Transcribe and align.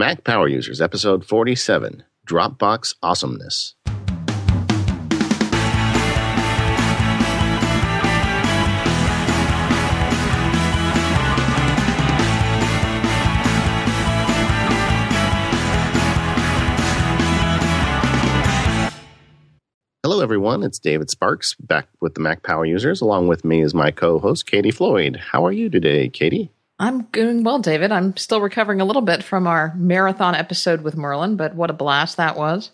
Mac 0.00 0.24
Power 0.24 0.48
Users, 0.48 0.80
episode 0.80 1.26
47 1.26 2.04
Dropbox 2.26 2.94
Awesomeness. 3.02 3.74
Hello, 20.02 20.22
everyone. 20.22 20.62
It's 20.62 20.78
David 20.78 21.10
Sparks 21.10 21.54
back 21.56 21.88
with 22.00 22.14
the 22.14 22.22
Mac 22.22 22.42
Power 22.42 22.64
Users. 22.64 23.02
Along 23.02 23.28
with 23.28 23.44
me 23.44 23.60
is 23.60 23.74
my 23.74 23.90
co 23.90 24.18
host, 24.18 24.46
Katie 24.46 24.70
Floyd. 24.70 25.16
How 25.16 25.44
are 25.44 25.52
you 25.52 25.68
today, 25.68 26.08
Katie? 26.08 26.50
I'm 26.80 27.02
doing 27.12 27.44
well, 27.44 27.58
David. 27.58 27.92
I'm 27.92 28.16
still 28.16 28.40
recovering 28.40 28.80
a 28.80 28.86
little 28.86 29.02
bit 29.02 29.22
from 29.22 29.46
our 29.46 29.74
marathon 29.76 30.34
episode 30.34 30.80
with 30.80 30.96
Merlin, 30.96 31.36
but 31.36 31.54
what 31.54 31.68
a 31.68 31.74
blast 31.74 32.16
that 32.16 32.38
was. 32.38 32.70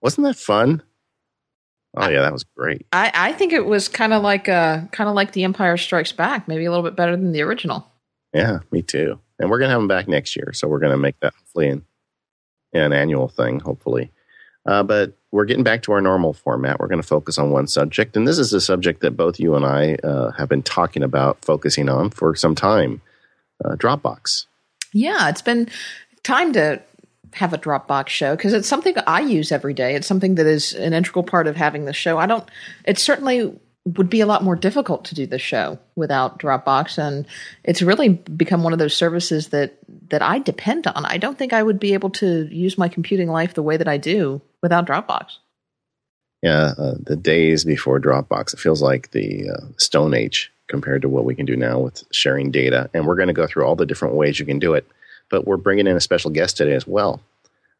Wasn't 0.00 0.24
that 0.24 0.36
fun? 0.36 0.80
Oh 1.96 2.08
yeah, 2.08 2.22
that 2.22 2.32
was 2.32 2.44
great. 2.56 2.86
I, 2.92 3.10
I 3.12 3.32
think 3.32 3.52
it 3.52 3.66
was 3.66 3.88
kind 3.88 4.12
of 4.12 4.22
like 4.22 4.48
uh 4.48 4.82
kind 4.92 5.10
of 5.10 5.16
like 5.16 5.32
The 5.32 5.42
Empire 5.42 5.76
Strikes 5.76 6.12
Back, 6.12 6.46
maybe 6.46 6.66
a 6.66 6.70
little 6.70 6.84
bit 6.84 6.94
better 6.94 7.16
than 7.16 7.32
the 7.32 7.42
original. 7.42 7.90
Yeah, 8.32 8.60
me 8.70 8.80
too. 8.80 9.18
And 9.40 9.50
we're 9.50 9.58
gonna 9.58 9.72
have 9.72 9.80
them 9.80 9.88
back 9.88 10.06
next 10.06 10.36
year, 10.36 10.52
so 10.52 10.68
we're 10.68 10.78
gonna 10.78 10.96
make 10.96 11.18
that 11.18 11.34
hopefully 11.34 11.68
an, 11.68 11.84
an 12.72 12.92
annual 12.92 13.26
thing, 13.26 13.58
hopefully. 13.58 14.12
Uh, 14.66 14.84
but 14.84 15.14
we're 15.32 15.46
getting 15.46 15.64
back 15.64 15.82
to 15.82 15.92
our 15.92 16.00
normal 16.00 16.32
format. 16.32 16.78
We're 16.78 16.88
going 16.88 17.00
to 17.00 17.06
focus 17.06 17.38
on 17.38 17.50
one 17.50 17.66
subject, 17.66 18.16
and 18.16 18.28
this 18.28 18.38
is 18.38 18.52
a 18.52 18.60
subject 18.60 19.00
that 19.00 19.16
both 19.16 19.40
you 19.40 19.54
and 19.54 19.64
I 19.64 19.94
uh, 20.04 20.32
have 20.32 20.48
been 20.48 20.62
talking 20.62 21.02
about 21.02 21.42
focusing 21.42 21.88
on 21.88 22.10
for 22.10 22.34
some 22.34 22.54
time 22.54 23.00
uh, 23.64 23.76
Dropbox. 23.76 24.46
Yeah, 24.92 25.28
it's 25.28 25.42
been 25.42 25.68
time 26.22 26.52
to 26.54 26.82
have 27.34 27.52
a 27.52 27.58
Dropbox 27.58 28.08
show 28.08 28.34
because 28.36 28.52
it's 28.52 28.68
something 28.68 28.94
I 29.06 29.20
use 29.20 29.52
every 29.52 29.74
day. 29.74 29.94
It's 29.94 30.06
something 30.06 30.36
that 30.36 30.46
is 30.46 30.72
an 30.72 30.92
integral 30.92 31.24
part 31.24 31.46
of 31.46 31.56
having 31.56 31.84
the 31.84 31.92
show. 31.92 32.18
I 32.18 32.26
don't, 32.26 32.48
it 32.84 32.98
certainly 32.98 33.58
would 33.84 34.10
be 34.10 34.20
a 34.20 34.26
lot 34.26 34.44
more 34.44 34.56
difficult 34.56 35.04
to 35.06 35.14
do 35.14 35.26
the 35.26 35.38
show 35.38 35.78
without 35.96 36.38
Dropbox. 36.38 36.98
And 36.98 37.26
it's 37.64 37.82
really 37.82 38.08
become 38.08 38.62
one 38.62 38.72
of 38.72 38.78
those 38.78 38.94
services 38.94 39.48
that, 39.48 39.78
that 40.10 40.22
I 40.22 40.38
depend 40.38 40.86
on. 40.86 41.04
I 41.04 41.18
don't 41.18 41.38
think 41.38 41.52
I 41.52 41.62
would 41.62 41.80
be 41.80 41.94
able 41.94 42.10
to 42.10 42.48
use 42.50 42.76
my 42.76 42.88
computing 42.88 43.28
life 43.28 43.54
the 43.54 43.62
way 43.62 43.76
that 43.76 43.88
I 43.88 43.96
do 43.96 44.40
without 44.62 44.86
Dropbox. 44.86 45.36
Yeah, 46.42 46.72
uh, 46.78 46.94
the 47.00 47.16
days 47.16 47.64
before 47.64 48.00
Dropbox, 48.00 48.54
it 48.54 48.60
feels 48.60 48.80
like 48.80 49.10
the 49.10 49.50
uh, 49.50 49.66
Stone 49.76 50.14
Age 50.14 50.52
compared 50.68 51.02
to 51.02 51.08
what 51.08 51.24
we 51.24 51.34
can 51.34 51.46
do 51.46 51.56
now 51.56 51.80
with 51.80 52.04
sharing 52.12 52.50
data. 52.50 52.88
And 52.94 53.06
we're 53.06 53.16
going 53.16 53.28
to 53.28 53.34
go 53.34 53.46
through 53.46 53.64
all 53.64 53.76
the 53.76 53.86
different 53.86 54.14
ways 54.14 54.38
you 54.38 54.46
can 54.46 54.58
do 54.58 54.74
it. 54.74 54.86
But 55.30 55.46
we're 55.46 55.56
bringing 55.56 55.86
in 55.86 55.96
a 55.96 56.00
special 56.00 56.30
guest 56.30 56.56
today 56.56 56.74
as 56.74 56.86
well. 56.86 57.20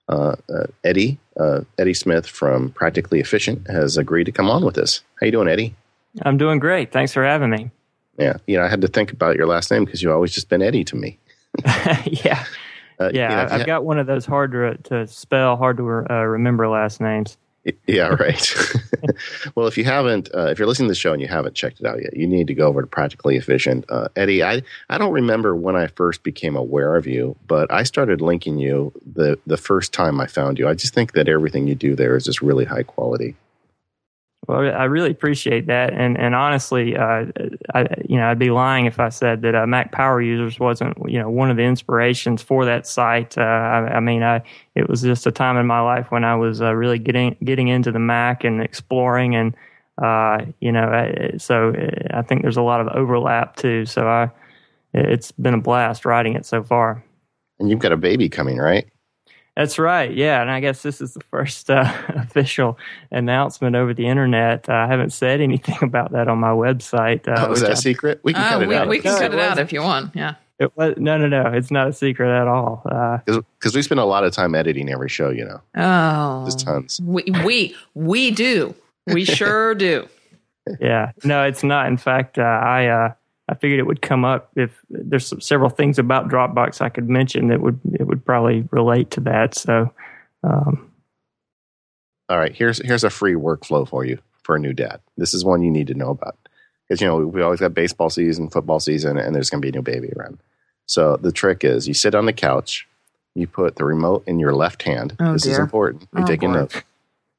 Uh, 0.08 0.36
uh, 0.52 0.66
Eddie, 0.84 1.18
uh, 1.38 1.60
Eddie 1.78 1.94
Smith 1.94 2.26
from 2.26 2.70
Practically 2.70 3.20
Efficient 3.20 3.68
has 3.68 3.96
agreed 3.98 4.24
to 4.24 4.32
come 4.32 4.48
on 4.50 4.64
with 4.64 4.78
us. 4.78 5.02
How 5.20 5.26
you 5.26 5.32
doing, 5.32 5.48
Eddie? 5.48 5.74
I'm 6.22 6.38
doing 6.38 6.58
great. 6.58 6.92
Thanks 6.92 7.12
for 7.12 7.22
having 7.24 7.50
me. 7.50 7.70
Yeah, 8.18 8.38
you 8.46 8.56
know, 8.56 8.64
I 8.64 8.68
had 8.68 8.80
to 8.80 8.88
think 8.88 9.12
about 9.12 9.36
your 9.36 9.46
last 9.46 9.70
name 9.70 9.84
because 9.84 10.02
you've 10.02 10.12
always 10.12 10.32
just 10.32 10.48
been 10.48 10.62
Eddie 10.62 10.84
to 10.84 10.96
me. 10.96 11.18
yeah, 12.06 12.44
uh, 12.98 13.10
yeah. 13.12 13.42
You 13.42 13.48
know, 13.48 13.54
I've 13.54 13.66
got 13.66 13.84
one 13.84 13.98
of 13.98 14.06
those 14.06 14.26
hard 14.26 14.52
to, 14.52 14.76
to 14.88 15.06
spell, 15.06 15.56
hard 15.56 15.76
to 15.76 16.04
uh, 16.10 16.24
remember 16.24 16.68
last 16.68 17.00
names. 17.00 17.36
Yeah, 17.86 18.08
right. 18.08 18.54
well, 19.54 19.66
if 19.66 19.78
you 19.78 19.84
haven't, 19.84 20.28
uh, 20.34 20.46
if 20.46 20.58
you're 20.58 20.68
listening 20.68 20.88
to 20.88 20.92
the 20.92 20.96
show 20.98 21.12
and 21.12 21.22
you 21.22 21.28
haven't 21.28 21.54
checked 21.54 21.80
it 21.80 21.86
out 21.86 22.02
yet, 22.02 22.16
you 22.16 22.26
need 22.26 22.46
to 22.48 22.54
go 22.54 22.66
over 22.66 22.82
to 22.82 22.86
Practically 22.86 23.36
Efficient. 23.36 23.84
Uh, 23.88 24.08
Eddie, 24.16 24.42
I, 24.42 24.62
I 24.90 24.98
don't 24.98 25.12
remember 25.12 25.56
when 25.56 25.76
I 25.76 25.86
first 25.88 26.22
became 26.22 26.56
aware 26.56 26.96
of 26.96 27.06
you, 27.06 27.36
but 27.46 27.72
I 27.72 27.82
started 27.84 28.20
linking 28.20 28.58
you 28.58 28.92
the, 29.14 29.38
the 29.46 29.56
first 29.56 29.92
time 29.92 30.20
I 30.20 30.26
found 30.26 30.58
you. 30.58 30.68
I 30.68 30.74
just 30.74 30.94
think 30.94 31.12
that 31.12 31.28
everything 31.28 31.66
you 31.66 31.74
do 31.74 31.94
there 31.94 32.16
is 32.16 32.24
just 32.24 32.42
really 32.42 32.64
high 32.64 32.82
quality. 32.82 33.36
Well, 34.46 34.60
I 34.60 34.84
really 34.84 35.10
appreciate 35.10 35.66
that, 35.66 35.92
and 35.92 36.16
and 36.16 36.34
honestly, 36.34 36.96
uh, 36.96 37.26
I 37.74 37.86
you 38.08 38.16
know 38.16 38.28
I'd 38.30 38.38
be 38.38 38.50
lying 38.50 38.86
if 38.86 38.98
I 38.98 39.10
said 39.10 39.42
that 39.42 39.54
uh, 39.54 39.66
Mac 39.66 39.92
Power 39.92 40.22
Users 40.22 40.58
wasn't 40.58 40.96
you 41.06 41.18
know 41.18 41.28
one 41.28 41.50
of 41.50 41.56
the 41.56 41.64
inspirations 41.64 42.40
for 42.42 42.64
that 42.64 42.86
site. 42.86 43.36
Uh, 43.36 43.42
I, 43.42 43.96
I, 43.96 44.00
mean, 44.00 44.22
I 44.22 44.42
it 44.74 44.88
was 44.88 45.02
just 45.02 45.26
a 45.26 45.32
time 45.32 45.58
in 45.58 45.66
my 45.66 45.80
life 45.80 46.10
when 46.10 46.24
I 46.24 46.36
was 46.36 46.62
uh, 46.62 46.72
really 46.72 46.98
getting 46.98 47.36
getting 47.44 47.68
into 47.68 47.92
the 47.92 47.98
Mac 47.98 48.44
and 48.44 48.62
exploring, 48.62 49.34
and 49.34 49.54
uh, 50.00 50.46
you 50.60 50.72
know, 50.72 51.32
so 51.38 51.74
I 52.10 52.22
think 52.22 52.42
there's 52.42 52.56
a 52.56 52.62
lot 52.62 52.80
of 52.80 52.88
overlap 52.88 53.56
too. 53.56 53.84
So 53.84 54.06
I, 54.08 54.30
it's 54.94 55.32
been 55.32 55.54
a 55.54 55.60
blast 55.60 56.04
writing 56.04 56.34
it 56.34 56.46
so 56.46 56.62
far. 56.62 57.04
And 57.58 57.68
you've 57.68 57.80
got 57.80 57.92
a 57.92 57.96
baby 57.96 58.28
coming, 58.28 58.56
right? 58.56 58.86
That's 59.58 59.76
right. 59.76 60.14
Yeah, 60.14 60.40
and 60.40 60.52
I 60.52 60.60
guess 60.60 60.82
this 60.82 61.00
is 61.00 61.14
the 61.14 61.20
first 61.32 61.68
uh, 61.68 61.92
official 62.10 62.78
announcement 63.10 63.74
over 63.74 63.92
the 63.92 64.06
internet. 64.06 64.68
Uh, 64.68 64.74
I 64.74 64.86
haven't 64.86 65.12
said 65.12 65.40
anything 65.40 65.78
about 65.82 66.12
that 66.12 66.28
on 66.28 66.38
my 66.38 66.50
website. 66.50 67.26
Uh, 67.26 67.48
oh, 67.48 67.52
is 67.52 67.62
that 67.62 67.70
I, 67.70 67.72
a 67.72 67.76
secret? 67.76 68.20
We 68.22 68.34
can 68.34 68.48
cut 68.48 68.62
it 68.62 68.68
we, 68.68 68.76
out. 68.76 68.86
We 68.86 69.00
can 69.00 69.14
no, 69.14 69.18
cut 69.18 69.34
it 69.34 69.40
out 69.40 69.58
if 69.58 69.72
you 69.72 69.82
want. 69.82 70.14
Yeah. 70.14 70.36
It 70.60 70.76
was, 70.76 70.94
no, 70.96 71.18
no, 71.18 71.26
no. 71.26 71.50
It's 71.52 71.72
not 71.72 71.88
a 71.88 71.92
secret 71.92 72.30
at 72.30 72.46
all. 72.46 72.82
Because 72.84 73.74
uh, 73.74 73.76
we 73.76 73.82
spend 73.82 73.98
a 73.98 74.04
lot 74.04 74.22
of 74.22 74.32
time 74.32 74.54
editing 74.54 74.88
every 74.90 75.08
show, 75.08 75.30
you 75.30 75.44
know. 75.44 75.60
Oh, 75.76 76.42
there's 76.42 76.54
tons. 76.54 77.00
We 77.02 77.24
we 77.44 77.76
we 77.94 78.30
do. 78.30 78.76
We 79.08 79.24
sure 79.24 79.74
do. 79.74 80.08
Yeah. 80.80 81.12
No, 81.24 81.42
it's 81.42 81.64
not. 81.64 81.88
In 81.88 81.96
fact, 81.96 82.38
uh, 82.38 82.42
I 82.42 82.86
uh, 82.86 83.12
I 83.48 83.54
figured 83.54 83.80
it 83.80 83.86
would 83.86 84.02
come 84.02 84.24
up 84.24 84.50
if 84.56 84.78
there's 84.90 85.32
several 85.44 85.70
things 85.70 85.98
about 85.98 86.28
Dropbox 86.28 86.80
I 86.82 86.90
could 86.90 87.08
mention 87.08 87.48
that 87.48 87.60
would 87.60 87.80
it 87.98 88.06
would 88.06 88.24
probably 88.24 88.68
relate 88.70 89.10
to 89.12 89.20
that. 89.20 89.56
So, 89.56 89.92
um, 90.42 90.90
all 92.28 92.38
right, 92.38 92.54
here's 92.54 92.84
here's 92.84 93.04
a 93.04 93.10
free 93.10 93.34
workflow 93.34 93.88
for 93.88 94.04
you 94.04 94.18
for 94.42 94.56
a 94.56 94.58
new 94.58 94.72
dad. 94.72 95.00
This 95.16 95.32
is 95.32 95.44
one 95.44 95.62
you 95.62 95.70
need 95.70 95.86
to 95.86 95.94
know 95.94 96.10
about 96.10 96.36
because 96.88 97.00
you 97.00 97.06
know 97.06 97.18
we 97.18 97.42
always 97.42 97.60
got 97.60 97.74
baseball 97.74 98.10
season, 98.10 98.50
football 98.50 98.80
season, 98.80 99.16
and 99.16 99.34
there's 99.34 99.50
going 99.50 99.62
to 99.62 99.66
be 99.66 99.70
a 99.70 99.78
new 99.78 99.82
baby 99.82 100.12
around. 100.16 100.38
So 100.86 101.16
the 101.16 101.32
trick 101.32 101.64
is 101.64 101.86
you 101.88 101.94
sit 101.94 102.14
on 102.14 102.26
the 102.26 102.32
couch, 102.32 102.86
you 103.34 103.46
put 103.46 103.76
the 103.76 103.84
remote 103.84 104.24
in 104.26 104.38
your 104.38 104.54
left 104.54 104.82
hand. 104.82 105.16
Oh, 105.20 105.34
this 105.34 105.42
dear. 105.42 105.52
is 105.52 105.58
important. 105.58 106.08
You 106.14 106.24
oh, 106.24 106.26
take 106.26 106.42
a 106.42 106.48
note, 106.48 106.82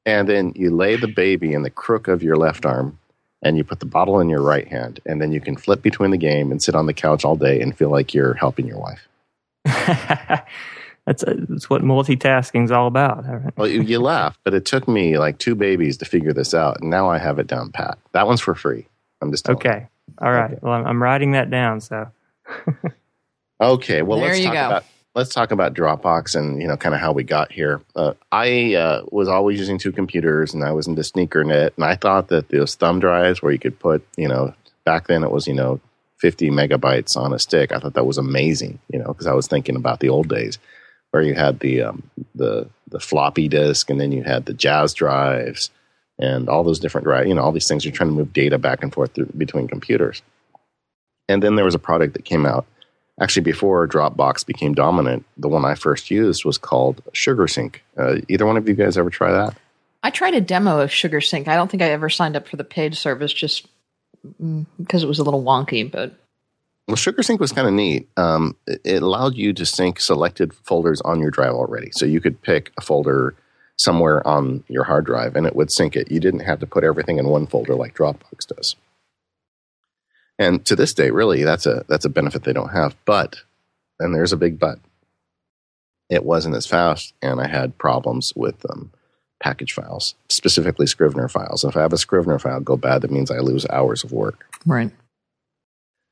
and 0.06 0.28
then 0.28 0.52
you 0.56 0.74
lay 0.74 0.96
the 0.96 1.08
baby 1.08 1.52
in 1.52 1.62
the 1.62 1.70
crook 1.70 2.08
of 2.08 2.22
your 2.22 2.36
left 2.36 2.66
arm 2.66 2.98
and 3.42 3.56
you 3.56 3.64
put 3.64 3.80
the 3.80 3.86
bottle 3.86 4.20
in 4.20 4.28
your 4.28 4.42
right 4.42 4.68
hand, 4.68 5.00
and 5.06 5.20
then 5.20 5.32
you 5.32 5.40
can 5.40 5.56
flip 5.56 5.82
between 5.82 6.10
the 6.10 6.18
game 6.18 6.50
and 6.50 6.62
sit 6.62 6.74
on 6.74 6.86
the 6.86 6.94
couch 6.94 7.24
all 7.24 7.36
day 7.36 7.60
and 7.60 7.76
feel 7.76 7.90
like 7.90 8.14
you're 8.14 8.34
helping 8.34 8.66
your 8.66 8.78
wife. 8.78 9.08
that's, 9.64 11.22
uh, 11.22 11.34
that's 11.48 11.70
what 11.70 11.82
multitasking 11.82 12.64
is 12.64 12.70
all 12.70 12.86
about. 12.86 13.24
well, 13.56 13.68
you, 13.68 13.82
you 13.82 13.98
laugh, 14.00 14.38
but 14.44 14.54
it 14.54 14.64
took 14.64 14.86
me 14.86 15.18
like 15.18 15.38
two 15.38 15.54
babies 15.54 15.96
to 15.98 16.04
figure 16.04 16.32
this 16.32 16.54
out, 16.54 16.80
and 16.80 16.90
now 16.90 17.08
I 17.08 17.18
have 17.18 17.38
it 17.38 17.46
down 17.46 17.72
pat. 17.72 17.98
That 18.12 18.26
one's 18.26 18.40
for 18.40 18.54
free. 18.54 18.86
I'm 19.22 19.30
just 19.30 19.48
okay. 19.48 19.86
You. 20.08 20.14
All 20.26 20.32
right. 20.32 20.52
Okay. 20.52 20.58
Well, 20.62 20.72
I'm, 20.72 20.86
I'm 20.86 21.02
writing 21.02 21.32
that 21.32 21.50
down. 21.50 21.80
So. 21.80 22.10
okay. 23.60 24.02
Well, 24.02 24.20
there 24.20 24.30
let's 24.30 24.44
talk 24.44 24.52
go. 24.52 24.66
about 24.66 24.84
let's 25.14 25.34
talk 25.34 25.50
about 25.50 25.74
Dropbox 25.74 26.36
and 26.36 26.60
you 26.60 26.68
know 26.68 26.76
kind 26.76 26.94
of 26.94 27.00
how 27.00 27.12
we 27.12 27.24
got 27.24 27.52
here. 27.52 27.80
Uh, 27.96 28.14
I 28.30 28.74
uh, 28.74 29.04
was 29.10 29.28
always 29.28 29.58
using 29.58 29.78
two 29.78 29.92
computers, 29.92 30.54
and 30.54 30.64
I 30.64 30.72
was 30.72 30.86
into 30.86 31.02
SneakerNet, 31.02 31.72
and 31.76 31.84
I 31.84 31.96
thought 31.96 32.28
that 32.28 32.48
those 32.48 32.74
thumb 32.74 33.00
drives 33.00 33.42
where 33.42 33.52
you 33.52 33.58
could 33.58 33.78
put 33.78 34.06
you 34.16 34.28
know 34.28 34.54
back 34.84 35.06
then 35.08 35.22
it 35.22 35.30
was 35.30 35.46
you 35.46 35.54
know 35.54 35.80
50 36.20 36.50
megabytes 36.50 37.16
on 37.16 37.32
a 37.32 37.38
stick. 37.38 37.72
I 37.72 37.78
thought 37.78 37.94
that 37.94 38.06
was 38.06 38.18
amazing, 38.18 38.78
you 38.92 38.98
know, 38.98 39.08
because 39.08 39.26
I 39.26 39.34
was 39.34 39.46
thinking 39.46 39.76
about 39.76 40.00
the 40.00 40.10
old 40.10 40.28
days 40.28 40.58
where 41.10 41.22
you 41.22 41.34
had 41.34 41.60
the 41.60 41.82
um, 41.82 42.10
the 42.34 42.68
the 42.88 43.00
floppy 43.00 43.48
disk, 43.48 43.90
and 43.90 44.00
then 44.00 44.12
you 44.12 44.22
had 44.22 44.46
the 44.46 44.54
Jaz 44.54 44.94
drives, 44.94 45.70
and 46.18 46.48
all 46.48 46.64
those 46.64 46.80
different 46.80 47.06
drives. 47.06 47.28
You 47.28 47.34
know, 47.34 47.42
all 47.42 47.52
these 47.52 47.68
things. 47.68 47.84
You're 47.84 47.92
trying 47.92 48.10
to 48.10 48.16
move 48.16 48.32
data 48.32 48.58
back 48.58 48.82
and 48.82 48.92
forth 48.92 49.14
through, 49.14 49.30
between 49.36 49.68
computers. 49.68 50.22
And 51.28 51.40
then 51.40 51.54
there 51.54 51.64
was 51.64 51.76
a 51.76 51.80
product 51.80 52.14
that 52.14 52.24
came 52.24 52.44
out 52.44 52.66
actually 53.20 53.42
before 53.42 53.86
Dropbox 53.86 54.44
became 54.46 54.74
dominant, 54.74 55.24
the 55.36 55.48
one 55.48 55.64
I 55.64 55.74
first 55.74 56.10
used 56.10 56.44
was 56.44 56.58
called 56.58 57.02
SugarSync. 57.12 57.76
Uh, 57.96 58.16
either 58.28 58.46
one 58.46 58.56
of 58.56 58.68
you 58.68 58.74
guys 58.74 58.96
ever 58.96 59.10
try 59.10 59.30
that? 59.30 59.56
I 60.02 60.10
tried 60.10 60.34
a 60.34 60.40
demo 60.40 60.80
of 60.80 60.90
SugarSync. 60.90 61.46
I 61.46 61.56
don't 61.56 61.70
think 61.70 61.82
I 61.82 61.90
ever 61.90 62.08
signed 62.08 62.36
up 62.36 62.48
for 62.48 62.56
the 62.56 62.64
paid 62.64 62.96
service 62.96 63.32
just 63.32 63.66
because 64.78 65.02
it 65.02 65.06
was 65.06 65.18
a 65.18 65.22
little 65.22 65.42
wonky, 65.42 65.90
but 65.90 66.14
well, 66.88 66.96
SugarSync 66.96 67.38
was 67.38 67.52
kind 67.52 67.68
of 67.68 67.74
neat. 67.74 68.08
Um, 68.16 68.56
it 68.66 69.02
allowed 69.02 69.36
you 69.36 69.52
to 69.52 69.64
sync 69.64 70.00
selected 70.00 70.52
folders 70.52 71.00
on 71.02 71.20
your 71.20 71.30
drive 71.30 71.52
already. 71.52 71.90
So 71.92 72.04
you 72.04 72.20
could 72.20 72.42
pick 72.42 72.72
a 72.78 72.80
folder 72.80 73.36
somewhere 73.76 74.26
on 74.26 74.64
your 74.68 74.84
hard 74.84 75.06
drive 75.06 75.36
and 75.36 75.46
it 75.46 75.54
would 75.54 75.70
sync 75.70 75.94
it. 75.94 76.10
You 76.10 76.20
didn't 76.20 76.40
have 76.40 76.58
to 76.60 76.66
put 76.66 76.82
everything 76.82 77.18
in 77.18 77.28
one 77.28 77.46
folder 77.46 77.74
like 77.74 77.94
Dropbox 77.94 78.46
does. 78.46 78.76
And 80.40 80.64
to 80.64 80.74
this 80.74 80.94
day, 80.94 81.10
really, 81.10 81.44
that's 81.44 81.66
a 81.66 81.84
that's 81.86 82.06
a 82.06 82.08
benefit 82.08 82.44
they 82.44 82.54
don't 82.54 82.72
have. 82.72 82.96
But, 83.04 83.36
and 84.00 84.14
there's 84.14 84.32
a 84.32 84.38
big 84.38 84.58
but. 84.58 84.80
It 86.08 86.24
wasn't 86.24 86.56
as 86.56 86.66
fast, 86.66 87.12
and 87.22 87.40
I 87.40 87.46
had 87.46 87.78
problems 87.78 88.32
with 88.34 88.68
um, 88.68 88.90
package 89.40 89.74
files, 89.74 90.14
specifically 90.28 90.86
Scrivener 90.86 91.28
files. 91.28 91.62
If 91.62 91.76
I 91.76 91.82
have 91.82 91.92
a 91.92 91.98
Scrivener 91.98 92.38
file 92.38 92.58
go 92.58 92.76
bad, 92.76 93.02
that 93.02 93.12
means 93.12 93.30
I 93.30 93.38
lose 93.38 93.66
hours 93.68 94.02
of 94.02 94.12
work. 94.12 94.46
Right. 94.64 94.90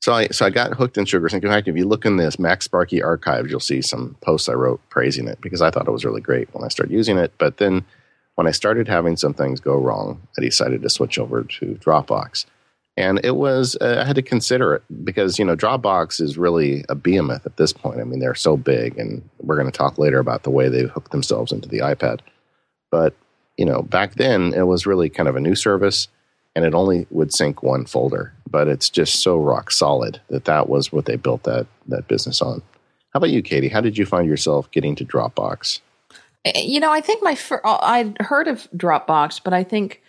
So 0.03 0.13
I 0.13 0.29
so 0.29 0.45
I 0.45 0.51
got 0.51 0.75
hooked 0.75 0.99
in 0.99 1.07
SugarSync. 1.07 1.43
In 1.43 1.51
fact, 1.51 1.67
if 1.67 1.77
you 1.77 1.89
look 1.89 2.05
in 2.05 2.19
this 2.19 2.37
MacSparky 2.37 3.03
archives, 3.03 3.51
you'll 3.51 3.61
see 3.61 3.81
some 3.81 4.15
posts 4.21 4.51
I 4.51 4.53
wrote 4.53 4.81
praising 4.91 5.27
it 5.27 5.41
because 5.41 5.63
I 5.63 5.71
thought 5.71 5.89
it 5.89 5.93
was 5.93 6.05
really 6.05 6.21
great 6.21 6.53
when 6.53 6.65
I 6.65 6.69
started 6.69 6.93
using 6.93 7.17
it. 7.17 7.33
But 7.39 7.57
then 7.57 7.85
when 8.35 8.47
I 8.47 8.53
started 8.53 8.89
having 8.89 9.17
some 9.17 9.33
things 9.33 9.59
go 9.59 9.75
wrong, 9.75 10.21
I 10.37 10.43
decided 10.43 10.83
to 10.83 10.91
switch 10.91 11.19
over 11.19 11.45
to 11.45 11.79
Dropbox. 11.81 12.45
And 12.99 13.25
it 13.25 13.37
was 13.37 13.77
uh, 13.81 14.01
I 14.03 14.05
had 14.05 14.17
to 14.17 14.23
consider 14.23 14.75
it 14.75 14.83
because 15.05 15.39
you 15.39 15.45
know 15.45 15.55
Dropbox 15.55 16.21
is 16.21 16.37
really 16.37 16.85
a 16.89 16.97
behemoth 16.97 17.47
at 17.47 17.57
this 17.57 17.73
point. 17.73 18.01
I 18.01 18.05
mean 18.05 18.19
they're 18.19 18.35
so 18.35 18.57
big, 18.57 18.99
and 18.99 19.23
we're 19.39 19.55
going 19.55 19.71
to 19.71 19.79
talk 19.79 19.99
later 19.99 20.19
about 20.19 20.43
the 20.43 20.51
way 20.51 20.69
they've 20.69 20.91
hooked 20.91 21.13
themselves 21.13 21.53
into 21.53 21.69
the 21.69 21.79
iPad. 21.79 22.21
But 22.91 23.15
you 23.57 23.65
know 23.65 23.83
back 23.83 24.17
then 24.17 24.53
it 24.53 24.67
was 24.67 24.85
really 24.85 25.09
kind 25.09 25.29
of 25.29 25.37
a 25.37 25.41
new 25.41 25.55
service 25.55 26.09
and 26.57 26.65
it 26.65 26.75
only 26.75 27.07
would 27.11 27.33
sync 27.33 27.63
one 27.63 27.85
folder. 27.85 28.35
But 28.51 28.67
it's 28.67 28.91
just 28.91 29.23
so 29.23 29.39
rock 29.39 29.71
solid 29.71 30.21
that 30.29 30.47
that 30.47 30.69
was 30.69 30.93
what 30.93 31.05
they 31.05 31.15
built 31.15 31.45
that 31.45 31.69
that 31.87 32.09
business 32.09 32.43
on. 32.43 32.63
How 33.13 33.19
about 33.19 33.31
you, 33.31 33.43
Katie? 33.43 33.69
How 33.69 33.81
did 33.81 33.97
you 33.97 34.07
find 34.07 34.29
yourself 34.29 34.69
getting 34.73 34.97
to 34.97 35.05
Dropbox? 35.05 35.81
Eh, 36.45 36.63
you 36.65 36.81
know, 36.81 36.91
I 36.91 37.01
think 37.01 37.23
my 37.23 37.37
fir- 37.37 37.63
I'd 37.65 38.21
heard 38.21 38.49
of 38.49 38.69
Dropbox, 38.77 39.41
but 39.45 39.53
I 39.53 39.63
think 39.63 40.03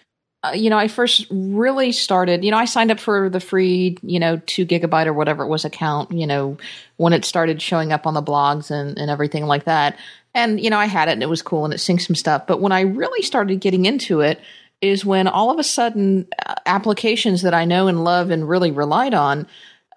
uh, 0.43 0.51
you 0.55 0.69
know 0.69 0.77
I 0.77 0.87
first 0.87 1.27
really 1.29 1.91
started. 1.91 2.43
You 2.43 2.51
know, 2.51 2.57
I 2.57 2.65
signed 2.65 2.91
up 2.91 2.99
for 2.99 3.29
the 3.29 3.39
free, 3.39 3.97
you 4.01 4.19
know, 4.19 4.41
two 4.45 4.65
gigabyte 4.65 5.07
or 5.07 5.13
whatever 5.13 5.43
it 5.43 5.47
was 5.47 5.65
account. 5.65 6.11
You 6.11 6.27
know, 6.27 6.57
when 6.97 7.13
it 7.13 7.25
started 7.25 7.61
showing 7.61 7.91
up 7.91 8.07
on 8.07 8.13
the 8.13 8.23
blogs 8.23 8.71
and 8.71 8.97
and 8.97 9.09
everything 9.09 9.45
like 9.45 9.65
that. 9.65 9.97
And 10.33 10.59
you 10.59 10.69
know, 10.69 10.77
I 10.77 10.85
had 10.85 11.09
it 11.09 11.13
and 11.13 11.23
it 11.23 11.29
was 11.29 11.41
cool 11.41 11.65
and 11.65 11.73
it 11.73 11.77
synced 11.77 12.07
some 12.07 12.15
stuff. 12.15 12.47
But 12.47 12.61
when 12.61 12.71
I 12.71 12.81
really 12.81 13.21
started 13.23 13.59
getting 13.59 13.85
into 13.85 14.21
it, 14.21 14.39
is 14.81 15.03
when 15.03 15.27
all 15.27 15.51
of 15.51 15.59
a 15.59 15.63
sudden 15.63 16.27
uh, 16.45 16.55
applications 16.65 17.41
that 17.41 17.53
I 17.53 17.65
know 17.65 17.87
and 17.87 18.03
love 18.03 18.29
and 18.29 18.47
really 18.47 18.71
relied 18.71 19.13
on 19.13 19.47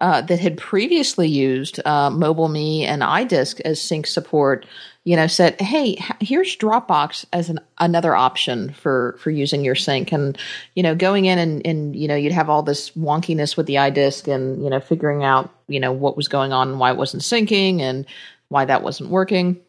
uh, 0.01 0.21
that 0.21 0.39
had 0.39 0.57
previously 0.57 1.29
used 1.29 1.79
uh, 1.85 2.09
MobileMe 2.09 2.81
and 2.81 3.01
iDisk 3.01 3.61
as 3.61 3.81
sync 3.81 4.07
support, 4.07 4.65
you 5.03 5.15
know, 5.15 5.27
said, 5.27 5.59
"Hey, 5.59 5.97
here's 6.19 6.55
Dropbox 6.55 7.25
as 7.33 7.49
an, 7.49 7.59
another 7.77 8.15
option 8.15 8.71
for 8.73 9.17
for 9.19 9.31
using 9.31 9.65
your 9.65 9.75
sync." 9.75 10.11
And 10.11 10.37
you 10.75 10.83
know, 10.83 10.95
going 10.95 11.25
in 11.25 11.39
and, 11.39 11.65
and 11.65 11.95
you 11.95 12.07
know, 12.07 12.15
you'd 12.15 12.31
have 12.31 12.49
all 12.49 12.63
this 12.63 12.91
wonkiness 12.91 13.57
with 13.57 13.65
the 13.65 13.75
iDisk 13.75 14.33
and 14.33 14.63
you 14.63 14.69
know, 14.69 14.79
figuring 14.79 15.23
out 15.23 15.49
you 15.67 15.79
know 15.79 15.91
what 15.91 16.15
was 16.15 16.27
going 16.27 16.53
on 16.53 16.69
and 16.69 16.79
why 16.79 16.91
it 16.91 16.97
wasn't 16.97 17.23
syncing 17.23 17.81
and 17.81 18.05
why 18.49 18.65
that 18.65 18.83
wasn't 18.83 19.09
working. 19.09 19.59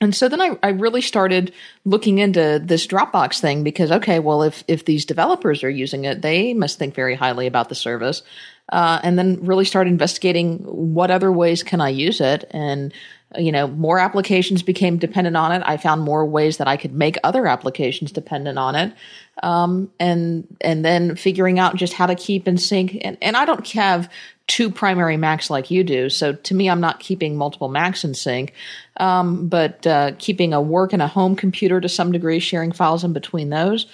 And 0.00 0.14
so 0.14 0.28
then 0.28 0.40
I, 0.40 0.56
I 0.62 0.68
really 0.68 1.00
started 1.00 1.52
looking 1.84 2.18
into 2.18 2.60
this 2.62 2.86
Dropbox 2.86 3.40
thing 3.40 3.64
because, 3.64 3.90
okay, 3.90 4.20
well, 4.20 4.44
if, 4.44 4.62
if 4.68 4.84
these 4.84 5.04
developers 5.04 5.64
are 5.64 5.70
using 5.70 6.04
it, 6.04 6.22
they 6.22 6.54
must 6.54 6.78
think 6.78 6.94
very 6.94 7.16
highly 7.16 7.48
about 7.48 7.68
the 7.68 7.74
service. 7.74 8.22
Uh, 8.70 9.00
and 9.02 9.18
then 9.18 9.44
really 9.44 9.64
start 9.64 9.88
investigating 9.88 10.58
what 10.58 11.10
other 11.10 11.32
ways 11.32 11.64
can 11.64 11.80
I 11.80 11.88
use 11.88 12.20
it. 12.20 12.44
And, 12.52 12.94
you 13.36 13.52
know, 13.52 13.66
more 13.66 13.98
applications 13.98 14.62
became 14.62 14.96
dependent 14.96 15.36
on 15.36 15.52
it. 15.52 15.62
I 15.66 15.76
found 15.76 16.02
more 16.02 16.24
ways 16.24 16.56
that 16.56 16.68
I 16.68 16.76
could 16.76 16.94
make 16.94 17.16
other 17.22 17.46
applications 17.46 18.10
dependent 18.10 18.58
on 18.58 18.74
it. 18.74 18.94
Um, 19.42 19.90
and, 20.00 20.46
and 20.60 20.84
then 20.84 21.14
figuring 21.14 21.58
out 21.58 21.76
just 21.76 21.92
how 21.92 22.06
to 22.06 22.14
keep 22.14 22.48
in 22.48 22.56
sync. 22.56 22.96
And, 23.02 23.18
and 23.20 23.36
I 23.36 23.44
don't 23.44 23.66
have 23.72 24.10
two 24.46 24.70
primary 24.70 25.18
Macs 25.18 25.50
like 25.50 25.70
you 25.70 25.84
do. 25.84 26.08
So 26.08 26.32
to 26.32 26.54
me, 26.54 26.70
I'm 26.70 26.80
not 26.80 27.00
keeping 27.00 27.36
multiple 27.36 27.68
Macs 27.68 28.02
in 28.02 28.14
sync, 28.14 28.54
um, 28.96 29.48
but 29.48 29.86
uh, 29.86 30.12
keeping 30.18 30.54
a 30.54 30.60
work 30.60 30.94
and 30.94 31.02
a 31.02 31.06
home 31.06 31.36
computer 31.36 31.80
to 31.80 31.88
some 31.88 32.12
degree, 32.12 32.38
sharing 32.38 32.72
files 32.72 33.04
in 33.04 33.12
between 33.12 33.50
those. 33.50 33.86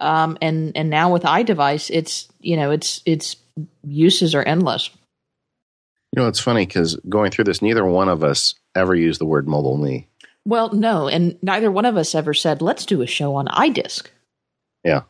Um, 0.00 0.36
and 0.40 0.76
and 0.76 0.88
now 0.88 1.12
with 1.12 1.22
iDevice, 1.22 1.90
it's 1.92 2.28
you 2.40 2.56
know 2.56 2.70
its 2.70 3.02
its 3.04 3.36
uses 3.84 4.34
are 4.34 4.42
endless. 4.42 4.90
You 6.14 6.22
know, 6.22 6.28
it's 6.28 6.40
funny 6.40 6.66
because 6.66 6.96
going 7.08 7.30
through 7.30 7.44
this, 7.44 7.62
neither 7.62 7.84
one 7.84 8.08
of 8.08 8.24
us 8.24 8.54
ever 8.74 8.94
used 8.94 9.20
the 9.20 9.26
word 9.26 9.46
mobile 9.46 9.76
me. 9.76 10.08
Well, 10.44 10.72
no, 10.72 11.06
and 11.06 11.36
neither 11.42 11.70
one 11.70 11.84
of 11.84 11.96
us 11.96 12.14
ever 12.14 12.34
said, 12.34 12.62
"Let's 12.62 12.86
do 12.86 13.02
a 13.02 13.06
show 13.06 13.34
on 13.34 13.46
iDisk." 13.46 14.06
Yeah, 14.84 15.02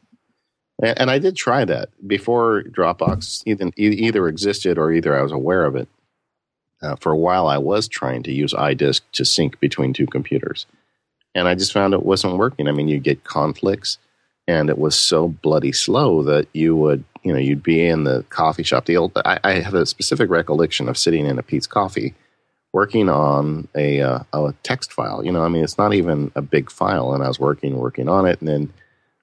and 0.82 1.11
I 1.11 1.19
did 1.19 1.37
try 1.37 1.64
that 1.64 1.88
before 2.06 2.64
Dropbox 2.64 3.43
either, 3.47 3.70
either 3.76 4.29
existed 4.29 4.76
or 4.79 4.93
either 4.93 5.17
I 5.17 5.23
was 5.23 5.32
aware 5.32 5.64
of 5.64 5.76
it. 5.76 5.88
Uh, 6.82 6.97
for 6.97 7.12
a 7.12 7.17
while, 7.17 7.46
I 7.46 7.58
was 7.58 7.88
trying 7.88 8.23
to 8.25 8.32
use 8.32 8.55
iDisk 8.55 9.03
to 9.12 9.25
sync 9.25 9.61
between 9.61 9.93
two 9.93 10.06
computers, 10.06 10.67
and 11.35 11.46
I 11.46 11.55
just 11.55 11.73
found 11.73 11.94
it 11.94 12.05
wasn't 12.05 12.38
working. 12.38 12.69
I 12.69 12.73
mean, 12.73 12.88
you 12.88 12.99
get 12.99 13.25
conflicts, 13.25 13.99
and 14.49 14.69
it 14.69 14.79
was 14.79 14.99
so 14.99 15.29
bloody 15.29 15.73
slow 15.73 16.23
that 16.25 16.49
you 16.53 16.75
would, 16.76 17.05
you 17.22 17.32
know, 17.32 17.38
you'd 17.38 17.62
be 17.62 17.87
in 17.87 18.05
the 18.05 18.25
coffee 18.31 18.62
shop. 18.62 18.87
The 18.87 18.96
old, 18.96 19.12
I, 19.25 19.38
I 19.44 19.52
have 19.61 19.75
a 19.75 19.87
specific 19.87 20.31
recollection 20.31 20.88
of 20.88 20.96
sitting 20.96 21.26
in 21.26 21.38
a 21.38 21.43
Peet's 21.43 21.67
Coffee, 21.67 22.14
working 22.72 23.08
on 23.08 23.69
a, 23.75 24.00
uh, 24.00 24.20
a 24.32 24.55
text 24.62 24.93
file. 24.93 25.25
You 25.25 25.32
know, 25.32 25.43
I 25.43 25.49
mean, 25.49 25.64
it's 25.64 25.78
not 25.78 25.94
even 25.94 26.32
a 26.34 26.43
big 26.43 26.70
file, 26.70 27.12
and 27.12 27.22
I 27.22 27.28
was 27.28 27.38
working, 27.38 27.76
working 27.76 28.08
on 28.08 28.26
it, 28.26 28.40
and 28.40 28.49
then 28.49 28.72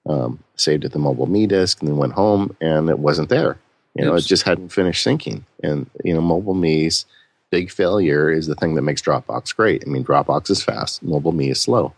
um, 0.06 0.44
saved 0.56 0.86
it 0.86 0.92
the 0.92 1.00
Mobile 1.00 1.28
Me 1.28 1.48
disk, 1.48 1.82
and 1.82 1.90
then 1.90 1.98
went 1.98 2.14
home, 2.14 2.56
and 2.62 2.90
it 2.90 3.00
wasn't 3.00 3.30
there. 3.30 3.58
You 3.96 4.06
know, 4.06 4.14
Oops. 4.14 4.26
it 4.26 4.28
just 4.28 4.44
hadn't 4.44 4.70
finished 4.70 5.06
syncing. 5.06 5.42
And 5.64 5.90
you 6.04 6.14
know, 6.14 6.22
MobileMe's 6.22 7.06
big 7.50 7.72
failure 7.72 8.30
is 8.32 8.46
the 8.46 8.56
thing 8.56 8.76
that 8.76 8.84
makes 8.84 9.02
Dropbox 9.02 9.56
great. 9.56 9.84
I 9.86 9.90
mean, 9.90 10.06
Dropbox 10.06 10.50
is 10.52 10.62
fast, 10.62 11.02
mobile 11.02 11.32
me 11.32 11.50
is 11.50 11.62
slow. 11.62 11.94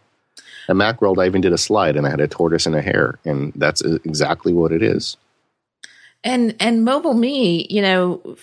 At 0.69 0.75
Macworld, 0.75 1.22
I 1.22 1.25
even 1.25 1.42
did 1.42 1.51
a 1.51 1.57
slide, 1.57 1.98
and 1.98 2.06
I 2.06 2.12
had 2.12 2.22
a 2.22 2.28
tortoise 2.28 2.66
and 2.66 2.75
a 2.75 2.81
hare, 2.81 3.19
and 3.25 3.51
that's 3.56 3.81
exactly 3.81 4.54
what 4.54 4.72
it 4.72 4.84
is. 4.84 5.18
And 6.24 6.56
and 6.60 6.83
mobile 6.83 7.13
me, 7.13 7.66
you 7.69 7.81
know, 7.81 8.36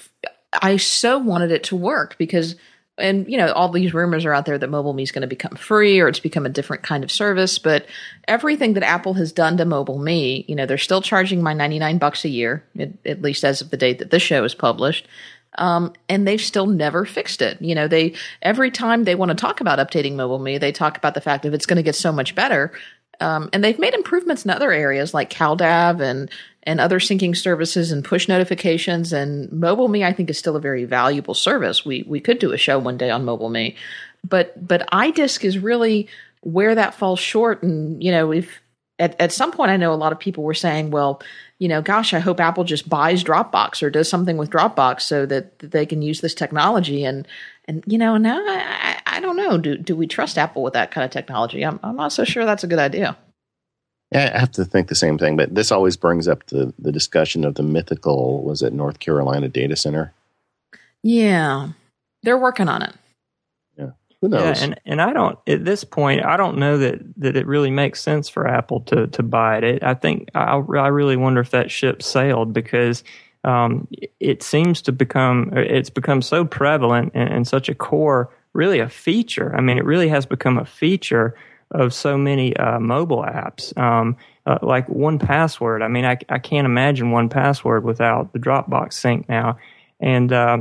I 0.52 0.76
so 0.76 1.18
wanted 1.18 1.50
it 1.50 1.64
to 1.64 1.76
work 1.76 2.16
because 2.18 2.56
and 2.98 3.30
you 3.30 3.36
know 3.36 3.52
all 3.52 3.68
these 3.68 3.94
rumors 3.94 4.24
are 4.24 4.32
out 4.32 4.46
there 4.46 4.58
that 4.58 4.70
MobileMe 4.70 5.02
is 5.02 5.12
going 5.12 5.22
to 5.22 5.28
become 5.28 5.56
free 5.56 6.00
or 6.00 6.08
it's 6.08 6.20
become 6.20 6.46
a 6.46 6.50
different 6.50 6.82
kind 6.82 7.04
of 7.04 7.12
service 7.12 7.58
but 7.58 7.86
everything 8.26 8.74
that 8.74 8.82
apple 8.82 9.14
has 9.14 9.32
done 9.32 9.56
to 9.56 9.64
mobile 9.64 9.98
me 9.98 10.44
you 10.48 10.54
know 10.54 10.66
they're 10.66 10.78
still 10.78 11.02
charging 11.02 11.42
my 11.42 11.52
99 11.52 11.98
bucks 11.98 12.24
a 12.24 12.28
year 12.28 12.64
at, 12.78 12.90
at 13.04 13.22
least 13.22 13.44
as 13.44 13.60
of 13.60 13.70
the 13.70 13.76
date 13.76 13.98
that 13.98 14.10
this 14.10 14.22
show 14.22 14.44
is 14.44 14.54
published. 14.54 15.06
Um, 15.58 15.94
and 16.10 16.28
they've 16.28 16.40
still 16.40 16.66
never 16.66 17.06
fixed 17.06 17.40
it. 17.40 17.62
You 17.62 17.74
know 17.74 17.88
they 17.88 18.12
every 18.42 18.70
time 18.70 19.04
they 19.04 19.14
want 19.14 19.30
to 19.30 19.34
talk 19.34 19.62
about 19.62 19.78
updating 19.78 20.14
mobile 20.14 20.38
me 20.38 20.58
they 20.58 20.70
talk 20.70 20.98
about 20.98 21.14
the 21.14 21.22
fact 21.22 21.44
that 21.44 21.54
it's 21.54 21.64
going 21.64 21.78
to 21.78 21.82
get 21.82 21.94
so 21.94 22.12
much 22.12 22.34
better 22.34 22.72
um, 23.20 23.48
and 23.52 23.62
they've 23.62 23.78
made 23.78 23.94
improvements 23.94 24.44
in 24.44 24.50
other 24.50 24.72
areas 24.72 25.14
like 25.14 25.30
CalDAV 25.30 26.00
and 26.00 26.30
and 26.62 26.80
other 26.80 26.98
syncing 26.98 27.36
services 27.36 27.92
and 27.92 28.04
push 28.04 28.26
notifications. 28.26 29.12
And 29.12 29.48
MobileMe, 29.50 30.04
I 30.04 30.12
think, 30.12 30.30
is 30.30 30.38
still 30.38 30.56
a 30.56 30.60
very 30.60 30.84
valuable 30.84 31.34
service. 31.34 31.84
We 31.84 32.04
we 32.06 32.20
could 32.20 32.38
do 32.38 32.52
a 32.52 32.58
show 32.58 32.78
one 32.78 32.96
day 32.96 33.10
on 33.10 33.24
MobileMe, 33.24 33.76
but 34.28 34.66
but 34.66 34.88
iDisk 34.90 35.44
is 35.44 35.58
really 35.58 36.08
where 36.40 36.74
that 36.74 36.94
falls 36.94 37.20
short. 37.20 37.62
And 37.62 38.02
you 38.02 38.10
know, 38.10 38.32
if 38.32 38.60
at 38.98 39.20
at 39.20 39.32
some 39.32 39.52
point, 39.52 39.70
I 39.70 39.76
know 39.76 39.92
a 39.92 39.94
lot 39.94 40.12
of 40.12 40.18
people 40.18 40.44
were 40.44 40.54
saying, 40.54 40.90
well, 40.90 41.22
you 41.58 41.68
know, 41.68 41.80
gosh, 41.80 42.12
I 42.12 42.18
hope 42.18 42.40
Apple 42.40 42.64
just 42.64 42.88
buys 42.88 43.24
Dropbox 43.24 43.82
or 43.82 43.90
does 43.90 44.08
something 44.08 44.36
with 44.36 44.50
Dropbox 44.50 45.02
so 45.02 45.24
that, 45.26 45.58
that 45.60 45.70
they 45.70 45.86
can 45.86 46.02
use 46.02 46.20
this 46.20 46.34
technology. 46.34 47.04
And 47.04 47.26
and 47.68 47.82
you 47.86 47.98
know, 47.98 48.16
now 48.16 48.38
I, 48.38 49.00
I, 49.06 49.16
I 49.16 49.20
don't 49.20 49.36
know. 49.36 49.58
Do 49.58 49.76
do 49.76 49.96
we 49.96 50.06
trust 50.06 50.38
Apple 50.38 50.62
with 50.62 50.74
that 50.74 50.90
kind 50.90 51.04
of 51.04 51.10
technology? 51.10 51.64
I'm 51.64 51.80
I'm 51.82 51.96
not 51.96 52.12
so 52.12 52.24
sure 52.24 52.44
that's 52.44 52.64
a 52.64 52.68
good 52.68 52.78
idea. 52.78 53.16
Yeah, 54.12 54.30
I 54.34 54.38
have 54.38 54.52
to 54.52 54.64
think 54.64 54.88
the 54.88 54.94
same 54.94 55.18
thing, 55.18 55.36
but 55.36 55.54
this 55.54 55.72
always 55.72 55.96
brings 55.96 56.28
up 56.28 56.46
the, 56.46 56.72
the 56.78 56.92
discussion 56.92 57.44
of 57.44 57.56
the 57.56 57.64
mythical, 57.64 58.44
was 58.44 58.62
it 58.62 58.72
North 58.72 59.00
Carolina 59.00 59.48
data 59.48 59.74
center? 59.74 60.12
Yeah, 61.02 61.70
they're 62.22 62.38
working 62.38 62.68
on 62.68 62.82
it. 62.82 62.94
Yeah, 63.76 63.90
who 64.20 64.28
knows? 64.28 64.60
Yeah, 64.60 64.64
and 64.64 64.80
and 64.86 65.02
I 65.02 65.12
don't 65.12 65.36
at 65.48 65.64
this 65.64 65.82
point, 65.82 66.24
I 66.24 66.36
don't 66.36 66.58
know 66.58 66.78
that 66.78 67.00
that 67.16 67.36
it 67.36 67.48
really 67.48 67.70
makes 67.70 68.00
sense 68.00 68.28
for 68.28 68.46
Apple 68.46 68.80
to 68.82 69.08
to 69.08 69.22
buy 69.24 69.58
it. 69.58 69.82
I 69.82 69.94
think 69.94 70.30
I 70.34 70.54
I 70.54 70.88
really 70.88 71.16
wonder 71.16 71.40
if 71.40 71.50
that 71.50 71.70
ship 71.70 72.02
sailed 72.02 72.52
because. 72.52 73.02
Um, 73.46 73.86
it 74.18 74.42
seems 74.42 74.82
to 74.82 74.92
become 74.92 75.52
it's 75.54 75.90
become 75.90 76.20
so 76.20 76.44
prevalent 76.44 77.12
and, 77.14 77.28
and 77.28 77.48
such 77.48 77.68
a 77.68 77.74
core, 77.74 78.28
really 78.52 78.80
a 78.80 78.88
feature. 78.88 79.54
I 79.56 79.60
mean, 79.60 79.78
it 79.78 79.84
really 79.84 80.08
has 80.08 80.26
become 80.26 80.58
a 80.58 80.64
feature 80.64 81.36
of 81.70 81.94
so 81.94 82.18
many 82.18 82.56
uh, 82.56 82.80
mobile 82.80 83.22
apps. 83.22 83.76
Um, 83.78 84.16
uh, 84.46 84.58
like 84.62 84.86
1Password. 84.86 85.82
I 85.82 85.88
mean, 85.88 86.04
I, 86.04 86.18
I 86.28 86.38
can't 86.38 86.66
imagine 86.66 87.10
1Password 87.10 87.82
without 87.82 88.32
the 88.32 88.38
Dropbox 88.38 88.92
sync 88.92 89.28
now, 89.28 89.58
and 89.98 90.32
uh, 90.32 90.58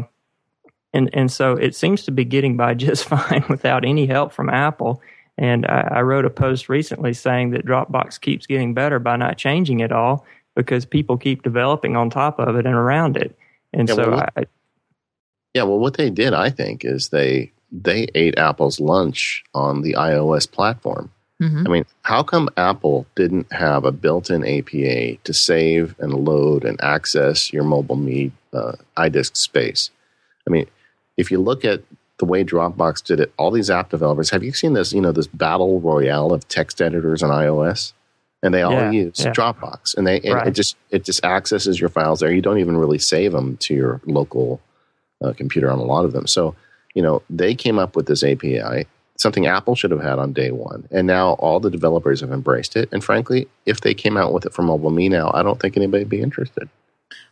and 0.93 1.09
and 1.13 1.31
so 1.31 1.53
it 1.53 1.75
seems 1.75 2.03
to 2.03 2.11
be 2.11 2.25
getting 2.25 2.57
by 2.57 2.73
just 2.75 3.05
fine 3.05 3.45
without 3.49 3.85
any 3.85 4.07
help 4.07 4.31
from 4.31 4.49
Apple. 4.49 5.01
And 5.37 5.65
I, 5.65 5.87
I 5.95 6.01
wrote 6.01 6.25
a 6.25 6.29
post 6.29 6.69
recently 6.69 7.13
saying 7.13 7.51
that 7.51 7.65
Dropbox 7.65 8.19
keeps 8.19 8.47
getting 8.47 8.73
better 8.73 8.99
by 8.99 9.17
not 9.17 9.37
changing 9.37 9.81
it 9.81 9.91
all 9.91 10.25
because 10.55 10.85
people 10.85 11.17
keep 11.17 11.43
developing 11.43 11.95
on 11.95 12.09
top 12.09 12.39
of 12.39 12.55
it 12.55 12.65
and 12.65 12.75
around 12.75 13.17
it. 13.17 13.37
And 13.73 13.87
yeah, 13.87 13.95
so, 13.95 14.09
well, 14.09 14.29
I, 14.35 14.45
yeah, 15.53 15.63
well, 15.63 15.79
what 15.79 15.97
they 15.97 16.09
did, 16.09 16.33
I 16.33 16.49
think, 16.49 16.83
is 16.85 17.09
they 17.09 17.51
they 17.71 18.07
ate 18.15 18.37
Apple's 18.37 18.79
lunch 18.79 19.43
on 19.53 19.81
the 19.81 19.93
iOS 19.93 20.49
platform. 20.49 21.11
I 21.65 21.69
mean, 21.69 21.85
how 22.03 22.23
come 22.23 22.47
Apple 22.55 23.05
didn't 23.15 23.51
have 23.51 23.83
a 23.83 23.91
built-in 23.91 24.45
API 24.45 25.19
to 25.25 25.33
save 25.33 25.93
and 25.99 26.13
load 26.13 26.63
and 26.63 26.81
access 26.81 27.51
your 27.51 27.63
mobile 27.63 27.97
me 27.97 28.31
uh, 28.53 28.73
iDisk 28.97 29.35
space? 29.35 29.89
I 30.47 30.51
mean, 30.51 30.67
if 31.17 31.31
you 31.31 31.39
look 31.39 31.65
at 31.65 31.81
the 32.19 32.25
way 32.25 32.45
Dropbox 32.45 33.03
did 33.03 33.19
it, 33.19 33.33
all 33.37 33.51
these 33.51 33.69
app 33.69 33.89
developers, 33.89 34.29
have 34.29 34.43
you 34.43 34.53
seen 34.53 34.73
this, 34.73 34.93
you 34.93 35.01
know, 35.01 35.11
this 35.11 35.27
battle 35.27 35.81
royale 35.81 36.31
of 36.31 36.47
text 36.47 36.81
editors 36.81 37.21
on 37.21 37.29
iOS? 37.29 37.91
And 38.45 38.53
they 38.53 38.61
all 38.61 38.73
Yeah, 38.73 38.91
use 38.91 39.19
yeah. 39.25 39.31
Dropbox. 39.33 39.97
And 39.97 40.05
they 40.07 40.21
and 40.21 40.35
Right. 40.35 40.47
it 40.47 40.51
just 40.51 40.77
it 40.91 41.03
just 41.03 41.25
accesses 41.25 41.79
your 41.81 41.89
files 41.89 42.19
there. 42.19 42.31
You 42.31 42.41
don't 42.41 42.59
even 42.59 42.77
really 42.77 42.99
save 42.99 43.31
them 43.33 43.57
to 43.57 43.73
your 43.73 43.99
local 44.05 44.61
uh, 45.23 45.33
computer 45.33 45.71
on 45.71 45.79
a 45.79 45.83
lot 45.83 46.05
of 46.05 46.11
them. 46.13 46.27
So, 46.27 46.55
you 46.93 47.01
know, 47.01 47.21
they 47.29 47.55
came 47.55 47.79
up 47.79 47.95
with 47.95 48.05
this 48.05 48.23
API, 48.23 48.85
something 49.17 49.47
Apple 49.47 49.75
should 49.75 49.91
have 49.91 50.01
had 50.03 50.19
on 50.19 50.31
day 50.33 50.51
one. 50.51 50.87
And 50.91 51.07
now 51.07 51.31
all 51.39 51.59
the 51.59 51.71
developers 51.71 52.21
have 52.21 52.31
embraced 52.31 52.75
it. 52.75 52.87
And 52.91 53.03
frankly, 53.03 53.47
if 53.65 53.81
they 53.81 53.93
came 53.95 54.15
out 54.15 54.31
with 54.31 54.45
it 54.45 54.53
for 54.53 54.61
mobile 54.61 54.91
me 54.91 55.09
now, 55.09 55.31
I 55.33 55.41
don't 55.41 55.59
think 55.59 55.75
anybody 55.75 56.03
would 56.03 56.09
be 56.09 56.21
interested. 56.21 56.69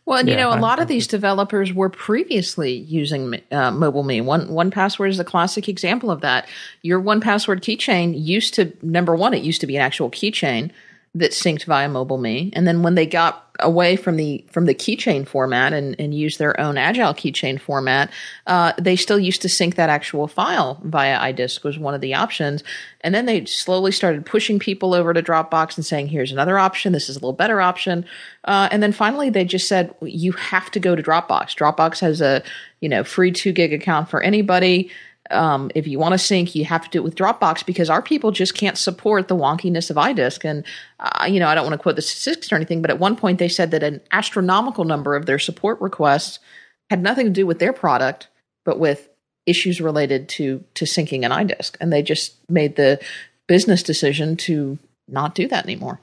Well, 0.06 0.18
and 0.18 0.28
you 0.28 0.34
Yeah, 0.34 0.42
know, 0.44 0.50
a 0.50 0.56
I- 0.56 0.60
lot 0.60 0.80
of 0.80 0.88
these 0.88 1.06
developers 1.06 1.72
were 1.72 1.88
previously 1.90 2.72
using 2.72 3.40
uh, 3.52 3.70
Mobile 3.70 4.02
Me. 4.02 4.20
One 4.20 4.48
1Password 4.48 5.10
is 5.10 5.18
a 5.20 5.24
classic 5.24 5.68
example 5.68 6.10
of 6.10 6.20
that. 6.22 6.48
Your 6.82 7.00
1Password 7.00 7.60
keychain 7.60 8.14
used 8.16 8.54
to 8.54 8.72
number 8.82 9.14
one, 9.14 9.32
it 9.34 9.42
used 9.42 9.60
to 9.60 9.66
be 9.66 9.76
an 9.76 9.82
actual 9.82 10.10
keychain 10.10 10.70
that 11.14 11.30
synced 11.30 11.64
via 11.64 11.88
Mobile 11.88 12.18
Me, 12.18 12.50
and 12.54 12.66
then 12.66 12.82
when 12.82 12.94
they 12.94 13.06
got 13.06 13.44
away 13.60 13.94
from 13.94 14.16
the 14.16 14.44
from 14.50 14.66
the 14.66 14.74
keychain 14.74 15.26
format 15.26 15.72
and, 15.72 15.94
and 15.98 16.12
used 16.12 16.40
their 16.40 16.58
own 16.60 16.76
agile 16.76 17.14
keychain 17.14 17.60
format, 17.60 18.10
uh, 18.46 18.72
they 18.78 18.96
still 18.96 19.18
used 19.18 19.42
to 19.42 19.48
sync 19.48 19.76
that 19.76 19.88
actual 19.88 20.26
file 20.26 20.80
via 20.82 21.18
iDisk 21.32 21.62
was 21.62 21.78
one 21.78 21.94
of 21.94 22.00
the 22.00 22.14
options, 22.14 22.64
and 23.02 23.14
then 23.14 23.26
they 23.26 23.44
slowly 23.44 23.92
started 23.92 24.26
pushing 24.26 24.58
people 24.58 24.92
over 24.92 25.14
to 25.14 25.22
Dropbox 25.22 25.76
and 25.76 25.86
saying, 25.86 26.08
"Here's 26.08 26.32
another 26.32 26.58
option. 26.58 26.92
This 26.92 27.08
is 27.08 27.16
a 27.16 27.20
little 27.20 27.32
better 27.32 27.60
option," 27.60 28.04
uh, 28.44 28.68
and 28.72 28.82
then 28.82 28.92
finally 28.92 29.30
they 29.30 29.44
just 29.44 29.68
said, 29.68 29.94
"You 30.02 30.32
have 30.32 30.70
to 30.72 30.80
go 30.80 30.96
to 30.96 31.02
Dropbox. 31.02 31.54
Dropbox 31.54 32.00
has 32.00 32.20
a 32.20 32.42
you 32.80 32.88
know 32.88 33.04
free 33.04 33.30
two 33.30 33.52
gig 33.52 33.72
account 33.72 34.08
for 34.08 34.20
anybody." 34.20 34.90
Um, 35.30 35.70
if 35.74 35.86
you 35.86 35.98
want 35.98 36.12
to 36.12 36.18
sync, 36.18 36.54
you 36.54 36.64
have 36.64 36.84
to 36.84 36.90
do 36.90 36.98
it 36.98 37.04
with 37.04 37.14
Dropbox 37.14 37.64
because 37.64 37.88
our 37.88 38.02
people 38.02 38.30
just 38.30 38.54
can't 38.54 38.76
support 38.76 39.28
the 39.28 39.36
wonkiness 39.36 39.90
of 39.90 39.96
iDisk. 39.96 40.48
And 40.48 40.64
uh, 41.00 41.26
you 41.26 41.40
know, 41.40 41.48
I 41.48 41.54
don't 41.54 41.64
want 41.64 41.74
to 41.74 41.82
quote 41.82 41.96
the 41.96 42.02
statistics 42.02 42.52
or 42.52 42.56
anything, 42.56 42.82
but 42.82 42.90
at 42.90 42.98
one 42.98 43.16
point 43.16 43.38
they 43.38 43.48
said 43.48 43.70
that 43.70 43.82
an 43.82 44.00
astronomical 44.12 44.84
number 44.84 45.16
of 45.16 45.26
their 45.26 45.38
support 45.38 45.80
requests 45.80 46.38
had 46.90 47.02
nothing 47.02 47.26
to 47.26 47.32
do 47.32 47.46
with 47.46 47.58
their 47.58 47.72
product, 47.72 48.28
but 48.64 48.78
with 48.78 49.08
issues 49.46 49.80
related 49.80 50.28
to 50.28 50.64
to 50.74 50.84
syncing 50.84 51.24
an 51.24 51.30
iDisk, 51.30 51.76
and 51.80 51.92
they 51.92 52.02
just 52.02 52.36
made 52.50 52.76
the 52.76 53.00
business 53.46 53.82
decision 53.82 54.36
to 54.36 54.78
not 55.08 55.34
do 55.34 55.48
that 55.48 55.64
anymore. 55.64 56.00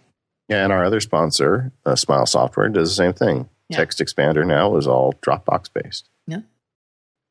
Yeah, 0.49 0.63
and 0.63 0.73
our 0.73 0.83
other 0.83 0.99
sponsor, 0.99 1.71
uh, 1.85 1.95
Smile 1.95 2.25
Software, 2.25 2.67
does 2.69 2.89
the 2.89 2.95
same 2.95 3.13
thing. 3.13 3.49
Yeah. 3.69 3.77
Text 3.77 3.99
Expander 3.99 4.45
now 4.45 4.75
is 4.75 4.85
all 4.85 5.13
Dropbox 5.25 5.69
based. 5.73 6.09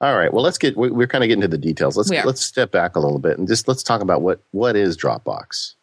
All 0.00 0.16
right. 0.16 0.33
Well, 0.33 0.42
let's 0.42 0.59
get. 0.59 0.76
we- 0.76 0.90
We're 0.90 1.07
kind 1.07 1.23
of 1.25 1.28
getting 1.28 1.42
to 1.42 1.49
the 1.49 1.59
details. 1.59 1.97
Let's 1.97 2.11
let's 2.25 2.40
step 2.40 2.71
back 2.71 2.97
a 2.97 3.00
little 3.00 3.19
bit 3.19 3.38
and 3.38 3.47
just 3.47 3.69
let's 3.69 3.83
talk 3.83 4.00
about 4.00 4.23
what 4.23 4.40
what 4.50 4.76
is 4.76 4.97
Dropbox. 4.97 5.75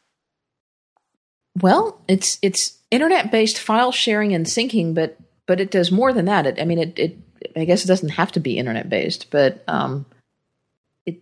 Well, 1.61 2.01
it's 2.07 2.37
it's 2.41 2.77
internet 2.91 3.31
based 3.31 3.59
file 3.59 3.91
sharing 3.91 4.33
and 4.33 4.45
syncing, 4.45 4.93
but 4.93 5.17
but 5.45 5.59
it 5.59 5.71
does 5.71 5.91
more 5.91 6.13
than 6.13 6.25
that. 6.25 6.45
It, 6.45 6.59
I 6.59 6.65
mean, 6.65 6.79
it, 6.79 6.97
it 6.99 7.17
I 7.55 7.65
guess 7.65 7.83
it 7.83 7.87
doesn't 7.87 8.09
have 8.09 8.31
to 8.33 8.39
be 8.39 8.57
internet 8.57 8.89
based, 8.89 9.29
but 9.31 9.63
um, 9.67 10.05
it 11.05 11.21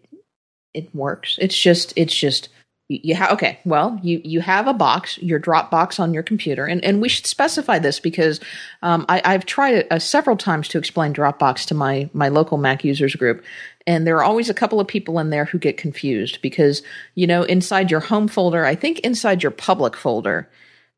it 0.73 0.93
works. 0.95 1.37
It's 1.41 1.57
just 1.57 1.93
it's 1.95 2.15
just 2.15 2.49
you, 2.87 3.15
have 3.15 3.31
okay. 3.31 3.59
Well, 3.65 3.99
you 4.03 4.21
you 4.23 4.41
have 4.41 4.67
a 4.67 4.73
box, 4.73 5.17
your 5.17 5.39
Dropbox 5.39 5.99
on 5.99 6.13
your 6.13 6.21
computer, 6.21 6.65
and 6.65 6.83
and 6.85 7.01
we 7.01 7.09
should 7.09 7.25
specify 7.25 7.79
this 7.79 7.99
because 7.99 8.39
um, 8.83 9.05
I, 9.09 9.21
I've 9.25 9.45
tried 9.45 9.73
it 9.73 9.87
uh, 9.89 9.97
several 9.97 10.37
times 10.37 10.67
to 10.69 10.77
explain 10.77 11.13
Dropbox 11.13 11.65
to 11.67 11.73
my 11.73 12.09
my 12.13 12.27
local 12.27 12.57
Mac 12.57 12.83
users 12.83 13.15
group, 13.15 13.43
and 13.87 14.05
there 14.05 14.17
are 14.17 14.23
always 14.23 14.49
a 14.49 14.53
couple 14.53 14.79
of 14.79 14.87
people 14.87 15.17
in 15.17 15.31
there 15.31 15.45
who 15.45 15.57
get 15.57 15.77
confused 15.77 16.41
because 16.43 16.83
you 17.15 17.25
know 17.25 17.41
inside 17.43 17.89
your 17.89 18.01
home 18.01 18.27
folder, 18.27 18.65
I 18.65 18.75
think 18.75 18.99
inside 18.99 19.41
your 19.41 19.51
public 19.51 19.95
folder, 19.95 20.47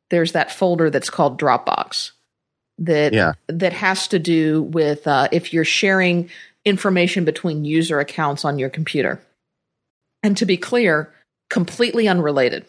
there's 0.09 0.33
that 0.33 0.51
folder 0.51 0.89
that's 0.89 1.09
called 1.09 1.39
Dropbox 1.39 2.11
that 2.79 3.13
Yeah. 3.13 3.33
that 3.47 3.73
has 3.73 4.09
to 4.09 4.19
do 4.19 4.63
with 4.63 5.07
uh, 5.07 5.29
if 5.31 5.53
you're 5.53 5.63
sharing 5.65 6.29
information 6.65 7.23
between 7.23 7.63
user 7.63 8.01
accounts 8.01 8.43
on 8.43 8.59
your 8.59 8.69
computer. 8.69 9.21
And 10.21 10.35
to 10.37 10.45
be 10.45 10.57
clear, 10.57 11.13
completely 11.49 12.07
unrelated. 12.07 12.65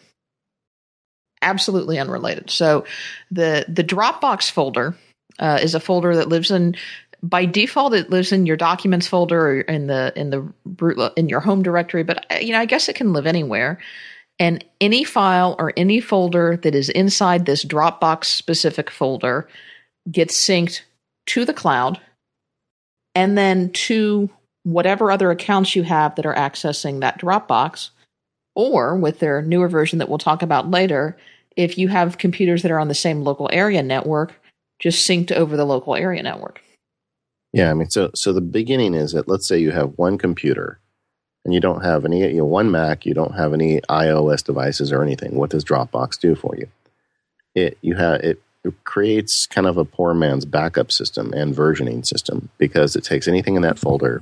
Absolutely 1.41 1.99
unrelated. 1.99 2.49
So 2.49 2.85
the 3.31 3.65
the 3.67 3.83
Dropbox 3.83 4.51
folder 4.51 4.95
uh, 5.39 5.59
is 5.61 5.75
a 5.75 5.79
folder 5.79 6.15
that 6.17 6.29
lives 6.29 6.51
in 6.51 6.75
by 7.21 7.45
default 7.45 7.93
it 7.93 8.09
lives 8.09 8.31
in 8.31 8.45
your 8.45 8.55
documents 8.57 9.07
folder 9.07 9.39
or 9.39 9.61
in 9.61 9.87
the 9.87 10.13
in 10.15 10.29
the 10.29 10.53
root- 10.79 11.13
in 11.17 11.27
your 11.27 11.41
home 11.41 11.61
directory 11.63 12.03
but 12.03 12.25
uh, 12.31 12.37
you 12.37 12.53
know 12.53 12.59
I 12.59 12.65
guess 12.65 12.87
it 12.87 12.95
can 12.95 13.11
live 13.11 13.27
anywhere 13.27 13.77
and 14.39 14.63
any 14.79 15.03
file 15.03 15.55
or 15.59 15.73
any 15.75 15.99
folder 15.99 16.57
that 16.63 16.75
is 16.75 16.87
inside 16.89 17.45
this 17.45 17.65
Dropbox 17.65 18.25
specific 18.25 18.89
folder 18.89 19.49
gets 20.09 20.35
synced 20.35 20.81
to 21.27 21.43
the 21.43 21.53
cloud 21.53 21.99
and 23.15 23.37
then 23.37 23.71
to 23.71 24.29
whatever 24.63 25.11
other 25.11 25.31
accounts 25.31 25.75
you 25.75 25.83
have 25.83 26.15
that 26.15 26.25
are 26.25 26.35
accessing 26.35 27.01
that 27.01 27.19
Dropbox, 27.19 27.89
or 28.55 28.95
with 28.95 29.19
their 29.19 29.41
newer 29.41 29.67
version 29.67 29.99
that 29.99 30.09
we'll 30.09 30.17
talk 30.17 30.41
about 30.41 30.69
later, 30.69 31.17
if 31.55 31.77
you 31.77 31.87
have 31.87 32.17
computers 32.17 32.61
that 32.61 32.71
are 32.71 32.79
on 32.79 32.87
the 32.87 32.95
same 32.95 33.21
local 33.21 33.49
area 33.51 33.83
network, 33.83 34.39
just 34.79 35.07
synced 35.07 35.31
over 35.31 35.57
the 35.57 35.65
local 35.65 35.95
area 35.95 36.23
network. 36.23 36.61
Yeah, 37.51 37.71
I 37.71 37.73
mean, 37.73 37.89
so 37.89 38.11
so 38.13 38.31
the 38.31 38.41
beginning 38.41 38.93
is 38.93 39.13
that 39.13 39.27
let's 39.27 39.47
say 39.47 39.57
you 39.57 39.71
have 39.71 39.97
one 39.97 40.17
computer, 40.17 40.79
and 41.43 41.53
you 41.53 41.59
don't 41.59 41.83
have 41.83 42.05
any, 42.05 42.21
you 42.21 42.37
know, 42.37 42.45
one 42.45 42.69
Mac, 42.69 43.05
you 43.05 43.13
don't 43.13 43.35
have 43.35 43.53
any 43.53 43.81
iOS 43.81 44.43
devices 44.43 44.91
or 44.91 45.01
anything. 45.01 45.35
What 45.35 45.49
does 45.49 45.65
Dropbox 45.65 46.19
do 46.19 46.35
for 46.35 46.55
you? 46.55 46.67
It 47.55 47.77
you 47.81 47.95
have 47.95 48.21
it, 48.21 48.41
it 48.63 48.83
creates 48.83 49.47
kind 49.47 49.65
of 49.65 49.77
a 49.77 49.85
poor 49.85 50.13
man's 50.13 50.45
backup 50.45 50.91
system 50.91 51.33
and 51.33 51.55
versioning 51.55 52.05
system 52.05 52.49
because 52.57 52.95
it 52.95 53.03
takes 53.03 53.27
anything 53.27 53.55
in 53.55 53.63
that 53.63 53.79
folder 53.79 54.21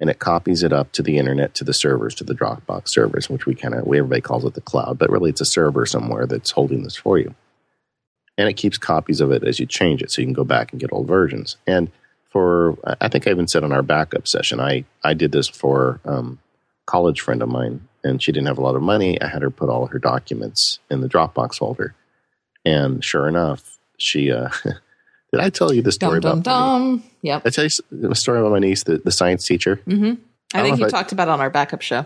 and 0.00 0.10
it 0.10 0.18
copies 0.18 0.62
it 0.62 0.72
up 0.72 0.92
to 0.92 1.02
the 1.02 1.18
internet 1.18 1.54
to 1.54 1.64
the 1.64 1.72
servers 1.74 2.14
to 2.16 2.24
the 2.24 2.34
Dropbox 2.34 2.88
servers, 2.88 3.30
which 3.30 3.46
we 3.46 3.54
kind 3.54 3.74
of 3.74 3.80
everybody 3.86 4.20
calls 4.20 4.44
it 4.44 4.54
the 4.54 4.60
cloud, 4.60 4.98
but 4.98 5.10
really 5.10 5.30
it's 5.30 5.40
a 5.40 5.44
server 5.46 5.86
somewhere 5.86 6.26
that's 6.26 6.50
holding 6.50 6.82
this 6.82 6.96
for 6.96 7.18
you. 7.18 7.34
And 8.38 8.48
it 8.48 8.54
keeps 8.54 8.78
copies 8.78 9.20
of 9.20 9.30
it 9.30 9.44
as 9.44 9.60
you 9.60 9.66
change 9.66 10.02
it, 10.02 10.10
so 10.10 10.20
you 10.22 10.26
can 10.26 10.32
go 10.32 10.44
back 10.44 10.72
and 10.72 10.80
get 10.80 10.92
old 10.92 11.06
versions. 11.06 11.56
And 11.66 11.90
for 12.30 12.76
I- 12.86 12.96
I 13.02 13.08
think 13.08 13.26
I 13.26 13.30
even 13.30 13.46
said 13.48 13.62
on 13.64 13.72
our 13.72 13.82
backup 13.82 14.26
session, 14.26 14.58
I 14.60 14.84
I 15.04 15.14
did 15.14 15.32
this 15.32 15.48
for 15.48 16.00
um, 16.04 16.38
college 16.86 17.20
friend 17.20 17.42
of 17.42 17.48
mine, 17.48 17.86
and 18.02 18.22
she 18.22 18.32
didn't 18.32 18.48
have 18.48 18.58
a 18.58 18.62
lot 18.62 18.74
of 18.74 18.82
money. 18.82 19.20
I 19.20 19.28
had 19.28 19.42
her 19.42 19.50
put 19.50 19.68
all 19.68 19.86
her 19.86 19.98
documents 19.98 20.78
in 20.90 21.00
the 21.02 21.08
Dropbox 21.08 21.56
folder, 21.56 21.94
and 22.64 23.04
sure 23.04 23.28
enough, 23.28 23.78
she. 23.98 24.32
Uh, 24.32 24.48
did 25.32 25.40
I 25.40 25.50
tell 25.50 25.72
you 25.72 25.82
the 25.82 25.92
story 25.92 26.20
Dum 26.20 26.40
dum 26.42 26.72
about? 26.72 26.78
niece? 26.78 27.00
dum. 27.02 27.10
Yep. 27.22 27.42
I 27.46 27.50
tell 27.50 27.64
you 27.64 27.70
the 27.90 28.14
story 28.14 28.40
about 28.40 28.52
my 28.52 28.58
niece, 28.58 28.84
the, 28.84 28.98
the 28.98 29.10
science 29.12 29.46
teacher. 29.46 29.76
hmm 29.86 30.14
I 30.54 30.60
I 30.60 30.62
think 30.62 30.78
you 30.78 30.86
I- 30.86 30.90
talked 30.90 31.12
about 31.12 31.28
it 31.28 31.30
on 31.30 31.40
our 31.40 31.50
backup 31.50 31.82
show. 31.82 32.04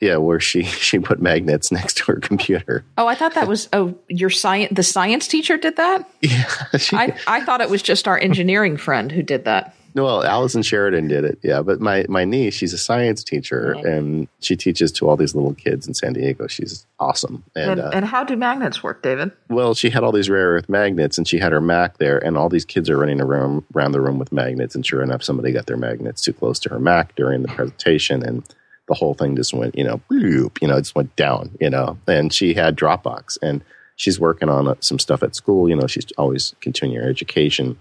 Yeah, 0.00 0.18
where 0.18 0.38
she 0.38 0.62
she 0.86 0.98
put 1.00 1.20
magnets 1.20 1.72
next 1.72 1.96
to 1.98 2.04
her 2.12 2.20
computer. 2.20 2.84
Oh, 2.96 3.06
I 3.08 3.14
thought 3.16 3.34
that 3.34 3.48
was 3.48 3.68
oh 3.72 3.96
your 4.08 4.30
science. 4.30 4.72
The 4.74 4.82
science 4.84 5.26
teacher 5.26 5.56
did 5.56 5.76
that. 5.76 6.08
Yeah, 6.20 6.44
she, 6.78 6.94
I 6.96 7.16
I 7.26 7.40
thought 7.44 7.60
it 7.60 7.70
was 7.70 7.82
just 7.82 8.06
our 8.06 8.16
engineering 8.18 8.76
friend 8.76 9.10
who 9.10 9.22
did 9.22 9.46
that. 9.46 9.74
Well, 9.94 10.24
Allison 10.24 10.62
Sheridan 10.62 11.08
did 11.08 11.24
it. 11.24 11.38
Yeah, 11.42 11.62
but 11.62 11.80
my 11.80 12.04
my 12.08 12.24
niece, 12.24 12.54
she's 12.54 12.72
a 12.72 12.78
science 12.78 13.24
teacher, 13.24 13.72
Right. 13.76 13.84
and 13.84 14.28
she 14.40 14.56
teaches 14.56 14.92
to 14.92 15.08
all 15.08 15.16
these 15.16 15.34
little 15.34 15.54
kids 15.54 15.86
in 15.88 15.94
San 15.94 16.12
Diego. 16.12 16.46
She's 16.46 16.86
awesome, 16.98 17.44
and, 17.56 17.72
And, 17.72 17.80
uh, 17.80 17.90
and 17.92 18.04
how 18.04 18.24
do 18.24 18.36
magnets 18.36 18.82
work, 18.82 19.02
David? 19.02 19.32
well, 19.48 19.74
she 19.74 19.90
had 19.90 20.02
all 20.04 20.12
these 20.12 20.30
rare 20.30 20.50
earth 20.54 20.68
magnets, 20.68 21.18
and 21.18 21.26
she 21.26 21.38
had 21.38 21.52
her 21.52 21.60
Mac 21.60 21.98
there, 21.98 22.18
and 22.18 22.36
all 22.36 22.48
these 22.48 22.64
kids 22.64 22.88
are 22.90 22.96
running 22.96 23.20
around 23.20 23.64
around 23.74 23.92
the 23.92 24.00
room 24.00 24.18
with 24.18 24.32
magnets. 24.32 24.74
And 24.74 24.84
sure 24.86 25.02
enough, 25.02 25.22
somebody 25.22 25.52
got 25.52 25.66
their 25.66 25.76
magnets 25.76 26.22
too 26.22 26.32
close 26.32 26.58
to 26.60 26.68
her 26.70 26.78
Mac 26.78 27.14
during 27.16 27.42
the 27.42 27.48
presentation, 27.48 28.22
and 28.24 28.42
the 28.88 28.94
whole 28.94 29.14
thing 29.14 29.36
just 29.36 29.54
went, 29.54 29.76
you 29.78 29.84
know, 29.84 30.00
bloop, 30.10 30.60
you 30.60 30.66
know, 30.66 30.76
it 30.76 30.80
just 30.82 30.96
went 30.96 31.14
down, 31.16 31.50
you 31.60 31.70
know. 31.70 31.96
And 32.08 32.32
she 32.32 32.54
had 32.54 32.76
Dropbox, 32.76 33.38
and 33.40 33.62
she's 33.96 34.18
working 34.18 34.48
on 34.48 34.66
uh, 34.66 34.74
some 34.80 34.98
stuff 34.98 35.22
at 35.22 35.36
school. 35.36 35.68
You 35.68 35.76
know, 35.76 35.86
she's 35.86 36.06
always 36.18 36.54
continuing 36.60 37.04
her 37.04 37.08
education, 37.08 37.78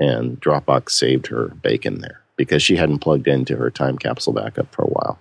and 0.00 0.40
Dropbox 0.40 0.90
saved 0.90 1.28
her 1.28 1.48
bacon 1.62 2.00
there 2.00 2.20
because 2.36 2.62
she 2.62 2.76
hadn't 2.76 3.00
plugged 3.00 3.28
into 3.28 3.56
her 3.56 3.70
time 3.70 3.98
capsule 3.98 4.32
backup 4.32 4.74
for 4.74 4.82
a 4.82 4.88
while. 4.88 5.18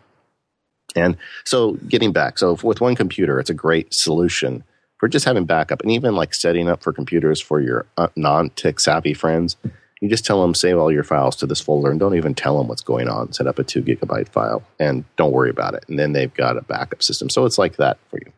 And 0.95 1.17
so, 1.43 1.73
getting 1.87 2.11
back, 2.13 2.39
so 2.39 2.57
with 2.63 2.81
one 2.81 2.95
computer, 2.95 3.39
it's 3.39 3.49
a 3.49 3.53
great 3.53 3.93
solution 3.93 4.63
for 4.97 5.07
just 5.07 5.25
having 5.25 5.45
backup 5.45 5.81
and 5.81 5.91
even 5.91 6.15
like 6.15 6.33
setting 6.33 6.67
up 6.67 6.81
for 6.81 6.91
computers 6.93 7.39
for 7.39 7.61
your 7.61 7.85
uh, 7.97 8.07
non 8.15 8.49
tech 8.51 8.79
savvy 8.79 9.13
friends. 9.13 9.55
You 10.01 10.07
just 10.07 10.25
tell 10.25 10.41
them, 10.41 10.55
save 10.55 10.77
all 10.77 10.91
your 10.91 11.03
files 11.03 11.35
to 11.37 11.45
this 11.45 11.59
folder 11.59 11.91
and 11.91 11.99
don't 11.99 12.15
even 12.15 12.33
tell 12.33 12.57
them 12.57 12.69
what's 12.69 12.81
going 12.81 13.09
on. 13.09 13.33
Set 13.33 13.47
up 13.47 13.59
a 13.59 13.65
two 13.65 13.81
gigabyte 13.81 14.29
file 14.29 14.63
and 14.79 15.03
don't 15.17 15.33
worry 15.33 15.49
about 15.49 15.73
it. 15.73 15.83
And 15.89 15.99
then 15.99 16.13
they've 16.13 16.33
got 16.33 16.57
a 16.57 16.61
backup 16.61 17.03
system. 17.03 17.29
So 17.29 17.45
it's 17.45 17.57
like 17.57 17.75
that 17.75 17.97
for 18.09 18.17
you. 18.17 18.31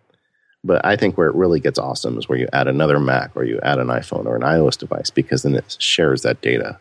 But 0.64 0.86
I 0.86 0.96
think 0.96 1.18
where 1.18 1.28
it 1.28 1.36
really 1.36 1.60
gets 1.60 1.80
awesome 1.80 2.18
is 2.18 2.30
where 2.30 2.38
you 2.38 2.48
add 2.54 2.68
another 2.68 3.00
Mac 3.00 3.32
or 3.36 3.44
you 3.44 3.60
add 3.64 3.80
an 3.80 3.88
iPhone 3.88 4.26
or 4.26 4.36
an 4.36 4.44
iOS 4.44 4.78
device 4.78 5.10
because 5.10 5.42
then 5.42 5.56
it 5.56 5.76
shares 5.80 6.22
that 6.22 6.42
data. 6.42 6.80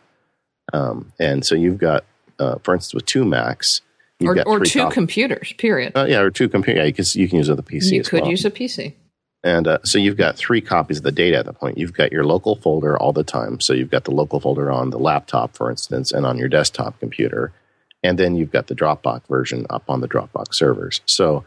Um, 0.71 1.11
and 1.19 1.43
so 1.45 1.55
you've 1.55 1.79
got, 1.79 2.05
uh, 2.37 2.55
for 2.63 2.75
instance, 2.75 2.93
with 2.93 3.05
two 3.05 3.25
Macs, 3.25 3.81
or, 4.21 4.37
or 4.45 4.59
two 4.59 4.79
copies. 4.79 4.93
computers, 4.93 5.53
period. 5.57 5.93
Uh, 5.95 6.05
yeah, 6.07 6.19
or 6.19 6.29
two 6.29 6.47
computers. 6.47 6.79
Yeah, 6.79 6.85
you 6.85 6.93
can, 6.93 7.05
you 7.13 7.27
can 7.27 7.37
use 7.37 7.49
a 7.49 7.55
PC. 7.55 7.91
You 7.91 8.03
could 8.03 8.21
well. 8.21 8.29
use 8.29 8.45
a 8.45 8.51
PC. 8.51 8.93
And 9.43 9.67
uh, 9.67 9.79
so 9.83 9.97
you've 9.97 10.17
got 10.17 10.37
three 10.37 10.61
copies 10.61 10.97
of 10.97 11.03
the 11.03 11.11
data 11.11 11.37
at 11.37 11.45
that 11.45 11.59
point. 11.59 11.77
You've 11.77 11.93
got 11.93 12.11
your 12.11 12.23
local 12.23 12.55
folder 12.57 12.97
all 12.97 13.11
the 13.11 13.23
time. 13.23 13.59
So 13.59 13.73
you've 13.73 13.89
got 13.89 14.03
the 14.03 14.11
local 14.11 14.39
folder 14.39 14.71
on 14.71 14.91
the 14.91 14.99
laptop, 14.99 15.55
for 15.55 15.71
instance, 15.71 16.11
and 16.11 16.25
on 16.25 16.37
your 16.37 16.47
desktop 16.47 16.99
computer. 16.99 17.51
And 18.03 18.19
then 18.19 18.35
you've 18.35 18.51
got 18.51 18.67
the 18.67 18.75
Dropbox 18.75 19.27
version 19.27 19.65
up 19.69 19.83
on 19.89 20.01
the 20.01 20.07
Dropbox 20.07 20.53
servers. 20.53 21.01
So 21.05 21.43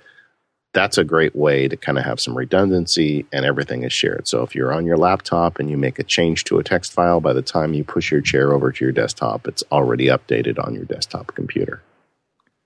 that's 0.74 0.98
a 0.98 1.04
great 1.04 1.34
way 1.34 1.68
to 1.68 1.76
kind 1.76 1.96
of 1.96 2.04
have 2.04 2.20
some 2.20 2.36
redundancy 2.36 3.24
and 3.32 3.46
everything 3.46 3.84
is 3.84 3.92
shared. 3.92 4.28
So 4.28 4.42
if 4.42 4.54
you're 4.54 4.74
on 4.74 4.84
your 4.84 4.96
laptop 4.96 5.58
and 5.58 5.70
you 5.70 5.78
make 5.78 5.98
a 5.98 6.04
change 6.04 6.44
to 6.44 6.58
a 6.58 6.64
text 6.64 6.92
file, 6.92 7.20
by 7.20 7.32
the 7.32 7.42
time 7.42 7.72
you 7.72 7.84
push 7.84 8.10
your 8.10 8.20
chair 8.20 8.52
over 8.52 8.72
to 8.72 8.84
your 8.84 8.92
desktop, 8.92 9.46
it's 9.46 9.62
already 9.72 10.06
updated 10.08 10.62
on 10.62 10.74
your 10.74 10.84
desktop 10.84 11.34
computer. 11.34 11.80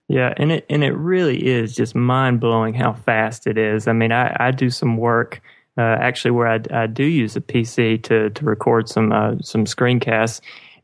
Yeah, 0.08 0.32
and 0.38 0.50
it 0.50 0.66
and 0.70 0.82
it 0.82 0.92
really 0.92 1.46
is 1.46 1.76
just 1.76 1.94
mind 1.94 2.40
blowing 2.40 2.72
how 2.72 2.94
fast 2.94 3.46
it 3.46 3.58
is. 3.58 3.86
I 3.86 3.92
mean, 3.92 4.10
I, 4.10 4.34
I 4.40 4.50
do 4.52 4.70
some 4.70 4.96
work 4.96 5.42
uh, 5.76 5.82
actually 6.00 6.30
where 6.30 6.48
I, 6.48 6.60
I 6.70 6.86
do 6.86 7.04
use 7.04 7.36
a 7.36 7.42
PC 7.42 8.02
to 8.04 8.30
to 8.30 8.44
record 8.46 8.88
some 8.88 9.12
uh, 9.12 9.34
some 9.42 9.66
screencasts, 9.66 10.40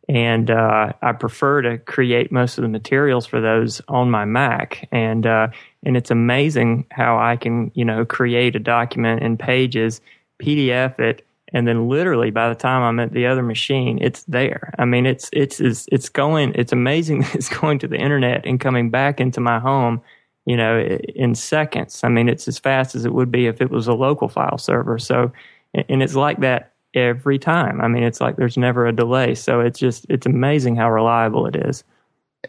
and 0.08 0.50
uh, 0.50 0.92
I 1.00 1.12
prefer 1.12 1.62
to 1.62 1.78
create 1.78 2.30
most 2.30 2.58
of 2.58 2.62
the 2.62 2.68
materials 2.68 3.26
for 3.26 3.40
those 3.40 3.80
on 3.88 4.10
my 4.10 4.24
Mac. 4.24 4.86
And 4.92 5.26
uh, 5.26 5.48
and 5.82 5.96
it's 5.96 6.10
amazing 6.10 6.86
how 6.90 7.18
I 7.18 7.36
can 7.36 7.70
you 7.74 7.84
know 7.84 8.04
create 8.04 8.54
a 8.54 8.58
document 8.58 9.22
in 9.22 9.36
Pages, 9.36 10.00
PDF 10.40 10.98
it, 10.98 11.26
and 11.52 11.66
then 11.66 11.88
literally 11.88 12.30
by 12.30 12.48
the 12.48 12.54
time 12.54 12.82
I'm 12.82 13.00
at 13.00 13.12
the 13.12 13.26
other 13.26 13.42
machine, 13.42 13.98
it's 14.02 14.24
there. 14.24 14.74
I 14.78 14.84
mean, 14.84 15.06
it's 15.06 15.30
it's 15.32 15.60
it's, 15.60 15.88
it's 15.90 16.08
going. 16.10 16.52
It's 16.54 16.72
amazing. 16.72 17.24
It's 17.34 17.48
going 17.48 17.78
to 17.78 17.88
the 17.88 17.96
internet 17.96 18.44
and 18.44 18.60
coming 18.60 18.90
back 18.90 19.20
into 19.20 19.40
my 19.40 19.58
home, 19.58 20.02
you 20.44 20.56
know, 20.56 20.80
in 20.80 21.34
seconds. 21.34 22.04
I 22.04 22.08
mean, 22.08 22.28
it's 22.28 22.46
as 22.46 22.58
fast 22.58 22.94
as 22.94 23.06
it 23.06 23.14
would 23.14 23.30
be 23.30 23.46
if 23.46 23.62
it 23.62 23.70
was 23.70 23.88
a 23.88 23.94
local 23.94 24.28
file 24.28 24.58
server. 24.58 24.98
So, 24.98 25.32
and 25.72 26.02
it's 26.02 26.14
like 26.14 26.40
that 26.40 26.73
every 26.94 27.38
time. 27.38 27.80
I 27.80 27.88
mean, 27.88 28.02
it's 28.02 28.20
like 28.20 28.36
there's 28.36 28.56
never 28.56 28.86
a 28.86 28.92
delay. 28.92 29.34
So 29.34 29.60
it's 29.60 29.78
just 29.78 30.06
it's 30.08 30.26
amazing 30.26 30.76
how 30.76 30.90
reliable 30.90 31.46
it 31.46 31.56
is. 31.56 31.84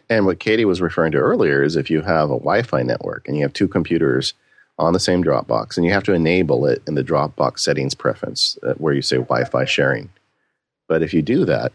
And 0.08 0.26
what 0.26 0.40
Katie 0.40 0.64
was 0.64 0.80
referring 0.80 1.12
to 1.12 1.18
earlier 1.18 1.62
is 1.62 1.76
if 1.76 1.90
you 1.90 2.02
have 2.02 2.30
a 2.30 2.38
Wi-Fi 2.38 2.82
network 2.82 3.26
and 3.26 3.36
you 3.36 3.42
have 3.42 3.52
two 3.52 3.68
computers 3.68 4.34
on 4.78 4.92
the 4.92 5.00
same 5.00 5.24
Dropbox, 5.24 5.76
and 5.76 5.86
you 5.86 5.92
have 5.92 6.04
to 6.04 6.12
enable 6.12 6.66
it 6.66 6.82
in 6.86 6.96
the 6.96 7.02
Dropbox 7.02 7.60
settings 7.60 7.94
preference 7.94 8.58
uh, 8.62 8.74
where 8.74 8.92
you 8.92 9.00
say 9.00 9.16
Wi-Fi 9.16 9.64
sharing. 9.64 10.10
But 10.86 11.02
if 11.02 11.14
you 11.14 11.22
do 11.22 11.44
that, 11.46 11.72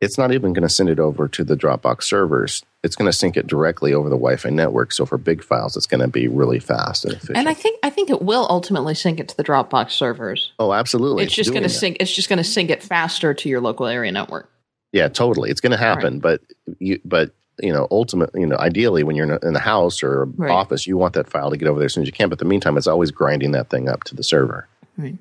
it's 0.00 0.16
not 0.16 0.32
even 0.32 0.52
going 0.52 0.62
to 0.62 0.68
send 0.68 0.88
it 0.88 1.00
over 1.00 1.26
to 1.28 1.42
the 1.42 1.56
Dropbox 1.56 2.04
servers. 2.04 2.64
It's 2.86 2.96
going 2.96 3.10
to 3.10 3.12
sync 3.12 3.36
it 3.36 3.46
directly 3.46 3.92
over 3.92 4.08
the 4.08 4.16
Wi-Fi 4.16 4.48
network. 4.48 4.92
So 4.92 5.04
for 5.04 5.18
big 5.18 5.44
files, 5.44 5.76
it's 5.76 5.86
going 5.86 6.00
to 6.00 6.08
be 6.08 6.28
really 6.28 6.58
fast 6.58 7.04
and 7.04 7.12
efficient. 7.12 7.36
And 7.36 7.48
I 7.48 7.54
think 7.54 7.78
I 7.82 7.90
think 7.90 8.08
it 8.08 8.22
will 8.22 8.46
ultimately 8.48 8.94
sync 8.94 9.20
it 9.20 9.28
to 9.28 9.36
the 9.36 9.44
Dropbox 9.44 9.90
servers. 9.90 10.52
Oh, 10.58 10.72
absolutely! 10.72 11.24
It's, 11.24 11.30
it's 11.30 11.36
just 11.36 11.50
going 11.50 11.64
to 11.64 11.68
sync. 11.68 11.98
It's 12.00 12.14
just 12.14 12.30
going 12.30 12.38
to 12.38 12.44
sync 12.44 12.70
it 12.70 12.82
faster 12.82 13.34
to 13.34 13.48
your 13.50 13.60
local 13.60 13.86
area 13.86 14.10
network. 14.10 14.50
Yeah, 14.92 15.08
totally. 15.08 15.50
It's 15.50 15.60
going 15.60 15.72
to 15.72 15.78
happen, 15.78 16.14
right. 16.14 16.22
but 16.22 16.40
you 16.78 17.00
but 17.04 17.32
you 17.60 17.72
know, 17.72 17.86
ultimately, 17.90 18.40
you 18.40 18.46
know, 18.46 18.56
ideally 18.56 19.02
when 19.02 19.16
you're 19.16 19.36
in 19.36 19.52
the 19.52 19.58
house 19.58 20.02
or 20.02 20.26
right. 20.36 20.50
office, 20.50 20.86
you 20.86 20.96
want 20.96 21.14
that 21.14 21.28
file 21.28 21.50
to 21.50 21.56
get 21.56 21.68
over 21.68 21.78
there 21.78 21.86
as 21.86 21.94
soon 21.94 22.02
as 22.02 22.06
you 22.06 22.12
can. 22.12 22.28
But 22.28 22.38
the 22.38 22.44
meantime, 22.44 22.76
it's 22.76 22.86
always 22.86 23.10
grinding 23.10 23.52
that 23.52 23.70
thing 23.70 23.88
up 23.88 24.04
to 24.04 24.14
the 24.14 24.22
server. 24.22 24.68
Right. 24.96 25.16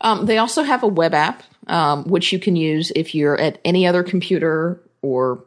Um, 0.00 0.26
they 0.26 0.38
also 0.38 0.62
have 0.62 0.82
a 0.82 0.88
web 0.88 1.14
app, 1.14 1.42
um, 1.66 2.04
which 2.04 2.32
you 2.32 2.38
can 2.38 2.56
use 2.56 2.92
if 2.94 3.14
you're 3.14 3.38
at 3.38 3.58
any 3.64 3.86
other 3.86 4.02
computer 4.02 4.80
or, 5.02 5.44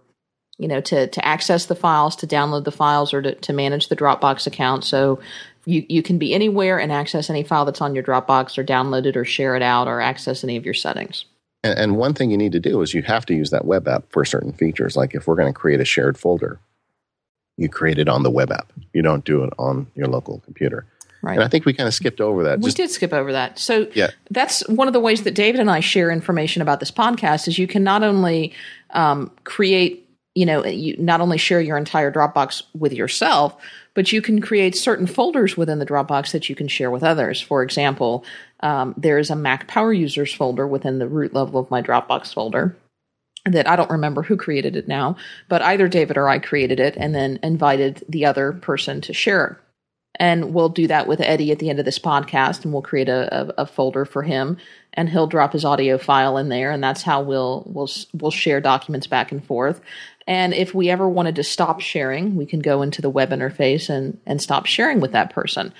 you 0.62 0.68
know, 0.68 0.80
to, 0.80 1.08
to 1.08 1.26
access 1.26 1.66
the 1.66 1.76
files, 1.76 2.16
to 2.18 2.28
download 2.28 2.66
the 2.66 2.72
files, 2.72 3.16
or 3.16 3.22
to, 3.24 3.34
to 3.34 3.52
manage 3.52 3.88
the 3.88 3.96
Dropbox 3.96 4.46
account. 4.46 4.84
So 4.84 5.20
you, 5.66 5.84
you 5.90 6.04
can 6.04 6.20
be 6.20 6.36
anywhere 6.36 6.80
and 6.80 6.92
access 6.92 7.32
any 7.32 7.42
file 7.42 7.66
that's 7.66 7.82
on 7.82 7.96
your 7.96 8.04
Dropbox 8.04 8.60
or 8.60 8.64
download 8.64 9.08
it 9.08 9.18
or 9.18 9.26
share 9.26 9.56
it 9.56 9.64
out 9.64 9.88
or 9.88 10.00
access 10.00 10.44
any 10.44 10.58
of 10.58 10.64
your 10.64 10.76
settings. 10.76 11.26
And, 11.64 11.78
and 11.80 11.98
one 11.98 12.14
thing 12.14 12.30
you 12.30 12.38
need 12.38 12.52
to 12.52 12.60
do 12.60 12.82
is 12.82 12.94
you 12.94 13.02
have 13.02 13.26
to 13.26 13.34
use 13.34 13.50
that 13.50 13.66
web 13.66 13.88
app 13.88 14.04
for 14.10 14.24
certain 14.24 14.54
features. 14.54 14.96
Like 14.96 15.16
if 15.16 15.26
we're 15.26 15.36
going 15.36 15.52
to 15.52 15.60
create 15.60 15.80
a 15.80 15.86
shared 15.86 16.16
folder, 16.16 16.60
you 17.58 17.68
create 17.68 17.98
it 17.98 18.08
on 18.08 18.22
the 18.22 18.32
web 18.32 18.52
app. 18.52 18.72
You 18.94 19.02
don't 19.02 19.26
do 19.26 19.44
it 19.44 19.54
on 19.58 19.88
your 19.96 20.08
local 20.08 20.42
computer. 20.46 20.86
Right. 21.24 21.36
And 21.36 21.44
I 21.44 21.48
think 21.48 21.66
we 21.66 21.74
kind 21.74 21.88
of 21.88 21.94
skipped 21.94 22.22
over 22.22 22.44
that. 22.44 22.60
We 22.60 22.66
Just, 22.66 22.78
did 22.78 22.90
skip 22.90 23.14
over 23.14 23.32
that. 23.32 23.58
So 23.58 23.88
yeah. 23.94 24.10
that's 24.30 24.68
one 24.68 24.88
of 24.88 24.94
the 24.94 25.00
ways 25.00 25.24
that 25.24 25.36
David 25.36 25.60
and 25.60 25.70
I 25.70 25.80
share 25.80 26.10
information 26.12 26.62
about 26.62 26.80
this 26.80 26.92
podcast 26.92 27.48
is 27.48 27.58
you 27.58 27.68
can 27.68 27.84
not 27.84 28.04
only 28.04 28.54
um, 28.92 29.32
create, 29.44 30.08
you 30.36 30.46
know, 30.46 30.66
you 30.66 30.96
not 30.98 31.22
only 31.22 31.38
share 31.38 31.62
your 31.62 31.78
entire 31.78 32.12
Dropbox 32.12 32.64
with 32.74 32.94
yourself, 32.94 33.56
but 33.94 34.12
you 34.12 34.22
can 34.22 34.40
create 34.40 34.76
certain 34.76 35.08
folders 35.08 35.58
within 35.58 35.80
the 35.80 35.86
Dropbox 35.86 36.32
that 36.32 36.50
you 36.50 36.56
can 36.56 36.68
share 36.68 36.90
with 36.90 37.04
others. 37.04 37.42
For 37.42 37.62
example, 37.64 38.24
um, 38.62 38.94
there 38.98 39.18
is 39.18 39.30
a 39.30 39.36
Mac 39.36 39.68
Power 39.68 39.92
Users 39.92 40.34
folder 40.34 40.68
within 40.68 41.00
the 41.00 41.08
root 41.08 41.34
level 41.34 41.60
of 41.60 41.70
my 41.70 41.82
Dropbox 41.82 42.34
folder 42.34 42.78
that 43.46 43.68
I 43.68 43.76
don't 43.76 43.90
remember 43.90 44.22
who 44.22 44.38
created 44.38 44.76
it 44.76 44.88
now, 44.88 45.18
but 45.50 45.62
either 45.62 45.88
David 45.88 46.18
or 46.18 46.30
I 46.30 46.40
created 46.40 46.80
it 46.80 46.96
and 46.96 47.14
then 47.14 47.40
invited 47.44 48.04
the 48.08 48.26
other 48.26 48.54
person 48.54 49.02
to 49.02 49.14
share 49.14 49.48
it. 49.48 49.58
And 50.20 50.54
we'll 50.54 50.70
do 50.70 50.88
that 50.88 51.08
with 51.08 51.22
Eddie 51.22 51.52
at 51.52 51.60
the 51.60 51.70
end 51.70 51.80
of 51.80 51.86
this 51.86 51.98
podcast, 51.98 52.64
and 52.64 52.74
we'll 52.74 52.82
create 52.82 53.10
a, 53.10 53.34
a, 53.34 53.62
a 53.64 53.66
folder 53.66 54.06
for 54.06 54.22
him, 54.22 54.58
and 54.94 55.10
he'll 55.10 55.26
drop 55.26 55.54
his 55.54 55.66
audio 55.66 55.98
file 55.98 56.38
in 56.38 56.50
there, 56.50 56.70
and 56.70 56.84
that's 56.84 57.02
how 57.02 57.22
we'll 57.22 57.64
we'll 57.66 57.90
we'll 58.14 58.30
share 58.30 58.60
documents 58.60 59.08
back 59.08 59.32
and 59.32 59.44
forth. 59.44 59.82
And 60.28 60.54
if 60.54 60.74
we 60.74 60.90
ever 60.90 61.08
wanted 61.10 61.36
to 61.36 61.44
stop 61.44 61.82
sharing, 61.82 62.36
we 62.36 62.46
can 62.46 62.60
go 62.60 62.82
into 62.82 63.02
the 63.02 63.10
web 63.10 63.32
interface 63.32 63.90
and, 63.90 64.20
and 64.26 64.42
stop 64.42 64.66
sharing 64.66 65.00
with 65.00 65.12
that 65.14 65.34
person. 65.34 65.74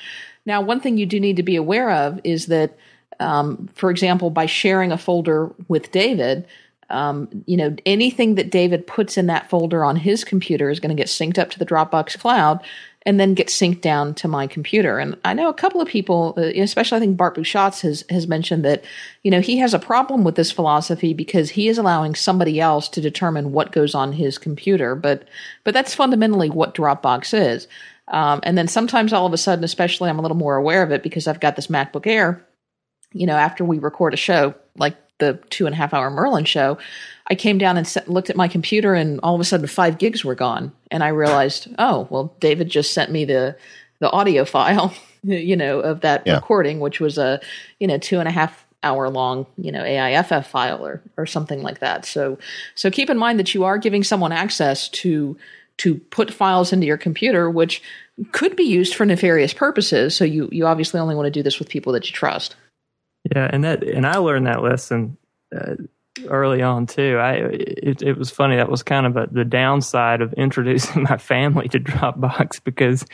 Now, 0.46 0.62
one 0.62 0.80
thing 0.80 0.98
you 0.98 1.06
do 1.06 1.20
need 1.20 1.38
to 1.38 1.44
be 1.44 1.56
aware 1.56 1.92
of 1.92 2.20
is 2.24 2.48
that, 2.48 2.78
um, 3.20 3.70
for 3.76 3.92
example, 3.92 4.30
by 4.30 4.48
sharing 4.48 4.92
a 4.92 4.98
folder 4.98 5.52
with 5.68 5.92
David, 5.92 6.48
um, 6.90 7.44
you 7.46 7.56
know, 7.56 7.76
anything 7.86 8.36
that 8.36 8.52
David 8.52 8.86
puts 8.86 9.18
in 9.18 9.28
that 9.28 9.50
folder 9.50 9.84
on 9.84 9.96
his 9.96 10.24
computer 10.24 10.70
is 10.70 10.80
going 10.80 10.96
to 10.96 11.00
get 11.00 11.08
synced 11.08 11.40
up 11.40 11.50
to 11.52 11.60
the 11.60 11.66
Dropbox 11.66 12.20
cloud 12.20 12.62
and 13.04 13.20
then 13.20 13.34
get 13.34 13.48
synced 13.48 13.82
down 13.82 14.14
to 14.14 14.28
my 14.28 14.46
computer. 14.46 15.00
And 15.00 15.18
I 15.26 15.34
know 15.34 15.50
a 15.50 15.54
couple 15.54 15.82
of 15.82 15.88
people, 15.88 16.36
uh, 16.38 16.42
especially 16.42 16.98
I 16.98 17.00
think 17.00 17.18
Bart 17.18 17.36
Busschots 17.36 17.82
has 17.82 18.04
has 18.10 18.28
mentioned 18.28 18.64
that, 18.66 18.84
you 19.24 19.32
know, 19.32 19.42
he 19.42 19.58
has 19.58 19.74
a 19.74 19.80
problem 19.80 20.24
with 20.24 20.36
this 20.36 20.52
philosophy 20.52 21.14
because 21.14 21.50
he 21.52 21.68
is 21.68 21.78
allowing 21.78 22.16
somebody 22.16 22.60
else 22.60 22.88
to 22.90 23.02
determine 23.02 23.52
what 23.52 23.72
goes 23.72 23.96
on 23.96 24.14
his 24.14 24.38
computer. 24.38 24.96
But 24.96 25.28
but 25.64 25.74
that's 25.74 25.96
fundamentally 25.96 26.50
what 26.50 26.76
Dropbox 26.76 27.34
is. 27.34 27.68
Um, 28.08 28.42
and 28.44 28.58
then 28.58 28.68
sometimes 28.68 29.14
all 29.14 29.26
of 29.26 29.34
a 29.34 29.38
sudden, 29.38 29.64
especially 29.64 30.10
I'm 30.10 30.20
a 30.20 30.22
little 30.22 30.38
more 30.38 30.56
aware 30.56 30.84
of 30.84 30.92
it 30.92 31.02
because 31.02 31.28
I've 31.28 31.40
got 31.40 31.56
this 31.56 31.68
MacBook 31.68 32.06
Air. 32.06 32.46
You 33.14 33.26
know, 33.26 33.36
after 33.36 33.66
we 33.66 33.80
record 33.80 34.14
a 34.14 34.18
show 34.18 34.54
like 34.78 34.96
the 35.18 35.40
two 35.50 35.66
and 35.66 35.74
a 35.74 35.78
half 35.78 35.94
hour 35.94 36.10
Merlin 36.10 36.46
show, 36.46 36.78
I 37.28 37.36
came 37.36 37.58
down 37.58 37.78
and 37.78 37.88
set, 37.88 38.10
looked 38.10 38.30
at 38.30 38.36
my 38.36 38.48
computer, 38.48 38.94
and 38.94 39.20
all 39.22 39.36
of 39.36 39.42
a 39.42 39.44
sudden, 39.44 39.68
five 39.68 39.98
gigs 39.98 40.26
were 40.26 40.36
gone, 40.36 40.72
and 40.90 41.04
I 41.04 41.10
realized, 41.10 41.68
oh, 41.80 42.08
well, 42.10 42.36
David 42.40 42.70
just 42.70 42.94
sent 42.94 43.12
me 43.12 43.26
the 43.26 43.56
the 44.00 44.10
audio 44.12 44.46
file, 44.46 44.94
you 45.24 45.56
know, 45.56 45.80
of 45.80 46.02
that 46.02 46.24
yeah. 46.26 46.36
recording, 46.36 46.80
which 46.80 47.00
was 47.00 47.18
a 47.18 47.40
you 47.80 47.88
know 47.88 47.98
two 47.98 48.20
and 48.20 48.28
a 48.28 48.32
half 48.32 48.66
hour 48.84 49.10
long, 49.10 49.46
you 49.58 49.72
know, 49.72 49.84
AIFF 49.84 50.48
file 50.48 50.86
or 50.86 51.02
or 51.18 51.26
something 51.26 51.62
like 51.62 51.80
that. 51.80 52.06
So 52.06 52.38
so 52.76 52.90
keep 52.90 53.10
in 53.10 53.18
mind 53.18 53.40
that 53.40 53.54
you 53.54 53.64
are 53.64 53.78
giving 53.78 54.04
someone 54.04 54.32
access 54.32 54.90
to 54.90 55.38
to 55.78 55.96
put 55.96 56.34
files 56.34 56.74
into 56.74 56.86
your 56.86 56.98
computer, 56.98 57.50
which 57.50 57.82
could 58.32 58.56
be 58.56 58.64
used 58.64 58.94
for 58.94 59.06
nefarious 59.06 59.54
purposes. 59.54 60.16
So 60.16 60.26
you 60.26 60.50
you 60.52 60.66
obviously 60.66 61.00
only 61.00 61.16
want 61.16 61.28
to 61.28 61.32
do 61.32 61.44
this 61.44 61.60
with 61.60 61.70
people 61.70 61.94
that 61.94 62.08
you 62.08 62.14
trust. 62.14 62.56
Yeah, 63.36 63.50
and 63.52 63.64
that 63.64 63.84
and 63.84 64.06
I 64.06 64.18
learned 64.18 64.48
that 64.48 64.64
lesson 64.64 65.18
uh, 65.56 65.76
early 66.28 66.62
on 66.62 66.86
too. 66.86 67.18
I 67.18 67.34
it, 67.34 68.02
it 68.02 68.18
was 68.18 68.30
funny. 68.30 68.56
That 68.56 68.70
was 68.70 68.84
kind 68.84 69.06
of 69.06 69.18
a, 69.18 69.28
the 69.32 69.46
downside 69.46 70.22
of 70.22 70.34
introducing 70.34 71.04
my 71.10 71.18
family 71.18 71.68
to 71.70 71.80
Dropbox 71.80 72.64
because 72.64 73.06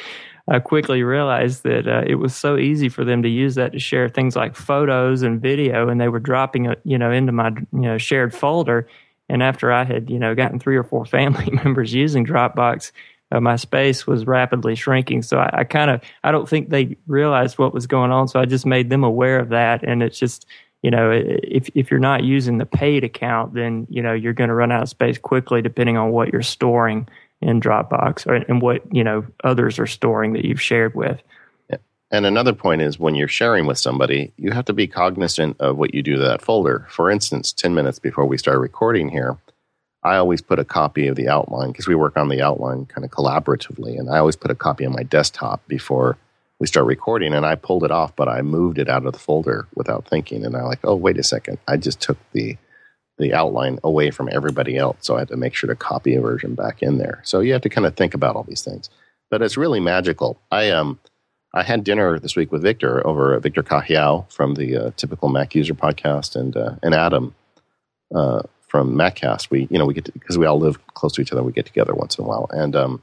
I 0.47 0.59
quickly 0.59 1.03
realized 1.03 1.63
that 1.63 1.87
uh, 1.87 2.03
it 2.07 2.15
was 2.15 2.35
so 2.35 2.57
easy 2.57 2.89
for 2.89 3.03
them 3.03 3.21
to 3.23 3.29
use 3.29 3.55
that 3.55 3.73
to 3.73 3.79
share 3.79 4.07
things 4.07 4.35
like 4.35 4.55
photos 4.55 5.21
and 5.21 5.41
video, 5.41 5.89
and 5.89 5.99
they 5.99 6.07
were 6.07 6.19
dropping 6.19 6.65
it, 6.65 6.79
you 6.85 6.97
know, 6.97 7.11
into 7.11 7.31
my 7.31 7.49
you 7.49 7.81
know 7.81 7.97
shared 7.97 8.33
folder. 8.33 8.87
And 9.29 9.43
after 9.43 9.71
I 9.71 9.83
had 9.83 10.09
you 10.09 10.19
know 10.19 10.35
gotten 10.35 10.59
three 10.59 10.77
or 10.77 10.83
four 10.83 11.05
family 11.17 11.51
members 11.51 11.93
using 11.93 12.25
Dropbox, 12.25 12.91
uh, 13.31 13.41
my 13.41 13.57
space 13.57 14.07
was 14.07 14.25
rapidly 14.25 14.75
shrinking. 14.75 15.21
So 15.21 15.37
I, 15.37 15.49
I 15.59 15.63
kind 15.65 15.91
of 15.91 16.01
I 16.23 16.31
don't 16.31 16.47
think 16.47 16.69
they 16.69 16.97
realized 17.07 17.57
what 17.57 17.73
was 17.73 17.85
going 17.85 18.11
on. 18.11 18.27
So 18.27 18.39
I 18.39 18.45
just 18.45 18.65
made 18.65 18.89
them 18.89 19.03
aware 19.03 19.39
of 19.39 19.49
that, 19.49 19.83
and 19.83 20.01
it's 20.01 20.17
just 20.17 20.47
you 20.87 20.91
know 20.91 21.11
if 21.11 21.69
if 21.75 21.91
you're 21.91 21.99
not 21.99 22.23
using 22.23 22.59
the 22.59 22.65
paid 22.65 23.03
account, 23.03 23.53
then 23.53 23.87
you 23.89 24.01
know 24.01 24.13
you're 24.13 24.31
going 24.31 24.47
to 24.47 24.53
run 24.53 24.71
out 24.71 24.83
of 24.83 24.87
space 24.87 25.17
quickly, 25.17 25.61
depending 25.61 25.97
on 25.97 26.11
what 26.11 26.31
you're 26.31 26.41
storing 26.41 27.09
in 27.41 27.59
Dropbox 27.59 28.25
or 28.25 28.35
and 28.35 28.61
what 28.61 28.83
you 28.95 29.03
know 29.03 29.25
others 29.43 29.79
are 29.79 29.85
storing 29.85 30.31
that 30.31 30.45
you've 30.45 30.61
shared 30.61 30.95
with. 30.95 31.21
And 32.09 32.25
another 32.25 32.53
point 32.53 32.81
is 32.81 32.97
when 32.97 33.15
you're 33.15 33.27
sharing 33.27 33.65
with 33.65 33.77
somebody, 33.77 34.31
you 34.37 34.51
have 34.51 34.63
to 34.63 34.73
be 34.73 34.87
cognizant 34.87 35.59
of 35.59 35.75
what 35.75 35.93
you 35.93 36.01
do 36.01 36.15
to 36.15 36.21
that 36.21 36.41
folder. 36.41 36.87
For 36.89 37.11
instance, 37.11 37.51
10 37.51 37.73
minutes 37.73 37.99
before 37.99 38.25
we 38.25 38.37
start 38.37 38.59
recording 38.59 39.09
here, 39.09 39.35
I 40.03 40.15
always 40.15 40.41
put 40.41 40.57
a 40.57 40.63
copy 40.63 41.07
of 41.07 41.17
the 41.17 41.27
outline 41.27 41.73
because 41.73 41.85
we 41.85 41.95
work 41.95 42.15
on 42.15 42.29
the 42.29 42.41
outline 42.41 42.85
kind 42.85 43.03
of 43.03 43.11
collaboratively. 43.11 43.99
And 43.99 44.09
I 44.09 44.19
always 44.19 44.37
put 44.37 44.51
a 44.51 44.55
copy 44.55 44.85
on 44.85 44.93
my 44.93 45.03
desktop 45.03 45.67
before 45.67 46.17
we 46.59 46.67
start 46.67 46.85
recording. 46.85 47.33
And 47.33 47.45
I 47.45 47.55
pulled 47.55 47.83
it 47.83 47.91
off, 47.91 48.15
but 48.15 48.27
I 48.27 48.41
moved 48.41 48.79
it 48.79 48.89
out 48.89 49.05
of 49.05 49.13
the 49.13 49.19
folder 49.19 49.67
without 49.75 50.07
thinking. 50.07 50.45
And 50.45 50.55
I'm 50.55 50.65
like, 50.65 50.79
oh, 50.83 50.95
wait 50.95 51.17
a 51.17 51.23
second. 51.23 51.57
I 51.67 51.77
just 51.77 51.99
took 51.99 52.17
the 52.33 52.57
the 53.19 53.33
outline 53.33 53.79
away 53.83 54.11
from 54.11 54.29
everybody 54.31 54.77
else. 54.77 54.97
So 55.01 55.15
I 55.15 55.19
had 55.19 55.29
to 55.29 55.37
make 55.37 55.55
sure 55.55 55.67
to 55.67 55.75
copy 55.75 56.13
a 56.13 56.21
version 56.21 56.53
back 56.53 56.83
in 56.83 56.99
there. 56.99 57.19
So 57.23 57.39
you 57.39 57.53
have 57.53 57.63
to 57.63 57.69
kind 57.69 57.87
of 57.87 57.95
think 57.95 58.13
about 58.13 58.35
all 58.35 58.43
these 58.43 58.63
things. 58.63 58.91
But 59.31 59.41
it's 59.41 59.57
really 59.57 59.79
magical. 59.79 60.39
I 60.51 60.69
um 60.69 60.99
I 61.53 61.63
had 61.63 61.83
dinner 61.83 62.19
this 62.19 62.35
week 62.35 62.51
with 62.51 62.61
Victor 62.61 63.05
over 63.07 63.33
at 63.33 63.41
Victor 63.41 63.63
Cajiao 63.63 64.31
from 64.31 64.53
the 64.53 64.77
uh, 64.77 64.91
Typical 64.97 65.29
Mac 65.29 65.55
User 65.55 65.73
podcast 65.73 66.35
and 66.35 66.55
uh, 66.55 66.75
and 66.83 66.93
Adam 66.93 67.33
uh, 68.13 68.43
from 68.67 68.93
MacCast. 68.93 69.49
We 69.49 69.67
you 69.71 69.79
know 69.79 69.85
we 69.85 69.95
get 69.95 70.13
because 70.13 70.37
we 70.37 70.45
all 70.45 70.59
live 70.59 70.85
close 70.93 71.13
to 71.13 71.21
each 71.21 71.31
other. 71.31 71.41
We 71.41 71.51
get 71.53 71.65
together 71.65 71.95
once 71.95 72.17
in 72.17 72.25
a 72.25 72.27
while. 72.27 72.47
And 72.51 72.75
um, 72.75 73.01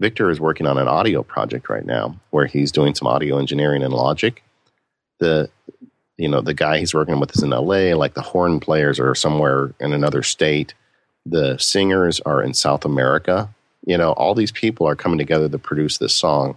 Victor 0.00 0.30
is 0.30 0.40
working 0.40 0.66
on 0.66 0.78
an 0.78 0.88
audio 0.88 1.22
project 1.22 1.68
right 1.68 1.84
now 1.84 2.18
where 2.30 2.46
he's 2.46 2.72
doing 2.72 2.94
some 2.94 3.08
audio 3.08 3.38
engineering 3.38 3.82
in 3.82 3.90
Logic. 3.90 4.42
The 5.18 5.50
you 6.16 6.28
know 6.28 6.40
the 6.40 6.54
guy 6.54 6.78
he's 6.78 6.94
working 6.94 7.20
with 7.20 7.34
is 7.36 7.42
in 7.42 7.52
L.A. 7.52 7.94
Like 7.94 8.14
the 8.14 8.22
horn 8.22 8.60
players 8.60 9.00
are 9.00 9.14
somewhere 9.14 9.74
in 9.80 9.92
another 9.92 10.22
state. 10.22 10.74
The 11.26 11.58
singers 11.58 12.20
are 12.20 12.42
in 12.42 12.54
South 12.54 12.84
America. 12.84 13.54
You 13.86 13.98
know 13.98 14.12
all 14.12 14.34
these 14.34 14.52
people 14.52 14.86
are 14.86 14.96
coming 14.96 15.18
together 15.18 15.48
to 15.48 15.58
produce 15.58 15.98
this 15.98 16.14
song 16.14 16.56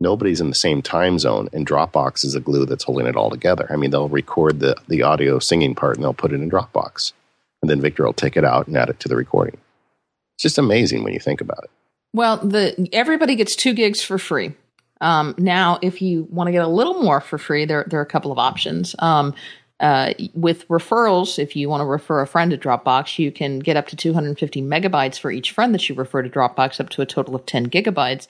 nobody's 0.00 0.40
in 0.40 0.48
the 0.48 0.54
same 0.54 0.82
time 0.82 1.18
zone, 1.18 1.48
and 1.52 1.66
Dropbox 1.66 2.24
is 2.24 2.34
the 2.34 2.40
glue 2.40 2.66
that's 2.66 2.84
holding 2.84 3.06
it 3.06 3.16
all 3.16 3.30
together. 3.30 3.66
I 3.70 3.76
mean, 3.76 3.90
they'll 3.90 4.08
record 4.08 4.60
the, 4.60 4.76
the 4.88 5.02
audio 5.02 5.38
singing 5.38 5.74
part 5.74 5.96
and 5.96 6.04
they'll 6.04 6.14
put 6.14 6.32
it 6.32 6.40
in 6.40 6.50
Dropbox. 6.50 7.12
And 7.62 7.70
then 7.70 7.80
Victor 7.80 8.04
will 8.04 8.12
take 8.12 8.36
it 8.36 8.44
out 8.44 8.68
and 8.68 8.76
add 8.76 8.88
it 8.88 9.00
to 9.00 9.08
the 9.08 9.16
recording. 9.16 9.58
It's 10.36 10.42
just 10.42 10.58
amazing 10.58 11.02
when 11.02 11.12
you 11.12 11.20
think 11.20 11.40
about 11.40 11.64
it. 11.64 11.70
Well, 12.12 12.38
the 12.38 12.88
everybody 12.92 13.36
gets 13.36 13.54
two 13.54 13.74
gigs 13.74 14.02
for 14.02 14.18
free. 14.18 14.54
Um, 15.00 15.34
now, 15.38 15.78
if 15.82 16.02
you 16.02 16.26
want 16.30 16.48
to 16.48 16.52
get 16.52 16.64
a 16.64 16.68
little 16.68 17.02
more 17.02 17.20
for 17.20 17.38
free, 17.38 17.64
there, 17.64 17.84
there 17.88 18.00
are 18.00 18.02
a 18.02 18.06
couple 18.06 18.32
of 18.32 18.38
options. 18.38 18.96
Um, 18.98 19.34
uh, 19.80 20.12
with 20.34 20.66
referrals, 20.66 21.38
if 21.38 21.54
you 21.54 21.68
want 21.68 21.82
to 21.82 21.84
refer 21.84 22.20
a 22.20 22.26
friend 22.26 22.50
to 22.50 22.58
Dropbox, 22.58 23.18
you 23.18 23.30
can 23.30 23.60
get 23.60 23.76
up 23.76 23.86
to 23.88 23.96
250 23.96 24.60
megabytes 24.62 25.20
for 25.20 25.30
each 25.30 25.52
friend 25.52 25.72
that 25.72 25.88
you 25.88 25.94
refer 25.94 26.22
to 26.22 26.28
Dropbox, 26.28 26.80
up 26.80 26.88
to 26.90 27.02
a 27.02 27.06
total 27.06 27.36
of 27.36 27.46
10 27.46 27.70
gigabytes. 27.70 28.26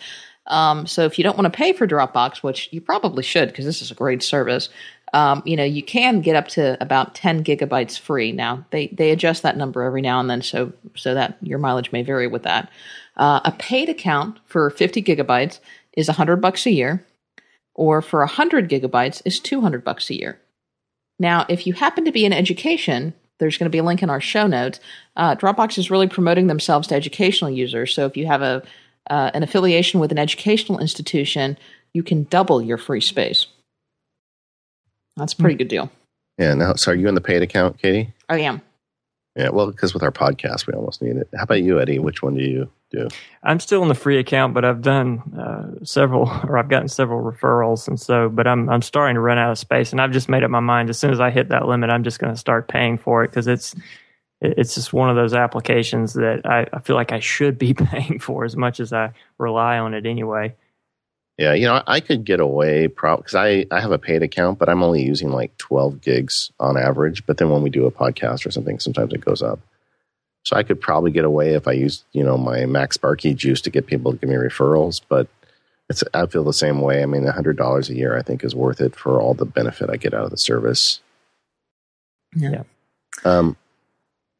Um, 0.48 0.86
so 0.86 1.04
if 1.04 1.18
you 1.18 1.24
don't 1.24 1.36
want 1.36 1.50
to 1.50 1.56
pay 1.56 1.72
for 1.72 1.86
Dropbox, 1.86 2.42
which 2.42 2.68
you 2.70 2.80
probably 2.80 3.22
should 3.22 3.48
because 3.48 3.64
this 3.64 3.80
is 3.80 3.90
a 3.90 3.94
great 3.94 4.22
service, 4.22 4.68
um, 5.14 5.42
you 5.46 5.56
know 5.56 5.64
you 5.64 5.82
can 5.82 6.20
get 6.20 6.36
up 6.36 6.48
to 6.48 6.76
about 6.82 7.14
10 7.14 7.44
gigabytes 7.44 7.98
free. 7.98 8.32
Now 8.32 8.66
they 8.70 8.88
they 8.88 9.10
adjust 9.10 9.42
that 9.42 9.56
number 9.56 9.82
every 9.82 10.02
now 10.02 10.20
and 10.20 10.28
then, 10.28 10.42
so 10.42 10.72
so 10.96 11.14
that 11.14 11.38
your 11.42 11.58
mileage 11.58 11.92
may 11.92 12.02
vary 12.02 12.26
with 12.26 12.42
that. 12.42 12.70
Uh, 13.18 13.40
a 13.44 13.52
paid 13.52 13.88
account 13.88 14.38
for 14.46 14.70
50 14.70 15.02
gigabytes 15.02 15.58
is 15.92 16.08
100 16.08 16.36
bucks 16.36 16.66
a 16.66 16.70
year, 16.70 17.04
or 17.74 18.00
for 18.00 18.20
100 18.20 18.68
gigabytes 18.68 19.20
is 19.24 19.40
200 19.40 19.84
bucks 19.84 20.10
a 20.10 20.14
year. 20.14 20.38
Now, 21.18 21.44
if 21.48 21.66
you 21.66 21.72
happen 21.72 22.04
to 22.04 22.12
be 22.12 22.24
in 22.24 22.32
education, 22.32 23.14
there's 23.38 23.58
going 23.58 23.66
to 23.66 23.74
be 23.74 23.78
a 23.78 23.82
link 23.82 24.02
in 24.02 24.10
our 24.10 24.20
show 24.20 24.46
notes. 24.46 24.78
Uh, 25.16 25.34
Dropbox 25.34 25.78
is 25.78 25.90
really 25.90 26.08
promoting 26.08 26.46
themselves 26.46 26.88
to 26.88 26.94
educational 26.94 27.50
users. 27.50 27.94
So 27.94 28.06
if 28.06 28.16
you 28.16 28.26
have 28.26 28.42
a 28.42 28.62
uh, 29.10 29.30
an 29.32 29.42
affiliation 29.42 30.00
with 30.00 30.12
an 30.12 30.18
educational 30.18 30.78
institution, 30.80 31.56
you 31.94 32.02
can 32.02 32.24
double 32.24 32.60
your 32.60 32.76
free 32.76 33.00
space. 33.00 33.46
That's 35.16 35.32
a 35.32 35.36
pretty 35.36 35.56
good 35.56 35.68
deal. 35.68 35.90
Yeah. 36.36 36.52
Now, 36.54 36.74
so 36.74 36.92
are 36.92 36.94
you 36.94 37.08
in 37.08 37.14
the 37.14 37.22
paid 37.22 37.42
account, 37.42 37.78
Katie? 37.80 38.12
I 38.28 38.40
am. 38.40 38.60
Yeah. 39.38 39.50
Well, 39.50 39.70
because 39.70 39.94
with 39.94 40.02
our 40.02 40.10
podcast, 40.10 40.66
we 40.66 40.74
almost 40.74 41.00
need 41.00 41.16
it. 41.16 41.28
How 41.36 41.44
about 41.44 41.62
you, 41.62 41.80
Eddie? 41.80 42.00
Which 42.00 42.24
one 42.24 42.34
do 42.34 42.42
you 42.42 42.68
do? 42.90 43.06
I'm 43.44 43.60
still 43.60 43.82
in 43.82 43.88
the 43.88 43.94
free 43.94 44.18
account, 44.18 44.52
but 44.52 44.64
I've 44.64 44.82
done 44.82 45.20
uh, 45.38 45.84
several, 45.84 46.22
or 46.48 46.58
I've 46.58 46.68
gotten 46.68 46.88
several 46.88 47.22
referrals, 47.22 47.86
and 47.86 48.00
so. 48.00 48.28
But 48.28 48.48
I'm 48.48 48.68
I'm 48.68 48.82
starting 48.82 49.14
to 49.14 49.20
run 49.20 49.38
out 49.38 49.52
of 49.52 49.58
space, 49.58 49.92
and 49.92 50.00
I've 50.00 50.10
just 50.10 50.28
made 50.28 50.42
up 50.42 50.50
my 50.50 50.58
mind. 50.58 50.90
As 50.90 50.98
soon 50.98 51.12
as 51.12 51.20
I 51.20 51.30
hit 51.30 51.50
that 51.50 51.68
limit, 51.68 51.88
I'm 51.88 52.02
just 52.02 52.18
going 52.18 52.32
to 52.32 52.38
start 52.38 52.66
paying 52.66 52.98
for 52.98 53.22
it 53.22 53.28
because 53.28 53.46
it's 53.46 53.76
it's 54.40 54.74
just 54.74 54.92
one 54.92 55.08
of 55.08 55.14
those 55.14 55.34
applications 55.34 56.14
that 56.14 56.42
I, 56.44 56.66
I, 56.72 56.80
feel 56.80 56.94
like 56.94 57.10
I 57.10 57.18
should 57.18 57.58
be 57.58 57.74
paying 57.74 58.18
for 58.20 58.44
as 58.44 58.56
much 58.56 58.80
as 58.80 58.92
I 58.92 59.12
rely 59.36 59.78
on 59.78 59.94
it 59.94 60.06
anyway. 60.06 60.54
Yeah, 61.38 61.54
you 61.54 61.66
know, 61.66 61.80
I 61.86 62.00
could 62.00 62.24
get 62.24 62.40
away 62.40 62.88
probably 62.88 63.22
because 63.22 63.34
I, 63.36 63.64
I 63.70 63.80
have 63.80 63.92
a 63.92 63.98
paid 63.98 64.24
account, 64.24 64.58
but 64.58 64.68
I'm 64.68 64.82
only 64.82 65.04
using 65.04 65.30
like 65.30 65.56
12 65.58 66.00
gigs 66.00 66.50
on 66.58 66.76
average. 66.76 67.24
But 67.26 67.38
then 67.38 67.48
when 67.48 67.62
we 67.62 67.70
do 67.70 67.86
a 67.86 67.92
podcast 67.92 68.44
or 68.44 68.50
something, 68.50 68.80
sometimes 68.80 69.12
it 69.12 69.24
goes 69.24 69.40
up. 69.40 69.60
So 70.42 70.56
I 70.56 70.64
could 70.64 70.80
probably 70.80 71.12
get 71.12 71.24
away 71.24 71.54
if 71.54 71.68
I 71.68 71.72
used, 71.72 72.04
you 72.12 72.24
know, 72.24 72.36
my 72.36 72.60
MacSparky 72.60 73.36
juice 73.36 73.60
to 73.62 73.70
get 73.70 73.86
people 73.86 74.10
to 74.12 74.18
give 74.18 74.28
me 74.28 74.34
referrals. 74.34 75.00
But 75.08 75.28
it's 75.88 76.02
I 76.12 76.26
feel 76.26 76.42
the 76.42 76.52
same 76.52 76.80
way. 76.80 77.02
I 77.02 77.06
mean, 77.06 77.24
$100 77.24 77.88
a 77.88 77.94
year 77.94 78.16
I 78.16 78.22
think 78.22 78.42
is 78.42 78.56
worth 78.56 78.80
it 78.80 78.96
for 78.96 79.20
all 79.20 79.34
the 79.34 79.44
benefit 79.44 79.90
I 79.90 79.96
get 79.96 80.14
out 80.14 80.24
of 80.24 80.30
the 80.30 80.38
service. 80.38 81.00
Yeah. 82.34 82.64
Um, 83.24 83.56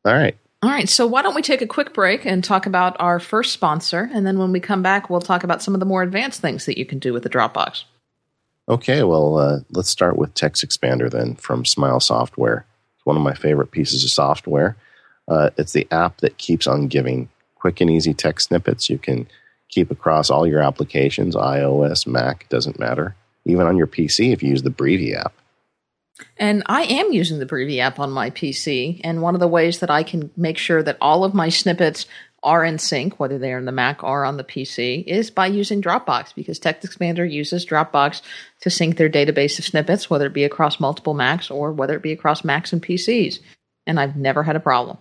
all 0.04 0.14
right. 0.14 0.37
All 0.62 0.71
right. 0.71 0.88
So 0.88 1.07
why 1.07 1.23
don't 1.23 1.35
we 1.35 1.42
take 1.42 1.62
a 1.62 1.66
quick 1.66 1.94
break 1.94 2.27
and 2.27 2.42
talk 2.42 2.66
about 2.66 2.97
our 3.01 3.21
first 3.21 3.53
sponsor, 3.53 4.11
and 4.12 4.27
then 4.27 4.38
when 4.38 4.51
we 4.51 4.61
come 4.61 4.83
back, 4.83 5.09
we'll 5.09 5.21
talk 5.21 5.44
about 5.44 5.62
some 5.62 5.75
of 5.75 5.81
the 5.81 5.87
more 5.87 6.03
advanced 6.03 6.40
things 6.40 6.66
that 6.66 6.79
you 6.79 6.85
can 6.85 6.99
do 6.99 7.12
with 7.12 7.23
the 7.23 7.31
Dropbox. 7.31 7.85
Okay. 8.68 9.03
Well, 9.03 9.38
uh, 9.38 9.61
let's 9.71 9.88
start 9.88 10.16
with 10.16 10.35
Text 10.35 10.64
Expander 10.64 11.11
then 11.11 11.37
from 11.37 11.64
Smile 11.64 12.01
Software. 12.01 12.66
It's 12.97 13.07
one 13.07 13.16
of 13.16 13.23
my 13.23 13.35
favorite 13.35 13.71
pieces 13.71 14.05
of 14.05 14.11
software. 14.11 14.77
Uh, 15.29 15.51
it's 15.57 15.73
the 15.73 15.87
app 15.90 16.18
that 16.18 16.38
keeps 16.38 16.66
on 16.66 16.88
giving 16.88 17.29
quick 17.55 17.81
and 17.81 17.90
easy 17.90 18.14
text 18.14 18.49
snippets. 18.49 18.90
You 18.90 18.99
can 18.99 19.29
keep 19.68 19.90
across 19.90 20.31
all 20.31 20.47
your 20.47 20.61
applications, 20.61 21.37
iOS, 21.37 22.07
Mac, 22.07 22.49
doesn't 22.49 22.79
matter. 22.79 23.14
Even 23.44 23.66
on 23.66 23.77
your 23.77 23.87
PC 23.87 24.33
if 24.33 24.42
you 24.42 24.51
use 24.51 24.62
the 24.62 24.71
Breevy 24.71 25.14
app. 25.14 25.33
And 26.37 26.62
I 26.66 26.83
am 26.83 27.12
using 27.12 27.38
the 27.38 27.46
Breevy 27.46 27.81
app 27.81 27.98
on 27.98 28.11
my 28.11 28.31
PC. 28.31 29.00
And 29.04 29.22
one 29.22 29.35
of 29.35 29.40
the 29.40 29.48
ways 29.48 29.81
that 29.81 29.90
I 29.90 30.02
can 30.02 30.31
make 30.37 30.59
sure 30.59 30.83
that 30.83 30.98
all 31.00 31.24
of 31.24 31.35
my 31.35 31.48
snippets 31.48 32.07
are 32.42 32.64
in 32.64 32.78
sync, 32.78 33.18
whether 33.18 33.38
they're 33.38 33.59
in 33.59 33.64
the 33.64 33.72
Mac 33.72 34.04
or 34.04 34.24
on 34.24 34.37
the 34.37 34.44
PC, 34.44 35.04
is 35.04 35.31
by 35.31 35.46
using 35.46 35.83
Dropbox 35.83 36.35
because 36.35 36.61
TextExpander 36.61 37.31
uses 37.31 37.66
Dropbox 37.66 38.22
to 38.61 38.70
sync 38.70 38.96
their 38.96 39.11
database 39.11 39.59
of 39.59 39.64
snippets, 39.64 40.09
whether 40.09 40.26
it 40.26 40.33
be 40.33 40.44
across 40.44 40.78
multiple 40.78 41.14
Macs 41.14 41.50
or 41.50 41.72
whether 41.72 41.96
it 41.96 42.02
be 42.02 42.12
across 42.12 42.44
Macs 42.44 42.72
and 42.72 42.83
PCs. 42.83 43.40
And 43.87 43.98
I've 43.98 44.16
never 44.16 44.42
had 44.42 44.57
a 44.57 44.61
problem. 44.61 44.98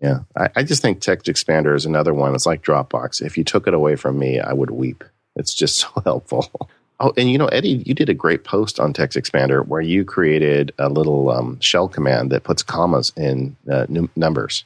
Yeah, 0.00 0.20
I, 0.36 0.48
I 0.56 0.62
just 0.62 0.80
think 0.80 1.00
TextExpander 1.00 1.74
is 1.74 1.84
another 1.84 2.14
one. 2.14 2.34
It's 2.34 2.46
like 2.46 2.62
Dropbox. 2.62 3.20
If 3.20 3.36
you 3.36 3.44
took 3.44 3.66
it 3.66 3.74
away 3.74 3.96
from 3.96 4.18
me, 4.18 4.40
I 4.40 4.52
would 4.52 4.70
weep. 4.70 5.04
It's 5.36 5.52
just 5.52 5.76
so 5.80 5.88
helpful. 6.04 6.70
Oh, 7.00 7.14
and 7.16 7.30
you 7.30 7.38
know, 7.38 7.46
Eddie, 7.46 7.82
you 7.86 7.94
did 7.94 8.10
a 8.10 8.14
great 8.14 8.44
post 8.44 8.78
on 8.78 8.92
Text 8.92 9.16
Expander 9.16 9.66
where 9.66 9.80
you 9.80 10.04
created 10.04 10.72
a 10.78 10.90
little 10.90 11.30
um, 11.30 11.58
shell 11.60 11.88
command 11.88 12.30
that 12.30 12.44
puts 12.44 12.62
commas 12.62 13.10
in 13.16 13.56
uh, 13.70 13.86
n- 13.88 14.10
numbers. 14.16 14.64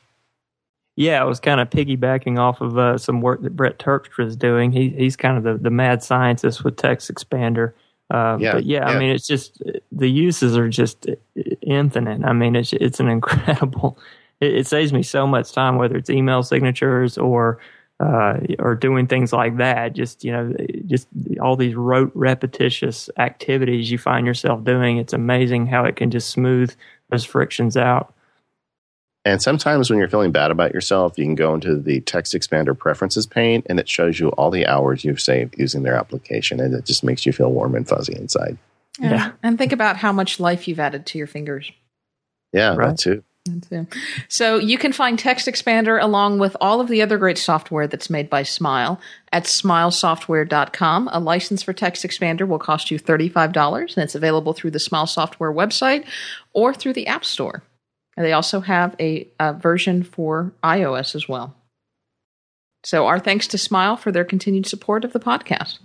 Yeah, 0.97 1.20
I 1.20 1.25
was 1.25 1.38
kind 1.38 1.61
of 1.61 1.70
piggybacking 1.70 2.38
off 2.38 2.61
of 2.61 2.77
uh, 2.77 2.99
some 2.99 3.20
work 3.20 3.42
that 3.42 3.57
Brett 3.57 3.79
Terpstra 3.79 4.27
is 4.27 4.37
doing. 4.37 4.73
He, 4.73 4.90
he's 4.90 5.16
kind 5.16 5.37
of 5.37 5.44
the, 5.44 5.55
the 5.55 5.70
mad 5.70 6.03
scientist 6.03 6.64
with 6.64 6.77
TextExpander. 6.77 7.73
Uh, 8.11 8.37
yeah, 8.40 8.53
but 8.53 8.64
yeah, 8.64 8.81
yeah, 8.81 8.87
I 8.88 8.99
mean, 8.99 9.11
it's 9.11 9.27
just 9.27 9.62
the 9.90 10.09
uses 10.09 10.57
are 10.57 10.68
just 10.68 11.07
infinite. 11.62 12.23
I 12.25 12.33
mean, 12.33 12.55
it's 12.57 12.73
it's 12.73 13.01
an 13.01 13.09
incredible. 13.16 13.97
It, 14.40 14.55
it 14.57 14.66
saves 14.66 14.92
me 14.92 15.03
so 15.03 15.27
much 15.27 15.53
time, 15.53 15.77
whether 15.77 15.97
it's 15.97 16.11
email 16.11 16.42
signatures 16.42 17.16
or 17.16 17.59
uh, 18.00 18.38
or 18.59 18.74
doing 18.74 19.07
things 19.07 19.33
like 19.33 19.57
that. 19.59 19.92
Just 19.92 20.24
you 20.24 20.33
know, 20.33 20.54
just 20.87 21.09
all 21.40 21.57
these 21.57 21.74
rote, 21.74 22.12
repetitious 22.14 23.09
activities 23.18 23.90
you 23.90 23.98
find 23.98 24.26
yourself 24.26 24.64
doing. 24.64 24.98
It's 24.98 25.12
amazing 25.12 25.66
how 25.66 25.85
it 25.85 25.96
can 25.96 26.11
just 26.11 26.30
smooth 26.30 26.74
those 27.11 27.24
frictions 27.24 27.76
out. 27.76 28.14
And 29.26 29.40
sometimes 29.40 29.88
when 29.88 29.98
you're 29.98 30.09
feeling 30.09 30.33
bad 30.33 30.50
about 30.50 30.74
yourself, 30.74 31.16
you 31.16 31.24
can 31.24 31.35
go 31.35 31.54
into 31.54 31.80
the 31.80 32.00
text 32.02 32.35
expander 32.35 32.76
preferences 32.76 33.26
pane 33.26 33.62
and 33.66 33.80
it 33.80 33.88
shows 33.88 34.20
you 34.20 34.28
all 34.30 34.50
the 34.50 34.66
hours 34.66 35.02
you've 35.02 35.20
saved 35.20 35.54
using 35.59 35.83
their 35.83 35.94
application. 35.94 36.61
And 36.61 36.74
it 36.74 36.85
just 36.85 37.02
makes 37.02 37.24
you 37.24 37.33
feel 37.33 37.50
warm 37.50 37.74
and 37.74 37.88
fuzzy 37.88 38.14
inside. 38.14 38.59
Yeah. 39.00 39.11
yeah. 39.11 39.33
And 39.42 39.57
think 39.57 39.72
about 39.72 39.96
how 39.96 40.12
much 40.12 40.40
life 40.40 40.68
you've 40.68 40.78
added 40.78 41.07
to 41.07 41.18
your 41.18 41.26
fingers. 41.26 41.72
Yeah, 42.52 42.76
right. 42.76 42.90
that 42.90 42.98
too. 42.98 43.24
So 44.28 44.57
you 44.57 44.78
can 44.78 44.92
find 44.92 45.18
Text 45.18 45.46
Expander 45.46 46.02
along 46.02 46.38
with 46.38 46.57
all 46.62 46.80
of 46.80 46.88
the 46.88 47.02
other 47.02 47.18
great 47.18 47.37
software 47.37 47.87
that's 47.87 48.09
made 48.09 48.30
by 48.30 48.42
Smile 48.42 48.98
at 49.33 49.44
smilesoftware.com. 49.44 51.11
A 51.12 51.20
license 51.20 51.62
for 51.62 51.74
Text 51.74 52.04
Expander 52.04 52.48
will 52.48 52.59
cost 52.59 52.90
you 52.90 52.98
$35 52.98 53.96
and 53.96 54.02
it's 54.02 54.14
available 54.14 54.54
through 54.54 54.70
the 54.70 54.78
Smile 54.78 55.07
Software 55.07 55.52
website 55.52 56.07
or 56.54 56.72
through 56.72 56.94
the 56.94 57.07
App 57.07 57.24
Store. 57.24 57.62
And 58.16 58.24
they 58.24 58.33
also 58.33 58.61
have 58.61 58.96
a, 58.98 59.28
a 59.38 59.52
version 59.52 60.04
for 60.04 60.52
iOS 60.62 61.14
as 61.14 61.28
well. 61.28 61.54
So 62.83 63.07
our 63.07 63.18
thanks 63.18 63.46
to 63.48 63.59
Smile 63.59 63.96
for 63.96 64.11
their 64.11 64.24
continued 64.24 64.66
support 64.66 65.04
of 65.04 65.12
the 65.12 65.20
podcast. 65.20 65.80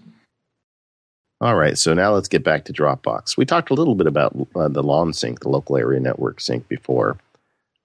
All 1.41 1.56
right, 1.56 1.78
so 1.78 1.93
now 1.93 2.13
let's 2.13 2.28
get 2.28 2.43
back 2.43 2.65
to 2.65 2.74
Dropbox. 2.74 3.38
We 3.38 3.45
talked 3.45 3.69
a 3.69 3.74
little 3.74 3.95
bit 3.95 4.08
about 4.08 4.36
uh, 4.56 4.67
the 4.67 4.84
LAN 4.84 5.13
sync, 5.13 5.39
the 5.39 5.50
local 5.50 5.78
area 5.78 6.00
network 6.00 6.41
sync 6.41 6.67
before. 6.67 7.17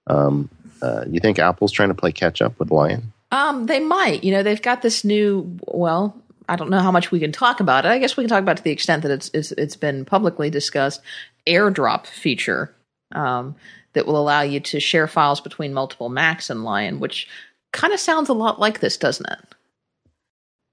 Um, 0.07 0.49
uh, 0.81 1.05
you 1.09 1.19
think 1.19 1.39
Apple's 1.39 1.71
trying 1.71 1.89
to 1.89 1.95
play 1.95 2.11
catch 2.11 2.41
up 2.41 2.57
with 2.59 2.71
Lion? 2.71 3.13
Um, 3.31 3.65
they 3.65 3.79
might. 3.79 4.23
You 4.23 4.31
know, 4.31 4.43
they've 4.43 4.61
got 4.61 4.81
this 4.81 5.03
new. 5.03 5.57
Well, 5.67 6.15
I 6.47 6.55
don't 6.55 6.69
know 6.69 6.79
how 6.79 6.91
much 6.91 7.11
we 7.11 7.19
can 7.19 7.31
talk 7.31 7.59
about 7.59 7.85
it. 7.85 7.89
I 7.89 7.99
guess 7.99 8.15
we 8.15 8.23
can 8.23 8.29
talk 8.29 8.41
about 8.41 8.53
it 8.53 8.57
to 8.57 8.63
the 8.63 8.71
extent 8.71 9.03
that 9.03 9.11
it's 9.11 9.29
it's, 9.33 9.51
it's 9.53 9.75
been 9.75 10.05
publicly 10.05 10.49
discussed. 10.49 11.01
AirDrop 11.47 12.07
feature 12.07 12.73
um, 13.13 13.55
that 13.93 14.05
will 14.05 14.17
allow 14.17 14.41
you 14.41 14.59
to 14.59 14.79
share 14.79 15.07
files 15.07 15.41
between 15.41 15.73
multiple 15.73 16.09
Macs 16.09 16.49
and 16.49 16.63
Lion, 16.63 16.99
which 16.99 17.27
kind 17.71 17.93
of 17.93 17.99
sounds 17.99 18.29
a 18.29 18.33
lot 18.33 18.59
like 18.59 18.79
this, 18.79 18.97
doesn't 18.97 19.29
it? 19.29 19.54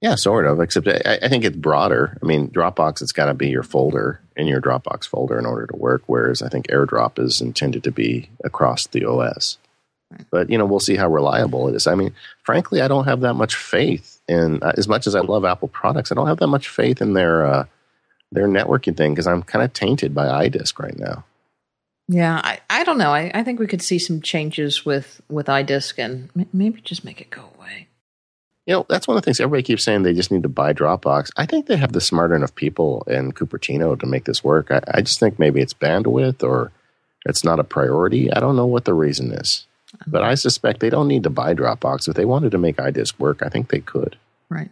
Yeah, 0.03 0.17
sort 0.17 0.47
of. 0.47 0.61
Except 0.61 0.89
I, 0.89 1.21
I 1.23 1.29
think 1.29 1.45
it's 1.45 1.57
broader. 1.57 2.19
I 2.21 2.27
mean, 2.27 2.49
Dropbox, 2.49 3.01
it's 3.01 3.13
got 3.13 3.27
to 3.27 3.35
be 3.35 3.49
your 3.49 3.63
folder 3.63 4.21
in 4.37 4.49
your 4.49 4.61
Dropbox 4.61 5.07
folder 5.07 5.39
in 5.39 5.47
order 5.47 5.69
to 5.69 5.77
work. 5.77 6.03
Whereas 6.07 6.43
I 6.43 6.49
think 6.49 6.67
AirDrop 6.67 7.21
is 7.21 7.41
intended 7.41 7.85
to 7.85 7.93
be 7.93 8.29
across 8.43 8.89
the 8.89 9.05
OS. 9.05 9.59
But 10.31 10.51
you 10.51 10.59
know, 10.59 10.67
we'll 10.67 10.81
see 10.81 10.97
how 10.97 11.09
reliable 11.09 11.69
it 11.69 11.77
is. 11.77 11.87
I 11.87 11.95
mean, 11.95 12.15
frankly, 12.43 12.83
I 12.83 12.89
don't 12.89 13.05
have 13.05 13.21
that 13.21 13.35
much 13.35 13.55
faith 13.55 14.21
in. 14.29 14.61
Uh, 14.61 14.73
as 14.77 14.89
much 14.89 15.07
as 15.07 15.15
I 15.15 15.21
love 15.21 15.45
Apple 15.45 15.69
products, 15.69 16.11
I 16.11 16.17
don't 16.17 16.27
have 16.27 16.41
that 16.41 16.49
much 16.49 16.69
faith 16.69 17.01
in 17.01 17.13
their 17.13 17.47
uh, 17.47 17.65
their 18.33 18.49
networking 18.49 18.97
thing 18.97 19.13
because 19.13 19.29
I'm 19.29 19.45
kind 19.45 19.65
of 19.65 19.73
tainted 19.73 20.15
by 20.15 20.49
iDisk 20.49 20.81
right 20.81 20.99
now. 20.99 21.25
Yeah, 22.09 22.41
I, 22.43 22.59
I 22.69 22.85
don't 22.85 22.99
know. 22.99 23.13
I, 23.13 23.31
I 23.33 23.45
think 23.45 23.61
we 23.61 23.69
could 23.69 23.81
see 23.81 24.01
some 24.01 24.21
changes 24.21 24.85
with 24.85 25.21
with 25.31 25.47
iDisk 25.47 25.95
and 25.99 26.29
maybe 26.53 26.81
just 26.81 27.05
make 27.05 27.21
it 27.21 27.31
go 27.31 27.49
away. 27.57 27.87
You 28.67 28.75
know, 28.75 28.87
that's 28.89 29.09
one 29.09 29.17
of 29.17 29.23
the 29.23 29.25
things 29.25 29.41
everybody 29.41 29.65
keeps 29.65 29.83
saying 29.83 30.03
they 30.03 30.15
just 30.15 30.31
need 30.31 30.45
to 30.45 30.49
buy 30.49 30.73
Dropbox. 30.73 31.31
I 31.37 31.47
think 31.47 31.67
they 31.67 31.77
have 31.77 31.93
the 31.93 32.01
smart 32.01 32.31
enough 32.31 32.55
people 32.55 33.03
in 33.09 33.33
Cupertino 33.33 33.99
to 33.99 34.07
make 34.07 34.25
this 34.25 34.45
work. 34.45 34.71
I, 34.71 34.81
I 34.87 35.01
just 35.01 35.19
think 35.19 35.39
maybe 35.39 35.61
it's 35.61 35.75
bandwidth 35.75 36.45
or 36.45 36.71
it's 37.27 37.43
not 37.43 37.59
a 37.59 37.65
priority. 37.65 38.33
I 38.33 38.39
don't 38.39 38.57
know 38.57 38.67
what 38.67 38.85
the 38.85 38.95
reason 38.95 39.33
is. 39.33 39.67
But 40.07 40.23
I 40.23 40.37
suspect 40.37 40.81
they 40.81 40.91
don't 40.91 41.09
need 41.09 41.25
to 41.25 41.31
buy 41.31 41.55
Dropbox. 41.55 42.09
If 42.09 42.15
they 42.15 42.25
wanted 42.25 42.53
to 42.53 42.59
make 42.59 42.77
iDisk 42.77 43.19
work, 43.19 43.43
I 43.43 43.49
think 43.49 43.69
they 43.69 43.81
could. 43.81 44.17
Right. 44.49 44.71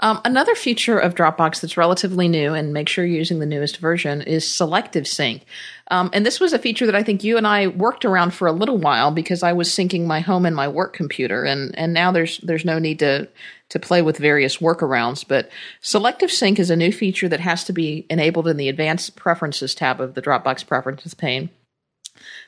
Um, 0.00 0.20
another 0.24 0.54
feature 0.54 0.98
of 0.98 1.14
Dropbox 1.14 1.60
that's 1.60 1.76
relatively 1.76 2.28
new, 2.28 2.54
and 2.54 2.72
make 2.72 2.88
sure 2.88 3.04
you're 3.04 3.18
using 3.18 3.40
the 3.40 3.46
newest 3.46 3.78
version, 3.78 4.22
is 4.22 4.48
selective 4.48 5.06
sync. 5.06 5.44
Um, 5.90 6.10
and 6.12 6.24
this 6.24 6.38
was 6.38 6.52
a 6.52 6.58
feature 6.58 6.86
that 6.86 6.94
I 6.94 7.02
think 7.02 7.24
you 7.24 7.36
and 7.36 7.46
I 7.46 7.66
worked 7.66 8.04
around 8.04 8.32
for 8.32 8.46
a 8.46 8.52
little 8.52 8.78
while 8.78 9.10
because 9.10 9.42
I 9.42 9.52
was 9.52 9.68
syncing 9.68 10.06
my 10.06 10.20
home 10.20 10.46
and 10.46 10.54
my 10.54 10.68
work 10.68 10.92
computer, 10.92 11.44
and 11.44 11.76
and 11.76 11.92
now 11.92 12.12
there's 12.12 12.38
there's 12.38 12.64
no 12.64 12.78
need 12.78 13.00
to 13.00 13.28
to 13.70 13.78
play 13.78 14.00
with 14.00 14.18
various 14.18 14.58
workarounds. 14.58 15.24
But 15.26 15.50
selective 15.80 16.30
sync 16.30 16.58
is 16.58 16.70
a 16.70 16.76
new 16.76 16.92
feature 16.92 17.28
that 17.28 17.40
has 17.40 17.64
to 17.64 17.72
be 17.72 18.06
enabled 18.08 18.46
in 18.46 18.56
the 18.56 18.68
Advanced 18.68 19.16
Preferences 19.16 19.74
tab 19.74 20.00
of 20.00 20.14
the 20.14 20.22
Dropbox 20.22 20.66
Preferences 20.66 21.14
pane 21.14 21.50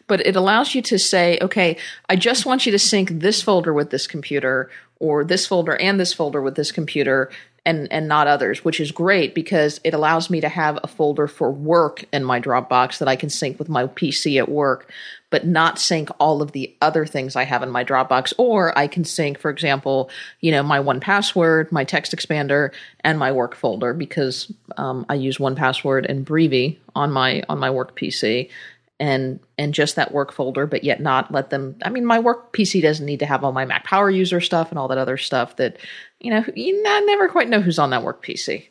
but 0.06 0.26
it 0.26 0.34
allows 0.34 0.74
you 0.74 0.82
to 0.82 0.98
say, 0.98 1.38
okay, 1.40 1.76
I 2.08 2.16
just 2.16 2.44
want 2.44 2.66
you 2.66 2.72
to 2.72 2.80
sync 2.80 3.20
this 3.20 3.40
folder 3.42 3.72
with 3.72 3.90
this 3.90 4.08
computer 4.08 4.68
or 5.00 5.24
this 5.24 5.46
folder 5.46 5.76
and 5.76 5.98
this 5.98 6.12
folder 6.12 6.40
with 6.40 6.54
this 6.54 6.70
computer 6.70 7.30
and 7.66 7.90
and 7.92 8.08
not 8.08 8.26
others, 8.26 8.64
which 8.64 8.80
is 8.80 8.90
great 8.90 9.34
because 9.34 9.80
it 9.84 9.94
allows 9.94 10.30
me 10.30 10.40
to 10.40 10.48
have 10.48 10.78
a 10.82 10.86
folder 10.86 11.26
for 11.26 11.50
work 11.50 12.04
in 12.12 12.24
my 12.24 12.40
Dropbox 12.40 12.98
that 12.98 13.08
I 13.08 13.16
can 13.16 13.28
sync 13.28 13.58
with 13.58 13.68
my 13.68 13.84
PC 13.84 14.38
at 14.38 14.48
work, 14.48 14.90
but 15.28 15.46
not 15.46 15.78
sync 15.78 16.08
all 16.18 16.42
of 16.42 16.52
the 16.52 16.74
other 16.80 17.04
things 17.04 17.36
I 17.36 17.44
have 17.44 17.62
in 17.62 17.70
my 17.70 17.84
Dropbox. 17.84 18.32
Or 18.38 18.76
I 18.78 18.86
can 18.86 19.04
sync, 19.04 19.38
for 19.38 19.50
example, 19.50 20.10
you 20.40 20.52
know, 20.52 20.62
my 20.62 20.78
1Password, 20.78 21.70
my 21.70 21.84
text 21.84 22.16
expander, 22.16 22.70
and 23.00 23.18
my 23.18 23.30
work 23.30 23.54
folder 23.54 23.92
because 23.92 24.52
um, 24.76 25.04
I 25.08 25.14
use 25.14 25.38
1Password 25.38 26.06
and 26.08 26.24
Breevy 26.24 26.78
on 26.94 27.12
my 27.12 27.42
on 27.48 27.58
my 27.58 27.70
work 27.70 27.96
PC 27.96 28.48
and 29.00 29.40
and 29.56 29.72
just 29.72 29.96
that 29.96 30.12
work 30.12 30.30
folder, 30.30 30.66
but 30.66 30.84
yet 30.84 31.00
not 31.00 31.32
let 31.32 31.50
them. 31.50 31.74
I 31.82 31.88
mean, 31.88 32.04
my 32.04 32.18
work 32.18 32.52
PC 32.52 32.82
doesn't 32.82 33.06
need 33.06 33.18
to 33.20 33.26
have 33.26 33.42
all 33.42 33.50
my 33.50 33.64
Mac 33.64 33.84
Power 33.84 34.10
User 34.10 34.40
stuff 34.40 34.70
and 34.70 34.78
all 34.78 34.88
that 34.88 34.98
other 34.98 35.16
stuff 35.16 35.56
that 35.56 35.78
you 36.20 36.30
know. 36.30 36.44
You 36.54 36.84
I 36.86 37.00
never 37.00 37.28
quite 37.28 37.48
know 37.48 37.62
who's 37.62 37.78
on 37.78 37.90
that 37.90 38.02
work 38.02 38.24
PC. 38.24 38.68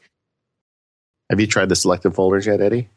Have 1.29 1.39
you 1.39 1.47
tried 1.47 1.69
the 1.69 1.75
selective 1.75 2.15
folders 2.15 2.45
yet, 2.45 2.61
Eddie? 2.61 2.89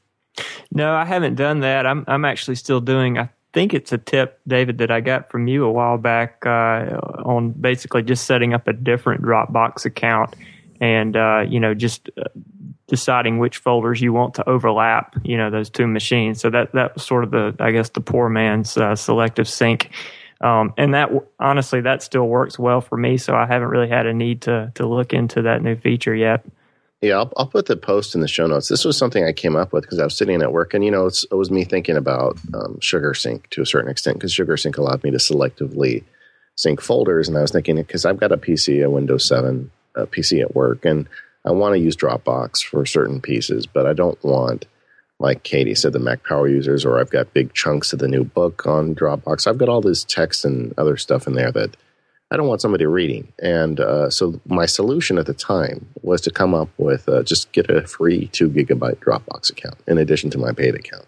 No, 0.70 0.92
I 0.94 1.06
haven't 1.06 1.34
done 1.34 1.60
that. 1.60 1.86
I'm 1.86 2.04
I'm 2.06 2.26
actually 2.26 2.56
still 2.56 2.80
doing. 2.80 3.18
I 3.18 3.30
think 3.54 3.72
it's 3.72 3.92
a 3.92 3.98
tip, 3.98 4.40
David, 4.46 4.78
that 4.78 4.90
I 4.90 5.00
got 5.00 5.30
from 5.30 5.48
you 5.48 5.64
a 5.64 5.72
while 5.72 5.96
back 5.96 6.44
uh, 6.44 6.98
on 7.24 7.52
basically 7.52 8.02
just 8.02 8.26
setting 8.26 8.52
up 8.52 8.68
a 8.68 8.72
different 8.74 9.22
Dropbox 9.22 9.86
account 9.86 10.34
and 10.82 11.16
uh, 11.16 11.44
you 11.48 11.60
know 11.60 11.72
just 11.72 12.10
uh, 12.18 12.24
deciding 12.92 13.38
which 13.38 13.56
folders 13.56 14.02
you 14.02 14.12
want 14.12 14.34
to 14.34 14.46
overlap, 14.46 15.16
you 15.24 15.38
know, 15.38 15.48
those 15.48 15.70
two 15.70 15.86
machines. 15.86 16.42
So 16.42 16.50
that 16.50 16.72
that 16.72 16.92
was 16.92 17.02
sort 17.02 17.24
of 17.24 17.30
the, 17.30 17.56
I 17.58 17.70
guess, 17.70 17.88
the 17.88 18.02
poor 18.02 18.28
man's 18.28 18.76
uh, 18.76 18.94
selective 18.96 19.48
sync. 19.48 19.88
Um, 20.42 20.74
and 20.76 20.92
that 20.92 21.08
honestly, 21.40 21.80
that 21.80 22.02
still 22.02 22.28
works 22.28 22.58
well 22.58 22.82
for 22.82 22.98
me. 22.98 23.16
So 23.16 23.34
I 23.34 23.46
haven't 23.46 23.68
really 23.68 23.88
had 23.88 24.04
a 24.04 24.12
need 24.12 24.42
to 24.42 24.72
to 24.74 24.86
look 24.86 25.14
into 25.14 25.40
that 25.40 25.62
new 25.62 25.74
feature 25.74 26.14
yet. 26.14 26.44
Yeah, 27.00 27.16
I'll, 27.16 27.32
I'll 27.38 27.46
put 27.46 27.64
the 27.64 27.78
post 27.78 28.14
in 28.14 28.20
the 28.20 28.28
show 28.28 28.46
notes. 28.46 28.68
This 28.68 28.84
was 28.84 28.98
something 28.98 29.24
I 29.24 29.32
came 29.32 29.56
up 29.56 29.72
with 29.72 29.84
because 29.84 29.98
I 29.98 30.04
was 30.04 30.14
sitting 30.14 30.42
at 30.42 30.52
work, 30.52 30.74
and 30.74 30.84
you 30.84 30.90
know, 30.90 31.06
it 31.06 31.34
was 31.34 31.50
me 31.50 31.64
thinking 31.64 31.96
about 31.96 32.36
um, 32.52 32.78
Sugar 32.80 33.14
Sync 33.14 33.48
to 33.50 33.62
a 33.62 33.66
certain 33.66 33.90
extent 33.90 34.18
because 34.18 34.34
Sugar 34.34 34.58
Sync 34.58 34.76
allowed 34.76 35.02
me 35.02 35.12
to 35.12 35.16
selectively 35.16 36.04
sync 36.56 36.82
folders, 36.82 37.26
and 37.26 37.38
I 37.38 37.40
was 37.40 37.52
thinking 37.52 37.76
because 37.76 38.04
I've 38.04 38.20
got 38.20 38.32
a 38.32 38.36
PC, 38.36 38.84
a 38.84 38.90
Windows 38.90 39.26
Seven 39.26 39.70
a 39.94 40.06
PC 40.06 40.42
at 40.42 40.54
work, 40.54 40.84
and 40.84 41.08
I 41.44 41.50
want 41.50 41.74
to 41.74 41.80
use 41.80 41.96
Dropbox 41.96 42.62
for 42.64 42.86
certain 42.86 43.20
pieces, 43.20 43.66
but 43.66 43.86
I 43.86 43.92
don't 43.92 44.22
want, 44.24 44.66
like 45.18 45.42
Katie 45.42 45.74
said, 45.74 45.92
the 45.92 45.98
Mac 45.98 46.24
Power 46.24 46.48
users, 46.48 46.84
or 46.84 47.00
I've 47.00 47.10
got 47.10 47.34
big 47.34 47.52
chunks 47.52 47.92
of 47.92 47.98
the 47.98 48.08
new 48.08 48.24
book 48.24 48.66
on 48.66 48.94
Dropbox. 48.94 49.46
I've 49.46 49.58
got 49.58 49.68
all 49.68 49.80
this 49.80 50.04
text 50.04 50.44
and 50.44 50.72
other 50.78 50.96
stuff 50.96 51.26
in 51.26 51.34
there 51.34 51.50
that 51.52 51.76
I 52.30 52.36
don't 52.36 52.48
want 52.48 52.62
somebody 52.62 52.86
reading. 52.86 53.32
And 53.42 53.78
uh, 53.80 54.08
so 54.08 54.40
my 54.46 54.66
solution 54.66 55.18
at 55.18 55.26
the 55.26 55.34
time 55.34 55.86
was 56.02 56.20
to 56.22 56.30
come 56.30 56.54
up 56.54 56.70
with 56.78 57.08
uh, 57.08 57.22
just 57.24 57.52
get 57.52 57.68
a 57.70 57.86
free 57.86 58.28
two 58.28 58.48
gigabyte 58.48 59.00
Dropbox 59.00 59.50
account 59.50 59.76
in 59.86 59.98
addition 59.98 60.30
to 60.30 60.38
my 60.38 60.52
paid 60.52 60.74
account. 60.74 61.06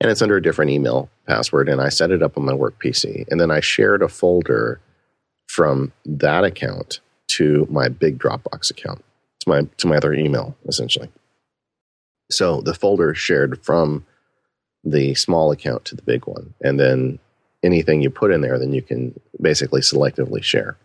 And 0.00 0.10
it's 0.10 0.22
under 0.22 0.36
a 0.36 0.42
different 0.42 0.70
email 0.70 1.10
password, 1.26 1.68
and 1.68 1.80
I 1.80 1.88
set 1.88 2.10
it 2.10 2.22
up 2.22 2.38
on 2.38 2.44
my 2.44 2.54
work 2.54 2.80
PC. 2.82 3.26
And 3.28 3.40
then 3.40 3.50
I 3.50 3.60
shared 3.60 4.02
a 4.02 4.08
folder 4.08 4.80
from 5.48 5.92
that 6.06 6.44
account 6.44 7.00
to 7.36 7.66
my 7.70 7.88
big 7.88 8.18
Dropbox 8.18 8.70
account, 8.70 9.04
to 9.40 9.48
my 9.48 9.62
to 9.78 9.86
my 9.86 9.96
other 9.96 10.12
email, 10.12 10.56
essentially. 10.66 11.10
So 12.30 12.60
the 12.60 12.74
folder 12.74 13.14
shared 13.14 13.62
from 13.64 14.06
the 14.84 15.14
small 15.14 15.50
account 15.50 15.84
to 15.86 15.96
the 15.96 16.02
big 16.02 16.26
one, 16.26 16.54
and 16.60 16.78
then 16.78 17.18
anything 17.62 18.00
you 18.00 18.10
put 18.10 18.30
in 18.30 18.40
there, 18.40 18.58
then 18.58 18.72
you 18.72 18.82
can 18.82 19.18
basically 19.40 19.80
selectively 19.80 20.42
share. 20.42 20.76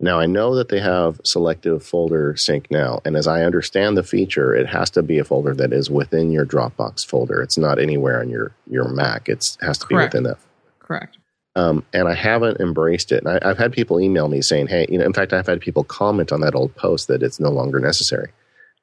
Now 0.00 0.18
I 0.18 0.26
know 0.26 0.54
that 0.56 0.68
they 0.68 0.80
have 0.80 1.20
selective 1.24 1.84
folder 1.84 2.36
sync 2.36 2.70
now, 2.70 3.00
and 3.04 3.16
as 3.16 3.28
I 3.28 3.42
understand 3.42 3.96
the 3.96 4.02
feature, 4.02 4.54
it 4.54 4.66
has 4.66 4.90
to 4.90 5.02
be 5.02 5.18
a 5.18 5.24
folder 5.24 5.54
that 5.54 5.72
is 5.72 5.90
within 5.90 6.32
your 6.32 6.44
Dropbox 6.44 7.06
folder. 7.06 7.40
It's 7.40 7.58
not 7.58 7.78
anywhere 7.78 8.20
on 8.20 8.28
your 8.28 8.52
your 8.68 8.88
Mac. 8.88 9.28
It 9.28 9.56
has 9.60 9.78
to 9.78 9.86
Correct. 9.86 10.12
be 10.12 10.18
within 10.18 10.30
that. 10.30 10.38
Correct. 10.80 11.18
Um, 11.54 11.84
and 11.92 12.08
I 12.08 12.14
haven't 12.14 12.60
embraced 12.60 13.12
it. 13.12 13.24
And 13.24 13.38
I, 13.42 13.46
have 13.46 13.58
had 13.58 13.72
people 13.72 14.00
email 14.00 14.28
me 14.28 14.40
saying, 14.40 14.68
"Hey, 14.68 14.86
you 14.88 14.98
know," 14.98 15.04
in 15.04 15.12
fact, 15.12 15.32
I've 15.32 15.46
had 15.46 15.60
people 15.60 15.84
comment 15.84 16.32
on 16.32 16.40
that 16.40 16.54
old 16.54 16.74
post 16.76 17.08
that 17.08 17.22
it's 17.22 17.38
no 17.38 17.50
longer 17.50 17.78
necessary. 17.78 18.30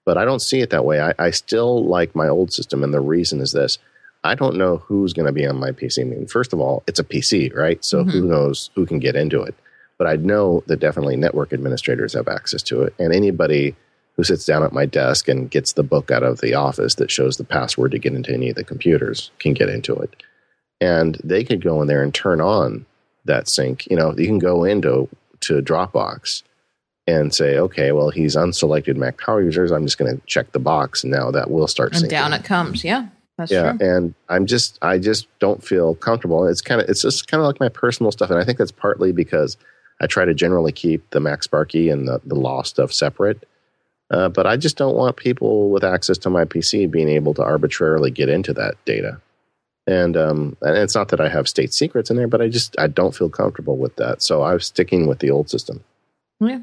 But 0.05 0.17
I 0.17 0.25
don't 0.25 0.41
see 0.41 0.62
it 0.62 0.69
that 0.69 0.86
way. 0.86 1.01
I, 1.01 1.13
I 1.17 1.32
still 1.32 1.86
like 1.86 2.15
my 2.15 2.27
old 2.27 2.53
system, 2.53 2.84
and 2.84 2.93
the 2.93 3.01
reason 3.01 3.41
is 3.41 3.53
this: 3.53 3.79
I 4.23 4.36
don't 4.36 4.58
know 4.58 4.77
who's 4.77 5.13
going 5.13 5.25
to 5.25 5.32
be 5.32 5.47
on 5.47 5.60
my 5.60 5.71
PC. 5.71 6.01
I 6.01 6.03
mean, 6.03 6.27
first 6.27 6.53
of 6.53 6.60
all, 6.60 6.84
it's 6.86 6.99
a 6.99 7.03
PC, 7.03 7.55
right? 7.55 7.84
So 7.84 8.01
mm-hmm. 8.01 8.10
who 8.12 8.21
knows 8.27 8.69
who 8.75 8.86
can 8.86 8.99
get 8.99 9.15
into 9.15 9.41
it? 9.41 9.55
But 9.97 10.08
I 10.08 10.15
know 10.15 10.63
that 10.67 10.79
definitely 10.79 11.17
network 11.17 11.51
administrators 11.51 12.13
have 12.13 12.27
access 12.27 12.62
to 12.63 12.84
it, 12.84 12.93
and 12.99 13.13
anybody 13.13 13.75
who 14.15 14.23
sits 14.23 14.45
down 14.45 14.63
at 14.63 14.73
my 14.73 14.86
desk 14.86 15.27
and 15.27 15.49
gets 15.49 15.73
the 15.73 15.84
book 15.84 16.12
out 16.12 16.23
of 16.23 16.41
the 16.41 16.53
office 16.53 16.95
that 16.95 17.10
shows 17.10 17.38
the 17.38 17.43
password 17.43 17.91
to 17.91 17.99
get 17.99 18.13
into 18.13 18.34
any 18.34 18.49
of 18.49 18.55
the 18.55 18.65
computers 18.65 19.32
can 19.39 19.53
get 19.53 19.69
into 19.69 19.95
it 19.95 20.13
and 20.81 21.19
they 21.23 21.43
could 21.43 21.63
go 21.63 21.81
in 21.81 21.87
there 21.87 22.03
and 22.03 22.13
turn 22.13 22.41
on 22.41 22.85
that 23.25 23.49
sync. 23.49 23.87
You 23.87 23.97
know, 23.97 24.13
you 24.17 24.27
can 24.27 24.39
go 24.39 24.63
into 24.63 25.09
to 25.41 25.61
Dropbox 25.61 26.43
and 27.07 27.33
say, 27.33 27.57
okay, 27.57 27.91
well, 27.91 28.09
he's 28.09 28.35
unselected 28.35 28.95
Mac 28.95 29.17
Power 29.17 29.41
users. 29.41 29.71
I'm 29.71 29.85
just 29.85 29.97
going 29.97 30.15
to 30.15 30.21
check 30.25 30.51
the 30.51 30.59
box, 30.59 31.03
and 31.03 31.11
now 31.11 31.31
that 31.31 31.49
will 31.49 31.67
start. 31.67 31.93
And 31.95 32.05
syncing. 32.05 32.09
down 32.09 32.33
it 32.33 32.43
comes. 32.43 32.83
Yeah, 32.83 33.07
that's 33.37 33.51
yeah. 33.51 33.73
True. 33.73 33.87
And 33.87 34.13
I'm 34.29 34.45
just, 34.45 34.77
I 34.81 34.99
just 34.99 35.27
don't 35.39 35.63
feel 35.63 35.95
comfortable. 35.95 36.45
It's 36.47 36.61
kind 36.61 36.81
of, 36.81 36.89
it's 36.89 37.01
just 37.01 37.27
kind 37.27 37.41
of 37.41 37.47
like 37.47 37.59
my 37.59 37.69
personal 37.69 38.11
stuff, 38.11 38.29
and 38.29 38.39
I 38.39 38.43
think 38.43 38.57
that's 38.57 38.71
partly 38.71 39.11
because 39.11 39.57
I 40.01 40.07
try 40.07 40.25
to 40.25 40.33
generally 40.33 40.71
keep 40.71 41.09
the 41.09 41.19
Mac 41.19 41.43
Sparky 41.43 41.89
and 41.89 42.07
the, 42.07 42.21
the 42.25 42.35
law 42.35 42.63
stuff 42.63 42.91
separate. 42.93 43.47
Uh, 44.11 44.27
but 44.27 44.47
I 44.47 44.57
just 44.57 44.75
don't 44.75 44.95
want 44.95 45.17
people 45.17 45.69
with 45.69 45.83
access 45.83 46.17
to 46.19 46.31
my 46.31 46.43
PC 46.43 46.89
being 46.89 47.09
able 47.09 47.35
to 47.35 47.43
arbitrarily 47.43 48.09
get 48.09 48.27
into 48.27 48.53
that 48.53 48.73
data 48.83 49.21
and 49.89 50.15
um, 50.15 50.56
and 50.62 50.78
it's 50.78 50.93
not 50.93 51.10
that 51.10 51.19
I 51.19 51.30
have 51.30 51.49
state 51.49 51.73
secrets 51.73 52.12
in 52.12 52.17
there, 52.17 52.28
but 52.28 52.41
I 52.41 52.47
just 52.47 52.75
I 52.80 52.88
don't 52.88 53.15
feel 53.15 53.30
comfortable 53.30 53.75
with 53.75 53.95
that. 53.95 54.21
So 54.21 54.43
I 54.43 54.54
was 54.54 54.67
sticking 54.67 55.08
with 55.08 55.19
the 55.19 55.32
old 55.32 55.49
system. 55.49 55.84
Yeah. 56.39 56.60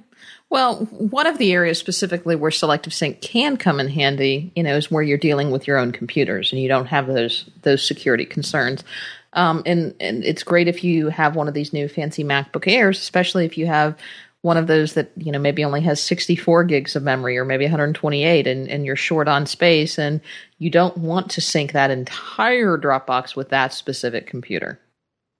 Well, 0.48 0.76
one 0.86 1.26
of 1.26 1.38
the 1.38 1.52
areas 1.52 1.78
specifically 1.78 2.36
where 2.36 2.52
selective 2.52 2.94
sync 2.94 3.20
can 3.20 3.56
come 3.56 3.80
in 3.80 3.88
handy, 3.88 4.52
you 4.54 4.62
know, 4.62 4.76
is 4.76 4.92
where 4.92 5.02
you're 5.02 5.18
dealing 5.18 5.50
with 5.50 5.66
your 5.66 5.76
own 5.76 5.90
computers 5.90 6.52
and 6.52 6.62
you 6.62 6.68
don't 6.68 6.86
have 6.86 7.08
those 7.08 7.50
those 7.62 7.86
security 7.86 8.24
concerns. 8.24 8.84
Um, 9.32 9.64
and 9.66 9.94
and 9.98 10.24
it's 10.24 10.44
great 10.44 10.68
if 10.68 10.84
you 10.84 11.08
have 11.08 11.34
one 11.34 11.48
of 11.48 11.54
these 11.54 11.72
new 11.72 11.88
fancy 11.88 12.22
MacBook 12.22 12.68
Airs, 12.68 13.00
especially 13.00 13.44
if 13.44 13.58
you 13.58 13.66
have 13.66 13.98
one 14.46 14.56
of 14.56 14.68
those 14.68 14.94
that 14.94 15.10
you 15.16 15.32
know 15.32 15.40
maybe 15.40 15.64
only 15.64 15.80
has 15.80 16.00
64 16.00 16.62
gigs 16.62 16.94
of 16.94 17.02
memory 17.02 17.36
or 17.36 17.44
maybe 17.44 17.64
128 17.64 18.46
and, 18.46 18.68
and 18.68 18.86
you're 18.86 18.94
short 18.94 19.26
on 19.26 19.44
space 19.44 19.98
and 19.98 20.20
you 20.58 20.70
don't 20.70 20.96
want 20.96 21.28
to 21.32 21.40
sync 21.40 21.72
that 21.72 21.90
entire 21.90 22.78
dropbox 22.78 23.34
with 23.34 23.48
that 23.48 23.74
specific 23.74 24.28
computer. 24.28 24.78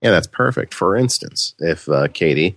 Yeah 0.03 0.11
that's 0.11 0.27
perfect. 0.27 0.75
For 0.75 0.97
instance 0.97 1.55
if 1.61 1.89
uh, 1.89 2.09
katie 2.09 2.57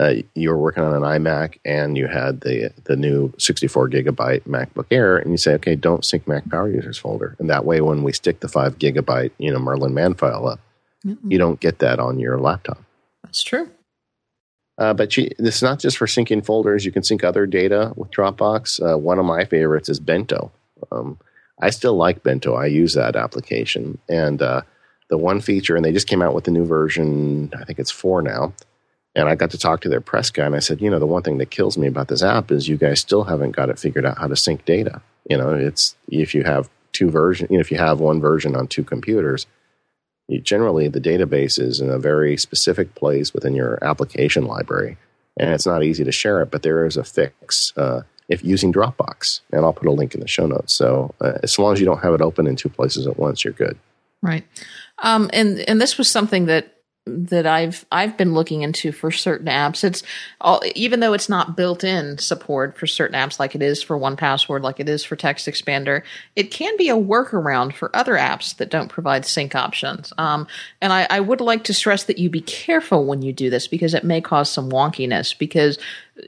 uh, 0.00 0.14
you 0.34 0.50
were 0.50 0.58
working 0.58 0.82
on 0.82 0.94
an 0.94 1.02
imac 1.02 1.60
and 1.64 1.96
you 1.96 2.08
had 2.08 2.40
the 2.40 2.72
the 2.86 2.96
new 2.96 3.32
64 3.38 3.88
gigabyte 3.88 4.42
macbook 4.48 4.86
air 4.90 5.16
and 5.16 5.30
you 5.30 5.36
say 5.36 5.54
okay 5.54 5.76
don't 5.76 6.04
sync 6.04 6.26
mac 6.26 6.50
power 6.50 6.68
users 6.68 6.98
folder. 6.98 7.36
And 7.38 7.48
that 7.50 7.64
way 7.64 7.80
when 7.80 8.02
we 8.02 8.12
stick 8.12 8.40
the 8.40 8.48
5 8.48 8.80
gigabyte 8.80 9.30
you 9.38 9.52
know 9.52 9.60
Merlin 9.60 9.94
Mann 9.94 10.14
file 10.14 10.48
up 10.48 10.58
mm-hmm. 11.06 11.30
you 11.30 11.38
don't 11.38 11.60
get 11.60 11.78
that 11.78 12.00
on 12.00 12.18
your 12.18 12.36
laptop. 12.40 12.82
That's 13.22 13.44
true 13.44 13.70
uh, 14.78 14.92
but 14.94 15.10
this 15.10 15.56
is 15.56 15.62
not 15.62 15.78
just 15.78 15.96
for 15.96 16.06
syncing 16.06 16.44
folders. 16.44 16.84
You 16.84 16.92
can 16.92 17.02
sync 17.02 17.22
other 17.22 17.46
data 17.46 17.92
with 17.96 18.10
Dropbox. 18.10 18.94
Uh, 18.94 18.98
one 18.98 19.18
of 19.18 19.24
my 19.24 19.44
favorites 19.44 19.88
is 19.88 20.00
Bento. 20.00 20.50
Um, 20.90 21.18
I 21.60 21.70
still 21.70 21.96
like 21.96 22.22
Bento. 22.22 22.54
I 22.54 22.66
use 22.66 22.94
that 22.94 23.14
application. 23.14 23.98
And 24.08 24.42
uh, 24.42 24.62
the 25.10 25.18
one 25.18 25.40
feature, 25.40 25.76
and 25.76 25.84
they 25.84 25.92
just 25.92 26.08
came 26.08 26.22
out 26.22 26.34
with 26.34 26.44
the 26.44 26.50
new 26.50 26.64
version, 26.64 27.52
I 27.58 27.64
think 27.64 27.78
it's 27.78 27.90
four 27.90 28.20
now. 28.22 28.52
And 29.14 29.28
I 29.28 29.36
got 29.36 29.52
to 29.52 29.58
talk 29.58 29.80
to 29.82 29.88
their 29.88 30.00
press 30.00 30.30
guy, 30.30 30.44
and 30.44 30.56
I 30.56 30.58
said, 30.58 30.80
you 30.80 30.90
know, 30.90 30.98
the 30.98 31.06
one 31.06 31.22
thing 31.22 31.38
that 31.38 31.52
kills 31.52 31.78
me 31.78 31.86
about 31.86 32.08
this 32.08 32.22
app 32.22 32.50
is 32.50 32.68
you 32.68 32.76
guys 32.76 33.00
still 33.00 33.22
haven't 33.22 33.52
got 33.52 33.68
it 33.68 33.78
figured 33.78 34.04
out 34.04 34.18
how 34.18 34.26
to 34.26 34.34
sync 34.34 34.64
data. 34.64 35.00
You 35.30 35.38
know, 35.38 35.54
it's 35.54 35.94
if 36.08 36.34
you 36.34 36.42
have 36.42 36.68
two 36.92 37.10
versions, 37.10 37.48
you 37.48 37.58
know, 37.58 37.60
if 37.60 37.70
you 37.70 37.78
have 37.78 38.00
one 38.00 38.20
version 38.20 38.56
on 38.56 38.66
two 38.66 38.82
computers, 38.82 39.46
generally 40.42 40.88
the 40.88 41.00
database 41.00 41.60
is 41.60 41.80
in 41.80 41.90
a 41.90 41.98
very 41.98 42.36
specific 42.36 42.94
place 42.94 43.34
within 43.34 43.54
your 43.54 43.82
application 43.82 44.46
library 44.46 44.96
and 45.38 45.50
it's 45.50 45.66
not 45.66 45.82
easy 45.82 46.04
to 46.04 46.12
share 46.12 46.40
it 46.42 46.50
but 46.50 46.62
there 46.62 46.86
is 46.86 46.96
a 46.96 47.04
fix 47.04 47.72
uh, 47.76 48.02
if 48.28 48.44
using 48.44 48.72
dropbox 48.72 49.40
and 49.52 49.64
i'll 49.64 49.72
put 49.72 49.88
a 49.88 49.92
link 49.92 50.14
in 50.14 50.20
the 50.20 50.28
show 50.28 50.46
notes. 50.46 50.72
So 50.74 51.14
uh, 51.20 51.38
as 51.42 51.58
long 51.58 51.72
as 51.72 51.80
you 51.80 51.86
don't 51.86 52.02
have 52.02 52.14
it 52.14 52.20
open 52.20 52.46
in 52.46 52.56
two 52.56 52.68
places 52.68 53.06
at 53.06 53.18
once 53.18 53.44
you're 53.44 53.52
good. 53.52 53.78
Right. 54.22 54.44
Um, 55.02 55.28
and 55.32 55.58
and 55.60 55.80
this 55.80 55.98
was 55.98 56.10
something 56.10 56.46
that 56.46 56.72
that 57.06 57.46
I've 57.46 57.84
I've 57.92 58.16
been 58.16 58.32
looking 58.32 58.62
into 58.62 58.90
for 58.90 59.10
certain 59.10 59.46
apps. 59.46 59.84
It's 59.84 60.02
all, 60.40 60.62
even 60.74 61.00
though 61.00 61.12
it's 61.12 61.28
not 61.28 61.54
built 61.54 61.84
in 61.84 62.16
support 62.16 62.78
for 62.78 62.86
certain 62.86 63.14
apps 63.14 63.38
like 63.38 63.54
it 63.54 63.60
is 63.60 63.82
for 63.82 63.98
1Password, 63.98 64.62
like 64.62 64.80
it 64.80 64.88
is 64.88 65.04
for 65.04 65.14
Text 65.14 65.46
Expander, 65.46 66.02
it 66.34 66.50
can 66.50 66.74
be 66.78 66.88
a 66.88 66.96
workaround 66.96 67.74
for 67.74 67.94
other 67.94 68.14
apps 68.14 68.56
that 68.56 68.70
don't 68.70 68.88
provide 68.88 69.26
sync 69.26 69.54
options. 69.54 70.14
Um, 70.16 70.46
and 70.80 70.94
I, 70.94 71.06
I 71.10 71.20
would 71.20 71.42
like 71.42 71.64
to 71.64 71.74
stress 71.74 72.04
that 72.04 72.18
you 72.18 72.30
be 72.30 72.40
careful 72.40 73.04
when 73.04 73.20
you 73.20 73.34
do 73.34 73.50
this 73.50 73.68
because 73.68 73.92
it 73.92 74.04
may 74.04 74.22
cause 74.22 74.50
some 74.50 74.70
wonkiness. 74.70 75.36
Because 75.36 75.78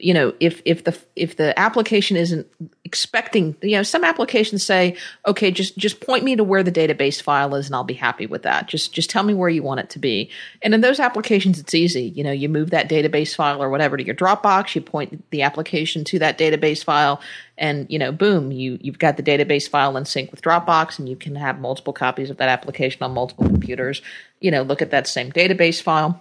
you 0.00 0.12
know 0.12 0.34
if 0.40 0.60
if 0.64 0.84
the 0.84 0.98
if 1.14 1.36
the 1.36 1.56
application 1.58 2.16
isn't 2.16 2.46
expecting 2.84 3.56
you 3.62 3.76
know 3.76 3.84
some 3.84 4.02
applications 4.02 4.64
say 4.64 4.96
okay 5.26 5.50
just 5.50 5.76
just 5.78 6.00
point 6.00 6.24
me 6.24 6.34
to 6.34 6.42
where 6.42 6.64
the 6.64 6.72
database 6.72 7.22
file 7.22 7.54
is 7.54 7.66
and 7.66 7.74
I'll 7.74 7.84
be 7.84 7.94
happy 7.94 8.26
with 8.26 8.42
that. 8.42 8.66
Just 8.66 8.92
just 8.92 9.10
tell 9.10 9.22
me 9.22 9.32
where 9.32 9.48
you 9.48 9.62
want 9.62 9.80
it 9.80 9.90
to 9.90 9.98
be. 9.98 10.30
And 10.60 10.74
in 10.74 10.80
those 10.80 10.98
applications 10.98 11.60
it's 11.60 11.74
easy. 11.74 12.02
You 12.02 12.24
know 12.24 12.32
you 12.32 12.48
move 12.48 12.70
that 12.70 12.88
database 12.88 13.34
file 13.34 13.62
or 13.62 13.70
whatever 13.70 13.96
to 13.96 14.04
your 14.04 14.16
Dropbox 14.16 14.74
you 14.74 14.80
point 14.80 15.30
the 15.30 15.42
application 15.42 16.04
to 16.04 16.18
that 16.18 16.36
database 16.36 16.82
file 16.82 17.20
and 17.56 17.86
you 17.88 17.98
know 17.98 18.10
boom 18.10 18.50
you 18.50 18.78
you've 18.80 18.98
got 18.98 19.16
the 19.16 19.22
database 19.22 19.68
file 19.68 19.96
in 19.96 20.04
sync 20.04 20.32
with 20.32 20.42
Dropbox 20.42 20.98
and 20.98 21.08
you 21.08 21.16
can 21.16 21.36
have 21.36 21.60
multiple 21.60 21.92
copies 21.92 22.30
of 22.30 22.38
that 22.38 22.48
application 22.48 23.04
on 23.04 23.12
multiple 23.12 23.46
computers. 23.46 24.02
You 24.40 24.50
know 24.50 24.62
look 24.62 24.82
at 24.82 24.90
that 24.90 25.06
same 25.06 25.30
database 25.30 25.80
file 25.80 26.20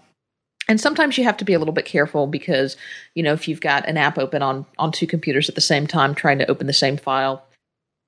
and 0.68 0.82
sometimes 0.82 1.18
you 1.18 1.24
have 1.24 1.38
to 1.38 1.46
be 1.46 1.54
a 1.54 1.60
little 1.60 1.74
bit 1.74 1.86
careful 1.86 2.28
because 2.28 2.78
you 3.14 3.24
know 3.24 3.34
if 3.34 3.48
you've 3.48 3.62
got 3.62 3.88
an 3.88 3.98
app 3.98 4.18
open 4.18 4.42
on 4.42 4.66
on 4.78 4.92
two 4.92 5.08
computers 5.08 5.50
at 5.50 5.56
the 5.56 5.62
same 5.62 5.88
time 5.88 6.16
trying 6.16 6.40
to 6.40 6.50
open 6.50 6.68
the 6.68 6.74
same 6.74 6.98
file 6.98 7.46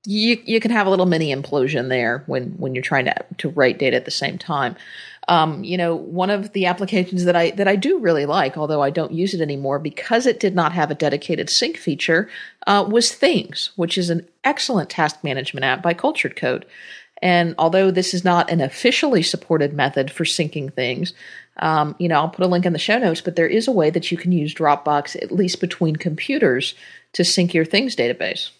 you 0.04 0.40
you 0.44 0.60
can 0.60 0.70
have 0.70 0.86
a 0.86 0.90
little 0.90 1.06
mini 1.06 1.34
implosion 1.34 1.88
there 1.88 2.22
when 2.26 2.50
when 2.52 2.74
you're 2.74 2.82
trying 2.82 3.04
to 3.04 3.14
to 3.38 3.50
write 3.50 3.78
data 3.78 3.96
at 3.96 4.04
the 4.04 4.10
same 4.10 4.38
time. 4.38 4.76
Um, 5.28 5.62
you 5.62 5.76
know 5.76 5.94
one 5.94 6.30
of 6.30 6.54
the 6.54 6.64
applications 6.64 7.24
that 7.24 7.36
i 7.36 7.50
that 7.50 7.68
i 7.68 7.76
do 7.76 7.98
really 7.98 8.24
like 8.24 8.56
although 8.56 8.80
i 8.80 8.88
don't 8.88 9.12
use 9.12 9.34
it 9.34 9.42
anymore 9.42 9.78
because 9.78 10.24
it 10.24 10.40
did 10.40 10.54
not 10.54 10.72
have 10.72 10.90
a 10.90 10.94
dedicated 10.94 11.50
sync 11.50 11.76
feature 11.76 12.30
uh, 12.66 12.82
was 12.88 13.12
things 13.12 13.72
which 13.76 13.98
is 13.98 14.08
an 14.08 14.26
excellent 14.42 14.88
task 14.88 15.22
management 15.22 15.64
app 15.64 15.82
by 15.82 15.92
cultured 15.92 16.34
code. 16.34 16.64
And 17.20 17.54
although 17.58 17.90
this 17.90 18.14
is 18.14 18.24
not 18.24 18.50
an 18.50 18.60
officially 18.60 19.22
supported 19.22 19.72
method 19.72 20.10
for 20.10 20.24
syncing 20.24 20.72
things, 20.72 21.12
um, 21.58 21.96
you 21.98 22.08
know, 22.08 22.16
I'll 22.16 22.28
put 22.28 22.44
a 22.44 22.48
link 22.48 22.66
in 22.66 22.72
the 22.72 22.78
show 22.78 22.98
notes, 22.98 23.20
but 23.20 23.36
there 23.36 23.46
is 23.46 23.68
a 23.68 23.72
way 23.72 23.90
that 23.90 24.10
you 24.10 24.18
can 24.18 24.32
use 24.32 24.54
Dropbox 24.54 25.16
at 25.22 25.32
least 25.32 25.60
between 25.60 25.96
computers 25.96 26.74
to 27.14 27.24
sync 27.24 27.54
your 27.54 27.64
things 27.64 27.96
database. 27.96 28.50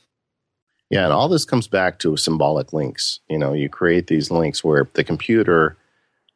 Yeah, 0.90 1.04
and 1.04 1.12
all 1.12 1.28
this 1.28 1.44
comes 1.44 1.68
back 1.68 1.98
to 2.00 2.16
symbolic 2.16 2.72
links. 2.72 3.20
You 3.28 3.38
know, 3.38 3.52
you 3.52 3.68
create 3.68 4.06
these 4.06 4.30
links 4.30 4.64
where 4.64 4.88
the 4.94 5.04
computer, 5.04 5.76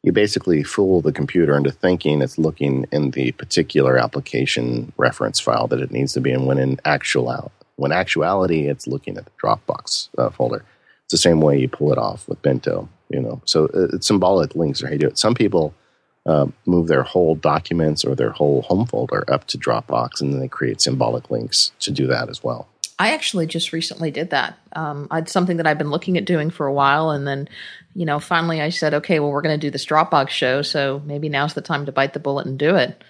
you 0.03 0.11
basically 0.11 0.61
fool 0.63 1.01
the 1.01 1.11
computer 1.11 1.57
into 1.57 1.71
thinking 1.71 2.21
it's 2.21 2.37
looking 2.37 2.85
in 2.91 3.11
the 3.11 3.31
particular 3.31 3.97
application 3.97 4.93
reference 4.97 5.39
file 5.39 5.67
that 5.67 5.81
it 5.81 5.91
needs 5.91 6.13
to 6.13 6.21
be 6.21 6.31
in. 6.31 6.45
When 6.45 6.59
in 6.59 6.79
actual 6.85 7.51
when 7.77 7.91
actuality, 7.91 8.67
it's 8.67 8.85
looking 8.85 9.17
at 9.17 9.25
the 9.25 9.31
Dropbox 9.41 10.09
uh, 10.19 10.29
folder. 10.29 10.63
It's 11.05 11.13
the 11.13 11.17
same 11.17 11.41
way 11.41 11.59
you 11.59 11.67
pull 11.67 11.91
it 11.91 11.97
off 11.97 12.27
with 12.27 12.41
Bento. 12.43 12.87
You 13.09 13.21
know, 13.21 13.41
so 13.45 13.65
uh, 13.67 13.99
symbolic 13.99 14.55
links 14.55 14.81
are 14.81 14.87
how 14.87 14.93
you 14.93 14.99
do 14.99 15.07
it. 15.07 15.17
Some 15.17 15.33
people 15.33 15.73
uh, 16.25 16.47
move 16.65 16.87
their 16.87 17.03
whole 17.03 17.35
documents 17.35 18.05
or 18.05 18.15
their 18.15 18.31
whole 18.31 18.61
home 18.63 18.85
folder 18.85 19.25
up 19.31 19.45
to 19.47 19.57
Dropbox, 19.57 20.21
and 20.21 20.33
then 20.33 20.39
they 20.39 20.47
create 20.47 20.81
symbolic 20.81 21.29
links 21.29 21.71
to 21.79 21.91
do 21.91 22.07
that 22.07 22.29
as 22.29 22.43
well. 22.43 22.67
I 22.99 23.13
actually 23.13 23.47
just 23.47 23.73
recently 23.73 24.11
did 24.11 24.29
that. 24.29 24.57
Um, 24.73 25.07
it's 25.11 25.31
something 25.31 25.57
that 25.57 25.67
I've 25.67 25.77
been 25.77 25.89
looking 25.89 26.17
at 26.17 26.25
doing 26.25 26.49
for 26.49 26.67
a 26.67 26.73
while, 26.73 27.09
and 27.09 27.27
then, 27.27 27.49
you 27.95 28.05
know, 28.05 28.19
finally 28.19 28.61
I 28.61 28.69
said, 28.69 28.93
okay, 28.93 29.19
well, 29.19 29.31
we're 29.31 29.41
going 29.41 29.59
to 29.59 29.67
do 29.67 29.71
this 29.71 29.85
Dropbox 29.85 30.29
show, 30.29 30.61
so 30.61 31.01
maybe 31.05 31.27
now's 31.27 31.53
the 31.53 31.61
time 31.61 31.85
to 31.87 31.91
bite 31.91 32.13
the 32.13 32.19
bullet 32.19 32.45
and 32.45 32.57
do 32.57 32.75
it. 32.75 33.03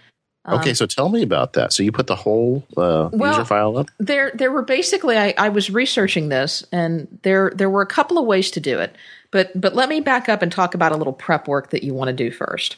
Um, 0.46 0.60
okay, 0.60 0.74
so 0.74 0.86
tell 0.86 1.10
me 1.10 1.22
about 1.22 1.54
that. 1.54 1.72
So 1.72 1.84
you 1.84 1.92
put 1.92 2.08
the 2.08 2.16
whole 2.16 2.66
uh, 2.76 3.10
well, 3.14 3.32
user 3.32 3.46
file 3.46 3.78
up? 3.78 3.88
There, 4.00 4.32
there 4.34 4.52
were 4.52 4.62
basically. 4.62 5.18
I, 5.18 5.34
I 5.38 5.50
was 5.50 5.70
researching 5.70 6.30
this, 6.30 6.66
and 6.72 7.20
there, 7.22 7.52
there 7.56 7.70
were 7.70 7.82
a 7.82 7.88
couple 7.88 8.18
of 8.18 8.26
ways 8.26 8.52
to 8.52 8.60
do 8.60 8.80
it. 8.80 8.96
But, 9.32 9.60
but 9.60 9.74
let 9.74 9.90
me 9.90 10.00
back 10.00 10.28
up 10.30 10.42
and 10.42 10.52
talk 10.52 10.76
about 10.76 10.92
a 10.92 10.98
little 10.98 11.14
prep 11.14 11.48
work 11.48 11.70
that 11.70 11.84
you 11.84 11.94
want 11.94 12.10
to 12.10 12.14
do 12.14 12.30
first 12.30 12.78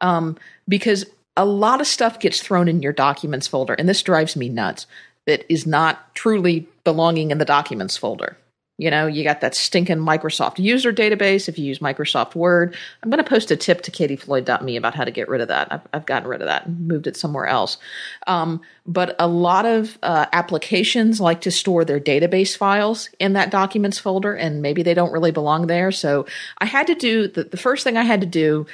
um, 0.00 0.36
because 0.68 1.06
a 1.36 1.44
lot 1.44 1.80
of 1.80 1.86
stuff 1.86 2.18
gets 2.18 2.40
thrown 2.40 2.68
in 2.68 2.82
your 2.82 2.92
documents 2.92 3.46
folder, 3.46 3.74
and 3.74 3.88
this 3.88 4.02
drives 4.02 4.36
me 4.36 4.48
nuts. 4.48 4.86
That 5.26 5.44
is 5.52 5.66
not 5.66 6.14
truly 6.14 6.68
belonging 6.84 7.32
in 7.32 7.38
the 7.38 7.44
documents 7.44 7.96
folder. 7.96 8.36
You 8.78 8.90
know, 8.90 9.06
you 9.06 9.24
got 9.24 9.40
that 9.40 9.54
stinking 9.54 9.96
Microsoft 9.96 10.58
user 10.58 10.92
database. 10.92 11.48
If 11.48 11.58
you 11.58 11.64
use 11.64 11.78
Microsoft 11.78 12.34
Word, 12.34 12.76
I'm 13.02 13.08
going 13.08 13.24
to 13.24 13.28
post 13.28 13.50
a 13.50 13.56
tip 13.56 13.80
to 13.82 13.90
katiefloyd.me 13.90 14.76
about 14.76 14.94
how 14.94 15.04
to 15.04 15.10
get 15.10 15.30
rid 15.30 15.40
of 15.40 15.48
that. 15.48 15.68
I've, 15.70 15.80
I've 15.94 16.06
gotten 16.06 16.28
rid 16.28 16.42
of 16.42 16.48
that 16.48 16.66
and 16.66 16.86
moved 16.86 17.06
it 17.06 17.16
somewhere 17.16 17.46
else. 17.46 17.78
Um, 18.26 18.60
but 18.86 19.16
a 19.18 19.26
lot 19.26 19.64
of 19.64 19.98
uh, 20.02 20.26
applications 20.30 21.22
like 21.22 21.40
to 21.40 21.50
store 21.50 21.86
their 21.86 21.98
database 21.98 22.54
files 22.54 23.08
in 23.18 23.32
that 23.32 23.50
documents 23.50 23.98
folder, 23.98 24.34
and 24.34 24.60
maybe 24.60 24.82
they 24.82 24.94
don't 24.94 25.12
really 25.12 25.32
belong 25.32 25.68
there. 25.68 25.90
So 25.90 26.26
I 26.58 26.66
had 26.66 26.86
to 26.88 26.94
do 26.94 27.28
the, 27.28 27.44
the 27.44 27.56
first 27.56 27.82
thing 27.82 27.96
I 27.96 28.02
had 28.02 28.20
to 28.20 28.26
do 28.26 28.66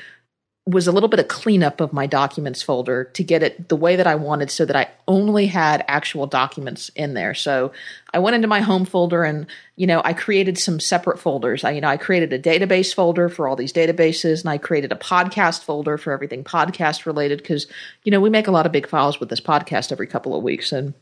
was 0.64 0.87
a 0.87 0.92
little 0.92 1.09
bit 1.09 1.18
of 1.18 1.27
cleanup 1.27 1.81
of 1.81 1.92
my 1.92 2.07
documents 2.07 2.62
folder 2.62 3.05
to 3.05 3.25
get 3.25 3.42
it 3.42 3.68
the 3.68 3.75
way 3.75 3.96
that 3.96 4.07
I 4.07 4.14
wanted 4.14 4.48
so 4.48 4.64
that 4.64 4.77
I 4.77 4.88
only 5.09 5.46
had 5.46 5.85
actual 5.88 6.29
documents 6.29 6.88
in 6.90 7.14
there. 7.14 7.35
So 7.35 7.72
I 8.14 8.20
went 8.20 8.37
into 8.37 8.46
my 8.46 8.61
home 8.61 8.85
folder 8.85 9.25
and, 9.25 9.48
you 9.75 9.88
know, 9.88 10.01
I 10.05 10.12
created 10.12 10.57
some 10.57 10.79
separate 10.79 11.18
folders. 11.18 11.64
I, 11.64 11.72
you 11.72 11.81
know, 11.81 11.88
I 11.88 11.96
created 11.96 12.33
a 12.33 12.38
database 12.38 12.94
folder 12.94 13.29
for 13.29 13.48
all 13.48 13.57
these 13.57 13.72
databases 13.72 14.42
and 14.42 14.51
I 14.51 14.59
created 14.59 14.92
a 14.92 14.96
podcast 14.96 15.64
folder 15.64 15.98
for 15.98 16.12
everything 16.12 16.44
podcast 16.44 17.07
related 17.07 17.38
because, 17.38 17.66
you 18.04 18.13
know, 18.13 18.21
we 18.21 18.31
make 18.31 18.46
a 18.46 18.52
lot 18.52 18.67
of 18.67 18.71
big 18.71 18.87
files 18.87 19.19
with 19.19 19.31
this 19.31 19.40
podcast 19.40 19.90
every 19.90 20.06
couple 20.06 20.37
of 20.37 20.44
weeks 20.44 20.71
and 20.71 20.94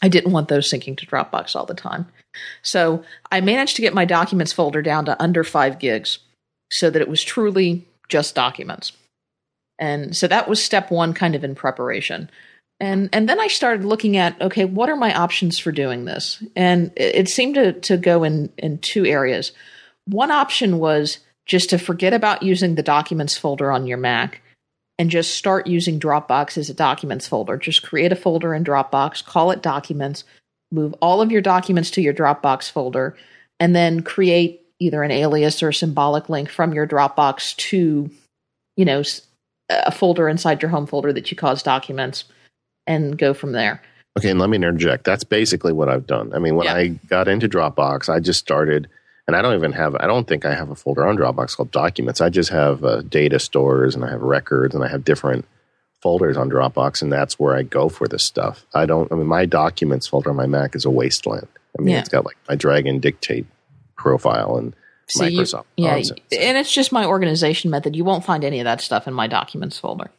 I 0.00 0.08
didn't 0.08 0.32
want 0.32 0.48
those 0.48 0.70
syncing 0.70 0.96
to 0.96 1.06
Dropbox 1.06 1.54
all 1.54 1.66
the 1.66 1.74
time. 1.74 2.06
So 2.62 3.04
I 3.30 3.42
managed 3.42 3.76
to 3.76 3.82
get 3.82 3.92
my 3.92 4.06
documents 4.06 4.52
folder 4.52 4.80
down 4.80 5.04
to 5.04 5.22
under 5.22 5.44
five 5.44 5.78
gigs 5.78 6.20
so 6.72 6.88
that 6.88 7.02
it 7.02 7.08
was 7.08 7.22
truly 7.22 7.86
just 8.14 8.36
documents. 8.36 8.92
And 9.80 10.16
so 10.16 10.28
that 10.28 10.48
was 10.48 10.62
step 10.62 10.92
one, 10.92 11.14
kind 11.14 11.34
of 11.34 11.42
in 11.42 11.56
preparation. 11.56 12.30
And 12.78 13.08
and 13.12 13.28
then 13.28 13.40
I 13.40 13.48
started 13.48 13.84
looking 13.84 14.16
at 14.16 14.40
okay, 14.40 14.64
what 14.64 14.88
are 14.88 14.94
my 14.94 15.12
options 15.12 15.58
for 15.58 15.72
doing 15.72 16.04
this? 16.04 16.40
And 16.54 16.92
it, 16.94 17.14
it 17.16 17.28
seemed 17.28 17.56
to 17.56 17.72
to 17.72 17.96
go 17.96 18.22
in 18.22 18.52
in 18.56 18.78
two 18.78 19.04
areas. 19.04 19.50
One 20.06 20.30
option 20.30 20.78
was 20.78 21.18
just 21.44 21.70
to 21.70 21.78
forget 21.78 22.14
about 22.14 22.44
using 22.44 22.76
the 22.76 22.84
documents 22.84 23.36
folder 23.36 23.72
on 23.72 23.88
your 23.88 23.98
Mac 23.98 24.42
and 24.96 25.10
just 25.10 25.34
start 25.34 25.66
using 25.66 25.98
Dropbox 25.98 26.56
as 26.56 26.70
a 26.70 26.74
documents 26.74 27.26
folder. 27.26 27.56
Just 27.56 27.82
create 27.82 28.12
a 28.12 28.16
folder 28.16 28.54
in 28.54 28.62
Dropbox, 28.62 29.24
call 29.24 29.50
it 29.50 29.60
documents, 29.60 30.22
move 30.70 30.94
all 31.02 31.20
of 31.20 31.32
your 31.32 31.42
documents 31.42 31.90
to 31.92 32.00
your 32.00 32.14
Dropbox 32.14 32.70
folder, 32.70 33.16
and 33.58 33.74
then 33.74 34.02
create 34.02 34.63
either 34.80 35.02
an 35.02 35.10
alias 35.10 35.62
or 35.62 35.68
a 35.68 35.74
symbolic 35.74 36.28
link 36.28 36.48
from 36.48 36.72
your 36.72 36.86
Dropbox 36.86 37.56
to, 37.56 38.10
you 38.76 38.84
know, 38.84 39.02
a 39.70 39.92
folder 39.92 40.28
inside 40.28 40.62
your 40.62 40.70
home 40.70 40.86
folder 40.86 41.12
that 41.12 41.30
you 41.30 41.36
cause 41.36 41.62
documents 41.62 42.24
and 42.86 43.16
go 43.16 43.32
from 43.32 43.52
there. 43.52 43.80
Okay, 44.18 44.30
and 44.30 44.38
let 44.38 44.50
me 44.50 44.56
interject. 44.56 45.04
That's 45.04 45.24
basically 45.24 45.72
what 45.72 45.88
I've 45.88 46.06
done. 46.06 46.32
I 46.34 46.38
mean, 46.38 46.54
when 46.54 46.66
yeah. 46.66 46.74
I 46.74 46.88
got 47.08 47.28
into 47.28 47.48
Dropbox, 47.48 48.08
I 48.08 48.20
just 48.20 48.38
started, 48.38 48.88
and 49.26 49.34
I 49.34 49.42
don't 49.42 49.54
even 49.54 49.72
have, 49.72 49.96
I 49.96 50.06
don't 50.06 50.28
think 50.28 50.44
I 50.44 50.54
have 50.54 50.70
a 50.70 50.76
folder 50.76 51.06
on 51.06 51.16
Dropbox 51.16 51.56
called 51.56 51.70
Documents. 51.70 52.20
I 52.20 52.28
just 52.28 52.50
have 52.50 52.84
uh, 52.84 53.02
data 53.02 53.38
stores 53.38 53.94
and 53.94 54.04
I 54.04 54.10
have 54.10 54.22
records 54.22 54.74
and 54.74 54.84
I 54.84 54.88
have 54.88 55.04
different 55.04 55.46
folders 56.00 56.36
on 56.36 56.50
Dropbox, 56.50 57.00
and 57.00 57.10
that's 57.10 57.38
where 57.38 57.56
I 57.56 57.62
go 57.62 57.88
for 57.88 58.06
this 58.06 58.24
stuff. 58.24 58.66
I 58.74 58.84
don't, 58.84 59.10
I 59.10 59.14
mean, 59.14 59.26
my 59.26 59.46
Documents 59.46 60.06
folder 60.06 60.30
on 60.30 60.36
my 60.36 60.46
Mac 60.46 60.76
is 60.76 60.84
a 60.84 60.90
wasteland. 60.90 61.48
I 61.76 61.82
mean, 61.82 61.94
yeah. 61.94 62.00
it's 62.00 62.10
got 62.10 62.26
like 62.26 62.36
my 62.48 62.54
Dragon 62.54 63.00
Dictate 63.00 63.46
profile 64.04 64.56
and 64.56 64.76
See, 65.06 65.36
Microsoft. 65.36 65.64
You, 65.76 65.86
yeah, 65.86 65.96
oh, 65.96 66.38
and 66.38 66.58
it's 66.58 66.72
just 66.72 66.92
my 66.92 67.04
organization 67.04 67.70
method. 67.70 67.96
You 67.96 68.04
won't 68.04 68.24
find 68.24 68.44
any 68.44 68.60
of 68.60 68.64
that 68.64 68.80
stuff 68.80 69.08
in 69.08 69.14
my 69.14 69.26
Documents 69.26 69.78
folder. 69.78 70.10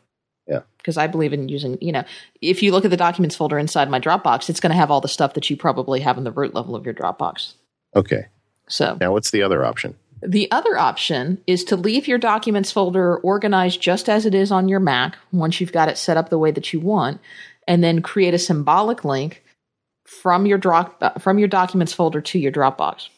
Yeah. 0.47 0.61
Because 0.77 0.97
I 0.97 1.07
believe 1.07 1.33
in 1.33 1.49
using, 1.49 1.77
you 1.81 1.91
know, 1.91 2.03
if 2.41 2.61
you 2.61 2.71
look 2.71 2.86
at 2.86 2.91
the 2.91 2.97
documents 2.97 3.36
folder 3.36 3.57
inside 3.57 3.89
my 3.89 3.99
Dropbox, 3.99 4.49
it's 4.49 4.59
going 4.59 4.71
to 4.71 4.77
have 4.77 4.91
all 4.91 5.01
the 5.01 5.07
stuff 5.07 5.33
that 5.33 5.49
you 5.49 5.57
probably 5.57 6.01
have 6.01 6.17
in 6.17 6.23
the 6.23 6.31
root 6.31 6.53
level 6.53 6.75
of 6.75 6.86
your 6.86 6.93
Dropbox. 6.93 7.53
Okay. 7.95 8.27
So 8.67 8.97
now 8.99 9.11
what's 9.11 9.31
the 9.31 9.41
other 9.41 9.65
option? 9.65 9.95
The 10.21 10.49
other 10.51 10.77
option 10.77 11.41
is 11.47 11.63
to 11.65 11.75
leave 11.75 12.07
your 12.07 12.17
documents 12.17 12.71
folder 12.71 13.17
organized 13.17 13.81
just 13.81 14.07
as 14.07 14.25
it 14.25 14.36
is 14.36 14.51
on 14.51 14.69
your 14.69 14.79
Mac 14.79 15.17
once 15.31 15.59
you've 15.59 15.71
got 15.71 15.89
it 15.89 15.97
set 15.97 16.17
up 16.17 16.29
the 16.29 16.39
way 16.39 16.51
that 16.51 16.73
you 16.73 16.79
want, 16.79 17.19
and 17.67 17.83
then 17.83 18.01
create 18.01 18.33
a 18.33 18.39
symbolic 18.39 19.03
link 19.03 19.43
from 20.05 20.45
your 20.45 20.57
drop 20.57 21.19
from 21.19 21.39
your 21.39 21.47
documents 21.47 21.93
folder 21.93 22.21
to 22.21 22.39
your 22.39 22.51
Dropbox. 22.51 23.09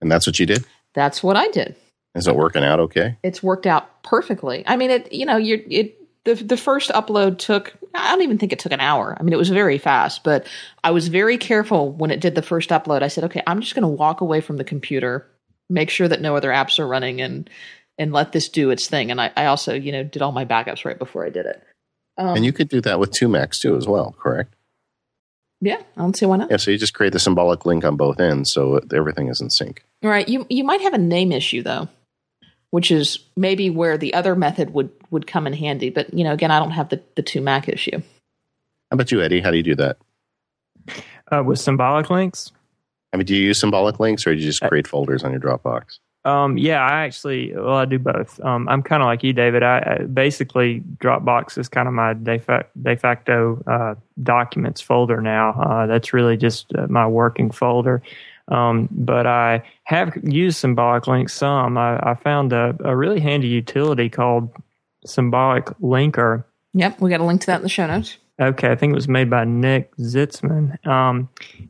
And 0.00 0.10
that's 0.10 0.26
what 0.26 0.38
you 0.38 0.46
did? 0.46 0.64
That's 0.94 1.22
what 1.22 1.36
I 1.36 1.48
did. 1.48 1.76
Is 2.14 2.26
it 2.26 2.36
working 2.36 2.64
out 2.64 2.80
okay? 2.80 3.16
It's 3.22 3.42
worked 3.42 3.66
out 3.66 4.02
perfectly. 4.02 4.64
I 4.66 4.76
mean, 4.76 4.90
it 4.90 5.12
you 5.12 5.26
know, 5.26 5.36
you 5.36 5.62
it 5.68 5.98
the 6.24 6.34
the 6.34 6.56
first 6.56 6.90
upload 6.90 7.38
took 7.38 7.74
I 7.94 8.10
don't 8.10 8.22
even 8.22 8.38
think 8.38 8.52
it 8.52 8.58
took 8.58 8.72
an 8.72 8.80
hour. 8.80 9.16
I 9.18 9.22
mean, 9.22 9.32
it 9.32 9.38
was 9.38 9.50
very 9.50 9.78
fast, 9.78 10.24
but 10.24 10.46
I 10.84 10.90
was 10.90 11.08
very 11.08 11.38
careful 11.38 11.92
when 11.92 12.10
it 12.10 12.20
did 12.20 12.34
the 12.34 12.42
first 12.42 12.70
upload. 12.70 13.02
I 13.02 13.08
said, 13.08 13.24
"Okay, 13.24 13.42
I'm 13.46 13.60
just 13.60 13.74
going 13.74 13.82
to 13.82 13.88
walk 13.88 14.20
away 14.20 14.40
from 14.40 14.56
the 14.56 14.64
computer, 14.64 15.26
make 15.68 15.90
sure 15.90 16.08
that 16.08 16.20
no 16.20 16.36
other 16.36 16.50
apps 16.50 16.78
are 16.78 16.86
running 16.86 17.20
and 17.20 17.48
and 17.98 18.12
let 18.12 18.32
this 18.32 18.48
do 18.48 18.70
its 18.70 18.88
thing." 18.88 19.10
And 19.10 19.20
I, 19.20 19.30
I 19.36 19.46
also, 19.46 19.74
you 19.74 19.92
know, 19.92 20.04
did 20.04 20.22
all 20.22 20.32
my 20.32 20.44
backups 20.44 20.84
right 20.84 20.98
before 20.98 21.24
I 21.24 21.30
did 21.30 21.46
it. 21.46 21.62
Um, 22.16 22.36
and 22.36 22.44
you 22.44 22.52
could 22.52 22.68
do 22.68 22.80
that 22.80 22.98
with 22.98 23.12
two 23.12 23.28
Macs 23.28 23.58
too 23.60 23.76
as 23.76 23.86
well, 23.86 24.14
correct? 24.18 24.54
Yeah, 25.60 25.80
I 25.96 26.00
don't 26.00 26.16
see 26.16 26.26
why 26.26 26.36
not. 26.36 26.50
Yeah, 26.50 26.56
so 26.58 26.70
you 26.70 26.78
just 26.78 26.94
create 26.94 27.12
the 27.12 27.18
symbolic 27.18 27.66
link 27.66 27.84
on 27.84 27.96
both 27.96 28.20
ends 28.20 28.52
so 28.52 28.80
everything 28.94 29.28
is 29.28 29.40
in 29.40 29.50
sync. 29.50 29.84
All 30.04 30.10
right. 30.10 30.28
You 30.28 30.46
you 30.48 30.64
might 30.64 30.80
have 30.82 30.94
a 30.94 30.98
name 30.98 31.32
issue 31.32 31.62
though 31.62 31.88
which 32.70 32.90
is 32.90 33.18
maybe 33.36 33.70
where 33.70 33.96
the 33.96 34.14
other 34.14 34.34
method 34.34 34.72
would 34.72 34.90
would 35.10 35.26
come 35.26 35.46
in 35.46 35.52
handy. 35.52 35.90
But 35.90 36.12
you 36.12 36.24
know, 36.24 36.32
again, 36.32 36.50
I 36.50 36.58
don't 36.58 36.72
have 36.72 36.88
the 36.88 37.02
the 37.14 37.22
two 37.22 37.40
Mac 37.40 37.68
issue. 37.68 37.98
How 37.98 38.94
about 38.94 39.10
you, 39.10 39.22
Eddie? 39.22 39.40
How 39.40 39.50
do 39.50 39.56
you 39.56 39.62
do 39.62 39.74
that? 39.76 39.98
Uh, 41.30 41.42
with 41.44 41.58
symbolic 41.58 42.10
links. 42.10 42.52
I 43.12 43.16
mean, 43.16 43.26
do 43.26 43.34
you 43.34 43.48
use 43.48 43.60
symbolic 43.60 44.00
links, 44.00 44.26
or 44.26 44.34
do 44.34 44.40
you 44.40 44.46
just 44.46 44.62
create 44.62 44.86
uh, 44.86 44.90
folders 44.90 45.24
on 45.24 45.30
your 45.30 45.40
Dropbox? 45.40 45.98
Um, 46.28 46.58
yeah, 46.58 46.82
I 46.82 47.04
actually, 47.04 47.54
well, 47.54 47.76
I 47.76 47.86
do 47.86 47.98
both. 47.98 48.38
Um, 48.44 48.68
I'm 48.68 48.82
kind 48.82 49.02
of 49.02 49.06
like 49.06 49.22
you, 49.22 49.32
David. 49.32 49.62
I, 49.62 49.98
I, 50.00 50.02
basically 50.04 50.80
Dropbox 50.98 51.56
is 51.56 51.68
kind 51.70 51.88
of 51.88 51.94
my 51.94 52.12
de, 52.12 52.38
fa- 52.38 52.66
de 52.82 52.96
facto 52.96 53.62
uh, 53.66 53.94
documents 54.22 54.82
folder 54.82 55.22
now. 55.22 55.52
Uh, 55.52 55.86
that's 55.86 56.12
really 56.12 56.36
just 56.36 56.66
uh, 56.74 56.86
my 56.88 57.06
working 57.06 57.50
folder. 57.50 58.02
Um, 58.48 58.90
but 58.90 59.26
I 59.26 59.62
have 59.84 60.18
used 60.22 60.58
symbolic 60.58 61.06
links 61.06 61.32
some. 61.32 61.78
I, 61.78 61.98
I 61.98 62.14
found 62.14 62.52
a, 62.52 62.76
a, 62.84 62.94
really 62.94 63.20
handy 63.20 63.48
utility 63.48 64.10
called 64.10 64.50
Symbolic 65.06 65.66
Linker. 65.80 66.44
Yep, 66.74 67.00
we 67.00 67.08
got 67.08 67.20
a 67.20 67.24
link 67.24 67.40
to 67.42 67.46
that 67.46 67.56
in 67.56 67.62
the 67.62 67.68
show 67.70 67.86
notes. 67.86 68.18
Okay, 68.40 68.70
I 68.70 68.76
think 68.76 68.92
it 68.92 68.94
was 68.94 69.08
made 69.08 69.30
by 69.30 69.44
Nick 69.44 69.94
Zitzmann. 69.96 70.84
Um, 70.86 71.28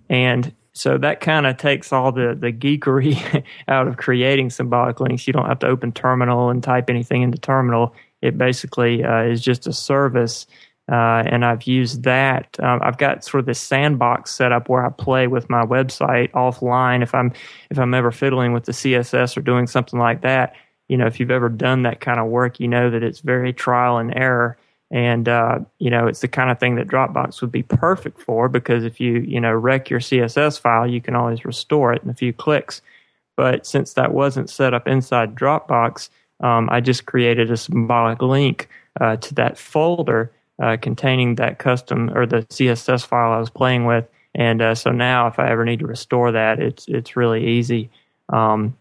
and 0.09 0.53
so 0.79 0.99
that 0.99 1.21
kind 1.21 1.47
of 1.47 1.57
takes 1.57 1.93
all 1.93 2.13
the, 2.13 2.37
the 2.39 2.53
geekery 2.53 3.45
out 3.69 3.89
of 3.89 3.97
creating 3.97 4.51
symbolic 4.51 5.01
links. 5.01 5.27
You 5.27 5.33
don't 5.33 5.47
have 5.47 5.59
to 5.61 5.67
open 5.67 5.93
terminal 5.93 6.51
and 6.51 6.63
type 6.63 6.89
anything 6.89 7.23
into 7.23 7.39
terminal. 7.39 7.95
It 8.23 8.39
basically 8.39 9.05
uh, 9.05 9.23
is 9.23 9.43
just 9.43 9.67
a 9.67 9.73
service 9.73 10.47
uh, 10.91 11.23
and 11.27 11.45
I've 11.45 11.65
used 11.65 12.05
that. 12.05 12.57
Um, 12.61 12.81
I've 12.83 12.97
got 12.97 13.23
sort 13.23 13.41
of 13.41 13.47
this 13.47 13.61
sandbox 13.61 14.31
set 14.31 14.53
up 14.53 14.71
where 14.71 14.85
I 14.85 14.89
play 14.89 15.27
with 15.27 15.51
my 15.51 15.65
website 15.65 16.31
offline. 16.33 17.03
If 17.03 17.15
I'm 17.15 17.33
if 17.71 17.79
I'm 17.79 17.93
ever 17.93 18.11
fiddling 18.11 18.55
with 18.55 18.65
the 18.65 18.73
CSS 18.73 19.37
or 19.37 19.43
doing 19.43 19.67
something 19.67 19.99
like 19.99 20.23
that, 20.23 20.55
you 20.89 20.97
know, 20.97 21.07
if 21.07 21.21
you've 21.21 21.31
ever 21.31 21.51
done 21.51 21.83
that 21.83 22.01
kind 22.01 22.19
of 22.19 22.27
work, 22.29 22.59
you 22.59 22.69
know 22.69 22.89
that 22.89 23.03
it's 23.03 23.21
very 23.21 23.53
trial 23.53 23.99
and 23.99 24.17
error. 24.17 24.57
And 24.91 25.29
uh, 25.29 25.61
you 25.79 25.91
know, 25.91 26.07
it's 26.07 26.21
the 26.21 26.29
kind 26.29 26.51
of 26.51 26.59
thing 26.59 26.77
that 26.77 26.89
Dropbox 26.89 27.41
would 27.41 27.53
be 27.53 27.63
perfect 27.63 28.21
for 28.21 28.49
because 28.49 28.85
if 28.85 29.01
you 29.01 29.19
you 29.19 29.41
know 29.41 29.53
wreck 29.53 29.91
your 29.91 30.01
CSS 30.01 30.59
file, 30.59 30.87
you 30.87 31.01
can 31.01 31.15
always 31.15 31.45
restore 31.45 31.93
it 31.93 32.03
in 32.03 32.11
a 32.11 32.15
few 32.15 32.33
clicks. 32.33 32.81
But 33.37 33.67
since 33.67 33.93
that 33.93 34.13
wasn't 34.13 34.51
set 34.51 34.75
up 34.75 34.89
inside 34.89 35.35
Dropbox, 35.35 36.09
um, 36.41 36.69
I 36.73 36.81
just 36.81 37.07
created 37.07 37.51
a 37.51 37.57
symbolic 37.57 38.23
link 38.23 38.69
uh, 39.01 39.17
to 39.17 39.35
that 39.35 39.59
folder 39.59 40.33
uh, 40.61 40.77
containing 40.81 41.37
that 41.37 41.59
custom 41.59 42.11
or 42.17 42.27
the 42.27 42.43
CSS 42.47 43.07
file 43.07 43.33
I 43.33 43.39
was 43.39 43.51
playing 43.51 43.85
with. 43.85 44.09
And 44.35 44.63
uh, 44.63 44.75
so 44.75 44.91
now, 44.91 45.27
if 45.27 45.39
I 45.39 45.51
ever 45.51 45.65
need 45.65 45.81
to 45.81 45.87
restore 45.87 46.33
that, 46.33 46.61
it's 46.61 46.87
it's 46.89 47.17
really 47.17 47.47
easy. 47.47 47.91
Um, 48.31 48.77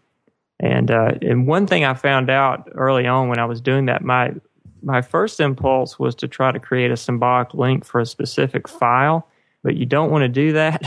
and 0.60 0.90
uh, 0.90 1.12
and 1.22 1.46
one 1.46 1.66
thing 1.66 1.84
I 1.84 1.94
found 1.94 2.30
out 2.30 2.68
early 2.74 3.06
on 3.06 3.28
when 3.28 3.38
I 3.38 3.44
was 3.44 3.60
doing 3.60 3.86
that, 3.86 4.02
my 4.02 4.34
my 4.82 5.02
first 5.02 5.40
impulse 5.40 5.98
was 5.98 6.14
to 6.16 6.28
try 6.28 6.52
to 6.52 6.58
create 6.58 6.90
a 6.90 6.96
symbolic 6.96 7.54
link 7.54 7.84
for 7.84 8.00
a 8.00 8.06
specific 8.06 8.68
file, 8.68 9.28
but 9.62 9.76
you 9.76 9.86
don't 9.86 10.10
want 10.10 10.22
to 10.22 10.28
do 10.28 10.52
that. 10.52 10.82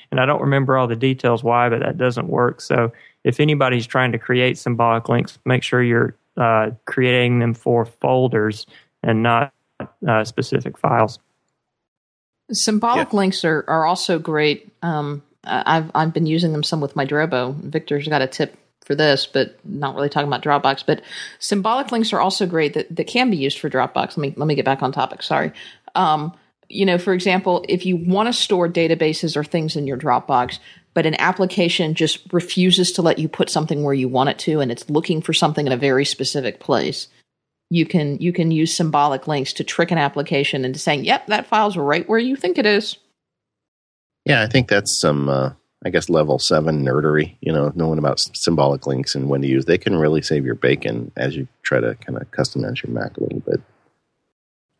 and 0.10 0.20
I 0.20 0.26
don't 0.26 0.40
remember 0.40 0.76
all 0.76 0.86
the 0.86 0.96
details 0.96 1.42
why, 1.42 1.68
but 1.68 1.80
that 1.80 1.98
doesn't 1.98 2.28
work. 2.28 2.60
So 2.60 2.92
if 3.24 3.40
anybody's 3.40 3.86
trying 3.86 4.12
to 4.12 4.18
create 4.18 4.58
symbolic 4.58 5.08
links, 5.08 5.38
make 5.44 5.62
sure 5.62 5.82
you're 5.82 6.16
uh, 6.36 6.70
creating 6.84 7.38
them 7.38 7.54
for 7.54 7.84
folders 7.84 8.66
and 9.02 9.22
not 9.22 9.52
uh, 10.06 10.24
specific 10.24 10.78
files. 10.78 11.18
Symbolic 12.52 13.12
yeah. 13.12 13.16
links 13.16 13.44
are, 13.44 13.64
are 13.66 13.86
also 13.86 14.18
great. 14.18 14.72
Um, 14.82 15.22
I've 15.44 15.90
I've 15.94 16.12
been 16.12 16.26
using 16.26 16.52
them 16.52 16.62
some 16.62 16.80
with 16.80 16.96
my 16.96 17.06
Drobo. 17.06 17.54
Victor's 17.54 18.08
got 18.08 18.22
a 18.22 18.26
tip 18.26 18.56
for 18.86 18.94
this, 18.94 19.26
but 19.26 19.58
not 19.64 19.96
really 19.96 20.08
talking 20.08 20.28
about 20.28 20.42
Dropbox. 20.42 20.84
But 20.86 21.02
symbolic 21.40 21.90
links 21.90 22.12
are 22.12 22.20
also 22.20 22.46
great 22.46 22.74
that, 22.74 22.94
that 22.94 23.06
can 23.06 23.30
be 23.30 23.36
used 23.36 23.58
for 23.58 23.68
Dropbox. 23.68 24.16
Let 24.16 24.18
me 24.18 24.34
let 24.36 24.46
me 24.46 24.54
get 24.54 24.64
back 24.64 24.82
on 24.82 24.92
topic. 24.92 25.22
Sorry. 25.22 25.52
Um, 25.94 26.32
you 26.68 26.86
know, 26.86 26.98
for 26.98 27.12
example, 27.12 27.64
if 27.68 27.84
you 27.84 27.96
want 27.96 28.28
to 28.28 28.32
store 28.32 28.68
databases 28.68 29.36
or 29.36 29.44
things 29.44 29.76
in 29.76 29.86
your 29.86 29.98
Dropbox, 29.98 30.58
but 30.94 31.06
an 31.06 31.14
application 31.20 31.94
just 31.94 32.32
refuses 32.32 32.92
to 32.92 33.02
let 33.02 33.18
you 33.18 33.28
put 33.28 33.50
something 33.50 33.82
where 33.82 33.94
you 33.94 34.08
want 34.08 34.30
it 34.30 34.38
to, 34.40 34.60
and 34.60 34.72
it's 34.72 34.88
looking 34.88 35.20
for 35.20 35.32
something 35.32 35.66
in 35.66 35.72
a 35.72 35.76
very 35.76 36.04
specific 36.04 36.60
place, 36.60 37.08
you 37.70 37.84
can 37.84 38.18
you 38.18 38.32
can 38.32 38.50
use 38.50 38.74
symbolic 38.74 39.26
links 39.26 39.52
to 39.54 39.64
trick 39.64 39.90
an 39.90 39.98
application 39.98 40.64
into 40.64 40.78
saying, 40.78 41.04
"Yep, 41.04 41.26
that 41.26 41.46
file's 41.46 41.76
right 41.76 42.08
where 42.08 42.18
you 42.18 42.36
think 42.36 42.58
it 42.58 42.66
is." 42.66 42.96
Yeah, 44.24 44.42
I 44.42 44.46
think 44.46 44.68
that's 44.68 44.98
some, 44.98 45.28
uh, 45.28 45.52
I 45.86 45.90
guess, 45.90 46.08
level 46.08 46.38
seven 46.38 46.84
nerdery. 46.84 47.36
You 47.40 47.52
know, 47.52 47.72
knowing 47.74 47.98
about 47.98 48.18
symbolic 48.18 48.86
links 48.86 49.14
and 49.14 49.28
when 49.28 49.40
to 49.42 49.48
use. 49.48 49.64
They 49.64 49.78
can 49.78 49.96
really 49.96 50.20
save 50.20 50.44
your 50.44 50.56
bacon 50.56 51.12
as 51.16 51.36
you 51.36 51.46
try 51.62 51.80
to 51.80 51.94
kind 51.94 52.20
of 52.20 52.30
customize 52.32 52.82
your 52.82 52.92
Mac 52.92 53.16
a 53.16 53.22
little 53.22 53.40
bit. 53.40 53.60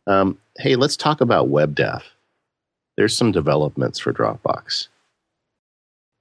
Um, 0.05 0.37
hey, 0.57 0.75
let's 0.75 0.97
talk 0.97 1.21
about 1.21 1.49
WebDAV. 1.49 2.01
There's 2.97 3.15
some 3.15 3.31
developments 3.31 3.99
for 3.99 4.11
Dropbox. 4.11 4.89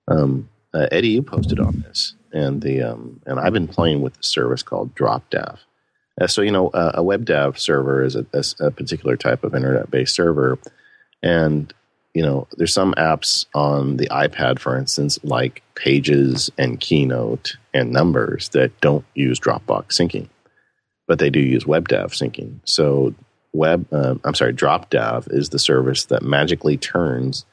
Um, 0.09 0.49
uh, 0.73 0.87
Eddie, 0.93 1.09
you 1.09 1.23
posted 1.23 1.59
on 1.59 1.81
this, 1.81 2.15
and 2.33 2.63
the 2.63 2.83
um, 2.83 3.21
and 3.27 3.41
I've 3.41 3.53
been 3.53 3.69
playing 3.69 4.03
with 4.03 4.15
the 4.15 4.23
service 4.23 4.63
called 4.63 4.95
DropDAV. 4.95 5.59
Uh, 6.21 6.27
so, 6.27 6.43
you 6.43 6.51
know, 6.51 6.69
uh, 6.69 6.93
a 6.95 7.03
WebDAV 7.03 7.59
server 7.59 8.03
is 8.03 8.17
a, 8.17 8.25
a, 8.33 8.67
a 8.67 8.71
particular 8.71 9.17
type 9.17 9.45
of 9.45 9.55
internet 9.55 9.91
based 9.91 10.15
server. 10.15 10.59
And, 11.23 11.73
you 12.17 12.23
know, 12.23 12.49
there's 12.57 12.73
some 12.73 12.95
apps 12.95 13.45
on 13.55 13.99
the 13.99 14.07
iPad, 14.07 14.59
for 14.59 14.79
instance, 14.79 15.19
like 15.23 15.63
Pages 15.75 16.51
and 16.57 16.81
Keynote 16.81 17.59
and 17.75 17.93
Numbers 17.93 18.49
that 18.55 18.81
don't 18.81 19.05
use 19.15 19.39
Dropbox 19.39 19.89
syncing, 19.89 20.31
but 21.07 21.19
they 21.19 21.29
do 21.29 21.41
use 21.41 21.65
WebDAV 21.65 22.07
syncing. 22.13 22.61
So, 22.65 23.15
Web, 23.53 23.87
uh, 23.93 24.15
I'm 24.25 24.33
sorry, 24.33 24.55
DropDAV 24.55 25.31
is 25.31 25.51
the 25.51 25.59
service 25.59 26.07
that 26.07 26.23
magically 26.23 26.79
turns 26.79 27.45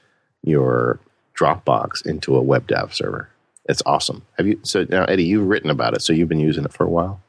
your 0.43 1.01
Dropbox 1.37 2.05
into 2.05 2.37
a 2.37 2.41
WebDAV 2.41 2.93
server. 2.93 3.27
It's 3.65 3.83
awesome. 3.85 4.21
Have 4.37 4.47
you? 4.47 4.61
So 4.63 4.85
now, 4.87 5.03
Eddie, 5.03 5.25
you've 5.25 5.47
written 5.47 5.71
about 5.71 5.93
it, 5.93 6.01
so 6.01 6.13
you've 6.13 6.29
been 6.29 6.39
using 6.39 6.63
it 6.63 6.71
for 6.71 6.85
a 6.85 6.89
while. 6.89 7.19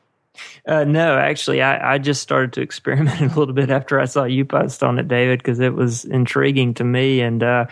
Uh, 0.66 0.84
no, 0.84 1.16
actually, 1.16 1.62
I, 1.62 1.94
I, 1.94 1.98
just 1.98 2.22
started 2.22 2.52
to 2.54 2.60
experiment 2.62 3.20
a 3.20 3.38
little 3.38 3.54
bit 3.54 3.70
after 3.70 4.00
I 4.00 4.06
saw 4.06 4.24
you 4.24 4.44
post 4.44 4.82
on 4.82 4.98
it, 4.98 5.08
David, 5.08 5.38
because 5.38 5.60
it 5.60 5.74
was 5.74 6.04
intriguing 6.04 6.74
to 6.74 6.84
me. 6.84 7.20
And 7.20 7.42
uh, 7.42 7.66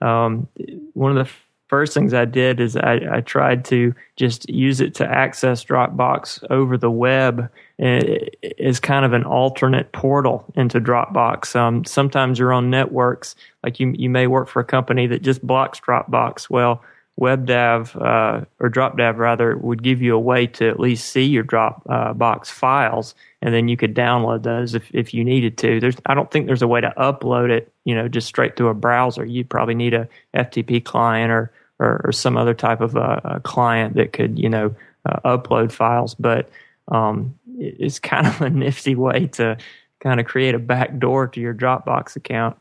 um, 0.00 0.48
one 0.92 1.16
of 1.16 1.26
the 1.26 1.32
first 1.68 1.94
things 1.94 2.14
I 2.14 2.24
did 2.24 2.60
is 2.60 2.76
I, 2.76 3.00
I, 3.10 3.20
tried 3.20 3.64
to 3.66 3.94
just 4.16 4.48
use 4.48 4.80
it 4.80 4.94
to 4.96 5.06
access 5.06 5.64
Dropbox 5.64 6.44
over 6.50 6.76
the 6.76 6.90
web 6.90 7.50
as 7.78 8.78
kind 8.80 9.04
of 9.04 9.12
an 9.12 9.24
alternate 9.24 9.90
portal 9.92 10.44
into 10.54 10.80
Dropbox. 10.80 11.56
Um, 11.56 11.84
sometimes 11.84 12.38
you're 12.38 12.52
on 12.52 12.70
networks, 12.70 13.34
like 13.62 13.80
you 13.80 13.92
you 13.96 14.10
may 14.10 14.26
work 14.26 14.48
for 14.48 14.60
a 14.60 14.64
company 14.64 15.06
that 15.08 15.22
just 15.22 15.44
blocks 15.44 15.80
Dropbox. 15.80 16.48
Well, 16.50 16.84
WebDAV 17.20 17.94
uh, 17.96 18.44
or 18.58 18.70
DropDAV 18.70 19.16
rather 19.16 19.56
would 19.56 19.82
give 19.82 20.02
you 20.02 20.16
a 20.16 20.20
way 20.20 20.46
to 20.48 20.68
at 20.68 20.80
least 20.80 21.10
see 21.10 21.22
your 21.22 21.44
Dropbox 21.44 22.40
uh, 22.40 22.44
files, 22.44 23.14
and 23.40 23.54
then 23.54 23.68
you 23.68 23.76
could 23.76 23.94
download 23.94 24.42
those 24.42 24.74
if, 24.74 24.90
if 24.92 25.14
you 25.14 25.22
needed 25.22 25.56
to. 25.58 25.78
There's 25.78 25.96
I 26.06 26.14
don't 26.14 26.30
think 26.30 26.46
there's 26.46 26.62
a 26.62 26.68
way 26.68 26.80
to 26.80 26.92
upload 26.96 27.50
it, 27.50 27.72
you 27.84 27.94
know, 27.94 28.08
just 28.08 28.26
straight 28.26 28.56
through 28.56 28.68
a 28.68 28.74
browser. 28.74 29.24
You'd 29.24 29.48
probably 29.48 29.76
need 29.76 29.94
a 29.94 30.08
FTP 30.34 30.84
client 30.84 31.30
or 31.30 31.52
or, 31.78 32.00
or 32.04 32.12
some 32.12 32.36
other 32.36 32.54
type 32.54 32.80
of 32.80 32.96
a 32.96 33.40
client 33.44 33.94
that 33.94 34.12
could 34.12 34.38
you 34.38 34.48
know 34.48 34.74
uh, 35.06 35.20
upload 35.24 35.70
files. 35.70 36.14
But 36.14 36.50
um, 36.88 37.38
it's 37.58 37.98
kind 38.00 38.26
of 38.26 38.40
a 38.40 38.50
nifty 38.50 38.96
way 38.96 39.28
to 39.28 39.56
kind 40.00 40.18
of 40.18 40.26
create 40.26 40.54
a 40.54 40.58
back 40.58 40.98
door 40.98 41.28
to 41.28 41.40
your 41.40 41.54
Dropbox 41.54 42.16
account. 42.16 42.56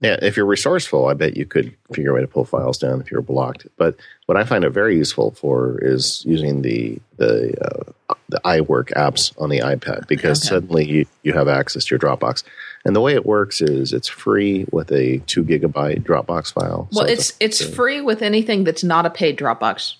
Yeah, 0.00 0.16
if 0.20 0.36
you're 0.36 0.46
resourceful, 0.46 1.06
I 1.06 1.14
bet 1.14 1.36
you 1.36 1.46
could 1.46 1.74
figure 1.92 2.10
a 2.10 2.14
way 2.14 2.20
to 2.20 2.26
pull 2.26 2.44
files 2.44 2.76
down 2.76 3.00
if 3.00 3.10
you're 3.10 3.22
blocked. 3.22 3.66
But 3.78 3.96
what 4.26 4.36
I 4.36 4.44
find 4.44 4.62
it 4.64 4.70
very 4.70 4.96
useful 4.96 5.30
for 5.30 5.78
is 5.82 6.22
using 6.26 6.62
the 6.62 6.98
the 7.16 7.54
uh, 7.64 8.14
the 8.28 8.40
iWork 8.44 8.92
apps 8.92 9.32
on 9.40 9.48
the 9.48 9.60
iPad 9.60 10.06
because 10.06 10.42
okay. 10.42 10.48
suddenly 10.48 10.84
you, 10.84 11.06
you 11.22 11.32
have 11.32 11.48
access 11.48 11.84
to 11.86 11.94
your 11.94 11.98
Dropbox. 11.98 12.42
And 12.84 12.94
the 12.94 13.00
way 13.00 13.14
it 13.14 13.24
works 13.24 13.60
is 13.60 13.92
it's 13.92 14.08
free 14.08 14.66
with 14.70 14.92
a 14.92 15.18
two 15.26 15.44
gigabyte 15.44 16.02
Dropbox 16.02 16.52
file. 16.52 16.88
Well, 16.92 17.06
so 17.06 17.12
it's 17.12 17.32
it's, 17.40 17.60
it's 17.60 17.74
free 17.74 18.00
with 18.00 18.22
anything 18.22 18.64
that's 18.64 18.84
not 18.84 19.06
a 19.06 19.10
paid 19.10 19.38
Dropbox 19.38 19.96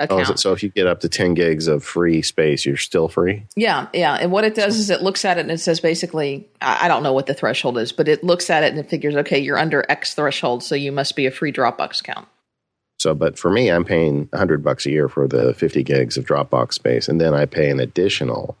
Oh, 0.00 0.04
account. 0.04 0.30
Oh, 0.30 0.34
so 0.36 0.52
if 0.52 0.62
you 0.62 0.70
get 0.70 0.86
up 0.86 1.00
to 1.00 1.08
10 1.08 1.34
gigs 1.34 1.68
of 1.68 1.84
free 1.84 2.22
space, 2.22 2.64
you're 2.64 2.78
still 2.78 3.08
free? 3.08 3.46
Yeah, 3.54 3.88
yeah. 3.92 4.14
And 4.14 4.32
what 4.32 4.44
it 4.44 4.54
does 4.54 4.78
is 4.78 4.88
it 4.88 5.02
looks 5.02 5.24
at 5.26 5.36
it 5.36 5.42
and 5.42 5.50
it 5.50 5.58
says 5.58 5.80
basically, 5.80 6.48
I 6.62 6.88
don't 6.88 7.02
know 7.02 7.12
what 7.12 7.26
the 7.26 7.34
threshold 7.34 7.76
is, 7.76 7.92
but 7.92 8.08
it 8.08 8.24
looks 8.24 8.48
at 8.48 8.64
it 8.64 8.70
and 8.70 8.78
it 8.78 8.88
figures, 8.88 9.14
okay, 9.16 9.38
you're 9.38 9.58
under 9.58 9.84
X 9.90 10.14
threshold, 10.14 10.62
so 10.62 10.74
you 10.74 10.90
must 10.90 11.16
be 11.16 11.26
a 11.26 11.30
free 11.30 11.52
Dropbox 11.52 12.00
account. 12.00 12.26
So, 12.98 13.14
but 13.14 13.38
for 13.38 13.50
me, 13.50 13.70
I'm 13.70 13.84
paying 13.84 14.28
100 14.30 14.64
bucks 14.64 14.86
a 14.86 14.90
year 14.90 15.08
for 15.08 15.28
the 15.28 15.54
50 15.54 15.82
gigs 15.82 16.16
of 16.16 16.24
Dropbox 16.24 16.74
space, 16.74 17.08
and 17.08 17.20
then 17.20 17.34
I 17.34 17.44
pay 17.44 17.70
an 17.70 17.80
additional 17.80 18.56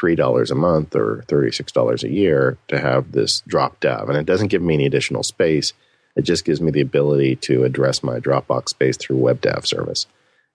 $3 0.00 0.50
a 0.50 0.54
month 0.54 0.94
or 0.94 1.24
$36 1.28 2.02
a 2.02 2.10
year 2.10 2.58
to 2.68 2.78
have 2.78 3.12
this 3.12 3.42
DropDAV. 3.48 4.08
And 4.08 4.16
it 4.16 4.26
doesn't 4.26 4.48
give 4.48 4.62
me 4.62 4.74
any 4.74 4.86
additional 4.86 5.22
space. 5.22 5.72
It 6.16 6.22
just 6.22 6.44
gives 6.44 6.60
me 6.60 6.70
the 6.70 6.80
ability 6.80 7.36
to 7.36 7.64
address 7.64 8.02
my 8.02 8.18
Dropbox 8.18 8.70
space 8.70 8.96
through 8.96 9.18
WebDAV 9.18 9.66
service 9.66 10.06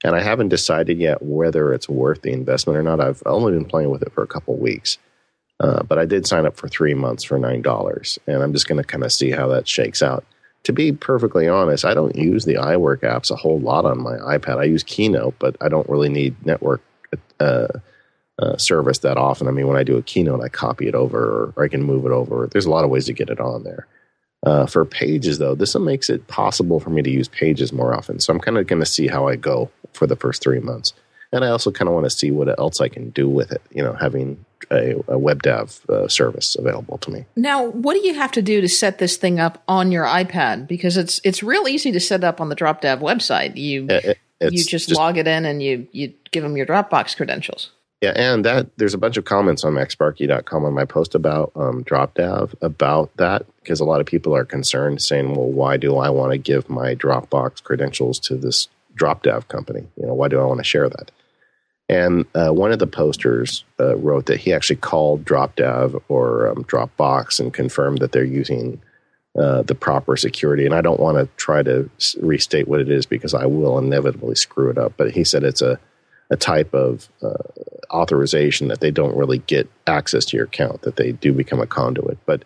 and 0.03 0.15
I 0.15 0.21
haven't 0.21 0.49
decided 0.49 0.99
yet 0.99 1.21
whether 1.21 1.73
it's 1.73 1.89
worth 1.89 2.21
the 2.21 2.31
investment 2.31 2.77
or 2.77 2.83
not. 2.83 2.99
I've 2.99 3.23
only 3.25 3.53
been 3.53 3.65
playing 3.65 3.89
with 3.89 4.01
it 4.01 4.13
for 4.13 4.23
a 4.23 4.27
couple 4.27 4.55
weeks, 4.57 4.97
uh, 5.59 5.83
but 5.83 5.97
I 5.97 6.05
did 6.05 6.27
sign 6.27 6.45
up 6.45 6.55
for 6.55 6.67
three 6.67 6.93
months 6.93 7.23
for 7.23 7.37
nine 7.37 7.61
dollars, 7.61 8.19
and 8.27 8.43
I'm 8.43 8.53
just 8.53 8.67
going 8.67 8.81
to 8.81 8.87
kind 8.87 9.03
of 9.03 9.11
see 9.11 9.31
how 9.31 9.47
that 9.47 9.67
shakes 9.67 10.01
out. 10.01 10.25
To 10.63 10.73
be 10.73 10.91
perfectly 10.91 11.47
honest, 11.47 11.85
I 11.85 11.93
don't 11.93 12.15
use 12.15 12.45
the 12.45 12.55
iWork 12.55 12.99
apps 12.99 13.31
a 13.31 13.35
whole 13.35 13.59
lot 13.59 13.85
on 13.85 14.01
my 14.01 14.17
iPad. 14.17 14.57
I 14.57 14.65
use 14.65 14.83
Keynote, 14.83 15.35
but 15.39 15.55
I 15.61 15.69
don't 15.69 15.87
really 15.87 16.09
need 16.09 16.35
network 16.45 16.81
uh, 17.39 17.67
uh, 18.39 18.57
service 18.57 18.99
that 18.99 19.17
often. 19.17 19.47
I 19.47 19.51
mean, 19.51 19.67
when 19.67 19.77
I 19.77 19.83
do 19.83 19.97
a 19.97 20.03
Keynote, 20.03 20.41
I 20.43 20.49
copy 20.49 20.87
it 20.87 20.95
over, 20.95 21.53
or 21.55 21.63
I 21.63 21.67
can 21.69 21.83
move 21.83 22.05
it 22.05 22.11
over. 22.11 22.47
There's 22.51 22.65
a 22.65 22.69
lot 22.69 22.83
of 22.83 22.89
ways 22.89 23.05
to 23.05 23.13
get 23.13 23.29
it 23.29 23.39
on 23.39 23.63
there. 23.63 23.87
Uh, 24.47 24.65
for 24.65 24.85
pages, 24.85 25.39
though, 25.39 25.55
this 25.55 25.75
makes 25.75 26.09
it 26.09 26.25
possible 26.27 26.79
for 26.79 26.89
me 26.89 27.01
to 27.01 27.09
use 27.09 27.27
pages 27.27 27.73
more 27.73 27.93
often. 27.93 28.17
So 28.21 28.31
I'm 28.31 28.39
kind 28.39 28.57
of 28.57 28.65
going 28.65 28.79
to 28.79 28.85
see 28.85 29.07
how 29.07 29.27
I 29.27 29.35
go 29.35 29.69
for 29.91 30.07
the 30.07 30.15
first 30.15 30.41
three 30.41 30.61
months. 30.61 30.93
And 31.33 31.43
I 31.43 31.49
also 31.49 31.69
kind 31.69 31.89
of 31.89 31.93
want 31.93 32.05
to 32.05 32.09
see 32.09 32.31
what 32.31 32.57
else 32.57 32.79
I 32.79 32.87
can 32.87 33.09
do 33.09 33.27
with 33.27 33.51
it, 33.51 33.61
you 33.71 33.83
know, 33.83 33.91
having 33.91 34.45
a, 34.71 34.91
a 34.91 35.19
WebDAV 35.19 35.89
uh, 35.89 36.07
service 36.07 36.55
available 36.55 36.97
to 36.99 37.11
me. 37.11 37.25
Now, 37.35 37.65
what 37.65 37.95
do 37.95 38.07
you 38.07 38.13
have 38.13 38.31
to 38.31 38.41
do 38.41 38.61
to 38.61 38.69
set 38.69 38.99
this 38.99 39.17
thing 39.17 39.37
up 39.37 39.61
on 39.67 39.91
your 39.91 40.05
iPad? 40.05 40.65
Because 40.65 40.95
it's 40.95 41.19
it's 41.25 41.43
real 41.43 41.67
easy 41.67 41.91
to 41.91 41.99
set 41.99 42.23
up 42.23 42.39
on 42.39 42.47
the 42.47 42.55
DropDAV 42.55 43.01
website. 43.01 43.57
You 43.57 43.87
it, 43.89 44.17
you 44.39 44.51
just, 44.51 44.69
just, 44.69 44.91
log 44.91 45.17
it 45.17 45.27
in 45.27 45.43
and 45.43 45.61
you 45.61 45.89
you 45.91 46.13
give 46.31 46.43
them 46.43 46.55
your 46.55 46.65
Dropbox 46.65 47.17
credentials. 47.17 47.71
Yeah, 48.01 48.13
and 48.15 48.45
that 48.45 48.77
there's 48.77 48.93
a 48.93 48.99
bunch 48.99 49.17
of 49.17 49.25
comments 49.25 49.63
on 49.63 49.73
MacSparky.com 49.73 50.65
on 50.65 50.73
my 50.73 50.85
post 50.85 51.15
about 51.15 51.51
um, 51.55 51.83
DropDAV 51.83 52.53
about 52.61 53.15
that 53.17 53.45
because 53.59 53.79
a 53.79 53.85
lot 53.85 54.01
of 54.01 54.05
people 54.05 54.35
are 54.35 54.45
concerned, 54.45 55.01
saying, 55.01 55.33
"Well, 55.33 55.49
why 55.49 55.77
do 55.77 55.97
I 55.97 56.09
want 56.11 56.31
to 56.31 56.37
give 56.37 56.69
my 56.69 56.93
Dropbox 56.93 57.63
credentials 57.63 58.19
to 58.19 58.35
this 58.35 58.67
DropDAV 58.95 59.47
company? 59.47 59.87
You 59.95 60.05
know, 60.05 60.13
why 60.13 60.27
do 60.27 60.39
I 60.39 60.45
want 60.45 60.59
to 60.59 60.63
share 60.63 60.87
that?" 60.89 61.11
And 61.89 62.25
uh, 62.35 62.49
one 62.49 62.71
of 62.71 62.77
the 62.77 62.85
posters 62.85 63.63
uh, 63.79 63.95
wrote 63.95 64.27
that 64.27 64.41
he 64.41 64.53
actually 64.53 64.75
called 64.75 65.25
DropDAV 65.25 65.99
or 66.07 66.49
um, 66.49 66.65
Dropbox 66.65 67.39
and 67.39 67.51
confirmed 67.51 67.99
that 67.99 68.11
they're 68.11 68.23
using 68.23 68.79
uh, 69.39 69.63
the 69.63 69.73
proper 69.73 70.17
security. 70.17 70.65
And 70.65 70.75
I 70.75 70.81
don't 70.81 70.99
want 70.99 71.17
to 71.17 71.25
try 71.37 71.63
to 71.63 71.89
restate 72.19 72.67
what 72.67 72.81
it 72.81 72.91
is 72.91 73.07
because 73.07 73.33
I 73.33 73.47
will 73.47 73.79
inevitably 73.79 74.35
screw 74.35 74.69
it 74.69 74.77
up. 74.77 74.93
But 74.97 75.11
he 75.11 75.23
said 75.23 75.43
it's 75.43 75.63
a 75.63 75.79
a 76.29 76.35
type 76.35 76.73
of 76.73 77.09
uh, 77.21 77.33
authorization 77.91 78.67
that 78.67 78.81
they 78.81 78.91
don't 78.91 79.15
really 79.15 79.39
get 79.39 79.69
access 79.85 80.25
to 80.25 80.37
your 80.37 80.45
account, 80.45 80.81
that 80.81 80.95
they 80.95 81.11
do 81.13 81.33
become 81.33 81.59
a 81.59 81.67
conduit. 81.67 82.17
But 82.25 82.43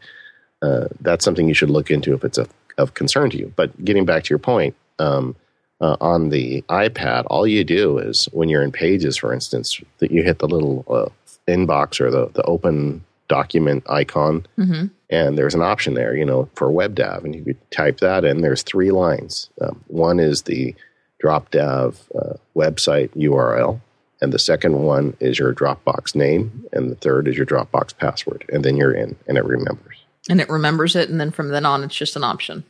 uh, 0.62 0.88
that's 1.00 1.26
something 1.26 1.48
you 1.48 1.54
should 1.54 1.70
look 1.70 1.90
into 1.90 2.14
if 2.14 2.24
it's 2.24 2.38
a, 2.38 2.48
of 2.78 2.94
concern 2.94 3.30
to 3.32 3.38
you. 3.38 3.52
But 3.56 3.84
getting 3.84 4.06
back 4.06 4.24
to 4.24 4.30
your 4.30 4.40
point, 4.40 4.76
um, 5.00 5.36
uh, 5.82 5.98
on 6.00 6.30
the 6.30 6.62
iPad, 6.70 7.24
all 7.28 7.48
you 7.48 7.64
do 7.64 7.98
is 7.98 8.26
when 8.32 8.50
you're 8.50 8.62
in 8.62 8.72
Pages, 8.72 9.18
for 9.18 9.34
instance, 9.34 9.82
that 9.98 10.12
you 10.12 10.22
hit 10.22 10.40
the 10.40 10.48
little 10.48 10.86
uh, 10.88 11.10
inbox 11.48 12.00
or 12.00 12.12
the, 12.12 12.28
the 12.34 12.44
open 12.44 13.04
document 13.28 13.84
icon, 13.90 14.46
mm-hmm. 14.58 14.88
and 15.10 15.38
there's 15.38 15.56
an 15.56 15.62
option 15.62 15.96
there, 15.96 16.16
you 16.16 16.26
know, 16.26 16.48
for 16.54 16.70
WebDAV, 16.70 17.24
and 17.24 17.34
you 17.34 17.56
type 17.72 18.00
that 18.00 18.24
in. 18.24 18.42
There's 18.42 18.62
three 18.62 18.92
lines. 18.92 19.50
Um, 19.60 19.84
one 19.88 20.20
is 20.20 20.44
the 20.44 20.76
DropDAV 21.24 21.96
uh, 22.16 22.34
website 22.56 23.10
URL. 23.16 23.82
And 24.22 24.32
the 24.32 24.40
second 24.40 24.84
one 24.84 25.18
is 25.20 25.40
your 25.40 25.54
Dropbox 25.54 26.16
name. 26.16 26.66
And 26.72 26.92
the 26.92 26.96
third 26.96 27.28
is 27.28 27.36
your 27.36 27.46
Dropbox 27.46 27.98
password. 27.98 28.46
And 28.50 28.64
then 28.64 28.78
you're 28.78 28.94
in 28.94 29.16
and 29.28 29.38
it 29.38 29.46
remembers. 29.46 29.98
And 30.30 30.40
it 30.40 30.50
remembers 30.50 30.96
it. 30.96 31.10
And 31.10 31.20
then 31.20 31.32
from 31.32 31.50
then 31.50 31.66
on, 31.66 31.84
it's 31.84 31.96
just 31.96 32.16
an 32.16 32.24
option. 32.24 32.64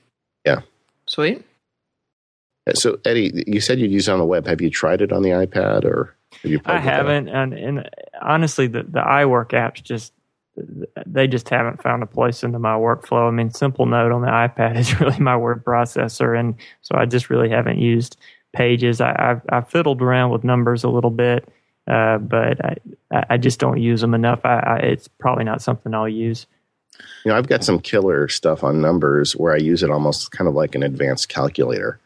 Yeah. 0.46 0.62
Sweet. 1.08 1.46
Uh, 2.68 2.74
so, 2.74 3.00
Eddie, 3.04 3.44
you 3.48 3.60
said 3.60 3.80
you'd 3.80 3.92
use 3.92 4.08
it 4.08 4.12
on 4.12 4.20
the 4.20 4.26
web. 4.26 4.48
Have 4.48 4.62
you 4.62 4.70
tried 4.70 5.02
it 5.02 5.12
on 5.12 5.24
the 5.24 5.30
iPad 5.30 5.84
or 5.84 6.16
have 6.42 6.52
you 6.52 6.62
I 6.66 6.80
haven't. 6.80 7.28
And, 7.28 7.54
and 7.54 7.90
honestly, 8.22 8.68
the, 8.68 8.84
the 8.84 9.02
iWork 9.02 9.50
apps 9.50 9.84
just 9.84 10.14
they 11.06 11.28
just 11.28 11.50
haven't 11.50 11.82
found 11.82 12.04
a 12.04 12.08
place 12.08 12.44
into 12.44 12.60
my 12.60 12.74
workflow. 12.74 13.28
I 13.28 13.32
mean, 13.32 13.52
Simple 13.52 13.86
Note 13.86 14.12
on 14.12 14.22
the 14.22 14.28
iPad 14.28 14.78
is 14.78 15.00
really 15.00 15.20
my 15.20 15.38
word 15.38 15.64
processor, 15.64 16.38
and 16.38 16.56
so 16.82 16.96
I 16.96 17.06
just 17.06 17.30
really 17.30 17.50
haven't 17.50 17.80
used 17.80 18.18
pages. 18.54 19.02
I, 19.02 19.16
have 19.18 19.42
I've 19.50 19.70
fiddled 19.70 20.02
around 20.02 20.32
with 20.32 20.44
numbers 20.44 20.84
a 20.84 20.90
little 20.90 21.10
bit, 21.10 21.48
uh, 21.88 22.18
but 22.18 22.64
I, 22.64 22.78
I 23.12 23.38
just 23.38 23.60
don't 23.60 23.82
use 23.82 24.02
them 24.02 24.14
enough. 24.14 24.42
I, 24.44 24.60
I, 24.60 24.76
it's 24.78 25.08
probably 25.08 25.44
not 25.44 25.62
something 25.62 25.94
I'll 25.94 26.10
use. 26.10 26.48
You 27.26 27.32
know, 27.32 27.38
I've 27.38 27.48
got 27.48 27.64
some 27.64 27.80
killer 27.80 28.28
stuff 28.28 28.64
on 28.64 28.82
numbers 28.82 29.34
where 29.34 29.54
I 29.54 29.58
use 29.58 29.84
it 29.84 29.90
almost 29.90 30.32
kind 30.32 30.48
of 30.48 30.54
like 30.54 30.76
an 30.76 30.84
advanced 30.84 31.30
calculator, 31.30 32.00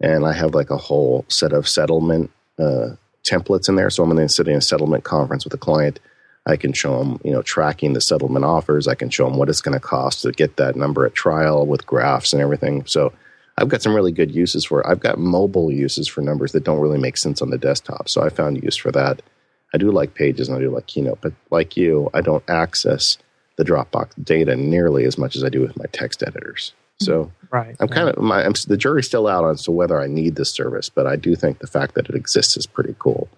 and 0.00 0.24
I 0.24 0.32
have 0.32 0.54
like 0.54 0.70
a 0.70 0.76
whole 0.76 1.24
set 1.28 1.52
of 1.52 1.68
settlement 1.68 2.30
uh, 2.58 2.90
templates 3.24 3.68
in 3.68 3.76
there. 3.76 3.90
So 3.90 4.02
I'm 4.02 4.10
going 4.10 4.26
to 4.26 4.32
sit 4.32 4.48
in 4.48 4.56
a 4.56 4.60
settlement 4.60 5.04
conference 5.04 5.44
with 5.44 5.54
a 5.54 5.58
client. 5.58 6.00
I 6.46 6.56
can 6.56 6.72
show 6.72 6.98
them, 6.98 7.20
you 7.24 7.32
know, 7.32 7.42
tracking 7.42 7.92
the 7.92 8.00
settlement 8.00 8.44
offers. 8.44 8.86
I 8.86 8.94
can 8.94 9.10
show 9.10 9.28
them 9.28 9.36
what 9.36 9.48
it's 9.48 9.60
going 9.60 9.74
to 9.74 9.80
cost 9.80 10.22
to 10.22 10.30
get 10.30 10.56
that 10.58 10.76
number 10.76 11.04
at 11.04 11.14
trial 11.14 11.66
with 11.66 11.86
graphs 11.86 12.32
and 12.32 12.40
everything. 12.40 12.86
So 12.86 13.12
I've 13.58 13.68
got 13.68 13.82
some 13.82 13.94
really 13.94 14.12
good 14.12 14.34
uses 14.34 14.64
for 14.64 14.80
it. 14.80 14.86
I've 14.86 15.00
got 15.00 15.18
mobile 15.18 15.72
uses 15.72 16.08
for 16.08 16.20
numbers 16.20 16.52
that 16.52 16.64
don't 16.64 16.80
really 16.80 16.98
make 16.98 17.16
sense 17.16 17.40
on 17.40 17.50
the 17.50 17.58
desktop. 17.58 18.08
So 18.08 18.22
I 18.22 18.28
found 18.28 18.62
use 18.62 18.76
for 18.76 18.92
that. 18.92 19.22
I 19.74 19.78
do 19.78 19.90
like 19.90 20.14
Pages 20.14 20.48
and 20.48 20.56
I 20.56 20.60
do 20.60 20.70
like 20.70 20.86
Keynote, 20.86 21.20
but 21.20 21.32
like 21.50 21.76
you, 21.76 22.10
I 22.14 22.20
don't 22.20 22.44
access 22.48 23.18
the 23.56 23.64
Dropbox 23.64 24.12
data 24.22 24.56
nearly 24.56 25.04
as 25.04 25.18
much 25.18 25.36
as 25.36 25.42
I 25.42 25.48
do 25.48 25.60
with 25.60 25.76
my 25.76 25.86
text 25.92 26.22
editors. 26.22 26.72
So 26.98 27.30
right, 27.50 27.76
I'm 27.80 27.88
kind 27.88 28.06
right. 28.06 28.16
of 28.16 28.22
my 28.22 28.44
I'm, 28.44 28.54
the 28.68 28.76
jury's 28.76 29.06
still 29.06 29.26
out 29.26 29.44
on 29.44 29.58
so 29.58 29.72
whether 29.72 30.00
I 30.00 30.06
need 30.06 30.36
this 30.36 30.50
service, 30.50 30.88
but 30.88 31.06
I 31.06 31.16
do 31.16 31.36
think 31.36 31.58
the 31.58 31.66
fact 31.66 31.94
that 31.94 32.08
it 32.08 32.14
exists 32.14 32.56
is 32.56 32.66
pretty 32.66 32.94
cool. 32.98 33.28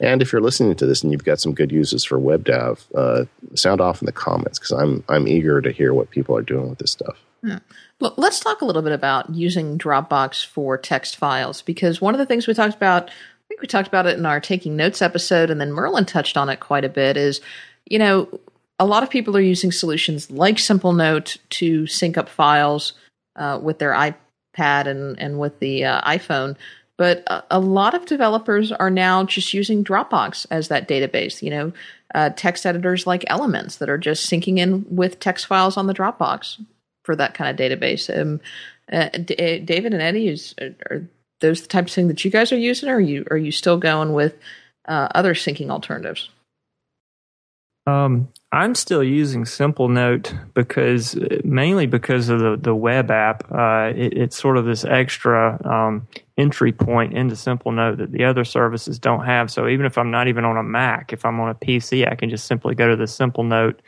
And 0.00 0.22
if 0.22 0.32
you're 0.32 0.42
listening 0.42 0.76
to 0.76 0.86
this 0.86 1.02
and 1.02 1.10
you've 1.10 1.24
got 1.24 1.40
some 1.40 1.54
good 1.54 1.72
uses 1.72 2.04
for 2.04 2.18
WebDAV, 2.18 2.78
uh, 2.94 3.24
sound 3.56 3.80
off 3.80 4.00
in 4.00 4.06
the 4.06 4.12
comments 4.12 4.58
because 4.58 4.72
I'm 4.72 5.04
I'm 5.08 5.26
eager 5.26 5.60
to 5.60 5.72
hear 5.72 5.94
what 5.94 6.10
people 6.10 6.36
are 6.36 6.42
doing 6.42 6.68
with 6.68 6.78
this 6.78 6.92
stuff. 6.92 7.18
Well, 8.00 8.14
let's 8.16 8.40
talk 8.40 8.60
a 8.60 8.64
little 8.64 8.82
bit 8.82 8.92
about 8.92 9.30
using 9.34 9.78
Dropbox 9.78 10.44
for 10.44 10.78
text 10.78 11.16
files 11.16 11.62
because 11.62 12.00
one 12.00 12.14
of 12.14 12.18
the 12.18 12.26
things 12.26 12.46
we 12.46 12.54
talked 12.54 12.76
about 12.76 13.10
I 13.10 13.48
think 13.48 13.62
we 13.62 13.66
talked 13.66 13.88
about 13.88 14.06
it 14.06 14.18
in 14.18 14.26
our 14.26 14.40
taking 14.40 14.76
notes 14.76 15.00
episode, 15.00 15.48
and 15.48 15.58
then 15.58 15.72
Merlin 15.72 16.04
touched 16.04 16.36
on 16.36 16.50
it 16.50 16.60
quite 16.60 16.84
a 16.84 16.88
bit. 16.88 17.16
Is 17.16 17.40
you 17.86 17.98
know, 17.98 18.28
a 18.78 18.84
lot 18.84 19.02
of 19.02 19.08
people 19.08 19.36
are 19.36 19.40
using 19.40 19.72
solutions 19.72 20.30
like 20.30 20.58
Simple 20.58 20.92
Note 20.92 21.38
to 21.50 21.86
sync 21.86 22.18
up 22.18 22.28
files 22.28 22.92
uh, 23.36 23.58
with 23.62 23.78
their 23.78 23.92
iPad 23.92 24.86
and 24.86 25.18
and 25.18 25.38
with 25.38 25.58
the 25.60 25.86
uh, 25.86 26.02
iPhone. 26.02 26.56
But 26.98 27.22
a, 27.28 27.44
a, 27.52 27.60
lot 27.60 27.94
of 27.94 28.06
developers 28.06 28.72
are 28.72 28.90
now 28.90 29.24
just 29.24 29.54
using 29.54 29.84
Dropbox 29.84 30.46
as 30.50 30.68
that 30.68 30.86
database. 30.86 31.40
You 31.42 31.50
know, 31.50 31.72
uh, 32.14 32.30
text 32.36 32.66
editors 32.66 33.06
like 33.06 33.24
Elements 33.28 33.76
that 33.76 33.88
are 33.88 33.96
just 33.96 34.28
syncing 34.28 34.58
in 34.58 34.84
with 34.90 35.20
text 35.20 35.46
files 35.46 35.78
on 35.78 35.86
the 35.86 35.94
Dropbox 35.94 36.58
for 37.08 37.16
that 37.16 37.32
kind 37.32 37.48
of 37.48 37.56
database. 37.56 38.14
Um, 38.14 38.38
uh, 38.92 39.08
D- 39.08 39.60
David 39.60 39.94
and 39.94 40.02
Eddie, 40.02 40.28
is 40.28 40.54
are 40.90 41.08
those 41.40 41.62
the 41.62 41.68
types 41.68 41.92
of 41.92 41.94
thing 41.94 42.08
that 42.08 42.22
you 42.22 42.30
guys 42.30 42.52
are 42.52 42.58
using, 42.58 42.90
or 42.90 42.96
are 42.96 43.00
you 43.00 43.24
are 43.30 43.38
you 43.38 43.50
still 43.50 43.78
going 43.78 44.12
with 44.12 44.36
uh, 44.86 45.08
other 45.14 45.32
syncing 45.32 45.70
alternatives? 45.70 46.28
Um, 47.86 48.28
I'm 48.52 48.74
still 48.74 49.02
using 49.02 49.46
Simple 49.46 49.88
Note 49.88 50.34
because 50.52 51.16
mainly 51.44 51.86
because 51.86 52.28
of 52.28 52.40
the, 52.40 52.58
the 52.60 52.74
web 52.74 53.10
app. 53.10 53.50
Uh, 53.50 53.92
it, 53.96 54.12
it's 54.18 54.36
sort 54.38 54.58
of 54.58 54.66
this 54.66 54.84
extra 54.84 55.58
um, 55.64 56.06
entry 56.36 56.72
point 56.72 57.14
into 57.14 57.36
Simple 57.36 57.72
Note 57.72 57.96
that 57.96 58.12
the 58.12 58.24
other 58.24 58.44
services 58.44 58.98
don't 58.98 59.24
have. 59.24 59.50
So 59.50 59.66
even 59.66 59.86
if 59.86 59.96
I'm 59.96 60.10
not 60.10 60.28
even 60.28 60.44
on 60.44 60.58
a 60.58 60.62
Mac, 60.62 61.14
if 61.14 61.24
I'm 61.24 61.40
on 61.40 61.48
a 61.48 61.54
PC, 61.54 62.06
I 62.06 62.14
can 62.14 62.28
just 62.28 62.44
simply 62.44 62.74
go 62.74 62.88
to 62.88 62.96
the 62.96 63.06
Simple 63.06 63.44
Note 63.44 63.80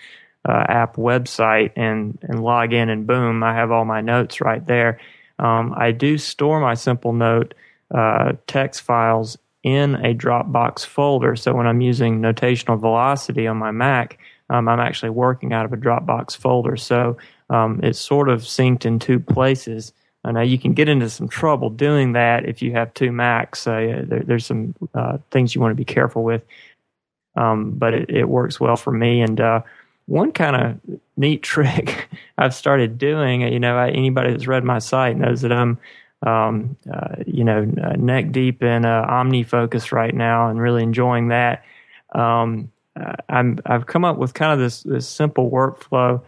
uh, 0.48 0.64
app 0.68 0.96
website 0.96 1.72
and 1.76 2.18
and 2.22 2.42
log 2.42 2.72
in, 2.72 2.88
and 2.88 3.06
boom, 3.06 3.42
I 3.42 3.54
have 3.54 3.70
all 3.70 3.84
my 3.84 4.00
notes 4.00 4.40
right 4.40 4.64
there. 4.66 5.00
Um, 5.38 5.74
I 5.76 5.92
do 5.92 6.18
store 6.18 6.60
my 6.60 6.74
Simple 6.74 7.12
Note 7.12 7.54
uh, 7.94 8.32
text 8.46 8.82
files 8.82 9.38
in 9.62 9.94
a 9.96 10.14
Dropbox 10.14 10.86
folder. 10.86 11.36
So 11.36 11.54
when 11.54 11.66
I'm 11.66 11.80
using 11.80 12.20
notational 12.20 12.80
velocity 12.80 13.46
on 13.46 13.56
my 13.56 13.70
Mac, 13.70 14.18
um, 14.48 14.68
I'm 14.68 14.80
actually 14.80 15.10
working 15.10 15.52
out 15.52 15.64
of 15.64 15.72
a 15.72 15.76
Dropbox 15.76 16.36
folder. 16.36 16.76
So 16.76 17.18
um, 17.50 17.80
it's 17.82 17.98
sort 17.98 18.28
of 18.28 18.42
synced 18.42 18.84
in 18.84 18.98
two 18.98 19.20
places. 19.20 19.92
I 20.24 20.32
know 20.32 20.40
you 20.42 20.58
can 20.58 20.74
get 20.74 20.88
into 20.88 21.08
some 21.08 21.28
trouble 21.28 21.70
doing 21.70 22.12
that 22.12 22.44
if 22.46 22.60
you 22.60 22.72
have 22.72 22.92
two 22.92 23.10
Macs. 23.10 23.66
Uh, 23.66 24.04
there, 24.06 24.22
there's 24.24 24.46
some 24.46 24.74
uh, 24.94 25.18
things 25.30 25.54
you 25.54 25.60
want 25.60 25.72
to 25.72 25.76
be 25.76 25.84
careful 25.84 26.22
with, 26.22 26.42
um, 27.36 27.72
but 27.72 27.94
it, 27.94 28.10
it, 28.10 28.28
works 28.28 28.60
well 28.60 28.76
for 28.76 28.92
me. 28.92 29.22
And 29.22 29.40
uh, 29.40 29.62
one 30.10 30.32
kind 30.32 30.56
of 30.56 30.98
neat 31.16 31.42
trick 31.52 32.08
I've 32.36 32.54
started 32.54 32.98
doing, 32.98 33.42
you 33.42 33.60
know, 33.60 33.78
anybody 33.78 34.32
that's 34.32 34.46
read 34.46 34.64
my 34.64 34.78
site 34.78 35.16
knows 35.16 35.42
that 35.42 35.52
I'm 35.52 35.78
um, 36.26 36.76
uh, 36.92 37.16
you 37.26 37.44
know, 37.44 37.70
uh, 37.82 37.96
neck 37.96 38.30
deep 38.30 38.62
in 38.62 38.84
uh, 38.84 39.06
OmniFocus 39.06 39.90
right 39.90 40.14
now 40.14 40.50
and 40.50 40.60
really 40.60 40.82
enjoying 40.82 41.28
that. 41.28 41.64
Um, 42.14 42.70
uh, 42.94 43.14
I'm, 43.30 43.58
I've 43.64 43.86
come 43.86 44.04
up 44.04 44.18
with 44.18 44.34
kind 44.34 44.52
of 44.52 44.58
this, 44.58 44.82
this 44.82 45.08
simple 45.08 45.50
workflow 45.50 46.22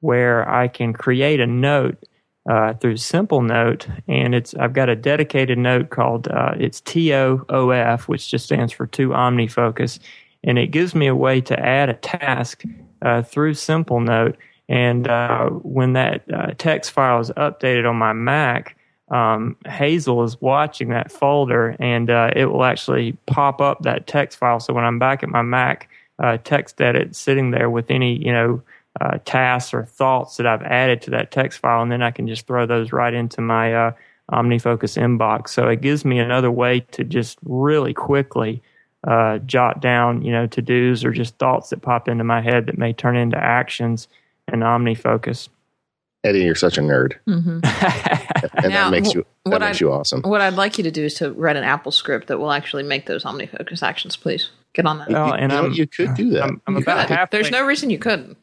where 0.00 0.48
I 0.48 0.68
can 0.68 0.94
create 0.94 1.40
a 1.40 1.46
note 1.46 2.02
uh, 2.48 2.74
through 2.74 2.98
Simple 2.98 3.40
Note, 3.40 3.88
and 4.06 4.34
it's 4.34 4.54
I've 4.54 4.74
got 4.74 4.90
a 4.90 4.96
dedicated 4.96 5.56
note 5.56 5.88
called 5.88 6.28
uh, 6.28 6.52
it's 6.58 6.82
TOOF, 6.82 8.06
which 8.06 8.30
just 8.30 8.44
stands 8.44 8.70
for 8.70 8.86
to 8.88 9.08
OmniFocus, 9.08 9.98
and 10.42 10.58
it 10.58 10.66
gives 10.66 10.94
me 10.94 11.06
a 11.06 11.14
way 11.14 11.40
to 11.40 11.58
add 11.58 11.88
a 11.88 11.94
task 11.94 12.64
uh, 13.04 13.22
through 13.22 13.54
Simple 13.54 14.00
Note. 14.00 14.36
And 14.68 15.06
uh, 15.06 15.50
when 15.50 15.92
that 15.92 16.24
uh, 16.32 16.52
text 16.56 16.90
file 16.90 17.20
is 17.20 17.30
updated 17.30 17.88
on 17.88 17.96
my 17.96 18.14
Mac, 18.14 18.76
um, 19.10 19.56
Hazel 19.66 20.24
is 20.24 20.40
watching 20.40 20.88
that 20.88 21.12
folder 21.12 21.76
and 21.78 22.08
uh, 22.08 22.30
it 22.34 22.46
will 22.46 22.64
actually 22.64 23.12
pop 23.26 23.60
up 23.60 23.82
that 23.82 24.06
text 24.06 24.38
file. 24.38 24.60
So 24.60 24.72
when 24.72 24.84
I'm 24.84 24.98
back 24.98 25.22
at 25.22 25.28
my 25.28 25.42
Mac, 25.42 25.90
uh, 26.18 26.38
TextEdit 26.38 27.14
sitting 27.14 27.50
there 27.50 27.68
with 27.68 27.90
any, 27.90 28.16
you 28.16 28.32
know, 28.32 28.62
uh, 29.00 29.18
tasks 29.24 29.74
or 29.74 29.84
thoughts 29.84 30.36
that 30.38 30.46
I've 30.46 30.62
added 30.62 31.02
to 31.02 31.10
that 31.10 31.32
text 31.32 31.58
file, 31.58 31.82
and 31.82 31.90
then 31.90 32.00
I 32.00 32.12
can 32.12 32.28
just 32.28 32.46
throw 32.46 32.64
those 32.64 32.92
right 32.92 33.12
into 33.12 33.40
my 33.40 33.92
OmniFocus 34.30 34.96
inbox. 34.96 35.48
So 35.48 35.66
it 35.68 35.80
gives 35.80 36.04
me 36.04 36.20
another 36.20 36.50
way 36.50 36.80
to 36.92 37.02
just 37.02 37.38
really 37.42 37.92
quickly 37.92 38.62
uh, 39.06 39.38
jot 39.38 39.80
down, 39.80 40.22
you 40.22 40.32
know, 40.32 40.46
to 40.46 40.62
dos 40.62 41.04
or 41.04 41.12
just 41.12 41.36
thoughts 41.38 41.70
that 41.70 41.82
pop 41.82 42.08
into 42.08 42.24
my 42.24 42.40
head 42.40 42.66
that 42.66 42.78
may 42.78 42.92
turn 42.92 43.16
into 43.16 43.36
actions 43.36 44.08
in 44.52 44.60
OmniFocus. 44.60 45.48
Eddie, 46.24 46.40
you're 46.40 46.54
such 46.54 46.78
a 46.78 46.80
nerd, 46.80 47.16
mm-hmm. 47.28 47.60
and 48.64 48.72
now, 48.72 48.84
that 48.84 48.90
makes 48.90 49.12
you 49.12 49.26
that 49.44 49.60
makes 49.60 49.76
I'd, 49.76 49.80
you 49.82 49.92
awesome. 49.92 50.22
What 50.22 50.40
I'd 50.40 50.54
like 50.54 50.78
you 50.78 50.84
to 50.84 50.90
do 50.90 51.04
is 51.04 51.14
to 51.14 51.32
write 51.32 51.56
an 51.56 51.64
Apple 51.64 51.92
script 51.92 52.28
that 52.28 52.38
will 52.38 52.50
actually 52.50 52.82
make 52.82 53.04
those 53.04 53.24
OmniFocus 53.24 53.82
actions. 53.82 54.16
Please 54.16 54.48
get 54.72 54.86
on 54.86 54.98
that. 54.98 55.10
Well, 55.10 55.34
and 55.34 55.52
you, 55.52 55.58
know, 55.58 55.66
you 55.66 55.86
could 55.86 56.14
do 56.14 56.30
that. 56.30 56.44
I'm, 56.44 56.62
I'm 56.66 56.76
about 56.78 57.10
halfway. 57.10 57.38
There's 57.38 57.50
no 57.50 57.66
reason 57.66 57.90
you 57.90 57.98
couldn't. 57.98 58.38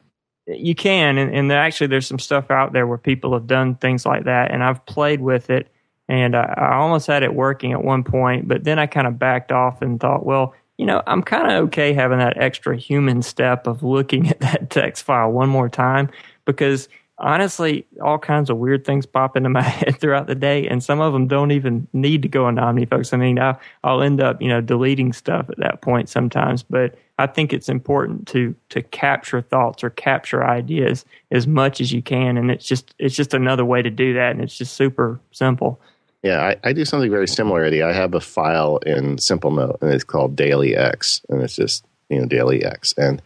You 0.46 0.76
can, 0.76 1.18
and, 1.18 1.34
and 1.34 1.52
actually, 1.52 1.88
there's 1.88 2.06
some 2.06 2.20
stuff 2.20 2.52
out 2.52 2.72
there 2.72 2.86
where 2.86 2.98
people 2.98 3.32
have 3.32 3.48
done 3.48 3.74
things 3.74 4.06
like 4.06 4.24
that, 4.24 4.52
and 4.52 4.62
I've 4.62 4.86
played 4.86 5.20
with 5.20 5.50
it, 5.50 5.66
and 6.12 6.36
I, 6.36 6.52
I 6.58 6.74
almost 6.74 7.06
had 7.06 7.22
it 7.22 7.34
working 7.34 7.72
at 7.72 7.82
one 7.82 8.04
point, 8.04 8.46
but 8.46 8.64
then 8.64 8.78
I 8.78 8.86
kind 8.86 9.06
of 9.06 9.18
backed 9.18 9.50
off 9.50 9.80
and 9.80 9.98
thought, 9.98 10.26
well, 10.26 10.54
you 10.76 10.84
know, 10.84 11.02
I'm 11.06 11.22
kind 11.22 11.50
of 11.50 11.64
okay 11.68 11.94
having 11.94 12.18
that 12.18 12.36
extra 12.36 12.76
human 12.76 13.22
step 13.22 13.66
of 13.66 13.82
looking 13.82 14.28
at 14.30 14.40
that 14.40 14.68
text 14.68 15.04
file 15.04 15.32
one 15.32 15.48
more 15.48 15.70
time 15.70 16.10
because 16.44 16.90
honestly, 17.16 17.86
all 18.02 18.18
kinds 18.18 18.50
of 18.50 18.58
weird 18.58 18.84
things 18.84 19.06
pop 19.06 19.38
into 19.38 19.48
my 19.48 19.62
head 19.62 19.98
throughout 19.98 20.26
the 20.26 20.34
day, 20.34 20.68
and 20.68 20.84
some 20.84 21.00
of 21.00 21.14
them 21.14 21.28
don't 21.28 21.50
even 21.50 21.88
need 21.94 22.20
to 22.22 22.28
go 22.28 22.46
into 22.46 22.60
OmniFocus. 22.60 23.14
I 23.14 23.16
mean, 23.16 23.38
I, 23.38 23.56
will 23.82 24.02
end 24.02 24.20
up, 24.20 24.42
you 24.42 24.48
know, 24.48 24.60
deleting 24.60 25.14
stuff 25.14 25.48
at 25.48 25.56
that 25.58 25.80
point 25.80 26.10
sometimes, 26.10 26.62
but 26.62 26.98
I 27.18 27.26
think 27.26 27.54
it's 27.54 27.70
important 27.70 28.28
to 28.28 28.54
to 28.70 28.82
capture 28.82 29.40
thoughts 29.40 29.82
or 29.82 29.90
capture 29.90 30.44
ideas 30.44 31.06
as 31.30 31.46
much 31.46 31.80
as 31.80 31.90
you 31.90 32.02
can, 32.02 32.36
and 32.36 32.50
it's 32.50 32.66
just 32.66 32.94
it's 32.98 33.14
just 33.14 33.32
another 33.32 33.64
way 33.64 33.80
to 33.80 33.90
do 33.90 34.12
that, 34.12 34.32
and 34.32 34.42
it's 34.42 34.58
just 34.58 34.74
super 34.74 35.20
simple. 35.30 35.80
Yeah, 36.22 36.40
I, 36.40 36.56
I 36.62 36.72
do 36.72 36.84
something 36.84 37.10
very 37.10 37.26
similar, 37.26 37.64
Eddie. 37.64 37.82
I 37.82 37.92
have 37.92 38.14
a 38.14 38.20
file 38.20 38.76
in 38.78 39.18
Simple 39.18 39.50
Note, 39.50 39.78
and 39.80 39.92
it's 39.92 40.04
called 40.04 40.36
Daily 40.36 40.76
X, 40.76 41.20
and 41.28 41.42
it's 41.42 41.56
just 41.56 41.84
you 42.08 42.20
know 42.20 42.26
Daily 42.26 42.64
X, 42.64 42.94
and 42.96 43.20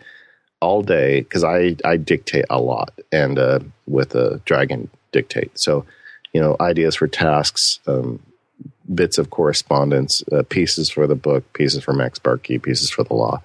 all 0.60 0.82
day 0.82 1.20
because 1.20 1.44
I, 1.44 1.76
I 1.84 1.96
dictate 1.96 2.46
a 2.50 2.60
lot 2.60 2.98
and 3.12 3.38
uh, 3.38 3.60
with 3.86 4.14
a 4.14 4.40
dragon 4.44 4.88
dictate. 5.12 5.58
So, 5.58 5.84
you 6.32 6.40
know, 6.40 6.56
ideas 6.60 6.96
for 6.96 7.06
tasks, 7.06 7.80
um, 7.86 8.20
bits 8.94 9.18
of 9.18 9.30
correspondence, 9.30 10.22
uh, 10.32 10.42
pieces 10.48 10.90
for 10.90 11.06
the 11.06 11.14
book, 11.14 11.52
pieces 11.52 11.84
for 11.84 11.92
MacSparky, 11.92 12.62
pieces 12.62 12.90
for 12.90 13.04
the 13.04 13.14
law. 13.14 13.42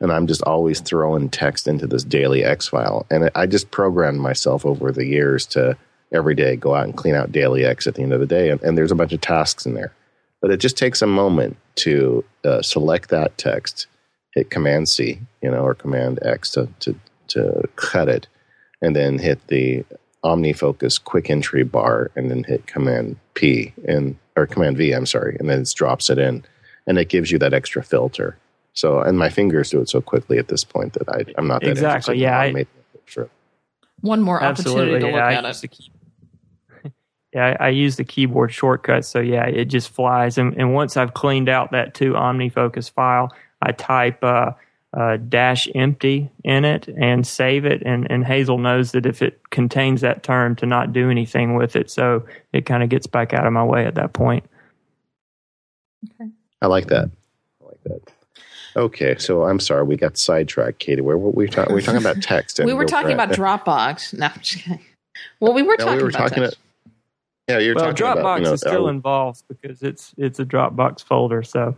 And 0.00 0.10
I'm 0.10 0.26
just 0.26 0.42
always 0.42 0.80
throwing 0.80 1.28
text 1.28 1.68
into 1.68 1.86
this 1.86 2.04
daily 2.04 2.44
X 2.44 2.68
file. 2.68 3.06
And 3.10 3.30
I 3.34 3.46
just 3.46 3.70
programmed 3.70 4.20
myself 4.20 4.66
over 4.66 4.90
the 4.90 5.06
years 5.06 5.46
to 5.48 5.76
every 6.14 6.34
day 6.34 6.56
go 6.56 6.74
out 6.74 6.84
and 6.84 6.96
clean 6.96 7.14
out 7.14 7.32
daily 7.32 7.64
X 7.64 7.86
at 7.86 7.96
the 7.96 8.02
end 8.02 8.12
of 8.12 8.20
the 8.20 8.26
day. 8.26 8.48
And, 8.48 8.62
and 8.62 8.78
there's 8.78 8.92
a 8.92 8.96
bunch 8.96 9.12
of 9.12 9.20
tasks 9.20 9.66
in 9.66 9.74
there. 9.74 9.92
But 10.40 10.50
it 10.50 10.58
just 10.58 10.78
takes 10.78 11.02
a 11.02 11.06
moment 11.06 11.56
to 11.76 12.24
uh, 12.44 12.62
select 12.62 13.10
that 13.10 13.36
text 13.36 13.86
hit 14.34 14.50
Command 14.50 14.88
C, 14.88 15.20
you 15.42 15.50
know, 15.50 15.64
or 15.64 15.74
Command 15.74 16.18
X 16.22 16.50
to, 16.50 16.68
to, 16.80 16.94
to 17.28 17.62
cut 17.76 18.08
it, 18.08 18.26
and 18.82 18.94
then 18.94 19.18
hit 19.18 19.46
the 19.46 19.84
OmniFocus 20.24 21.02
quick 21.02 21.30
entry 21.30 21.62
bar, 21.62 22.10
and 22.16 22.30
then 22.30 22.44
hit 22.44 22.66
Command 22.66 23.16
P 23.34 23.72
and 23.86 24.16
or 24.36 24.46
Command 24.46 24.76
V, 24.76 24.92
I'm 24.92 25.06
sorry, 25.06 25.36
and 25.38 25.48
then 25.48 25.60
it 25.60 25.72
drops 25.74 26.10
it 26.10 26.18
in, 26.18 26.44
and 26.86 26.98
it 26.98 27.08
gives 27.08 27.30
you 27.30 27.38
that 27.38 27.54
extra 27.54 27.82
filter. 27.82 28.36
So, 28.72 29.00
and 29.00 29.16
my 29.16 29.30
fingers 29.30 29.70
do 29.70 29.80
it 29.80 29.88
so 29.88 30.00
quickly 30.00 30.38
at 30.38 30.48
this 30.48 30.64
point 30.64 30.94
that 30.94 31.08
I, 31.08 31.24
I'm 31.38 31.46
not 31.46 31.60
that 31.62 31.70
exactly. 31.70 32.18
Yeah, 32.18 32.38
I, 32.38 32.66
sure. 33.04 33.30
One 34.00 34.20
more 34.20 34.42
Absolutely, 34.42 34.96
opportunity 34.96 35.00
to 35.00 35.06
yeah, 35.06 35.12
look 35.12 35.44
I 35.44 35.48
at 35.48 35.64
it. 35.64 35.70
Key- 35.70 35.92
yeah, 35.92 35.93
I, 37.34 37.56
I, 37.60 37.68
use 37.70 37.96
the 37.96 38.04
keyboard 38.04 38.52
shortcut, 38.52 39.04
so 39.04 39.20
yeah, 39.20 39.46
it 39.46 39.66
just 39.66 39.90
flies. 39.90 40.38
And, 40.38 40.54
and 40.56 40.74
once 40.74 40.96
I've 40.96 41.14
cleaned 41.14 41.48
out 41.48 41.72
that 41.72 41.94
to 41.94 42.12
OmniFocus 42.12 42.90
file, 42.90 43.32
I 43.62 43.72
type 43.72 44.22
uh, 44.22 44.52
uh, 44.92 45.16
dash 45.16 45.68
empty 45.74 46.30
in 46.44 46.64
it 46.64 46.88
and 46.88 47.26
save 47.26 47.64
it. 47.64 47.82
And, 47.84 48.10
and 48.10 48.24
Hazel 48.24 48.58
knows 48.58 48.92
that 48.92 49.06
if 49.06 49.22
it 49.22 49.40
contains 49.50 50.00
that 50.02 50.22
term, 50.22 50.54
to 50.56 50.66
not 50.66 50.92
do 50.92 51.10
anything 51.10 51.54
with 51.54 51.74
it. 51.74 51.90
So 51.90 52.24
it 52.52 52.66
kind 52.66 52.82
of 52.82 52.88
gets 52.88 53.06
back 53.06 53.32
out 53.32 53.46
of 53.46 53.52
my 53.52 53.64
way 53.64 53.86
at 53.86 53.96
that 53.96 54.12
point. 54.12 54.44
Okay. 56.20 56.30
I 56.62 56.66
like 56.66 56.86
that. 56.88 57.10
I 57.60 57.64
like 57.64 57.82
that. 57.84 58.00
Okay, 58.76 59.16
so 59.18 59.44
I'm 59.44 59.60
sorry, 59.60 59.84
we 59.84 59.96
got 59.96 60.16
sidetracked, 60.16 60.80
Katie. 60.80 61.00
Where 61.00 61.16
were 61.16 61.30
we 61.30 61.46
talking? 61.46 61.74
We 61.74 61.80
were 61.80 61.84
talking 61.84 62.00
about 62.00 62.22
text. 62.22 62.60
we 62.64 62.74
were 62.74 62.84
talking 62.84 63.12
about 63.12 63.30
Dropbox. 63.30 64.18
No, 64.18 64.78
well, 65.38 65.52
we 65.52 65.62
were 65.62 65.76
talking 65.76 65.96
we 65.96 66.02
were 66.02 66.08
about 66.08 66.28
talking 66.28 66.42
text. 66.42 66.58
Yeah, 67.48 67.58
you're 67.58 67.74
well, 67.74 67.92
talking 67.92 68.06
Dropbox 68.06 68.20
about, 68.20 68.38
you 68.40 68.44
know, 68.44 68.52
is 68.52 68.60
still 68.60 68.88
involved 68.88 69.42
because 69.48 69.82
it's 69.82 70.14
it's 70.16 70.38
a 70.38 70.44
Dropbox 70.44 71.02
folder. 71.04 71.42
So 71.42 71.76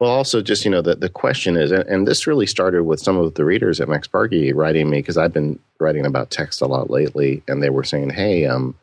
Well, 0.00 0.10
also 0.10 0.40
just 0.42 0.64
you 0.64 0.70
know 0.70 0.82
the 0.82 0.94
the 0.94 1.08
question 1.08 1.56
is, 1.56 1.72
and, 1.72 1.84
and 1.88 2.06
this 2.06 2.26
really 2.26 2.46
started 2.46 2.84
with 2.84 3.00
some 3.00 3.16
of 3.16 3.34
the 3.34 3.44
readers 3.44 3.80
at 3.80 3.88
Max 3.88 4.06
MacSparky 4.06 4.54
writing 4.54 4.88
me 4.88 4.98
because 4.98 5.16
I've 5.16 5.32
been 5.32 5.58
writing 5.80 6.06
about 6.06 6.30
text 6.30 6.60
a 6.60 6.66
lot 6.66 6.88
lately, 6.88 7.42
and 7.48 7.62
they 7.62 7.70
were 7.70 7.82
saying, 7.82 8.10
"Hey, 8.10 8.46
um, 8.46 8.76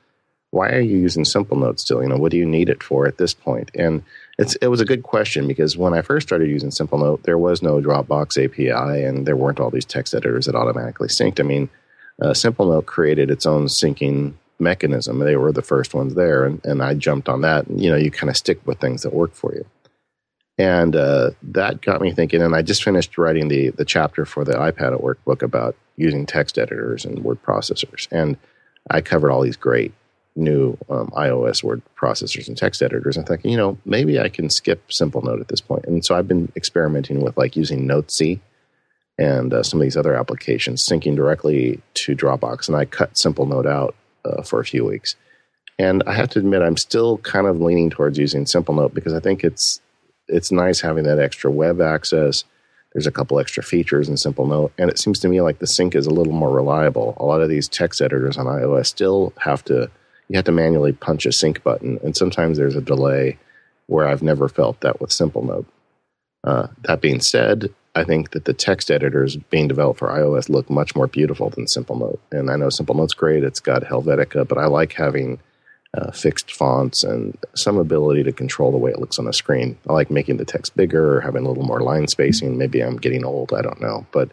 why 0.51 0.69
are 0.71 0.81
you 0.81 0.97
using 0.97 1.23
Simple 1.23 1.57
Note 1.57 1.79
still? 1.79 2.03
You 2.03 2.09
know, 2.09 2.17
what 2.17 2.31
do 2.31 2.37
you 2.37 2.45
need 2.45 2.67
it 2.67 2.83
for 2.83 3.07
at 3.07 3.17
this 3.17 3.33
point?" 3.33 3.71
And 3.75 4.03
it's 4.37 4.55
it 4.55 4.67
was 4.67 4.81
a 4.81 4.85
good 4.85 5.03
question 5.03 5.47
because 5.47 5.77
when 5.77 5.93
I 5.93 6.01
first 6.01 6.27
started 6.27 6.49
using 6.49 6.71
Simple 6.71 6.99
Note, 6.99 7.23
there 7.23 7.37
was 7.37 7.61
no 7.61 7.79
Dropbox 7.79 8.43
API, 8.43 9.03
and 9.05 9.25
there 9.25 9.37
weren't 9.37 9.61
all 9.61 9.71
these 9.71 9.85
text 9.85 10.13
editors 10.13 10.47
that 10.47 10.55
automatically 10.55 11.07
synced. 11.07 11.39
I 11.39 11.43
mean, 11.43 11.69
uh, 12.21 12.33
Simple 12.33 12.69
Note 12.69 12.87
created 12.87 13.31
its 13.31 13.45
own 13.45 13.67
syncing 13.67 14.33
mechanism. 14.59 15.19
They 15.19 15.35
were 15.35 15.51
the 15.51 15.61
first 15.61 15.93
ones 15.93 16.15
there, 16.15 16.45
and, 16.45 16.63
and 16.65 16.81
I 16.81 16.93
jumped 16.93 17.29
on 17.29 17.41
that. 17.41 17.67
And, 17.67 17.81
you 17.81 17.89
know, 17.89 17.97
you 17.97 18.11
kind 18.11 18.29
of 18.29 18.37
stick 18.37 18.65
with 18.65 18.79
things 18.79 19.03
that 19.03 19.13
work 19.13 19.33
for 19.33 19.53
you. 19.53 19.65
And 20.57 20.95
uh, 20.95 21.31
that 21.43 21.81
got 21.81 22.01
me 22.01 22.13
thinking. 22.13 22.41
And 22.41 22.55
I 22.55 22.61
just 22.61 22.83
finished 22.83 23.17
writing 23.17 23.49
the 23.49 23.71
the 23.71 23.83
chapter 23.83 24.25
for 24.25 24.45
the 24.45 24.53
iPad 24.53 24.93
at 24.93 25.03
Work 25.03 25.23
book 25.25 25.41
about 25.41 25.75
using 25.97 26.25
text 26.25 26.57
editors 26.57 27.03
and 27.03 27.23
word 27.23 27.43
processors. 27.43 28.07
And 28.11 28.37
I 28.89 29.01
covered 29.01 29.31
all 29.31 29.41
these 29.41 29.57
great 29.57 29.93
new 30.35 30.77
um, 30.89 31.07
iOS 31.15 31.63
word 31.63 31.81
processors 31.97 32.47
and 32.47 32.57
text 32.57 32.81
editors. 32.81 33.17
I'm 33.17 33.25
thinking, 33.25 33.51
you 33.51 33.57
know, 33.57 33.77
maybe 33.85 34.19
I 34.19 34.29
can 34.29 34.49
skip 34.49 34.91
Simple 34.91 35.21
Note 35.21 35.39
at 35.39 35.47
this 35.47 35.61
point. 35.61 35.85
And 35.85 36.03
so 36.05 36.15
I've 36.15 36.27
been 36.27 36.51
experimenting 36.55 37.21
with 37.21 37.37
like 37.37 37.55
using 37.55 37.87
Notesy 37.87 38.41
and 39.17 39.53
uh, 39.53 39.63
some 39.63 39.79
of 39.79 39.83
these 39.83 39.97
other 39.97 40.15
applications 40.15 40.85
syncing 40.85 41.15
directly 41.15 41.81
to 41.95 42.15
Dropbox. 42.15 42.67
And 42.67 42.75
I 42.75 42.85
cut 42.85 43.17
Simple 43.17 43.45
Note 43.45 43.65
out 43.65 43.95
uh, 44.25 44.41
for 44.41 44.59
a 44.59 44.65
few 44.65 44.85
weeks. 44.85 45.15
And 45.77 46.03
I 46.07 46.13
have 46.13 46.29
to 46.29 46.39
admit, 46.39 46.61
I'm 46.61 46.77
still 46.77 47.17
kind 47.19 47.47
of 47.47 47.61
leaning 47.61 47.89
towards 47.89 48.17
using 48.17 48.45
Simple 48.45 48.73
Note 48.73 48.93
because 48.93 49.13
I 49.13 49.19
think 49.19 49.43
it's 49.43 49.81
it's 50.27 50.51
nice 50.51 50.81
having 50.81 51.03
that 51.03 51.19
extra 51.19 51.51
web 51.51 51.81
access. 51.81 52.43
There's 52.93 53.07
a 53.07 53.11
couple 53.11 53.39
extra 53.39 53.61
features 53.61 54.07
in 54.07 54.17
Simple 54.17 54.47
Note, 54.47 54.71
and 54.77 54.89
it 54.89 54.97
seems 54.97 55.19
to 55.19 55.27
me 55.27 55.41
like 55.41 55.59
the 55.59 55.67
sync 55.67 55.95
is 55.95 56.07
a 56.07 56.11
little 56.11 56.33
more 56.33 56.49
reliable. 56.49 57.15
A 57.17 57.25
lot 57.25 57.41
of 57.41 57.49
these 57.49 57.67
text 57.67 58.01
editors 58.01 58.37
on 58.37 58.45
iOS 58.45 58.87
still 58.87 59.33
have 59.37 59.63
to 59.65 59.91
you 60.29 60.37
have 60.37 60.45
to 60.45 60.51
manually 60.51 60.93
punch 60.93 61.25
a 61.25 61.31
sync 61.31 61.61
button, 61.63 61.99
and 62.03 62.15
sometimes 62.15 62.57
there's 62.57 62.75
a 62.75 62.81
delay 62.81 63.37
where 63.87 64.07
I've 64.07 64.23
never 64.23 64.47
felt 64.47 64.81
that 64.81 64.99
with 64.99 65.11
Simple 65.11 65.43
Note. 65.43 65.67
Uh, 66.43 66.67
that 66.83 67.01
being 67.01 67.19
said, 67.19 67.73
I 67.95 68.03
think 68.03 68.31
that 68.31 68.45
the 68.45 68.53
text 68.53 68.91
editors 68.91 69.37
being 69.37 69.69
developed 69.69 69.99
for 69.99 70.09
iOS 70.09 70.49
look 70.49 70.69
much 70.69 70.95
more 70.95 71.07
beautiful 71.07 71.49
than 71.49 71.67
Simple 71.67 71.97
Note. 71.97 72.21
And 72.31 72.51
I 72.51 72.57
know 72.57 72.69
Simple 72.69 72.95
Note's 72.95 73.13
great; 73.13 73.43
it's 73.43 73.61
got 73.61 73.83
Helvetica, 73.83 74.47
but 74.47 74.57
I 74.57 74.65
like 74.65 74.93
having 74.93 75.39
uh, 75.93 76.11
fixed 76.11 76.51
fonts 76.51 77.03
and 77.03 77.37
some 77.55 77.77
ability 77.77 78.23
to 78.23 78.33
control 78.33 78.71
the 78.71 78.77
way 78.77 78.91
it 78.91 78.99
looks 78.99 79.17
on 79.17 79.25
the 79.25 79.33
screen. 79.33 79.77
I 79.87 79.93
like 79.93 80.11
making 80.11 80.37
the 80.37 80.45
text 80.45 80.75
bigger 80.75 81.15
or 81.15 81.21
having 81.21 81.45
a 81.45 81.47
little 81.47 81.63
more 81.63 81.79
line 81.79 82.07
spacing. 82.09 82.57
Maybe 82.57 82.81
I'm 82.81 82.97
getting 82.97 83.23
old; 83.23 83.53
I 83.53 83.61
don't 83.61 83.81
know, 83.81 84.05
but 84.11 84.29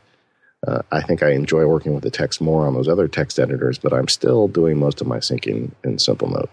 uh, 0.67 0.83
I 0.91 1.03
think 1.03 1.23
I 1.23 1.31
enjoy 1.31 1.67
working 1.67 1.95
with 1.95 2.03
the 2.03 2.11
text 2.11 2.41
more 2.41 2.67
on 2.67 2.75
those 2.75 2.89
other 2.89 3.07
text 3.07 3.39
editors, 3.39 3.79
but 3.79 3.93
I'm 3.93 4.09
still 4.09 4.49
doing 4.49 4.77
most 4.79 5.01
of 5.01 5.07
my 5.07 5.19
syncing 5.19 5.71
in 5.85 5.99
Simple 5.99 6.29
Note. 6.29 6.51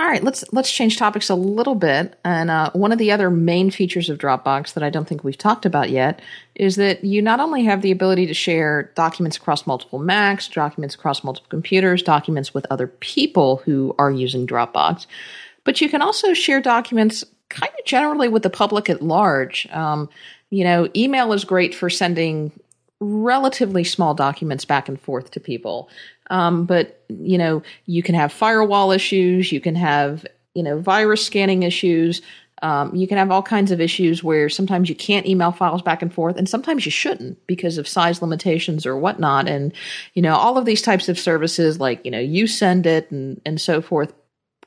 All 0.00 0.06
right, 0.06 0.24
let's 0.24 0.50
let's 0.50 0.72
change 0.72 0.96
topics 0.96 1.28
a 1.28 1.34
little 1.34 1.74
bit. 1.74 2.18
And 2.24 2.50
uh, 2.50 2.70
one 2.72 2.90
of 2.90 2.96
the 2.96 3.12
other 3.12 3.28
main 3.28 3.70
features 3.70 4.08
of 4.08 4.16
Dropbox 4.16 4.72
that 4.72 4.82
I 4.82 4.88
don't 4.88 5.06
think 5.06 5.22
we've 5.22 5.36
talked 5.36 5.66
about 5.66 5.90
yet 5.90 6.22
is 6.54 6.76
that 6.76 7.04
you 7.04 7.20
not 7.20 7.38
only 7.38 7.64
have 7.64 7.82
the 7.82 7.90
ability 7.90 8.24
to 8.24 8.32
share 8.32 8.92
documents 8.94 9.36
across 9.36 9.66
multiple 9.66 9.98
Macs, 9.98 10.48
documents 10.48 10.94
across 10.94 11.22
multiple 11.22 11.50
computers, 11.50 12.02
documents 12.02 12.54
with 12.54 12.66
other 12.70 12.86
people 12.86 13.58
who 13.66 13.94
are 13.98 14.10
using 14.10 14.46
Dropbox, 14.46 15.04
but 15.64 15.82
you 15.82 15.90
can 15.90 16.00
also 16.00 16.32
share 16.32 16.62
documents 16.62 17.22
kind 17.50 17.72
of 17.78 17.84
generally 17.84 18.28
with 18.28 18.42
the 18.42 18.48
public 18.48 18.88
at 18.88 19.02
large. 19.02 19.68
Um, 19.70 20.08
you 20.48 20.64
know, 20.64 20.88
email 20.96 21.34
is 21.34 21.44
great 21.44 21.74
for 21.74 21.90
sending 21.90 22.52
relatively 23.00 23.84
small 23.84 24.14
documents 24.14 24.64
back 24.64 24.88
and 24.88 24.98
forth 24.98 25.30
to 25.32 25.40
people. 25.40 25.90
Um, 26.30 26.64
but, 26.64 27.02
you 27.08 27.36
know, 27.36 27.62
you 27.86 28.02
can 28.02 28.14
have 28.14 28.32
firewall 28.32 28.92
issues, 28.92 29.52
you 29.52 29.60
can 29.60 29.74
have, 29.74 30.24
you 30.54 30.62
know, 30.62 30.78
virus 30.78 31.24
scanning 31.26 31.64
issues. 31.64 32.22
Um, 32.62 32.94
you 32.94 33.08
can 33.08 33.16
have 33.16 33.30
all 33.30 33.42
kinds 33.42 33.70
of 33.70 33.80
issues 33.80 34.22
where 34.22 34.48
sometimes 34.48 34.88
you 34.88 34.94
can't 34.94 35.26
email 35.26 35.50
files 35.50 35.82
back 35.82 36.02
and 36.02 36.12
forth, 36.12 36.36
and 36.36 36.48
sometimes 36.48 36.84
you 36.84 36.90
shouldn't 36.90 37.44
because 37.46 37.78
of 37.78 37.88
size 37.88 38.20
limitations 38.20 38.84
or 38.84 38.98
whatnot. 38.98 39.48
And 39.48 39.72
you 40.12 40.20
know, 40.20 40.36
all 40.36 40.58
of 40.58 40.66
these 40.66 40.82
types 40.82 41.08
of 41.08 41.18
services, 41.18 41.80
like 41.80 42.04
you 42.04 42.10
know, 42.10 42.18
YouSendIt 42.18 43.10
and 43.10 43.40
and 43.46 43.58
so 43.58 43.80
forth, 43.80 44.12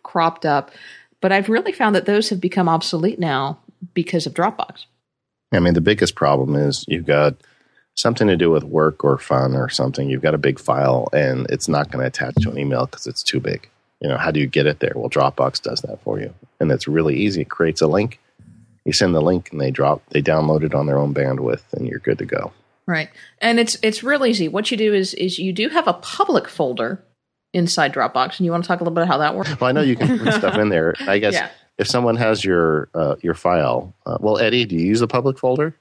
cropped 0.01 0.45
up. 0.45 0.71
But 1.21 1.31
I've 1.31 1.49
really 1.49 1.71
found 1.71 1.95
that 1.95 2.05
those 2.05 2.29
have 2.29 2.41
become 2.41 2.67
obsolete 2.67 3.19
now 3.19 3.59
because 3.93 4.25
of 4.25 4.33
Dropbox. 4.33 4.85
I 5.53 5.59
mean, 5.59 5.75
the 5.75 5.81
biggest 5.81 6.15
problem 6.15 6.55
is 6.55 6.85
you've 6.87 7.05
got 7.05 7.35
something 7.95 8.27
to 8.27 8.37
do 8.37 8.49
with 8.49 8.63
work 8.63 9.03
or 9.03 9.17
fun 9.17 9.55
or 9.55 9.69
something. 9.69 10.09
You've 10.09 10.21
got 10.21 10.33
a 10.33 10.39
big 10.39 10.59
file 10.59 11.07
and 11.13 11.45
it's 11.49 11.67
not 11.67 11.91
going 11.91 12.01
to 12.01 12.07
attach 12.07 12.35
to 12.43 12.51
an 12.51 12.57
email 12.57 12.85
because 12.85 13.07
it's 13.07 13.23
too 13.23 13.39
big. 13.39 13.69
You 14.01 14.09
know, 14.09 14.17
how 14.17 14.31
do 14.31 14.39
you 14.39 14.47
get 14.47 14.65
it 14.65 14.79
there? 14.79 14.93
Well, 14.95 15.09
Dropbox 15.09 15.61
does 15.61 15.81
that 15.81 16.01
for 16.03 16.19
you. 16.19 16.33
And 16.59 16.71
it's 16.71 16.87
really 16.87 17.15
easy. 17.15 17.41
It 17.41 17.49
creates 17.49 17.81
a 17.81 17.87
link. 17.87 18.19
You 18.85 18.93
send 18.93 19.15
the 19.15 19.21
link 19.21 19.51
and 19.51 19.61
they 19.61 19.71
drop, 19.71 20.01
they 20.09 20.21
download 20.21 20.63
it 20.63 20.73
on 20.73 20.87
their 20.87 20.97
own 20.97 21.13
bandwidth 21.13 21.61
and 21.73 21.87
you're 21.87 21.99
good 21.99 22.17
to 22.17 22.25
go. 22.25 22.51
Right. 22.85 23.09
And 23.39 23.61
it's 23.61 23.77
it's 23.81 24.03
real 24.03 24.25
easy. 24.25 24.49
What 24.49 24.69
you 24.69 24.75
do 24.75 24.93
is 24.93 25.13
is 25.13 25.39
you 25.39 25.53
do 25.53 25.69
have 25.69 25.87
a 25.87 25.93
public 25.93 26.49
folder 26.49 27.01
inside 27.53 27.93
Dropbox, 27.93 28.39
and 28.39 28.45
you 28.45 28.51
want 28.51 28.65
to 28.65 28.67
talk 28.67 28.81
a 28.81 28.83
little 28.83 28.93
bit 28.93 29.03
about 29.03 29.11
how 29.13 29.19
that 29.19 29.35
works. 29.35 29.57
Well, 29.57 29.69
I 29.69 29.71
know 29.71 29.79
you 29.79 29.95
can 29.95 30.19
put 30.19 30.33
stuff 30.39 30.57
in 30.57 30.67
there. 30.67 30.93
I 30.99 31.19
guess 31.19 31.33
yeah 31.33 31.49
if 31.77 31.87
someone 31.87 32.15
has 32.15 32.43
your 32.45 32.89
uh, 32.93 33.15
your 33.21 33.33
file, 33.33 33.93
uh, 34.05 34.17
well, 34.19 34.37
Eddie, 34.37 34.65
do 34.65 34.75
you 34.75 34.85
use 34.85 35.01
a 35.01 35.07
public 35.07 35.39
folder? 35.39 35.75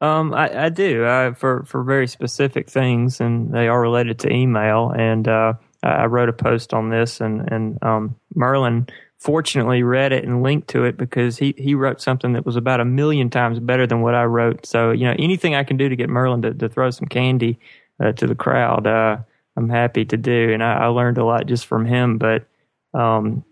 Um, 0.00 0.34
I, 0.34 0.66
I 0.66 0.68
do 0.68 1.04
uh, 1.04 1.32
for 1.34 1.64
for 1.64 1.82
very 1.82 2.06
specific 2.06 2.68
things, 2.68 3.20
and 3.20 3.52
they 3.52 3.68
are 3.68 3.80
related 3.80 4.18
to 4.20 4.32
email. 4.32 4.90
And 4.90 5.26
uh, 5.26 5.54
I 5.82 6.04
wrote 6.06 6.28
a 6.28 6.34
post 6.34 6.74
on 6.74 6.90
this, 6.90 7.20
and 7.20 7.50
and 7.50 7.82
um, 7.82 8.16
Merlin 8.34 8.88
fortunately 9.18 9.82
read 9.82 10.12
it 10.12 10.24
and 10.24 10.42
linked 10.42 10.68
to 10.68 10.84
it 10.84 10.98
because 10.98 11.38
he 11.38 11.54
he 11.56 11.74
wrote 11.74 12.02
something 12.02 12.34
that 12.34 12.44
was 12.44 12.56
about 12.56 12.80
a 12.80 12.84
million 12.84 13.30
times 13.30 13.58
better 13.58 13.86
than 13.86 14.02
what 14.02 14.14
I 14.14 14.24
wrote. 14.24 14.66
So 14.66 14.90
you 14.90 15.04
know, 15.06 15.14
anything 15.18 15.54
I 15.54 15.64
can 15.64 15.78
do 15.78 15.88
to 15.88 15.96
get 15.96 16.10
Merlin 16.10 16.42
to, 16.42 16.52
to 16.52 16.68
throw 16.68 16.90
some 16.90 17.08
candy 17.08 17.58
uh, 17.98 18.12
to 18.12 18.26
the 18.26 18.34
crowd, 18.34 18.86
uh, 18.86 19.16
I'm 19.56 19.70
happy 19.70 20.04
to 20.04 20.16
do. 20.18 20.52
And 20.52 20.62
I, 20.62 20.74
I 20.74 20.86
learned 20.88 21.16
a 21.16 21.24
lot 21.24 21.46
just 21.46 21.66
from 21.66 21.86
him, 21.86 22.18
but. 22.18 22.46
Um, 22.94 23.44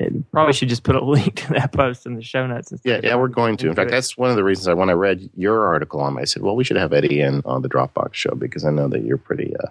it, 0.00 0.14
it, 0.14 0.30
probably 0.32 0.52
should 0.52 0.68
just 0.68 0.82
put 0.82 0.96
a 0.96 1.04
link 1.04 1.36
to 1.36 1.54
that 1.54 1.72
post 1.72 2.06
in 2.06 2.16
the 2.16 2.22
show 2.22 2.46
notes. 2.46 2.72
Yeah, 2.84 3.00
yeah, 3.02 3.16
we're 3.16 3.28
going 3.28 3.56
to. 3.58 3.68
In 3.68 3.74
fact, 3.74 3.90
that's 3.90 4.16
one 4.16 4.30
of 4.30 4.36
the 4.36 4.44
reasons 4.44 4.68
I 4.68 4.74
when 4.74 4.90
I 4.90 4.94
read 4.94 5.30
your 5.36 5.66
article 5.66 6.00
on, 6.00 6.18
I 6.18 6.24
said, 6.24 6.42
well, 6.42 6.56
we 6.56 6.64
should 6.64 6.76
have 6.76 6.92
Eddie 6.92 7.20
in 7.20 7.42
on 7.44 7.62
the 7.62 7.68
Dropbox 7.68 8.14
show 8.14 8.34
because 8.34 8.64
I 8.64 8.70
know 8.70 8.88
that 8.88 9.04
you're 9.04 9.18
pretty 9.18 9.54
uh, 9.56 9.68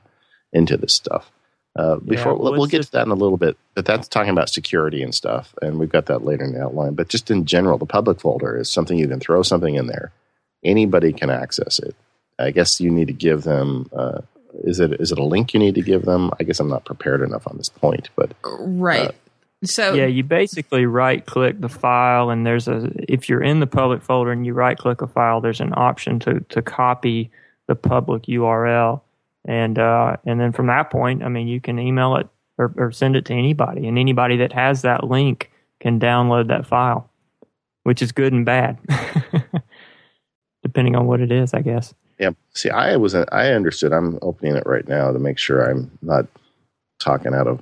into 0.53 0.77
this 0.77 0.95
stuff. 0.95 1.31
Uh, 1.75 1.97
before 1.97 2.33
yeah, 2.33 2.39
well, 2.39 2.51
we'll, 2.53 2.65
get 2.65 2.77
just, 2.77 2.91
to 2.91 2.97
that 2.97 3.05
in 3.05 3.11
a 3.11 3.15
little 3.15 3.37
bit, 3.37 3.55
but 3.75 3.85
that's 3.85 4.07
talking 4.07 4.31
about 4.31 4.49
security 4.49 5.03
and 5.03 5.13
stuff, 5.13 5.53
and 5.61 5.79
we've 5.79 5.91
got 5.91 6.07
that 6.07 6.25
later 6.25 6.43
in 6.43 6.53
the 6.53 6.61
outline. 6.61 6.93
But 6.93 7.09
just 7.09 7.29
in 7.29 7.45
general, 7.45 7.77
the 7.77 7.85
public 7.85 8.19
folder 8.19 8.57
is 8.57 8.69
something 8.69 8.97
you 8.97 9.07
can 9.07 9.19
throw 9.19 9.43
something 9.43 9.75
in 9.75 9.87
there; 9.87 10.11
anybody 10.63 11.13
can 11.13 11.29
access 11.29 11.79
it. 11.79 11.95
I 12.39 12.51
guess 12.51 12.81
you 12.81 12.89
need 12.89 13.07
to 13.07 13.13
give 13.13 13.43
them. 13.43 13.89
Uh, 13.93 14.21
is 14.63 14.79
it 14.79 14.99
is 14.99 15.11
it 15.11 15.19
a 15.19 15.23
link 15.23 15.53
you 15.53 15.59
need 15.59 15.75
to 15.75 15.81
give 15.81 16.03
them? 16.03 16.31
I 16.39 16.43
guess 16.43 16.59
I'm 16.59 16.69
not 16.69 16.85
prepared 16.85 17.21
enough 17.21 17.47
on 17.47 17.57
this 17.57 17.69
point, 17.69 18.09
but 18.15 18.33
right. 18.43 19.09
Uh, 19.09 19.11
so 19.63 19.93
yeah, 19.93 20.05
you 20.05 20.23
basically 20.23 20.85
right 20.85 21.25
click 21.25 21.59
the 21.59 21.69
file, 21.69 22.29
and 22.29 22.45
there's 22.45 22.67
a 22.67 22.89
if 23.11 23.27
you're 23.27 23.43
in 23.43 23.59
the 23.59 23.67
public 23.67 24.01
folder 24.01 24.31
and 24.31 24.45
you 24.45 24.53
right 24.53 24.77
click 24.77 25.01
a 25.01 25.07
file, 25.07 25.41
there's 25.41 25.59
an 25.59 25.73
option 25.75 26.19
to 26.19 26.39
to 26.39 26.61
copy 26.61 27.29
the 27.67 27.75
public 27.75 28.23
URL, 28.23 29.01
and 29.45 29.77
uh, 29.77 30.15
and 30.25 30.39
then 30.39 30.53
from 30.53 30.67
that 30.67 30.89
point, 30.89 31.23
I 31.23 31.27
mean, 31.27 31.47
you 31.47 31.59
can 31.59 31.77
email 31.77 32.15
it 32.15 32.27
or, 32.57 32.73
or 32.77 32.91
send 32.91 33.17
it 33.17 33.25
to 33.25 33.33
anybody, 33.33 33.85
and 33.87 33.97
anybody 33.97 34.37
that 34.37 34.53
has 34.53 34.81
that 34.83 35.03
link 35.03 35.51
can 35.81 35.99
download 35.99 36.47
that 36.47 36.65
file, 36.65 37.09
which 37.83 38.01
is 38.01 38.13
good 38.13 38.31
and 38.31 38.45
bad, 38.45 38.77
depending 40.63 40.95
on 40.95 41.05
what 41.05 41.19
it 41.19 41.33
is, 41.33 41.53
I 41.53 41.61
guess. 41.61 41.93
Yeah. 42.17 42.31
See, 42.53 42.69
I 42.69 42.95
was 42.95 43.13
I 43.13 43.51
understood. 43.51 43.91
I'm 43.91 44.19
opening 44.21 44.55
it 44.55 44.63
right 44.65 44.87
now 44.87 45.11
to 45.11 45.19
make 45.19 45.37
sure 45.37 45.69
I'm 45.69 45.91
not 46.01 46.27
talking 46.99 47.33
out 47.33 47.47
of 47.47 47.61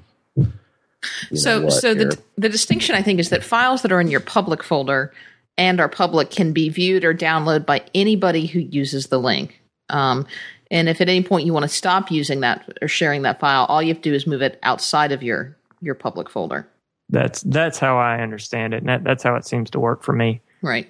so, 1.34 1.70
so 1.70 1.94
the 1.94 2.18
the 2.38 2.50
distinction 2.50 2.96
I 2.96 3.02
think 3.02 3.20
is 3.20 3.30
that 3.30 3.44
files 3.44 3.82
that 3.84 3.92
are 3.92 4.02
in 4.02 4.08
your 4.08 4.20
public 4.20 4.64
folder 4.64 5.14
and 5.58 5.80
are 5.80 5.90
public 5.90 6.30
can 6.30 6.54
be 6.54 6.70
viewed 6.70 7.04
or 7.04 7.14
downloaded 7.14 7.66
by 7.66 7.84
anybody 7.94 8.46
who 8.46 8.60
uses 8.60 9.08
the 9.08 9.20
link. 9.20 9.62
Um, 9.90 10.28
and 10.70 10.90
if 10.90 11.00
at 11.00 11.10
any 11.10 11.24
point 11.24 11.46
you 11.46 11.54
want 11.54 11.64
to 11.64 11.70
stop 11.70 12.12
using 12.12 12.42
that 12.42 12.78
or 12.82 12.88
sharing 12.88 13.22
that 13.24 13.40
file, 13.40 13.66
all 13.66 13.82
you 13.82 13.90
have 13.90 14.02
to 14.02 14.10
do 14.10 14.16
is 14.16 14.28
move 14.28 14.42
it 14.42 14.60
outside 14.64 15.12
of 15.12 15.24
your 15.24 15.56
your 15.82 15.96
public 15.96 16.30
folder. 16.30 16.68
That's 17.10 17.42
that's 17.42 17.80
how 17.80 17.98
I 17.98 18.22
understand 18.22 18.74
it. 18.74 18.78
And 18.78 18.90
that, 18.90 19.04
that's 19.04 19.24
how 19.24 19.36
it 19.36 19.46
seems 19.46 19.70
to 19.72 19.80
work 19.80 20.04
for 20.04 20.14
me. 20.14 20.42
Right. 20.62 20.90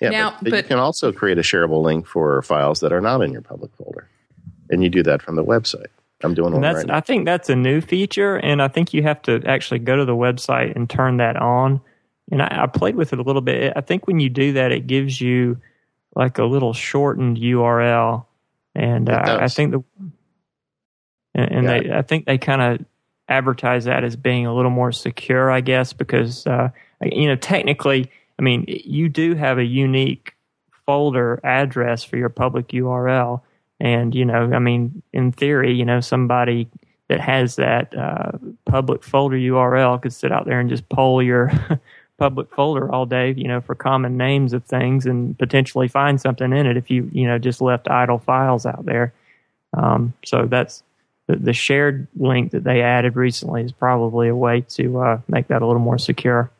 Yeah, 0.00 0.10
now, 0.10 0.30
but, 0.42 0.50
but 0.50 0.56
you 0.56 0.62
can 0.64 0.78
also 0.78 1.12
create 1.12 1.38
a 1.38 1.42
shareable 1.42 1.82
link 1.82 2.06
for 2.06 2.42
files 2.42 2.80
that 2.80 2.92
are 2.92 3.00
not 3.00 3.20
in 3.20 3.32
your 3.32 3.42
public 3.42 3.70
folder, 3.76 4.08
and 4.68 4.82
you 4.82 4.88
do 4.88 5.02
that 5.04 5.22
from 5.22 5.36
the 5.36 5.44
website. 5.44 5.86
I'm 6.22 6.34
doing 6.34 6.52
one 6.52 6.62
that's, 6.62 6.78
right. 6.78 6.90
I 6.90 7.00
think 7.00 7.26
that's 7.26 7.50
a 7.50 7.56
new 7.56 7.80
feature, 7.80 8.36
and 8.36 8.62
I 8.62 8.68
think 8.68 8.94
you 8.94 9.02
have 9.02 9.20
to 9.22 9.42
actually 9.46 9.80
go 9.80 9.96
to 9.96 10.04
the 10.04 10.16
website 10.16 10.74
and 10.74 10.88
turn 10.88 11.18
that 11.18 11.36
on. 11.36 11.80
And 12.30 12.42
I, 12.42 12.62
I 12.62 12.66
played 12.66 12.96
with 12.96 13.12
it 13.12 13.18
a 13.18 13.22
little 13.22 13.42
bit. 13.42 13.74
I 13.76 13.82
think 13.82 14.06
when 14.06 14.18
you 14.18 14.28
do 14.30 14.54
that, 14.54 14.72
it 14.72 14.86
gives 14.86 15.20
you 15.20 15.58
like 16.14 16.38
a 16.38 16.44
little 16.44 16.72
shortened 16.72 17.36
URL, 17.36 18.24
and 18.74 19.10
uh, 19.10 19.38
I 19.40 19.48
think 19.48 19.72
the 19.72 19.84
and, 21.34 21.52
and 21.52 21.64
yeah. 21.64 21.80
they 21.80 21.92
I 21.92 22.02
think 22.02 22.24
they 22.24 22.38
kind 22.38 22.62
of 22.62 22.86
advertise 23.28 23.84
that 23.84 24.04
as 24.04 24.16
being 24.16 24.46
a 24.46 24.54
little 24.54 24.70
more 24.70 24.92
secure, 24.92 25.50
I 25.50 25.60
guess, 25.60 25.92
because 25.92 26.46
uh, 26.46 26.70
you 27.02 27.28
know 27.28 27.36
technically, 27.36 28.10
I 28.38 28.42
mean, 28.42 28.64
you 28.66 29.08
do 29.08 29.34
have 29.34 29.58
a 29.58 29.64
unique 29.64 30.34
folder 30.86 31.40
address 31.44 32.02
for 32.02 32.16
your 32.16 32.28
public 32.30 32.68
URL, 32.68 33.42
and 33.80 34.14
you 34.14 34.24
know, 34.24 34.52
I 34.52 34.58
mean, 34.58 35.02
in 35.12 35.32
theory, 35.32 35.74
you 35.74 35.84
know, 35.84 36.00
somebody 36.00 36.68
that 37.08 37.20
has 37.20 37.56
that 37.56 37.96
uh, 37.96 38.32
public 38.64 39.04
folder 39.04 39.36
URL 39.36 40.00
could 40.00 40.12
sit 40.12 40.32
out 40.32 40.46
there 40.46 40.60
and 40.60 40.68
just 40.68 40.88
poll 40.88 41.22
your 41.22 41.52
public 42.18 42.52
folder 42.52 42.90
all 42.92 43.06
day, 43.06 43.34
you 43.36 43.46
know, 43.46 43.60
for 43.60 43.74
common 43.74 44.16
names 44.16 44.52
of 44.52 44.64
things 44.64 45.06
and 45.06 45.38
potentially 45.38 45.88
find 45.88 46.20
something 46.20 46.52
in 46.52 46.66
it 46.66 46.76
if 46.76 46.90
you, 46.90 47.08
you 47.12 47.26
know, 47.26 47.38
just 47.38 47.60
left 47.60 47.88
idle 47.88 48.18
files 48.18 48.66
out 48.66 48.84
there. 48.86 49.12
Um, 49.76 50.14
so 50.24 50.46
that's 50.46 50.82
the, 51.26 51.36
the, 51.36 51.52
shared 51.52 52.06
link 52.16 52.52
that 52.52 52.64
they 52.64 52.80
added 52.82 53.14
recently 53.16 53.62
is 53.62 53.72
probably 53.72 54.28
a 54.28 54.36
way 54.36 54.62
to 54.62 55.00
uh, 55.00 55.20
make 55.28 55.48
that 55.48 55.60
a 55.60 55.66
little 55.66 55.82
more 55.82 55.98
secure. 55.98 56.50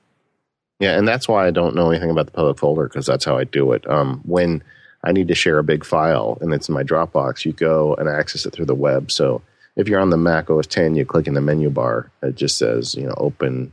Yeah, 0.80 0.98
and 0.98 1.08
that's 1.08 1.26
why 1.26 1.46
I 1.46 1.50
don't 1.50 1.74
know 1.74 1.90
anything 1.90 2.10
about 2.10 2.26
the 2.26 2.32
public 2.32 2.58
folder 2.58 2.84
because 2.84 3.06
that's 3.06 3.24
how 3.24 3.38
I 3.38 3.44
do 3.44 3.72
it. 3.72 3.88
Um, 3.88 4.20
when 4.24 4.62
I 5.06 5.12
need 5.12 5.28
to 5.28 5.34
share 5.34 5.58
a 5.58 5.64
big 5.64 5.84
file 5.84 6.36
and 6.40 6.52
it's 6.52 6.68
in 6.68 6.74
my 6.74 6.82
Dropbox, 6.82 7.44
you 7.44 7.52
go 7.52 7.94
and 7.94 8.08
access 8.08 8.44
it 8.44 8.52
through 8.52 8.66
the 8.66 8.74
web. 8.74 9.12
So 9.12 9.40
if 9.76 9.88
you're 9.88 10.00
on 10.00 10.10
the 10.10 10.16
Mac 10.16 10.50
OS 10.50 10.66
10, 10.66 10.96
you 10.96 11.06
click 11.06 11.28
in 11.28 11.34
the 11.34 11.40
menu 11.40 11.70
bar. 11.70 12.10
It 12.22 12.34
just 12.34 12.58
says, 12.58 12.94
you 12.96 13.06
know, 13.06 13.14
open 13.16 13.72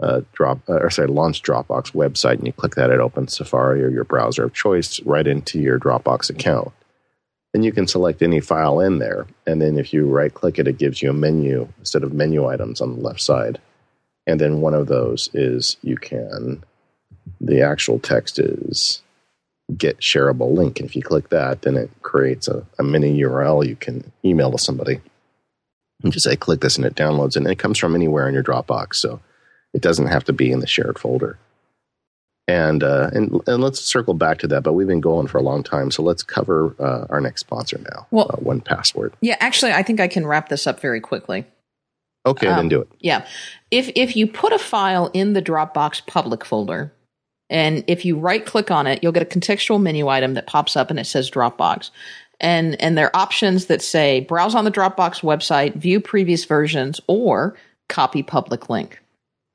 uh, 0.00 0.20
drop 0.32 0.60
uh, 0.68 0.80
or 0.80 0.90
sorry, 0.90 1.08
launch 1.08 1.42
Dropbox 1.42 1.92
website, 1.92 2.34
and 2.34 2.46
you 2.46 2.52
click 2.52 2.74
that, 2.76 2.90
it 2.90 3.00
opens 3.00 3.36
Safari 3.36 3.82
or 3.82 3.88
your 3.88 4.04
browser 4.04 4.44
of 4.44 4.54
choice 4.54 5.00
right 5.02 5.26
into 5.26 5.60
your 5.60 5.78
Dropbox 5.78 6.30
account. 6.30 6.72
And 7.54 7.64
you 7.64 7.72
can 7.72 7.86
select 7.86 8.22
any 8.22 8.40
file 8.40 8.80
in 8.80 8.98
there, 8.98 9.26
and 9.46 9.60
then 9.60 9.78
if 9.78 9.92
you 9.92 10.06
right 10.06 10.32
click 10.32 10.58
it, 10.58 10.66
it 10.66 10.78
gives 10.78 11.02
you 11.02 11.10
a 11.10 11.14
menu 11.14 11.68
instead 11.78 12.02
of 12.02 12.12
menu 12.12 12.46
items 12.46 12.80
on 12.80 12.96
the 12.96 13.00
left 13.00 13.20
side. 13.20 13.60
And 14.26 14.40
then 14.40 14.60
one 14.60 14.74
of 14.74 14.86
those 14.86 15.28
is 15.34 15.76
you 15.82 15.96
can 15.96 16.64
the 17.40 17.62
actual 17.62 17.98
text 17.98 18.38
is 18.38 19.01
get 19.76 20.00
shareable 20.00 20.54
link. 20.54 20.80
And 20.80 20.88
if 20.88 20.96
you 20.96 21.02
click 21.02 21.28
that, 21.30 21.62
then 21.62 21.76
it 21.76 21.90
creates 22.02 22.48
a, 22.48 22.66
a 22.78 22.82
mini 22.82 23.20
URL 23.20 23.66
you 23.66 23.76
can 23.76 24.10
email 24.24 24.50
to 24.50 24.58
somebody. 24.58 25.00
And 26.02 26.12
just 26.12 26.24
say 26.24 26.36
click 26.36 26.60
this 26.60 26.76
and 26.76 26.84
it 26.84 26.94
downloads 26.94 27.36
and 27.36 27.46
it 27.46 27.58
comes 27.58 27.78
from 27.78 27.94
anywhere 27.94 28.26
in 28.28 28.34
your 28.34 28.42
Dropbox. 28.42 28.96
So 28.96 29.20
it 29.72 29.82
doesn't 29.82 30.08
have 30.08 30.24
to 30.24 30.32
be 30.32 30.50
in 30.50 30.60
the 30.60 30.66
shared 30.66 30.98
folder. 30.98 31.38
And, 32.48 32.82
uh, 32.82 33.08
and 33.12 33.40
and 33.46 33.62
let's 33.62 33.80
circle 33.80 34.14
back 34.14 34.38
to 34.40 34.48
that. 34.48 34.64
But 34.64 34.72
we've 34.72 34.86
been 34.86 35.00
going 35.00 35.28
for 35.28 35.38
a 35.38 35.42
long 35.42 35.62
time, 35.62 35.92
so 35.92 36.02
let's 36.02 36.24
cover 36.24 36.74
uh, 36.80 37.06
our 37.08 37.20
next 37.20 37.40
sponsor 37.40 37.78
now. 37.78 38.08
Well, 38.10 38.30
uh, 38.32 38.36
1Password. 38.38 39.12
Yeah, 39.20 39.36
actually, 39.38 39.72
I 39.72 39.84
think 39.84 40.00
I 40.00 40.08
can 40.08 40.26
wrap 40.26 40.48
this 40.48 40.66
up 40.66 40.80
very 40.80 41.00
quickly. 41.00 41.46
Okay, 42.26 42.48
um, 42.48 42.56
then 42.56 42.68
do 42.68 42.80
it. 42.80 42.88
Yeah, 42.98 43.24
if 43.70 43.92
if 43.94 44.16
you 44.16 44.26
put 44.26 44.52
a 44.52 44.58
file 44.58 45.08
in 45.14 45.34
the 45.34 45.40
Dropbox 45.40 46.04
public 46.06 46.44
folder, 46.44 46.92
and 47.52 47.84
if 47.86 48.04
you 48.04 48.18
right 48.18 48.44
click 48.44 48.72
on 48.72 48.88
it, 48.88 49.00
you'll 49.02 49.12
get 49.12 49.22
a 49.22 49.38
contextual 49.38 49.80
menu 49.80 50.08
item 50.08 50.34
that 50.34 50.48
pops 50.48 50.76
up 50.76 50.90
and 50.90 50.98
it 50.98 51.06
says 51.06 51.30
Dropbox. 51.30 51.90
And 52.40 52.80
and 52.82 52.98
there 52.98 53.06
are 53.06 53.16
options 53.16 53.66
that 53.66 53.82
say 53.82 54.20
browse 54.20 54.56
on 54.56 54.64
the 54.64 54.72
Dropbox 54.72 55.22
website, 55.22 55.76
view 55.76 56.00
previous 56.00 56.44
versions, 56.44 57.00
or 57.06 57.56
copy 57.88 58.24
public 58.24 58.68
link 58.68 59.02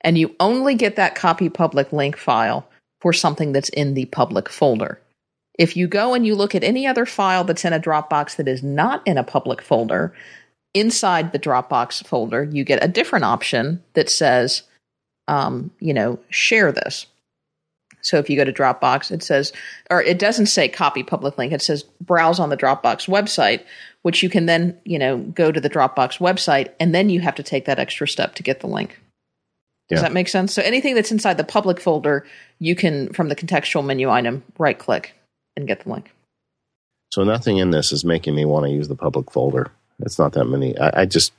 and 0.01 0.17
you 0.17 0.35
only 0.39 0.75
get 0.75 0.95
that 0.95 1.15
copy 1.15 1.49
public 1.49 1.91
link 1.91 2.17
file 2.17 2.67
for 3.01 3.13
something 3.13 3.51
that's 3.51 3.69
in 3.69 3.93
the 3.93 4.05
public 4.05 4.49
folder. 4.49 5.01
If 5.59 5.75
you 5.75 5.87
go 5.87 6.13
and 6.13 6.25
you 6.25 6.35
look 6.35 6.55
at 6.55 6.63
any 6.63 6.85
other 6.85 7.05
file 7.05 7.43
that's 7.43 7.65
in 7.65 7.73
a 7.73 7.79
Dropbox 7.79 8.35
that 8.35 8.47
is 8.47 8.63
not 8.63 9.05
in 9.05 9.17
a 9.17 9.23
public 9.23 9.61
folder, 9.61 10.13
inside 10.73 11.31
the 11.31 11.39
Dropbox 11.39 12.05
folder, 12.05 12.43
you 12.43 12.63
get 12.63 12.83
a 12.83 12.87
different 12.87 13.25
option 13.25 13.83
that 13.93 14.09
says, 14.09 14.63
um, 15.27 15.71
you 15.79 15.93
know, 15.93 16.19
share 16.29 16.71
this. 16.71 17.07
So 18.01 18.17
if 18.17 18.29
you 18.29 18.37
go 18.37 18.43
to 18.43 18.53
Dropbox, 18.53 19.11
it 19.11 19.23
says, 19.23 19.51
or 19.89 20.01
it 20.01 20.19
doesn't 20.19 20.45
say 20.47 20.69
copy 20.69 21.03
public 21.03 21.37
link, 21.37 21.51
it 21.51 21.61
says 21.61 21.83
browse 22.01 22.39
on 22.39 22.49
the 22.49 22.57
Dropbox 22.57 23.07
website, 23.07 23.63
which 24.03 24.23
you 24.23 24.29
can 24.29 24.45
then, 24.45 24.77
you 24.85 24.99
know, 24.99 25.17
go 25.17 25.51
to 25.51 25.59
the 25.59 25.69
Dropbox 25.69 26.19
website 26.19 26.71
and 26.79 26.93
then 26.93 27.09
you 27.09 27.19
have 27.19 27.35
to 27.35 27.43
take 27.43 27.65
that 27.65 27.79
extra 27.79 28.07
step 28.07 28.35
to 28.35 28.43
get 28.43 28.59
the 28.61 28.67
link. 28.67 28.99
Does 29.89 29.97
yeah. 29.97 30.03
that 30.03 30.13
make 30.13 30.27
sense? 30.27 30.53
So 30.53 30.61
anything 30.61 30.95
that's 30.95 31.11
inside 31.11 31.37
the 31.37 31.43
public 31.43 31.79
folder, 31.79 32.25
you 32.59 32.75
can 32.75 33.13
from 33.13 33.29
the 33.29 33.35
contextual 33.35 33.85
menu 33.85 34.09
item 34.09 34.43
right 34.57 34.77
click 34.77 35.13
and 35.55 35.67
get 35.67 35.81
the 35.83 35.89
link. 35.89 36.11
So 37.11 37.23
nothing 37.23 37.57
in 37.57 37.71
this 37.71 37.91
is 37.91 38.03
making 38.03 38.35
me 38.35 38.45
want 38.45 38.65
to 38.65 38.71
use 38.71 38.89
the 38.89 38.95
public 38.95 39.31
folder. 39.31 39.71
It's 39.99 40.19
not 40.19 40.33
that 40.33 40.45
many. 40.45 40.77
I, 40.77 41.01
I 41.01 41.05
just 41.05 41.31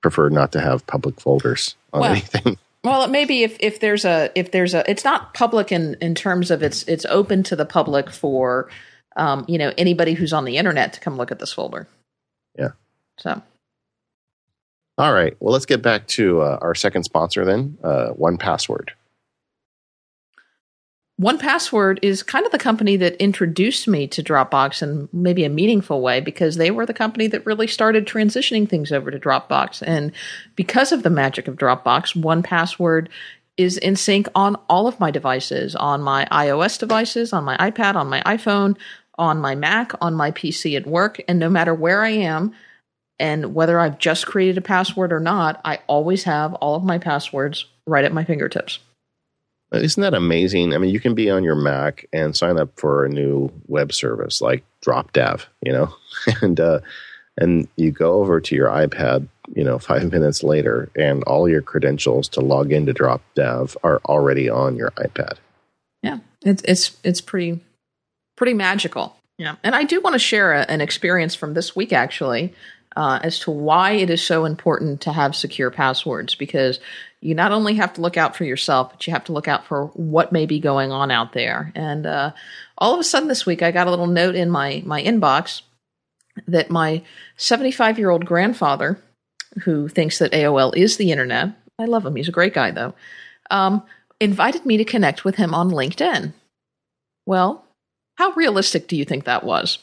prefer 0.00 0.30
not 0.30 0.52
to 0.52 0.60
have 0.60 0.86
public 0.86 1.20
folders 1.20 1.76
on 1.92 2.00
well, 2.00 2.10
anything. 2.10 2.58
Well, 2.84 3.04
it 3.04 3.10
maybe 3.10 3.42
if, 3.42 3.56
if 3.60 3.80
there's 3.80 4.04
a 4.04 4.30
if 4.34 4.50
there's 4.50 4.74
a 4.74 4.88
it's 4.90 5.04
not 5.04 5.34
public 5.34 5.70
in 5.70 5.96
in 6.00 6.14
terms 6.14 6.50
of 6.50 6.62
it's 6.62 6.82
it's 6.84 7.04
open 7.06 7.42
to 7.44 7.56
the 7.56 7.64
public 7.64 8.10
for 8.10 8.68
um, 9.16 9.44
you 9.46 9.58
know 9.58 9.72
anybody 9.78 10.14
who's 10.14 10.32
on 10.32 10.44
the 10.44 10.56
internet 10.56 10.92
to 10.94 11.00
come 11.00 11.16
look 11.16 11.30
at 11.30 11.38
this 11.38 11.52
folder. 11.52 11.86
Yeah. 12.58 12.70
So 13.18 13.40
all 14.98 15.12
right. 15.12 15.36
Well, 15.40 15.52
let's 15.52 15.66
get 15.66 15.82
back 15.82 16.06
to 16.08 16.42
uh, 16.42 16.58
our 16.60 16.74
second 16.74 17.04
sponsor 17.04 17.44
then, 17.44 17.78
uh, 17.82 18.12
1Password. 18.18 18.90
1Password 21.22 22.00
is 22.02 22.24
kind 22.24 22.44
of 22.44 22.50
the 22.50 22.58
company 22.58 22.96
that 22.96 23.14
introduced 23.22 23.86
me 23.86 24.08
to 24.08 24.24
Dropbox 24.24 24.82
in 24.82 25.08
maybe 25.12 25.44
a 25.44 25.48
meaningful 25.48 26.00
way 26.00 26.20
because 26.20 26.56
they 26.56 26.72
were 26.72 26.84
the 26.84 26.92
company 26.92 27.28
that 27.28 27.46
really 27.46 27.68
started 27.68 28.06
transitioning 28.06 28.68
things 28.68 28.90
over 28.90 29.08
to 29.10 29.20
Dropbox. 29.20 29.84
And 29.86 30.10
because 30.56 30.90
of 30.90 31.04
the 31.04 31.10
magic 31.10 31.46
of 31.46 31.54
Dropbox, 31.54 32.20
1Password 32.20 33.06
is 33.56 33.78
in 33.78 33.94
sync 33.94 34.28
on 34.34 34.56
all 34.68 34.88
of 34.88 34.98
my 34.98 35.12
devices 35.12 35.76
on 35.76 36.02
my 36.02 36.26
iOS 36.32 36.76
devices, 36.76 37.32
on 37.32 37.44
my 37.44 37.56
iPad, 37.58 37.94
on 37.94 38.08
my 38.08 38.20
iPhone, 38.22 38.76
on 39.16 39.38
my 39.38 39.54
Mac, 39.54 39.92
on 40.00 40.14
my 40.14 40.32
PC 40.32 40.76
at 40.76 40.88
work. 40.88 41.20
And 41.28 41.38
no 41.38 41.48
matter 41.48 41.72
where 41.72 42.02
I 42.02 42.10
am, 42.10 42.52
and 43.20 43.54
whether 43.54 43.78
I've 43.78 43.98
just 43.98 44.26
created 44.26 44.58
a 44.58 44.62
password 44.62 45.12
or 45.12 45.20
not, 45.20 45.60
I 45.64 45.78
always 45.86 46.24
have 46.24 46.54
all 46.54 46.74
of 46.74 46.82
my 46.82 46.98
passwords 46.98 47.66
right 47.86 48.04
at 48.04 48.12
my 48.12 48.24
fingertips. 48.24 48.80
Isn't 49.72 50.00
that 50.02 50.14
amazing? 50.14 50.74
I 50.74 50.78
mean, 50.78 50.90
you 50.90 51.00
can 51.00 51.14
be 51.14 51.30
on 51.30 51.44
your 51.44 51.54
Mac 51.54 52.06
and 52.12 52.36
sign 52.36 52.58
up 52.58 52.70
for 52.78 53.04
a 53.04 53.08
new 53.08 53.50
web 53.68 53.92
service 53.92 54.40
like 54.40 54.64
DropDav, 54.84 55.46
you 55.62 55.72
know, 55.72 55.94
and 56.42 56.60
uh, 56.60 56.80
and 57.38 57.68
you 57.76 57.90
go 57.90 58.14
over 58.14 58.40
to 58.40 58.54
your 58.54 58.68
iPad, 58.68 59.26
you 59.54 59.64
know, 59.64 59.78
five 59.78 60.10
minutes 60.12 60.42
later, 60.42 60.90
and 60.94 61.24
all 61.24 61.48
your 61.48 61.62
credentials 61.62 62.28
to 62.30 62.40
log 62.40 62.72
into 62.72 62.92
DropDav 62.92 63.76
are 63.82 64.00
already 64.04 64.50
on 64.50 64.76
your 64.76 64.90
iPad. 64.92 65.38
Yeah, 66.02 66.18
it's 66.44 66.62
it's 66.64 66.96
it's 67.02 67.20
pretty 67.20 67.60
pretty 68.36 68.54
magical. 68.54 69.16
Yeah, 69.38 69.56
and 69.62 69.74
I 69.74 69.84
do 69.84 70.00
want 70.00 70.14
to 70.14 70.18
share 70.18 70.52
a, 70.52 70.60
an 70.62 70.80
experience 70.80 71.34
from 71.34 71.54
this 71.54 71.74
week 71.74 71.92
actually 71.92 72.52
uh, 72.96 73.20
as 73.22 73.38
to 73.40 73.50
why 73.50 73.92
it 73.92 74.10
is 74.10 74.22
so 74.22 74.44
important 74.44 75.00
to 75.02 75.12
have 75.12 75.34
secure 75.34 75.70
passwords 75.70 76.34
because 76.34 76.80
you 77.22 77.36
not 77.36 77.52
only 77.52 77.74
have 77.74 77.94
to 77.94 78.00
look 78.00 78.16
out 78.16 78.34
for 78.34 78.44
yourself, 78.44 78.90
but 78.90 79.06
you 79.06 79.12
have 79.12 79.24
to 79.24 79.32
look 79.32 79.46
out 79.46 79.64
for 79.64 79.86
what 79.94 80.32
may 80.32 80.44
be 80.44 80.58
going 80.58 80.90
on 80.90 81.12
out 81.12 81.32
there. 81.32 81.70
And 81.76 82.04
uh, 82.04 82.32
all 82.76 82.94
of 82.94 83.00
a 83.00 83.04
sudden 83.04 83.28
this 83.28 83.46
week, 83.46 83.62
I 83.62 83.70
got 83.70 83.86
a 83.86 83.90
little 83.90 84.08
note 84.08 84.34
in 84.34 84.50
my 84.50 84.82
my 84.84 85.00
inbox 85.02 85.62
that 86.48 86.70
my 86.70 87.02
75 87.36 87.98
year 87.98 88.10
old 88.10 88.26
grandfather, 88.26 88.98
who 89.64 89.86
thinks 89.86 90.18
that 90.18 90.32
AOL 90.32 90.74
is 90.76 90.96
the 90.96 91.12
internet, 91.12 91.50
I 91.78 91.84
love 91.84 92.04
him. 92.04 92.16
He's 92.16 92.28
a 92.28 92.32
great 92.32 92.54
guy 92.54 92.72
though. 92.72 92.94
Um, 93.50 93.84
invited 94.18 94.66
me 94.66 94.76
to 94.78 94.84
connect 94.84 95.24
with 95.24 95.36
him 95.36 95.54
on 95.54 95.70
LinkedIn. 95.70 96.32
Well, 97.24 97.64
how 98.16 98.32
realistic 98.32 98.88
do 98.88 98.96
you 98.96 99.04
think 99.04 99.24
that 99.24 99.44
was? 99.44 99.78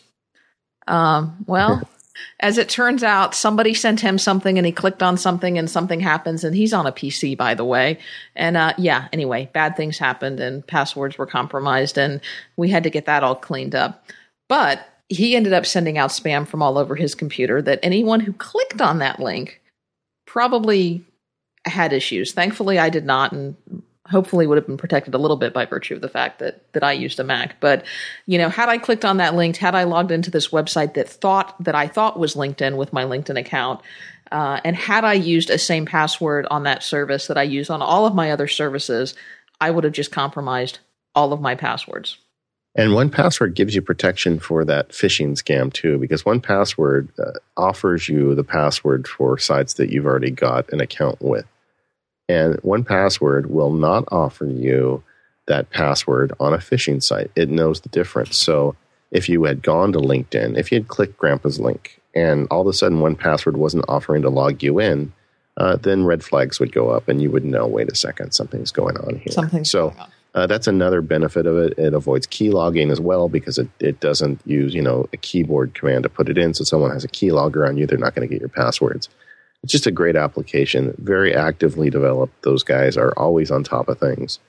Um, 0.88 1.46
well, 1.48 1.88
as 2.40 2.58
it 2.58 2.70
turns 2.70 3.04
out, 3.04 3.36
somebody 3.36 3.74
sent 3.74 4.02
him 4.02 4.18
something 4.18 4.58
and 4.58 4.66
he 4.66 4.72
clicked 4.72 5.04
on 5.04 5.18
something 5.18 5.58
and 5.58 5.70
something 5.70 6.00
happens 6.00 6.44
and 6.44 6.56
he's 6.56 6.74
on 6.74 6.88
a 6.88 6.92
PC, 6.92 7.38
by 7.38 7.54
the 7.54 7.66
way. 7.66 8.00
And 8.36 8.58
uh, 8.58 8.74
yeah, 8.78 9.08
anyway, 9.12 9.50
bad 9.54 9.76
things 9.76 9.98
happened 9.98 10.40
and 10.40 10.66
passwords 10.66 11.18
were 11.18 11.26
compromised 11.26 11.98
and 11.98 12.22
we 12.58 12.70
had 12.70 12.84
to 12.84 12.90
get 12.90 13.06
that 13.06 13.24
all 13.24 13.36
cleaned 13.36 13.76
up. 13.76 14.06
But 14.48 14.88
he 15.10 15.36
ended 15.36 15.54
up 15.54 15.66
sending 15.66 15.98
out 15.98 16.12
spam 16.12 16.48
from 16.48 16.62
all 16.62 16.78
over 16.78 16.96
his 16.96 17.16
computer 17.16 17.62
that 17.62 17.80
anyone 17.84 18.20
who 18.20 18.34
clicked 18.34 18.82
on 18.82 19.00
that 19.00 19.20
link 19.20 19.62
probably 20.26 21.04
had 21.66 21.94
issues. 21.94 22.32
Thankfully, 22.32 22.80
I 22.80 22.90
did 22.90 23.06
not, 23.06 23.32
and 23.32 23.56
hopefully 24.10 24.48
would 24.48 24.58
have 24.58 24.68
been 24.68 24.78
protected 24.78 25.14
a 25.14 25.18
little 25.18 25.38
bit 25.38 25.54
by 25.54 25.66
virtue 25.66 25.96
of 25.96 26.02
the 26.02 26.10
fact 26.10 26.40
that 26.40 26.72
that 26.74 26.84
I 26.84 26.94
used 26.94 27.20
a 27.20 27.24
Mac. 27.24 27.60
But 27.60 27.86
you 28.26 28.38
know, 28.38 28.50
had 28.50 28.70
I 28.70 28.78
clicked 28.78 29.06
on 29.06 29.18
that 29.18 29.36
link, 29.36 29.58
had 29.58 29.76
I 29.76 29.84
logged 29.84 30.12
into 30.12 30.32
this 30.32 30.50
website 30.50 30.94
that 30.96 31.10
thought 31.10 31.62
that 31.64 31.76
I 31.76 31.88
thought 31.88 32.20
was 32.20 32.36
LinkedIn 32.36 32.78
with 32.78 32.94
my 32.94 33.04
LinkedIn 33.04 33.40
account, 33.40 33.82
uh, 34.32 34.60
and 34.64 34.76
had 34.76 35.06
I 35.06 35.14
used 35.14 35.50
a 35.50 35.58
same 35.58 35.86
password 35.86 36.46
on 36.52 36.64
that 36.64 36.84
service 36.84 37.28
that 37.28 37.38
I 37.38 37.44
use 37.44 37.70
on 37.70 37.82
all 37.82 38.06
of 38.06 38.16
my 38.16 38.32
other 38.32 38.48
services, 38.48 39.16
I 39.62 39.72
would 39.72 39.84
have 39.84 39.94
just 39.94 40.12
compromised 40.12 40.80
all 41.16 41.34
of 41.34 41.42
my 41.42 41.56
passwords. 41.56 42.18
And 42.76 42.92
1Password 42.92 43.56
gives 43.56 43.74
you 43.74 43.82
protection 43.82 44.40
for 44.40 44.64
that 44.66 44.90
phishing 44.90 45.32
scam 45.32 45.74
too, 45.74 45.98
because 45.98 46.24
1Password 46.24 47.10
uh, 47.20 47.40
offers 47.58 48.08
you 48.08 48.36
the 48.36 48.44
password 48.44 49.08
for 49.08 49.38
sites 49.38 49.74
that 49.74 49.90
you've 49.90 50.06
already 50.06 50.32
got 50.32 50.72
an 50.72 50.80
account 50.80 51.20
with. 51.20 51.46
And 52.30 52.56
1Password 52.62 53.48
will 53.48 53.74
not 53.74 54.06
offer 54.12 54.46
you 54.46 55.04
that 55.48 55.72
password 55.72 56.32
on 56.40 56.54
a 56.54 56.58
phishing 56.60 57.02
site. 57.02 57.32
It 57.36 57.50
knows 57.50 57.82
the 57.82 57.90
difference. 57.90 58.38
So 58.38 58.76
if 59.12 59.28
you 59.28 59.44
had 59.44 59.64
gone 59.64 59.92
to 59.94 60.00
LinkedIn, 60.00 60.58
if 60.58 60.72
you 60.72 60.78
had 60.78 60.88
clicked 60.88 61.18
Grandpa's 61.18 61.60
link 61.60 62.00
and 62.14 62.48
all 62.52 62.62
of 62.62 62.68
a 62.68 62.74
sudden 62.74 63.00
1Password 63.00 63.56
wasn't 63.56 63.86
offering 63.88 64.22
to 64.22 64.30
log 64.30 64.62
you 64.62 64.80
in, 64.80 65.12
uh, 65.58 65.76
then 65.76 66.06
red 66.06 66.24
flags 66.24 66.60
would 66.60 66.72
go 66.72 66.90
up 66.90 67.10
and 67.10 67.22
you 67.22 67.32
would 67.32 67.44
know, 67.44 67.68
wait 67.68 67.92
a 67.92 67.96
second, 67.96 68.32
something's 68.32 68.72
going 68.72 68.98
on 68.98 69.16
here. 69.18 69.34
Something's 69.34 69.72
so, 69.72 69.90
going 69.90 70.00
on. 70.00 70.12
Uh, 70.36 70.46
that's 70.46 70.68
another 70.68 71.02
benefit 71.02 71.48
of 71.48 71.58
it. 71.58 71.78
It 71.80 71.96
avoids 71.96 72.28
key 72.28 72.52
logging 72.52 72.92
as 72.92 73.02
well 73.02 73.28
because 73.28 73.58
it, 73.58 73.68
it 73.80 74.00
doesn't 74.00 74.40
use, 74.46 74.76
you 74.76 74.82
know, 74.84 75.10
a 75.12 75.18
keyboard 75.18 75.74
command 75.74 76.04
to 76.04 76.10
put 76.10 76.30
it 76.30 76.38
in. 76.38 76.54
So 76.54 76.64
someone 76.64 76.92
has 76.92 77.04
a 77.04 77.08
keylogger 77.08 77.68
on 77.68 77.78
you, 77.78 77.88
they're 77.88 77.98
not 77.98 78.14
going 78.14 78.28
to 78.28 78.34
get 78.34 78.40
your 78.40 78.50
passwords. 78.50 79.10
It's 79.64 79.74
just 79.74 79.88
a 79.88 79.92
great 79.92 80.16
application, 80.16 80.96
very 81.00 81.36
actively 81.36 81.90
developed. 81.90 82.44
Those 82.44 82.64
guys 82.64 82.96
are 82.98 83.14
always 83.18 83.52
on 83.52 83.64
top 83.64 83.90
of 83.90 84.00
things. 84.00 84.40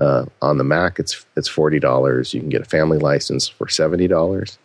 Uh, 0.00 0.26
on 0.42 0.58
the 0.58 0.64
Mac, 0.64 0.98
it's 0.98 1.26
it's 1.36 1.48
forty 1.48 1.78
dollars. 1.80 2.34
You 2.34 2.40
can 2.40 2.50
get 2.50 2.60
a 2.60 2.66
family 2.66 2.98
license 2.98 3.48
for 3.48 3.68
seventy 3.68 4.06
dollars. 4.06 4.58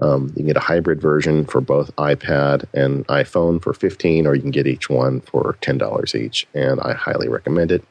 Um, 0.00 0.26
you 0.28 0.34
can 0.34 0.46
get 0.46 0.56
a 0.58 0.60
hybrid 0.60 1.00
version 1.00 1.46
for 1.46 1.60
both 1.60 1.94
iPad 1.96 2.66
and 2.74 3.06
iPhone 3.08 3.62
for 3.62 3.72
fifteen, 3.72 4.26
or 4.26 4.34
you 4.34 4.42
can 4.42 4.50
get 4.50 4.66
each 4.66 4.88
one 4.90 5.22
for 5.22 5.56
ten 5.60 5.78
dollars 5.78 6.14
each. 6.14 6.46
And 6.54 6.80
I 6.80 6.92
highly 6.92 7.28
recommend 7.28 7.72
it. 7.72 7.82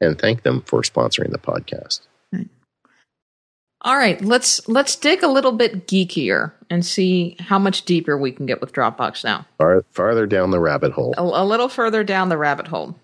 And 0.00 0.18
thank 0.18 0.42
them 0.42 0.62
for 0.62 0.82
sponsoring 0.82 1.30
the 1.30 1.38
podcast. 1.38 2.00
All 3.88 3.96
right, 3.96 4.20
let's 4.20 4.68
let's 4.68 4.96
dig 4.96 5.22
a 5.22 5.28
little 5.28 5.52
bit 5.52 5.86
geekier 5.86 6.52
and 6.68 6.84
see 6.84 7.36
how 7.40 7.58
much 7.58 7.86
deeper 7.86 8.18
we 8.18 8.32
can 8.32 8.44
get 8.44 8.60
with 8.60 8.70
Dropbox 8.70 9.24
now. 9.24 9.46
Far, 9.56 9.82
farther 9.92 10.26
down 10.26 10.50
the 10.50 10.60
rabbit 10.60 10.92
hole. 10.92 11.14
A, 11.16 11.22
a 11.22 11.42
little 11.42 11.70
further 11.70 12.04
down 12.04 12.28
the 12.28 12.36
rabbit 12.36 12.66
hole. 12.66 12.98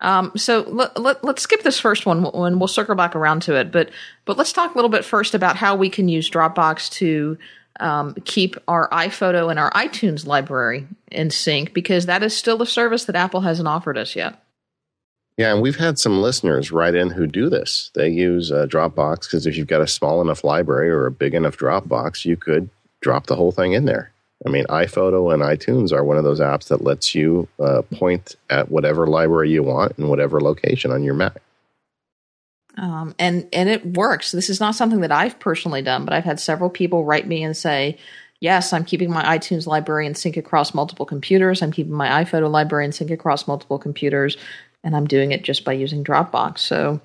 Um, 0.00 0.32
so 0.36 0.64
let, 0.66 0.98
let, 0.98 1.22
let's 1.22 1.42
skip 1.42 1.62
this 1.64 1.78
first 1.78 2.06
one 2.06 2.24
and 2.24 2.58
we'll 2.58 2.66
circle 2.66 2.94
back 2.94 3.14
around 3.14 3.42
to 3.42 3.54
it. 3.56 3.70
But 3.70 3.90
but 4.24 4.38
let's 4.38 4.54
talk 4.54 4.72
a 4.72 4.74
little 4.74 4.88
bit 4.88 5.04
first 5.04 5.34
about 5.34 5.56
how 5.56 5.76
we 5.76 5.90
can 5.90 6.08
use 6.08 6.30
Dropbox 6.30 6.90
to 6.92 7.36
um, 7.78 8.14
keep 8.24 8.56
our 8.68 8.88
iPhoto 8.88 9.50
and 9.50 9.58
our 9.58 9.70
iTunes 9.72 10.26
library 10.26 10.86
in 11.10 11.28
sync 11.28 11.74
because 11.74 12.06
that 12.06 12.22
is 12.22 12.34
still 12.34 12.62
a 12.62 12.66
service 12.66 13.04
that 13.04 13.16
Apple 13.16 13.42
hasn't 13.42 13.68
offered 13.68 13.98
us 13.98 14.16
yet. 14.16 14.41
Yeah, 15.38 15.52
and 15.52 15.62
we've 15.62 15.76
had 15.76 15.98
some 15.98 16.20
listeners 16.20 16.70
write 16.70 16.94
in 16.94 17.10
who 17.10 17.26
do 17.26 17.48
this. 17.48 17.90
They 17.94 18.08
use 18.08 18.52
uh, 18.52 18.66
Dropbox 18.68 19.22
because 19.22 19.46
if 19.46 19.56
you've 19.56 19.66
got 19.66 19.80
a 19.80 19.86
small 19.86 20.20
enough 20.20 20.44
library 20.44 20.90
or 20.90 21.06
a 21.06 21.10
big 21.10 21.34
enough 21.34 21.56
Dropbox, 21.56 22.24
you 22.24 22.36
could 22.36 22.68
drop 23.00 23.26
the 23.26 23.36
whole 23.36 23.52
thing 23.52 23.72
in 23.72 23.86
there. 23.86 24.12
I 24.44 24.50
mean, 24.50 24.64
iPhoto 24.66 25.32
and 25.32 25.42
iTunes 25.42 25.92
are 25.92 26.04
one 26.04 26.16
of 26.16 26.24
those 26.24 26.40
apps 26.40 26.68
that 26.68 26.82
lets 26.82 27.14
you 27.14 27.48
uh, 27.60 27.82
point 27.94 28.36
at 28.50 28.70
whatever 28.70 29.06
library 29.06 29.50
you 29.50 29.62
want 29.62 29.98
in 29.98 30.08
whatever 30.08 30.40
location 30.40 30.90
on 30.90 31.02
your 31.02 31.14
Mac. 31.14 31.40
Um, 32.76 33.14
and 33.18 33.46
and 33.52 33.68
it 33.68 33.84
works. 33.84 34.32
This 34.32 34.48
is 34.48 34.58
not 34.58 34.74
something 34.74 35.00
that 35.00 35.12
I've 35.12 35.38
personally 35.38 35.82
done, 35.82 36.04
but 36.04 36.14
I've 36.14 36.24
had 36.24 36.40
several 36.40 36.70
people 36.70 37.04
write 37.04 37.26
me 37.26 37.42
and 37.42 37.54
say, 37.56 37.98
"Yes, 38.40 38.72
I'm 38.72 38.84
keeping 38.84 39.10
my 39.10 39.22
iTunes 39.38 39.66
library 39.66 40.06
in 40.06 40.14
sync 40.14 40.38
across 40.38 40.72
multiple 40.74 41.04
computers. 41.04 41.60
I'm 41.62 41.70
keeping 41.70 41.92
my 41.92 42.24
iPhoto 42.24 42.50
library 42.50 42.86
in 42.86 42.92
sync 42.92 43.10
across 43.10 43.46
multiple 43.46 43.78
computers, 43.78 44.38
and 44.84 44.96
I'm 44.96 45.06
doing 45.06 45.32
it 45.32 45.42
just 45.42 45.64
by 45.64 45.72
using 45.72 46.04
Dropbox." 46.04 46.58
So, 46.58 47.00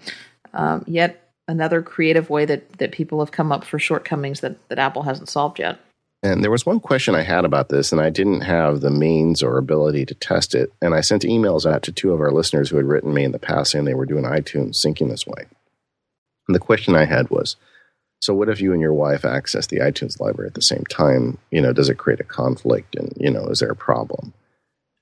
um, 0.54 0.84
yet 0.88 1.32
another 1.48 1.82
creative 1.82 2.30
way 2.30 2.46
that 2.46 2.78
that 2.80 2.92
people 2.92 3.20
have 3.20 3.32
come 3.32 3.52
up 3.52 3.64
for 3.64 3.80
shortcomings 3.80 4.42
that 4.42 4.58
that 4.70 4.80
Apple 4.80 5.04
hasn't 5.04 5.30
solved 5.30 5.60
yet. 5.60 5.80
And 6.24 6.44
there 6.44 6.52
was 6.52 6.66
one 6.66 6.80
question 6.80 7.14
I 7.14 7.22
had 7.22 7.46
about 7.46 7.70
this, 7.70 7.92
and 7.92 8.02
I 8.02 8.10
didn't 8.10 8.42
have 8.42 8.82
the 8.82 8.90
means 8.90 9.44
or 9.44 9.58
ability 9.58 10.06
to 10.08 10.16
test 10.16 10.56
it. 10.56 10.74
And 10.82 10.96
I 10.96 11.02
sent 11.02 11.22
emails 11.22 11.72
out 11.72 11.84
to 11.84 11.92
two 11.92 12.12
of 12.12 12.20
our 12.20 12.32
listeners 12.32 12.70
who 12.70 12.78
had 12.78 12.88
written 12.88 13.14
me 13.14 13.24
in 13.24 13.34
the 13.34 13.40
past 13.40 13.72
saying 13.72 13.86
they 13.86 13.94
were 13.94 14.06
doing 14.06 14.24
iTunes 14.24 14.84
syncing 14.84 15.10
this 15.10 15.28
way. 15.28 15.46
And 16.48 16.56
the 16.56 16.60
question 16.60 16.96
I 16.96 17.06
had 17.06 17.30
was 17.30 17.56
so, 18.20 18.34
what 18.34 18.50
if 18.50 18.60
you 18.60 18.74
and 18.74 18.82
your 18.82 18.94
wife 18.94 19.26
access 19.26 19.68
the 19.68 19.78
iTunes 19.78 20.20
library 20.20 20.48
at 20.48 20.56
the 20.56 20.62
same 20.62 20.84
time? 20.90 21.38
You 21.52 21.62
know, 21.62 21.72
does 21.72 21.90
it 21.90 22.00
create 22.00 22.20
a 22.20 22.26
conflict? 22.26 22.96
And, 22.96 23.14
you 23.18 23.30
know, 23.30 23.46
is 23.48 23.60
there 23.60 23.70
a 23.70 23.76
problem? 23.76 24.34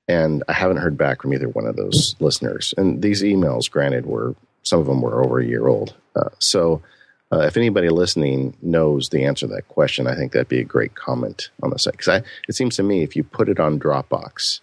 And 0.07 0.43
I 0.47 0.53
haven't 0.53 0.77
heard 0.77 0.97
back 0.97 1.21
from 1.21 1.33
either 1.33 1.49
one 1.49 1.65
of 1.65 1.75
those 1.75 2.15
listeners. 2.19 2.73
And 2.77 3.01
these 3.01 3.23
emails, 3.23 3.69
granted, 3.69 4.05
were 4.05 4.35
some 4.63 4.79
of 4.79 4.85
them 4.85 5.01
were 5.01 5.23
over 5.23 5.39
a 5.39 5.45
year 5.45 5.67
old. 5.67 5.95
Uh, 6.15 6.29
so, 6.39 6.81
uh, 7.31 7.39
if 7.39 7.57
anybody 7.57 7.89
listening 7.89 8.55
knows 8.61 9.09
the 9.09 9.25
answer 9.25 9.47
to 9.47 9.53
that 9.53 9.67
question, 9.67 10.07
I 10.07 10.15
think 10.15 10.31
that'd 10.31 10.47
be 10.47 10.59
a 10.59 10.63
great 10.63 10.95
comment 10.95 11.49
on 11.63 11.71
the 11.71 11.79
site. 11.79 11.97
Because 11.97 12.21
it 12.47 12.55
seems 12.55 12.75
to 12.75 12.83
me 12.83 13.01
if 13.01 13.15
you 13.15 13.23
put 13.23 13.49
it 13.49 13.59
on 13.59 13.79
Dropbox 13.79 14.59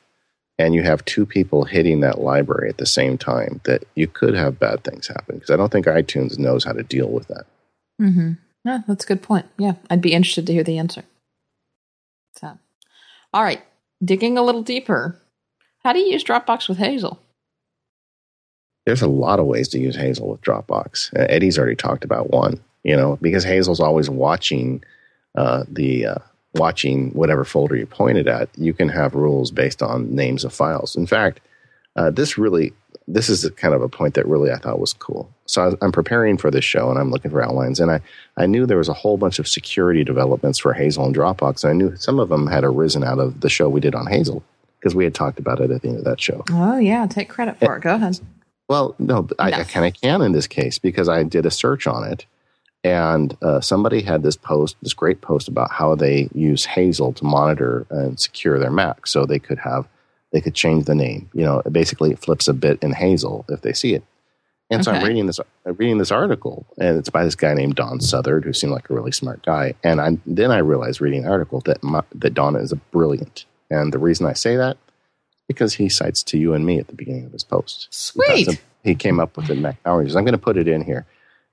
and 0.58 0.74
you 0.74 0.82
have 0.82 1.04
two 1.04 1.26
people 1.26 1.64
hitting 1.64 2.00
that 2.00 2.20
library 2.20 2.68
at 2.68 2.78
the 2.78 2.86
same 2.86 3.18
time, 3.18 3.60
that 3.64 3.84
you 3.96 4.06
could 4.06 4.34
have 4.34 4.60
bad 4.60 4.84
things 4.84 5.08
happen. 5.08 5.36
Because 5.36 5.50
I 5.50 5.56
don't 5.56 5.72
think 5.72 5.86
iTunes 5.86 6.38
knows 6.38 6.64
how 6.64 6.72
to 6.72 6.84
deal 6.84 7.08
with 7.08 7.26
that. 7.28 7.46
Mm-hmm. 8.00 8.32
Yeah, 8.64 8.78
that's 8.86 9.04
a 9.04 9.08
good 9.08 9.22
point. 9.22 9.46
Yeah, 9.58 9.74
I'd 9.90 10.00
be 10.00 10.12
interested 10.12 10.46
to 10.46 10.52
hear 10.52 10.62
the 10.62 10.78
answer. 10.78 11.02
So, 12.36 12.58
all 13.34 13.42
right, 13.42 13.62
digging 14.04 14.38
a 14.38 14.42
little 14.42 14.62
deeper. 14.62 15.18
How 15.84 15.92
do 15.92 15.98
you 15.98 16.12
use 16.12 16.24
Dropbox 16.24 16.68
with 16.68 16.78
Hazel? 16.78 17.20
There's 18.86 19.02
a 19.02 19.08
lot 19.08 19.38
of 19.38 19.46
ways 19.46 19.68
to 19.68 19.78
use 19.78 19.96
Hazel 19.96 20.30
with 20.30 20.40
Dropbox. 20.42 21.16
Uh, 21.16 21.26
Eddie's 21.28 21.58
already 21.58 21.76
talked 21.76 22.04
about 22.04 22.30
one. 22.30 22.60
You 22.84 22.96
know, 22.96 23.16
because 23.22 23.44
Hazel's 23.44 23.78
always 23.78 24.10
watching 24.10 24.82
uh, 25.36 25.64
the 25.68 26.06
uh, 26.06 26.18
watching 26.54 27.10
whatever 27.10 27.44
folder 27.44 27.76
you 27.76 27.86
pointed 27.86 28.26
at. 28.26 28.48
You 28.56 28.74
can 28.74 28.88
have 28.88 29.14
rules 29.14 29.52
based 29.52 29.82
on 29.82 30.14
names 30.14 30.44
of 30.44 30.52
files. 30.52 30.96
In 30.96 31.06
fact, 31.06 31.40
uh, 31.94 32.10
this 32.10 32.36
really 32.36 32.72
this 33.06 33.28
is 33.28 33.48
kind 33.56 33.74
of 33.74 33.82
a 33.82 33.88
point 33.88 34.14
that 34.14 34.26
really 34.26 34.50
I 34.50 34.56
thought 34.56 34.80
was 34.80 34.92
cool. 34.92 35.32
So 35.46 35.76
I'm 35.80 35.92
preparing 35.92 36.38
for 36.38 36.50
this 36.50 36.64
show 36.64 36.88
and 36.90 36.98
I'm 36.98 37.10
looking 37.10 37.30
for 37.30 37.42
outlines, 37.42 37.78
and 37.78 37.90
I, 37.90 38.00
I 38.36 38.46
knew 38.46 38.66
there 38.66 38.78
was 38.78 38.88
a 38.88 38.94
whole 38.94 39.16
bunch 39.16 39.38
of 39.38 39.48
security 39.48 40.02
developments 40.02 40.58
for 40.58 40.72
Hazel 40.72 41.06
and 41.06 41.14
Dropbox, 41.14 41.62
and 41.62 41.70
I 41.70 41.74
knew 41.74 41.96
some 41.96 42.18
of 42.18 42.28
them 42.28 42.48
had 42.48 42.64
arisen 42.64 43.04
out 43.04 43.18
of 43.18 43.40
the 43.40 43.50
show 43.50 43.68
we 43.68 43.80
did 43.80 43.94
on 43.94 44.06
Hazel 44.06 44.42
because 44.82 44.94
we 44.94 45.04
had 45.04 45.14
talked 45.14 45.38
about 45.38 45.60
it 45.60 45.70
at 45.70 45.82
the 45.82 45.88
end 45.88 45.98
of 45.98 46.04
that 46.04 46.20
show. 46.20 46.42
Oh 46.50 46.78
yeah, 46.78 47.06
take 47.06 47.28
credit 47.28 47.58
for 47.58 47.76
it. 47.76 47.82
Go 47.82 47.94
ahead. 47.94 48.18
Well, 48.68 48.94
no, 48.98 49.28
I, 49.38 49.52
I 49.52 49.64
kind 49.64 49.86
of 49.86 50.00
can 50.00 50.22
in 50.22 50.32
this 50.32 50.46
case 50.46 50.78
because 50.78 51.08
I 51.08 51.22
did 51.22 51.46
a 51.46 51.50
search 51.50 51.86
on 51.86 52.04
it, 52.04 52.26
and 52.82 53.36
uh, 53.42 53.60
somebody 53.60 54.02
had 54.02 54.22
this 54.22 54.36
post, 54.36 54.76
this 54.82 54.94
great 54.94 55.20
post 55.20 55.46
about 55.46 55.70
how 55.70 55.94
they 55.94 56.28
use 56.34 56.64
Hazel 56.64 57.12
to 57.14 57.24
monitor 57.24 57.86
and 57.90 58.18
secure 58.18 58.58
their 58.58 58.70
Mac, 58.70 59.06
so 59.06 59.24
they 59.24 59.38
could 59.38 59.58
have 59.58 59.86
they 60.32 60.40
could 60.40 60.54
change 60.54 60.86
the 60.86 60.94
name. 60.94 61.30
You 61.32 61.44
know, 61.44 61.62
basically 61.70 62.10
it 62.10 62.18
flips 62.18 62.48
a 62.48 62.54
bit 62.54 62.82
in 62.82 62.92
Hazel 62.92 63.44
if 63.48 63.60
they 63.60 63.72
see 63.72 63.94
it. 63.94 64.02
And 64.70 64.80
okay. 64.80 64.84
so 64.84 64.92
I'm 64.92 65.06
reading 65.06 65.26
this 65.26 65.38
I'm 65.66 65.74
reading 65.74 65.98
this 65.98 66.10
article, 66.10 66.66
and 66.78 66.98
it's 66.98 67.10
by 67.10 67.24
this 67.24 67.34
guy 67.36 67.54
named 67.54 67.76
Don 67.76 68.00
Southard, 68.00 68.44
who 68.44 68.52
seemed 68.52 68.72
like 68.72 68.90
a 68.90 68.94
really 68.94 69.12
smart 69.12 69.44
guy. 69.44 69.74
And 69.84 70.00
I 70.00 70.18
then 70.26 70.50
I 70.50 70.58
realized 70.58 71.00
reading 71.00 71.22
the 71.22 71.28
article 71.28 71.60
that 71.66 71.82
my, 71.84 72.02
that 72.14 72.34
Don 72.34 72.56
is 72.56 72.72
a 72.72 72.76
brilliant. 72.76 73.44
And 73.72 73.92
the 73.92 73.98
reason 73.98 74.26
I 74.26 74.34
say 74.34 74.56
that 74.56 74.76
because 75.48 75.74
he 75.74 75.88
cites 75.88 76.22
to 76.24 76.38
you 76.38 76.54
and 76.54 76.64
me 76.64 76.78
at 76.78 76.86
the 76.86 76.94
beginning 76.94 77.24
of 77.24 77.32
his 77.32 77.44
post. 77.44 77.88
Sweet. 77.90 78.60
He, 78.84 78.94
came 78.94 79.20
up 79.20 79.36
with 79.36 79.46
the 79.46 79.54
Mac 79.54 79.82
Power 79.82 80.02
Users. 80.02 80.16
I'm 80.16 80.24
going 80.24 80.32
to 80.32 80.38
put 80.38 80.56
it 80.56 80.68
in 80.68 80.82
here. 80.82 81.06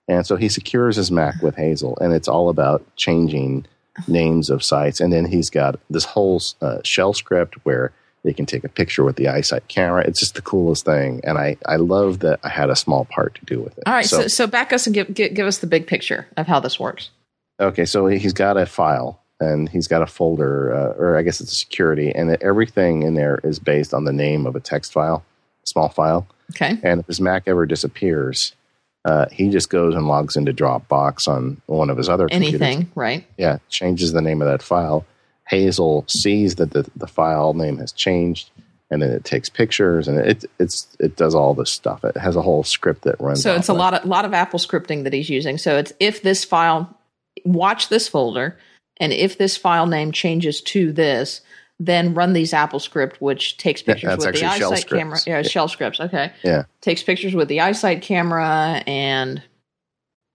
And 0.07 0.25
so 0.25 0.35
he 0.35 0.49
secures 0.49 0.95
his 0.95 1.11
Mac 1.11 1.41
with 1.41 1.55
Hazel, 1.55 1.97
and 2.01 2.13
it's 2.13 2.27
all 2.27 2.49
about 2.49 2.83
changing 2.95 3.65
names 4.07 4.49
of 4.49 4.63
sites. 4.63 4.99
And 4.99 5.13
then 5.13 5.25
he's 5.25 5.49
got 5.49 5.79
this 5.89 6.05
whole 6.05 6.41
uh, 6.61 6.79
shell 6.83 7.13
script 7.13 7.55
where 7.63 7.93
they 8.23 8.33
can 8.33 8.45
take 8.45 8.63
a 8.63 8.69
picture 8.69 9.03
with 9.03 9.15
the 9.17 9.25
iSight 9.25 9.67
camera. 9.67 10.03
It's 10.05 10.19
just 10.19 10.33
the 10.35 10.41
coolest 10.41 10.85
thing, 10.85 11.21
and 11.23 11.37
I, 11.37 11.57
I 11.67 11.75
love 11.75 12.19
that 12.19 12.39
I 12.43 12.49
had 12.49 12.69
a 12.69 12.75
small 12.75 13.05
part 13.05 13.35
to 13.35 13.45
do 13.45 13.61
with 13.61 13.77
it. 13.77 13.83
All 13.85 13.93
right, 13.93 14.05
so, 14.05 14.21
so, 14.21 14.27
so 14.27 14.47
back 14.47 14.73
us 14.73 14.87
and 14.87 14.93
give, 14.93 15.13
give, 15.13 15.33
give 15.35 15.45
us 15.45 15.59
the 15.59 15.67
big 15.67 15.85
picture 15.85 16.27
of 16.35 16.47
how 16.47 16.59
this 16.59 16.79
works. 16.79 17.11
Okay, 17.59 17.85
so 17.85 18.07
he's 18.07 18.33
got 18.33 18.57
a 18.57 18.65
file 18.65 19.21
and 19.39 19.69
he's 19.69 19.87
got 19.87 20.01
a 20.01 20.07
folder, 20.07 20.73
uh, 20.73 21.01
or 21.01 21.17
I 21.17 21.21
guess 21.21 21.41
it's 21.41 21.51
a 21.51 21.55
security, 21.55 22.11
and 22.13 22.31
everything 22.41 23.03
in 23.03 23.15
there 23.15 23.39
is 23.43 23.59
based 23.59 23.93
on 23.93 24.05
the 24.05 24.13
name 24.13 24.45
of 24.45 24.55
a 24.55 24.59
text 24.59 24.93
file, 24.93 25.23
small 25.63 25.89
file. 25.89 26.27
Okay. 26.51 26.79
And 26.83 27.01
if 27.01 27.07
his 27.07 27.21
Mac 27.21 27.43
ever 27.47 27.65
disappears, 27.65 28.53
uh, 29.05 29.27
he 29.31 29.49
just 29.49 29.69
goes 29.69 29.95
and 29.95 30.07
logs 30.07 30.35
into 30.35 30.53
Dropbox 30.53 31.27
on 31.27 31.61
one 31.67 31.89
of 31.89 31.97
his 31.97 32.09
other 32.09 32.27
anything, 32.31 32.59
computers. 32.59 32.95
right? 32.95 33.27
Yeah, 33.37 33.59
changes 33.69 34.11
the 34.11 34.21
name 34.21 34.41
of 34.41 34.47
that 34.47 34.61
file. 34.61 35.05
Hazel 35.47 36.05
sees 36.07 36.55
that 36.55 36.71
the, 36.71 36.89
the 36.95 37.07
file 37.07 37.53
name 37.53 37.77
has 37.77 37.91
changed, 37.91 38.51
and 38.91 39.01
then 39.01 39.11
it 39.11 39.23
takes 39.23 39.49
pictures 39.49 40.07
and 40.07 40.19
it 40.19 40.45
it's 40.59 40.87
it 40.99 41.15
does 41.15 41.33
all 41.33 41.53
this 41.53 41.71
stuff. 41.71 42.03
It 42.03 42.17
has 42.17 42.35
a 42.35 42.41
whole 42.41 42.63
script 42.63 43.03
that 43.03 43.19
runs. 43.19 43.41
So 43.41 43.55
it's 43.55 43.69
a 43.69 43.73
lot 43.73 43.93
of 43.93 44.05
lot 44.05 44.25
of 44.25 44.33
Apple 44.33 44.59
scripting 44.59 45.03
that 45.05 45.13
he's 45.13 45.29
using. 45.29 45.57
So 45.57 45.77
it's 45.77 45.93
if 45.99 46.21
this 46.21 46.43
file, 46.43 46.95
watch 47.45 47.89
this 47.89 48.07
folder, 48.07 48.57
and 48.99 49.13
if 49.13 49.37
this 49.37 49.57
file 49.57 49.85
name 49.85 50.11
changes 50.11 50.61
to 50.61 50.91
this, 50.91 51.41
then 51.79 52.13
run 52.13 52.33
these 52.33 52.53
Apple 52.53 52.79
script, 52.79 53.21
which 53.21 53.57
takes 53.57 53.81
pictures 53.81 54.09
That's 54.09 54.25
with 54.25 54.35
the 54.35 54.41
iSight 54.41 54.87
camera. 54.87 55.17
Yeah, 55.25 55.37
Yeah. 55.37 55.41
shell 55.43 55.67
scripts. 55.67 55.99
Okay. 55.99 56.31
Yeah. 56.43 56.63
Takes 56.81 57.03
pictures 57.03 57.33
with 57.33 57.47
the 57.47 57.59
iSight 57.59 58.01
camera 58.01 58.83
and 58.85 59.41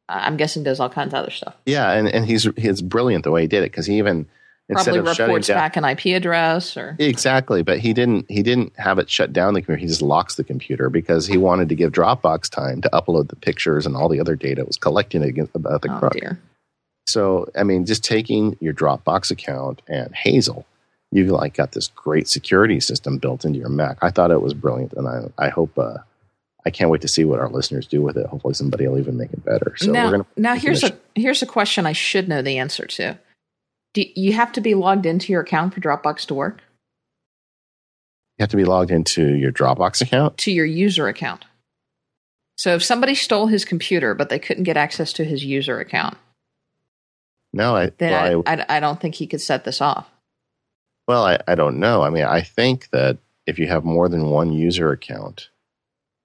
I'm 0.08 0.36
guessing 0.36 0.62
does 0.62 0.80
all 0.80 0.88
kinds 0.88 1.14
of 1.14 1.18
other 1.20 1.30
stuff. 1.30 1.54
Yeah, 1.64 1.90
and, 1.92 2.08
and 2.08 2.26
he's 2.26 2.46
he's 2.56 2.82
brilliant 2.82 3.24
the 3.24 3.30
way 3.30 3.42
he 3.42 3.46
did 3.48 3.62
it 3.62 3.72
because 3.72 3.86
he 3.86 3.98
even 3.98 4.26
Instead 4.70 4.94
Probably 4.94 5.24
reports 5.24 5.48
down, 5.48 5.58
back 5.58 5.76
an 5.76 5.84
IP 5.84 6.16
address 6.16 6.74
or 6.74 6.96
exactly, 6.98 7.62
but 7.62 7.80
he 7.80 7.92
didn't 7.92 8.24
he 8.30 8.42
didn't 8.42 8.72
have 8.78 8.98
it 8.98 9.10
shut 9.10 9.30
down 9.30 9.52
the 9.52 9.60
computer. 9.60 9.78
He 9.78 9.86
just 9.86 10.00
locks 10.00 10.36
the 10.36 10.44
computer 10.44 10.88
because 10.88 11.26
he 11.26 11.36
wanted 11.36 11.68
to 11.68 11.74
give 11.74 11.92
Dropbox 11.92 12.48
time 12.48 12.80
to 12.80 12.88
upload 12.88 13.28
the 13.28 13.36
pictures 13.36 13.84
and 13.84 13.94
all 13.94 14.08
the 14.08 14.20
other 14.20 14.36
data 14.36 14.62
it 14.62 14.66
was 14.66 14.78
collecting 14.78 15.22
against 15.22 15.54
about 15.54 15.82
the 15.82 15.92
oh, 15.92 16.08
Dear. 16.08 16.40
So 17.07 17.50
I 17.57 17.62
mean, 17.62 17.86
just 17.86 18.05
taking 18.05 18.57
your 18.61 18.74
Dropbox 18.74 19.30
account 19.30 19.82
and 19.88 20.14
Hazel, 20.14 20.66
you've 21.11 21.30
like 21.30 21.55
got 21.55 21.72
this 21.72 21.88
great 21.88 22.28
security 22.28 22.80
system 22.80 23.18
built 23.18 23.44
into 23.44 23.59
your 23.59 23.68
Mac. 23.68 23.98
I 24.02 24.11
thought 24.11 24.30
it 24.30 24.42
was 24.42 24.55
brilliant, 24.55 24.92
and 24.94 25.09
I 25.09 25.24
I 25.38 25.48
hope. 25.48 25.78
Uh, 25.78 25.98
I 26.66 26.70
can't 26.70 26.88
wait 26.88 27.02
to 27.02 27.09
see 27.09 27.26
what 27.26 27.40
our 27.40 27.50
listeners 27.50 27.86
do 27.86 28.00
with 28.00 28.16
it. 28.16 28.24
Hopefully, 28.24 28.55
somebody 28.55 28.88
will 28.88 28.98
even 28.98 29.18
make 29.18 29.34
it 29.34 29.44
better. 29.44 29.74
So 29.76 29.92
now, 29.92 30.07
we're 30.07 30.12
gonna 30.12 30.26
now 30.38 30.55
here's 30.55 30.82
a 30.82 30.96
here's 31.14 31.42
a 31.42 31.46
question 31.46 31.84
I 31.84 31.92
should 31.92 32.26
know 32.26 32.40
the 32.40 32.57
answer 32.57 32.86
to 32.86 33.18
do 33.94 34.05
you 34.16 34.32
have 34.32 34.52
to 34.52 34.61
be 34.61 34.74
logged 34.74 35.07
into 35.07 35.32
your 35.32 35.40
account 35.40 35.72
for 35.72 35.80
Dropbox 35.80 36.26
to 36.26 36.34
work? 36.34 36.61
You 38.36 38.42
have 38.42 38.50
to 38.50 38.57
be 38.57 38.64
logged 38.64 38.90
into 38.90 39.34
your 39.34 39.52
Dropbox 39.52 40.02
account? 40.02 40.36
To 40.38 40.52
your 40.52 40.66
user 40.66 41.07
account. 41.07 41.44
So 42.57 42.74
if 42.74 42.84
somebody 42.84 43.14
stole 43.14 43.46
his 43.46 43.64
computer, 43.64 44.14
but 44.14 44.28
they 44.28 44.38
couldn't 44.38 44.64
get 44.64 44.76
access 44.76 45.12
to 45.14 45.24
his 45.24 45.44
user 45.44 45.80
account, 45.80 46.16
no, 47.55 47.76
I, 47.76 47.90
then 47.98 48.11
well, 48.11 48.42
I, 48.46 48.55
I, 48.55 48.76
I, 48.76 48.80
don't 48.80 49.00
think 49.00 49.14
he 49.14 49.26
could 49.26 49.40
set 49.40 49.64
this 49.64 49.80
off. 49.80 50.09
Well, 51.07 51.24
I, 51.24 51.38
I 51.46 51.55
don't 51.55 51.78
know. 51.78 52.02
I 52.02 52.11
mean, 52.11 52.24
I 52.24 52.40
think 52.40 52.90
that 52.90 53.18
if 53.46 53.59
you 53.59 53.66
have 53.68 53.84
more 53.84 54.09
than 54.09 54.30
one 54.30 54.52
user 54.52 54.90
account, 54.90 55.50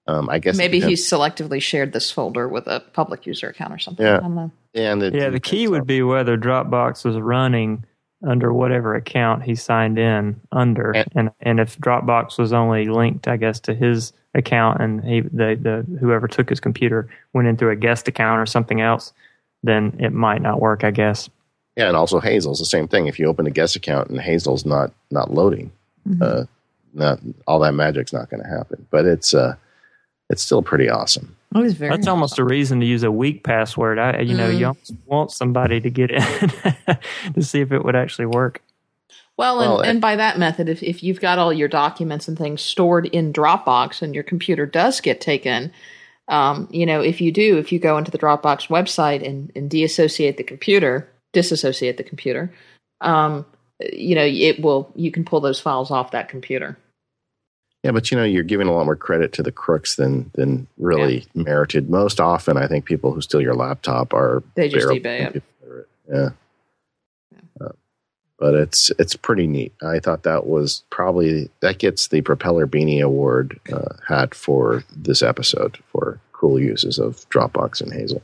um, 0.06 0.28
I 0.28 0.38
guess 0.38 0.56
maybe 0.56 0.80
he 0.80 0.94
selectively 0.94 1.62
shared 1.62 1.92
this 1.92 2.10
folder 2.10 2.48
with 2.48 2.66
a 2.66 2.80
public 2.80 3.26
user 3.26 3.48
account 3.48 3.72
or 3.72 3.78
something. 3.78 4.04
Yeah, 4.04 4.92
and 4.92 5.02
the, 5.02 5.12
yeah, 5.12 5.28
the 5.28 5.40
key 5.40 5.68
would 5.68 5.86
be 5.86 6.02
whether 6.02 6.36
Dropbox 6.36 7.04
was 7.04 7.16
running 7.16 7.84
under 8.26 8.52
whatever 8.52 8.94
account 8.94 9.44
he 9.44 9.54
signed 9.54 9.98
in 9.98 10.40
under, 10.52 10.90
and 10.92 11.08
and, 11.14 11.30
and 11.40 11.60
if 11.60 11.78
Dropbox 11.78 12.38
was 12.38 12.52
only 12.52 12.86
linked, 12.86 13.28
I 13.28 13.36
guess, 13.36 13.60
to 13.60 13.74
his 13.74 14.12
account, 14.34 14.80
and 14.80 15.04
he 15.04 15.20
the 15.20 15.56
the 15.60 15.98
whoever 15.98 16.26
took 16.26 16.48
his 16.48 16.60
computer 16.60 17.08
went 17.32 17.48
into 17.48 17.68
a 17.68 17.76
guest 17.76 18.08
account 18.08 18.40
or 18.40 18.46
something 18.46 18.80
else, 18.80 19.12
then 19.62 19.96
it 19.98 20.12
might 20.12 20.42
not 20.42 20.60
work. 20.60 20.84
I 20.84 20.90
guess. 20.90 21.28
Yeah, 21.76 21.88
and 21.88 21.96
also 21.96 22.20
Hazel's 22.20 22.58
the 22.58 22.66
same 22.66 22.88
thing. 22.88 23.06
If 23.06 23.18
you 23.18 23.26
open 23.26 23.46
a 23.46 23.50
guest 23.50 23.76
account 23.76 24.10
and 24.10 24.20
Hazel's 24.20 24.66
not 24.66 24.92
not 25.10 25.32
loading, 25.32 25.72
mm-hmm. 26.06 26.22
uh, 26.22 26.44
not 26.92 27.20
all 27.46 27.60
that 27.60 27.72
magic's 27.72 28.12
not 28.12 28.28
going 28.28 28.42
to 28.42 28.48
happen. 28.48 28.86
But 28.90 29.06
it's 29.06 29.34
uh, 29.34 29.54
it's 30.28 30.42
still 30.42 30.62
pretty 30.62 30.88
awesome. 30.88 31.36
Oh, 31.54 31.64
it's 31.64 31.74
very 31.74 31.90
That's 31.90 32.02
awesome. 32.02 32.14
almost 32.14 32.38
a 32.38 32.44
reason 32.44 32.80
to 32.80 32.86
use 32.86 33.02
a 33.02 33.10
weak 33.10 33.42
password. 33.42 33.98
I, 33.98 34.20
you 34.20 34.36
know, 34.36 34.48
mm. 34.48 34.58
you 34.58 34.96
want 35.06 35.32
somebody 35.32 35.80
to 35.80 35.90
get 35.90 36.12
in 36.12 36.22
to 37.34 37.42
see 37.42 37.60
if 37.60 37.72
it 37.72 37.84
would 37.84 37.96
actually 37.96 38.26
work. 38.26 38.62
Well, 39.36 39.60
and, 39.60 39.70
well, 39.70 39.80
and 39.80 40.00
by 40.00 40.16
that 40.16 40.38
method, 40.38 40.68
if, 40.68 40.82
if 40.82 41.02
you've 41.02 41.20
got 41.20 41.38
all 41.38 41.52
your 41.52 41.66
documents 41.66 42.28
and 42.28 42.38
things 42.38 42.62
stored 42.62 43.06
in 43.06 43.32
Dropbox 43.32 44.02
and 44.02 44.14
your 44.14 44.22
computer 44.22 44.66
does 44.66 45.00
get 45.00 45.20
taken, 45.20 45.72
um, 46.30 46.68
you 46.70 46.86
know, 46.86 47.00
if 47.00 47.20
you 47.20 47.32
do, 47.32 47.58
if 47.58 47.72
you 47.72 47.78
go 47.78 47.98
into 47.98 48.10
the 48.10 48.18
Dropbox 48.18 48.68
website 48.68 49.26
and, 49.26 49.52
and 49.54 49.68
deassociate 49.68 50.36
the 50.36 50.44
computer, 50.44 51.06
disassociate 51.32 51.96
the 51.96 52.04
computer, 52.04 52.52
um, 53.00 53.44
you 53.92 54.14
know, 54.14 54.24
it 54.24 54.62
will, 54.62 54.90
you 54.94 55.10
can 55.10 55.24
pull 55.24 55.40
those 55.40 55.60
files 55.60 55.90
off 55.90 56.12
that 56.12 56.28
computer. 56.28 56.78
Yeah, 57.82 57.92
but 57.92 58.10
you 58.10 58.16
know, 58.16 58.24
you're 58.24 58.44
giving 58.44 58.68
a 58.68 58.72
lot 58.72 58.84
more 58.84 58.96
credit 58.96 59.32
to 59.34 59.42
the 59.42 59.50
crooks 59.50 59.96
than 59.96 60.30
than 60.34 60.66
really 60.76 61.26
yeah. 61.32 61.44
merited. 61.44 61.88
Most 61.88 62.20
often, 62.20 62.58
I 62.58 62.66
think 62.66 62.84
people 62.84 63.12
who 63.12 63.22
steal 63.22 63.40
your 63.40 63.54
laptop 63.54 64.12
are 64.12 64.42
they 64.54 64.68
just 64.68 64.86
eBay 64.88 65.34
it. 65.34 65.42
Yeah. 65.66 66.14
yeah. 66.14 66.28
But 68.40 68.54
it's 68.54 68.90
it's 68.98 69.14
pretty 69.14 69.46
neat. 69.46 69.72
I 69.82 70.00
thought 70.00 70.24
that 70.24 70.46
was 70.46 70.82
probably 70.90 71.50
that 71.60 71.78
gets 71.78 72.08
the 72.08 72.22
Propeller 72.22 72.66
Beanie 72.66 73.02
Award 73.02 73.60
uh, 73.72 73.94
hat 74.08 74.34
for 74.34 74.82
this 74.96 75.22
episode 75.22 75.78
for 75.92 76.18
cool 76.32 76.58
uses 76.58 76.98
of 76.98 77.28
Dropbox 77.28 77.82
and 77.82 77.92
Hazel. 77.92 78.22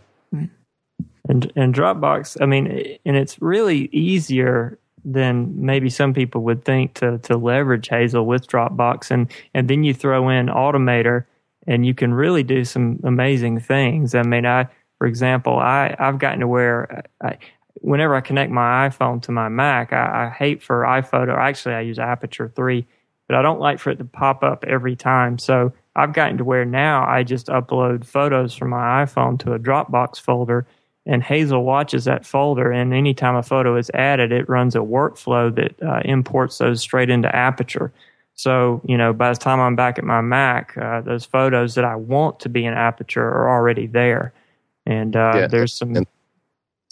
And 1.29 1.53
and 1.57 1.75
Dropbox, 1.75 2.41
I 2.41 2.47
mean, 2.47 2.99
and 3.05 3.17
it's 3.17 3.41
really 3.43 3.89
easier 3.93 4.79
than 5.05 5.55
maybe 5.65 5.91
some 5.91 6.15
people 6.15 6.43
would 6.43 6.65
think 6.65 6.95
to 6.95 7.19
to 7.19 7.37
leverage 7.37 7.89
Hazel 7.89 8.25
with 8.27 8.47
Dropbox, 8.47 9.11
and 9.11 9.31
and 9.53 9.69
then 9.69 9.85
you 9.85 9.93
throw 9.93 10.29
in 10.29 10.47
Automator, 10.47 11.25
and 11.67 11.85
you 11.85 11.95
can 11.95 12.15
really 12.15 12.43
do 12.43 12.65
some 12.65 13.01
amazing 13.05 13.61
things. 13.61 14.15
I 14.15 14.23
mean, 14.23 14.47
I 14.47 14.69
for 14.99 15.07
example, 15.07 15.59
I 15.59 15.97
I've 15.99 16.19
gotten 16.19 16.41
to 16.41 16.49
where 16.49 17.05
I, 17.23 17.39
whenever 17.81 18.15
I 18.15 18.21
connect 18.21 18.51
my 18.51 18.89
iPhone 18.89 19.23
to 19.23 19.33
my 19.33 19.49
Mac, 19.49 19.93
I, 19.93 20.27
I 20.27 20.31
hate 20.31 20.63
for 20.63 20.83
iPhoto. 20.83 21.37
Actually, 21.37 21.75
I 21.75 21.81
use 21.81 21.99
Aperture 21.99 22.49
three, 22.49 22.87
but 23.29 23.37
I 23.37 23.43
don't 23.43 23.61
like 23.61 23.79
for 23.79 23.91
it 23.91 23.99
to 23.99 24.05
pop 24.05 24.43
up 24.43 24.65
every 24.65 24.97
time. 24.97 25.39
So 25.39 25.73
I've 25.95 26.13
gotten 26.13 26.39
to 26.39 26.45
where 26.45 26.65
now 26.65 27.07
I 27.07 27.23
just 27.23 27.47
upload 27.47 28.05
photos 28.05 28.55
from 28.55 28.71
my 28.71 29.05
iPhone 29.05 29.39
to 29.41 29.55
a 29.55 29.59
Dropbox 29.59 30.21
folder 30.21 30.67
and 31.07 31.23
Hazel 31.23 31.65
watches 31.65 32.05
that 32.05 32.27
folder. 32.27 32.73
And 32.73 32.93
anytime 32.93 33.37
a 33.37 33.43
photo 33.43 33.77
is 33.77 33.91
added, 33.95 34.33
it 34.33 34.49
runs 34.49 34.75
a 34.75 34.81
workflow 34.81 35.55
that 35.55 35.83
uh, 35.83 36.01
imports 36.05 36.59
those 36.59 36.81
straight 36.81 37.11
into 37.11 37.35
Aperture. 37.35 37.93
So, 38.35 38.83
you 38.85 38.99
know, 38.99 39.13
by 39.13 39.31
the 39.31 39.39
time 39.39 39.61
I'm 39.61 39.77
back 39.77 39.99
at 39.99 40.05
my 40.05 40.21
Mac, 40.21 40.77
uh, 40.77 41.01
those 41.01 41.25
photos 41.25 41.75
that 41.77 41.85
I 41.85 41.97
want 41.97 42.41
to 42.41 42.49
be 42.49 42.67
in 42.67 42.75
Aperture 42.75 43.25
are 43.25 43.49
already 43.49 43.87
there. 43.87 44.35
And 44.85 45.17
uh, 45.17 45.33
yeah, 45.35 45.47
there's 45.47 45.73
some. 45.73 45.97
And, 45.97 46.07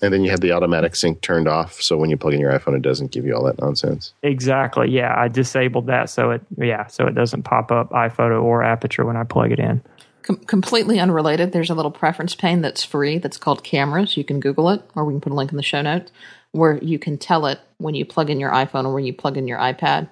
and, 0.02 0.12
then 0.12 0.24
you 0.24 0.30
have 0.30 0.40
the 0.40 0.52
automatic 0.52 0.96
sync 0.96 1.20
turned 1.20 1.48
off. 1.48 1.80
So 1.80 1.96
when 1.96 2.10
you 2.10 2.16
plug 2.16 2.34
in 2.34 2.40
your 2.40 2.52
iPhone, 2.52 2.76
it 2.76 2.82
doesn't 2.82 3.10
give 3.10 3.24
you 3.24 3.34
all 3.34 3.44
that 3.44 3.58
nonsense. 3.60 4.12
Exactly. 4.22 4.90
Yeah. 4.90 5.14
I 5.16 5.28
disabled 5.28 5.86
that. 5.86 6.10
So 6.10 6.30
it, 6.30 6.42
yeah. 6.56 6.86
So 6.86 7.06
it 7.06 7.14
doesn't 7.14 7.44
pop 7.44 7.70
up 7.70 7.90
iPhoto 7.90 8.42
or 8.42 8.62
Aperture 8.62 9.04
when 9.04 9.16
I 9.16 9.24
plug 9.24 9.52
it 9.52 9.58
in. 9.58 9.82
Com- 10.22 10.38
completely 10.38 10.98
unrelated, 10.98 11.52
there's 11.52 11.70
a 11.70 11.74
little 11.74 11.90
preference 11.90 12.34
pane 12.34 12.62
that's 12.62 12.82
free 12.82 13.18
that's 13.18 13.36
called 13.36 13.62
Cameras. 13.62 14.16
You 14.16 14.24
can 14.24 14.40
Google 14.40 14.70
it, 14.70 14.82
or 14.94 15.04
we 15.04 15.12
can 15.12 15.20
put 15.20 15.32
a 15.32 15.36
link 15.36 15.50
in 15.50 15.56
the 15.56 15.62
show 15.62 15.82
notes, 15.82 16.10
where 16.52 16.78
you 16.78 16.98
can 16.98 17.18
tell 17.18 17.46
it 17.46 17.60
when 17.78 17.94
you 17.94 18.04
plug 18.04 18.30
in 18.30 18.40
your 18.40 18.50
iPhone 18.50 18.86
or 18.86 18.94
when 18.94 19.04
you 19.04 19.12
plug 19.12 19.36
in 19.36 19.46
your 19.46 19.58
iPad, 19.58 20.08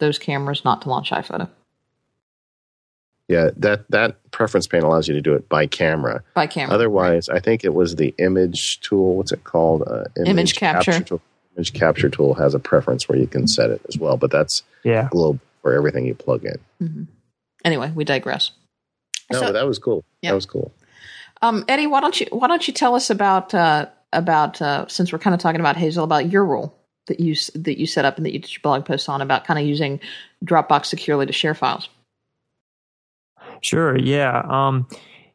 those 0.00 0.18
cameras 0.18 0.64
not 0.64 0.82
to 0.82 0.90
launch 0.90 1.10
iPhoto. 1.10 1.48
Yeah, 3.28 3.50
that 3.56 3.90
that 3.90 4.30
preference 4.32 4.66
pane 4.66 4.82
allows 4.82 5.08
you 5.08 5.14
to 5.14 5.20
do 5.22 5.34
it 5.34 5.48
by 5.48 5.66
camera. 5.66 6.22
By 6.34 6.46
camera. 6.46 6.74
Otherwise, 6.74 7.28
right. 7.28 7.36
I 7.36 7.40
think 7.40 7.64
it 7.64 7.72
was 7.72 7.96
the 7.96 8.14
image 8.18 8.80
tool. 8.80 9.16
What's 9.16 9.32
it 9.32 9.44
called? 9.44 9.82
Uh, 9.86 10.04
image, 10.16 10.28
image, 10.28 10.56
capture. 10.56 10.92
capture 10.92 11.04
tool. 11.04 11.22
Image 11.56 11.72
capture 11.72 12.08
tool 12.10 12.34
has 12.34 12.54
a 12.54 12.58
preference 12.58 13.08
where 13.08 13.18
you 13.18 13.26
can 13.26 13.46
set 13.46 13.70
it 13.70 13.80
as 13.88 13.96
well, 13.96 14.16
but 14.16 14.30
that's 14.30 14.62
yeah 14.82 15.08
global 15.10 15.40
for 15.62 15.72
everything 15.72 16.04
you 16.04 16.14
plug 16.14 16.44
in. 16.44 16.58
Mm-hmm. 16.82 17.02
Anyway, 17.64 17.90
we 17.94 18.04
digress. 18.04 18.50
No, 19.32 19.40
so, 19.40 19.52
that 19.52 19.66
was 19.66 19.78
cool. 19.78 20.04
Yeah. 20.20 20.30
That 20.30 20.34
was 20.34 20.46
cool. 20.46 20.70
Um, 21.40 21.64
Eddie, 21.66 21.86
why 21.86 22.00
don't 22.00 22.20
you 22.20 22.26
why 22.30 22.46
don't 22.46 22.66
you 22.68 22.74
tell 22.74 22.94
us 22.94 23.08
about 23.08 23.54
uh, 23.54 23.86
about 24.12 24.60
uh, 24.60 24.86
since 24.88 25.12
we're 25.12 25.18
kind 25.18 25.34
of 25.34 25.40
talking 25.40 25.60
about 25.60 25.76
Hazel 25.76 26.04
about 26.04 26.30
your 26.30 26.44
rule 26.44 26.76
that 27.06 27.20
you 27.20 27.34
that 27.54 27.78
you 27.78 27.86
set 27.86 28.04
up 28.04 28.16
and 28.16 28.26
that 28.26 28.32
you 28.32 28.38
did 28.38 28.52
your 28.52 28.60
blog 28.62 28.84
post 28.84 29.08
on 29.08 29.20
about 29.20 29.44
kind 29.44 29.58
of 29.58 29.66
using 29.66 30.00
Dropbox 30.44 30.86
securely 30.86 31.26
to 31.26 31.32
share 31.32 31.54
files. 31.54 31.88
Sure. 33.64 33.98
Yeah. 33.98 34.42
Um, 34.46 34.86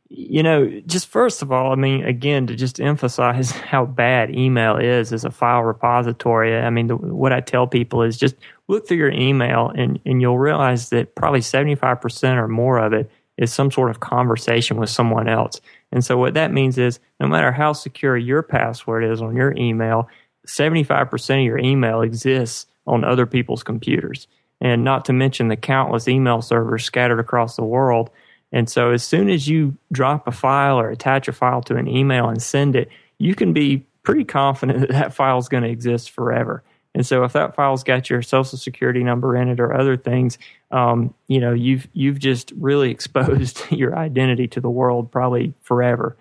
you 0.09 0.41
know, 0.43 0.82
just 0.86 1.07
first 1.07 1.41
of 1.41 1.51
all, 1.51 1.72
I 1.72 1.76
mean, 1.76 2.03
again, 2.06 2.47
to 2.47 2.56
just 2.56 2.80
emphasize 2.80 3.51
how 3.72 3.85
bad 3.85 4.35
email 4.35 4.77
is 4.77 5.11
as 5.14 5.26
a 5.26 5.31
file 5.31 5.64
repository. 5.64 6.56
I 6.57 6.69
mean, 6.69 6.88
the, 6.88 6.95
what 6.95 7.34
I 7.34 7.41
tell 7.41 7.68
people 7.68 8.03
is 8.03 8.18
just 8.18 8.35
look 8.68 8.88
through 8.88 8.97
your 8.97 9.11
email 9.11 9.72
and, 9.76 9.99
and 10.06 10.22
you'll 10.22 10.39
realize 10.39 10.89
that 10.89 11.15
probably 11.15 11.39
75% 11.39 12.35
or 12.38 12.47
more 12.47 12.77
of 12.80 12.93
it 12.93 13.10
is 13.38 13.53
some 13.53 13.72
sort 13.72 13.89
of 13.89 13.99
conversation 13.99 14.77
with 14.77 14.89
someone 14.89 15.27
else. 15.30 15.61
And 15.91 16.03
so 16.03 16.18
what 16.18 16.34
that 16.35 16.51
means 16.51 16.77
is 16.77 16.99
no 17.19 17.27
matter 17.27 17.51
how 17.51 17.73
secure 17.73 18.18
your 18.18 18.43
password 18.43 19.06
is 19.06 19.22
on 19.22 19.35
your 19.35 19.56
email, 19.57 20.07
75% 20.47 21.39
of 21.39 21.45
your 21.45 21.57
email 21.57 22.01
exists 22.01 22.65
on 22.85 23.03
other 23.03 23.26
people's 23.26 23.64
computers. 23.64 24.27
And 24.61 24.84
not 24.84 25.06
to 25.06 25.14
mention 25.14 25.48
the 25.48 25.56
countless 25.56 26.07
email 26.07 26.41
servers 26.41 26.84
scattered 26.84 27.19
across 27.19 27.56
the 27.56 27.64
world. 27.64 28.10
And 28.52 28.69
so 28.69 28.91
as 28.91 29.03
soon 29.03 29.30
as 29.30 29.48
you 29.48 29.77
drop 29.91 30.27
a 30.27 30.31
file 30.31 30.80
or 30.80 30.90
attach 30.90 31.27
a 31.27 31.34
file 31.34 31.61
to 31.64 31.76
an 31.76 31.88
email 31.88 32.27
and 32.27 32.41
send 32.41 32.76
it, 32.76 32.90
you 33.19 33.36
can 33.36 33.53
be 33.53 33.86
pretty 34.03 34.23
confident 34.23 34.80
that 34.81 34.90
that 34.90 35.14
file 35.14 35.38
is 35.38 35.49
going 35.49 35.64
to 35.64 35.69
exist 35.69 36.11
forever. 36.11 36.64
And 36.95 37.06
so 37.06 37.23
if 37.23 37.34
that 37.34 37.56
file's 37.56 37.84
got 37.84 38.10
your 38.10 38.22
social 38.22 38.57
security 38.57 39.03
number 39.03 39.36
in 39.36 39.48
it 39.48 39.60
or 39.60 39.73
other 39.73 39.95
things, 39.95 40.38
um, 40.72 41.14
you 41.27 41.40
know, 41.40 41.53
you've 41.53 41.88
you've 41.94 42.19
just 42.19 42.52
really 42.57 42.91
exposed 42.91 43.61
your 43.72 43.98
identity 43.98 44.48
to 44.49 44.61
the 44.61 44.69
world 44.69 45.11
probably 45.11 45.53
forever. 45.61 46.18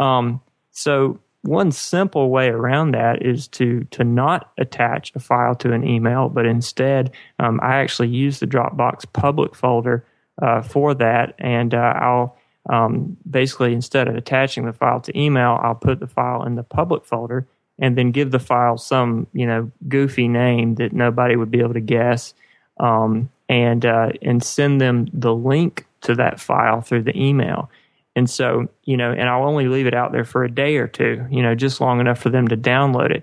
Um, 0.00 0.40
so 0.72 1.20
one 1.46 1.70
simple 1.70 2.30
way 2.30 2.48
around 2.48 2.92
that 2.92 3.22
is 3.22 3.48
to 3.48 3.84
to 3.92 4.04
not 4.04 4.50
attach 4.58 5.12
a 5.14 5.20
file 5.20 5.54
to 5.56 5.72
an 5.72 5.86
email, 5.86 6.28
but 6.28 6.46
instead, 6.46 7.12
um, 7.38 7.60
I 7.62 7.76
actually 7.76 8.08
use 8.08 8.40
the 8.40 8.46
Dropbox 8.46 9.04
public 9.12 9.54
folder 9.54 10.04
uh, 10.42 10.62
for 10.62 10.94
that, 10.94 11.34
and 11.38 11.74
uh, 11.74 11.94
I'll 11.96 12.36
um, 12.68 13.16
basically 13.28 13.72
instead 13.72 14.08
of 14.08 14.16
attaching 14.16 14.66
the 14.66 14.72
file 14.72 15.00
to 15.00 15.18
email, 15.18 15.58
I'll 15.62 15.74
put 15.74 16.00
the 16.00 16.06
file 16.06 16.44
in 16.44 16.56
the 16.56 16.64
public 16.64 17.04
folder 17.04 17.46
and 17.78 17.96
then 17.96 18.10
give 18.10 18.30
the 18.30 18.38
file 18.38 18.76
some 18.76 19.26
you 19.32 19.46
know 19.46 19.70
goofy 19.88 20.28
name 20.28 20.76
that 20.76 20.92
nobody 20.92 21.36
would 21.36 21.50
be 21.50 21.60
able 21.60 21.74
to 21.74 21.80
guess, 21.80 22.34
um, 22.80 23.30
and 23.48 23.86
uh, 23.86 24.10
and 24.22 24.42
send 24.42 24.80
them 24.80 25.08
the 25.12 25.34
link 25.34 25.86
to 26.02 26.14
that 26.14 26.40
file 26.40 26.80
through 26.80 27.02
the 27.02 27.16
email. 27.16 27.70
And 28.16 28.28
so, 28.28 28.68
you 28.84 28.96
know, 28.96 29.12
and 29.12 29.28
I'll 29.28 29.44
only 29.44 29.68
leave 29.68 29.86
it 29.86 29.94
out 29.94 30.10
there 30.10 30.24
for 30.24 30.42
a 30.42 30.50
day 30.50 30.78
or 30.78 30.88
two, 30.88 31.24
you 31.30 31.42
know, 31.42 31.54
just 31.54 31.82
long 31.82 32.00
enough 32.00 32.18
for 32.18 32.30
them 32.30 32.48
to 32.48 32.56
download 32.56 33.10
it. 33.10 33.22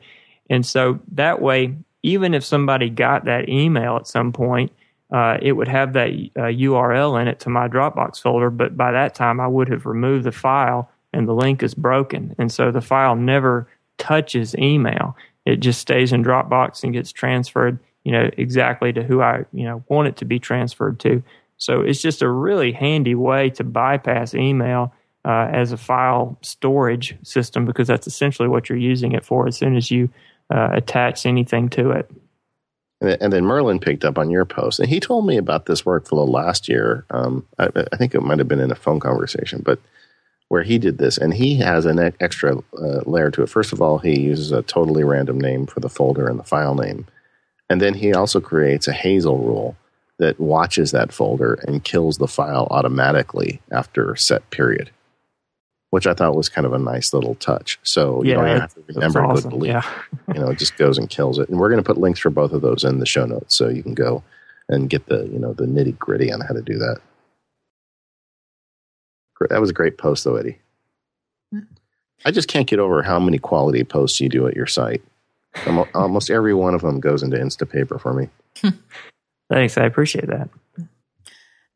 And 0.52 0.64
so 0.64 1.00
that 1.14 1.42
way, 1.42 1.76
even 2.04 2.36
if 2.36 2.46
somebody 2.46 2.90
got 2.90 3.26
that 3.26 3.50
email 3.50 3.98
at 3.98 4.08
some 4.08 4.32
point, 4.32 4.72
uh, 5.12 5.38
it 5.42 5.54
would 5.54 5.68
have 5.68 5.94
that 5.94 6.10
uh, 6.10 6.42
URL 6.42 7.20
in 7.20 7.28
it 7.28 7.40
to 7.42 7.50
my 7.50 7.68
Dropbox 7.68 8.22
folder. 8.22 8.52
But 8.52 8.78
by 8.78 8.92
that 8.92 9.16
time, 9.16 9.40
I 9.40 9.48
would 9.48 9.68
have 9.70 9.88
removed 9.88 10.26
the 10.26 10.32
file 10.32 10.90
and 11.12 11.28
the 11.28 11.34
link 11.34 11.64
is 11.64 11.74
broken. 11.74 12.36
And 12.38 12.52
so 12.52 12.72
the 12.72 12.82
file 12.82 13.16
never 13.16 13.68
touches 13.98 14.56
email. 14.56 15.16
It 15.46 15.58
just 15.58 15.80
stays 15.80 16.14
in 16.14 16.24
Dropbox 16.24 16.84
and 16.84 16.94
gets 16.94 17.12
transferred, 17.12 17.80
you 18.04 18.12
know, 18.12 18.30
exactly 18.38 18.94
to 18.94 19.04
who 19.04 19.22
I, 19.22 19.46
you 19.54 19.66
know, 19.66 19.84
want 19.88 20.08
it 20.08 20.18
to 20.18 20.26
be 20.26 20.40
transferred 20.40 21.00
to. 21.02 21.24
So 21.58 21.82
it's 21.82 22.02
just 22.02 22.22
a 22.22 22.30
really 22.30 22.72
handy 22.72 23.16
way 23.16 23.50
to 23.52 23.64
bypass 23.64 24.34
email 24.34 24.94
uh, 25.26 25.50
as 25.52 25.72
a 25.72 25.78
file 25.78 26.38
storage 26.42 27.16
system 27.24 27.66
because 27.66 27.88
that's 27.88 28.08
essentially 28.08 28.50
what 28.50 28.70
you're 28.70 28.78
using 28.78 29.14
it 29.14 29.24
for 29.24 29.48
as 29.48 29.58
soon 29.58 29.76
as 29.76 29.90
you 29.90 30.10
uh, 30.54 30.70
attach 30.74 31.26
anything 31.26 31.70
to 31.70 31.92
it. 31.92 32.12
And 33.02 33.34
then 33.34 33.44
Merlin 33.44 33.80
picked 33.80 34.06
up 34.06 34.18
on 34.18 34.30
your 34.30 34.46
post, 34.46 34.80
and 34.80 34.88
he 34.88 35.02
told 35.02 35.28
me 35.28 35.36
about 35.36 35.66
this 35.66 35.82
workflow 35.82 36.28
last 36.28 36.70
year. 36.70 37.06
Um, 37.10 37.46
I, 37.60 37.68
I, 37.92 37.98
think 37.98 38.16
it 38.16 38.22
might 38.22 38.40
have 38.40 38.48
been 38.48 38.62
in 38.62 38.72
a 38.72 38.76
phone 38.76 39.02
conversation, 39.02 39.62
but 39.62 39.80
where 40.48 40.64
he 40.64 40.78
did 40.78 41.00
this, 41.00 41.18
and 41.18 41.34
he 41.34 41.56
has 41.58 41.86
an 41.86 42.00
extra 42.22 42.58
uh, 42.58 43.02
layer 43.06 43.30
to 43.32 43.44
it. 43.44 43.50
First 43.50 43.74
of 43.74 43.82
all, 43.82 43.98
he 43.98 44.22
uses 44.22 44.54
a 44.54 44.62
totally 44.62 45.04
random 45.04 45.38
name 45.38 45.66
for 45.66 45.82
the 45.82 45.90
folder 45.90 46.30
and 46.30 46.40
the 46.40 46.44
file 46.44 46.76
name, 46.76 47.06
and 47.70 47.82
then 47.82 47.94
he 47.94 48.14
also 48.14 48.40
creates 48.40 48.88
a 48.88 48.94
Hazel 48.94 49.38
rule 49.38 49.76
that 50.20 50.40
watches 50.40 50.92
that 50.92 51.12
folder 51.12 51.56
and 51.68 51.84
kills 51.84 52.18
the 52.18 52.28
file 52.28 52.68
automatically 52.72 53.62
after 53.72 54.12
a 54.12 54.18
set 54.18 54.48
period, 54.52 54.92
which 55.90 56.08
I 56.08 56.14
thought 56.14 56.36
was 56.36 56.50
kind 56.50 56.66
of 56.66 56.74
a 56.74 56.80
nice 56.80 57.14
little 57.14 57.36
touch. 57.36 57.80
So 57.84 58.24
you 58.24 58.32
yeah, 58.32 58.36
don't 58.36 58.60
have 58.60 58.74
to 58.76 58.84
remember 58.90 59.24
awesome. 59.24 59.50
good 59.50 59.58
belief. 59.58 59.72
Yeah. 59.72 60.34
you 60.34 60.40
know, 60.40 60.50
it 60.50 60.60
just 60.60 60.78
goes 60.78 60.98
and 60.98 61.10
kills 61.10 61.40
it. 61.40 61.50
And 61.50 61.60
we're 61.60 61.70
going 61.70 61.82
to 61.82 61.88
put 61.88 61.98
links 61.98 62.20
for 62.20 62.30
both 62.30 62.52
of 62.52 62.62
those 62.62 62.84
in 62.84 63.00
the 63.00 63.06
show 63.06 63.26
notes 63.26 63.56
so 63.56 63.70
you 63.70 63.84
can 63.84 63.94
go 63.94 64.24
and 64.70 64.90
get 64.90 65.08
the 65.08 65.28
you 65.28 65.40
know 65.40 65.54
the 65.54 65.66
nitty 65.66 65.98
gritty 65.98 66.32
on 66.32 66.42
how 66.42 66.54
to 66.54 66.62
do 66.62 66.78
that. 66.78 67.02
That 69.50 69.60
was 69.60 69.72
a 69.72 69.74
great 69.74 69.98
post, 69.98 70.24
though, 70.24 70.36
Eddie. 70.36 70.60
Mm. 71.54 71.68
I 72.26 72.32
just 72.32 72.48
can't 72.48 72.68
get 72.68 72.80
over 72.80 73.04
how 73.04 73.20
many 73.20 73.38
quality 73.38 73.84
posts 73.84 74.22
you 74.22 74.30
do 74.30 74.48
at 74.48 74.56
your 74.56 74.68
site. 74.68 75.02
Almost 75.94 76.30
every 76.30 76.54
one 76.54 76.74
of 76.74 76.82
them 76.82 77.00
goes 77.00 77.22
into 77.22 77.38
Instapaper 77.38 78.00
for 78.00 78.14
me. 78.14 78.30
Thanks. 79.54 79.78
I 79.78 79.86
appreciate 79.86 80.28
that. 80.28 80.50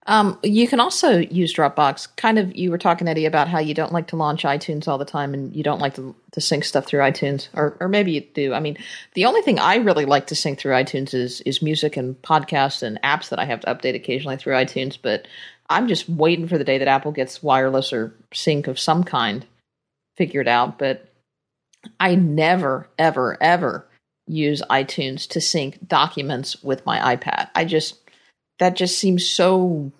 Um, 0.07 0.39
you 0.41 0.67
can 0.67 0.79
also 0.79 1.17
use 1.17 1.53
Dropbox. 1.53 2.15
Kind 2.15 2.39
of, 2.39 2.55
you 2.55 2.71
were 2.71 2.77
talking, 2.79 3.07
Eddie, 3.07 3.25
about 3.25 3.49
how 3.49 3.59
you 3.59 3.75
don't 3.75 3.91
like 3.91 4.07
to 4.07 4.15
launch 4.15 4.43
iTunes 4.43 4.87
all 4.87 4.97
the 4.97 5.05
time 5.05 5.33
and 5.33 5.55
you 5.55 5.61
don't 5.63 5.79
like 5.79 5.95
to, 5.95 6.15
to 6.31 6.41
sync 6.41 6.63
stuff 6.63 6.85
through 6.85 7.01
iTunes, 7.01 7.49
or, 7.53 7.77
or 7.79 7.87
maybe 7.87 8.13
you 8.13 8.21
do. 8.21 8.53
I 8.53 8.61
mean, 8.61 8.77
the 9.13 9.25
only 9.25 9.41
thing 9.41 9.59
I 9.59 9.75
really 9.75 10.05
like 10.05 10.27
to 10.27 10.35
sync 10.35 10.57
through 10.57 10.73
iTunes 10.73 11.13
is, 11.13 11.41
is 11.41 11.61
music 11.61 11.97
and 11.97 12.19
podcasts 12.21 12.81
and 12.81 12.99
apps 13.03 13.29
that 13.29 13.37
I 13.37 13.45
have 13.45 13.59
to 13.59 13.67
update 13.67 13.95
occasionally 13.95 14.37
through 14.37 14.53
iTunes. 14.53 14.97
But 14.99 15.27
I'm 15.69 15.87
just 15.87 16.09
waiting 16.09 16.47
for 16.47 16.57
the 16.57 16.63
day 16.63 16.79
that 16.79 16.87
Apple 16.87 17.11
gets 17.11 17.43
wireless 17.43 17.93
or 17.93 18.15
sync 18.33 18.67
of 18.67 18.79
some 18.79 19.03
kind 19.03 19.45
figured 20.15 20.47
out. 20.47 20.79
But 20.79 21.13
I 21.99 22.15
never, 22.15 22.87
ever, 22.97 23.37
ever 23.39 23.86
use 24.27 24.61
iTunes 24.69 25.27
to 25.29 25.41
sync 25.41 25.87
documents 25.87 26.61
with 26.63 26.85
my 26.85 27.15
iPad. 27.15 27.49
I 27.55 27.65
just 27.65 27.95
that 28.59 28.75
just 28.75 28.97
seems 28.97 29.27
so 29.27 29.91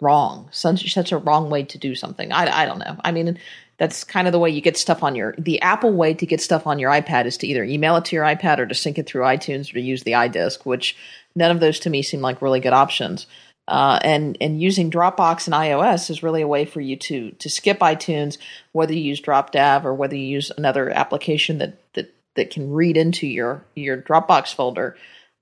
wrong. 0.00 0.48
Such 0.52 0.92
such 0.92 1.12
a 1.12 1.18
wrong 1.18 1.50
way 1.50 1.64
to 1.64 1.78
do 1.78 1.94
something. 1.94 2.32
I 2.32 2.62
I 2.62 2.66
don't 2.66 2.78
know. 2.78 2.96
I 3.04 3.12
mean, 3.12 3.38
that's 3.78 4.04
kind 4.04 4.26
of 4.26 4.32
the 4.32 4.38
way 4.38 4.50
you 4.50 4.60
get 4.60 4.76
stuff 4.76 5.02
on 5.02 5.14
your 5.14 5.34
the 5.38 5.60
Apple 5.62 5.92
way 5.92 6.14
to 6.14 6.26
get 6.26 6.40
stuff 6.40 6.66
on 6.66 6.78
your 6.78 6.90
iPad 6.90 7.26
is 7.26 7.36
to 7.38 7.46
either 7.46 7.64
email 7.64 7.96
it 7.96 8.06
to 8.06 8.16
your 8.16 8.24
iPad 8.24 8.58
or 8.58 8.66
to 8.66 8.74
sync 8.74 8.98
it 8.98 9.06
through 9.06 9.22
iTunes 9.22 9.70
or 9.70 9.74
to 9.74 9.80
use 9.80 10.02
the 10.02 10.12
iDisk, 10.12 10.64
which 10.64 10.96
none 11.34 11.50
of 11.50 11.60
those 11.60 11.80
to 11.80 11.90
me 11.90 12.02
seem 12.02 12.20
like 12.20 12.42
really 12.42 12.60
good 12.60 12.72
options. 12.72 13.26
Uh, 13.68 13.98
and 14.02 14.38
and 14.40 14.62
using 14.62 14.90
Dropbox 14.90 15.46
and 15.46 15.54
iOS 15.54 16.08
is 16.08 16.22
really 16.22 16.40
a 16.40 16.48
way 16.48 16.64
for 16.64 16.80
you 16.80 16.96
to 16.96 17.32
to 17.32 17.50
skip 17.50 17.80
iTunes, 17.80 18.38
whether 18.72 18.92
you 18.92 19.00
use 19.00 19.20
DropDAV 19.20 19.84
or 19.84 19.94
whether 19.94 20.14
you 20.14 20.26
use 20.26 20.52
another 20.56 20.88
application 20.90 21.58
that 21.58 21.92
that 21.94 22.14
that 22.36 22.50
can 22.50 22.72
read 22.72 22.96
into 22.96 23.26
your 23.26 23.64
your 23.74 23.96
Dropbox 23.96 24.54
folder. 24.54 24.96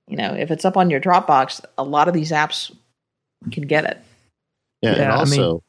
You 0.09 0.17
know, 0.17 0.35
if 0.35 0.51
it's 0.51 0.65
up 0.65 0.77
on 0.77 0.91
your 0.91 1.01
Dropbox, 1.01 1.65
a 1.79 1.85
lot 1.85 2.09
of 2.09 2.15
these 2.15 2.31
apps 2.31 2.75
can 3.51 3.67
get 3.67 3.85
it. 3.85 3.99
Yeah, 4.83 4.97
yeah 4.97 5.03
and 5.03 5.13
also, 5.13 5.35
I 5.35 5.37
mean, 5.53 5.61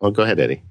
oh, 0.00 0.10
go 0.10 0.22
ahead, 0.22 0.40
Eddie. 0.40 0.62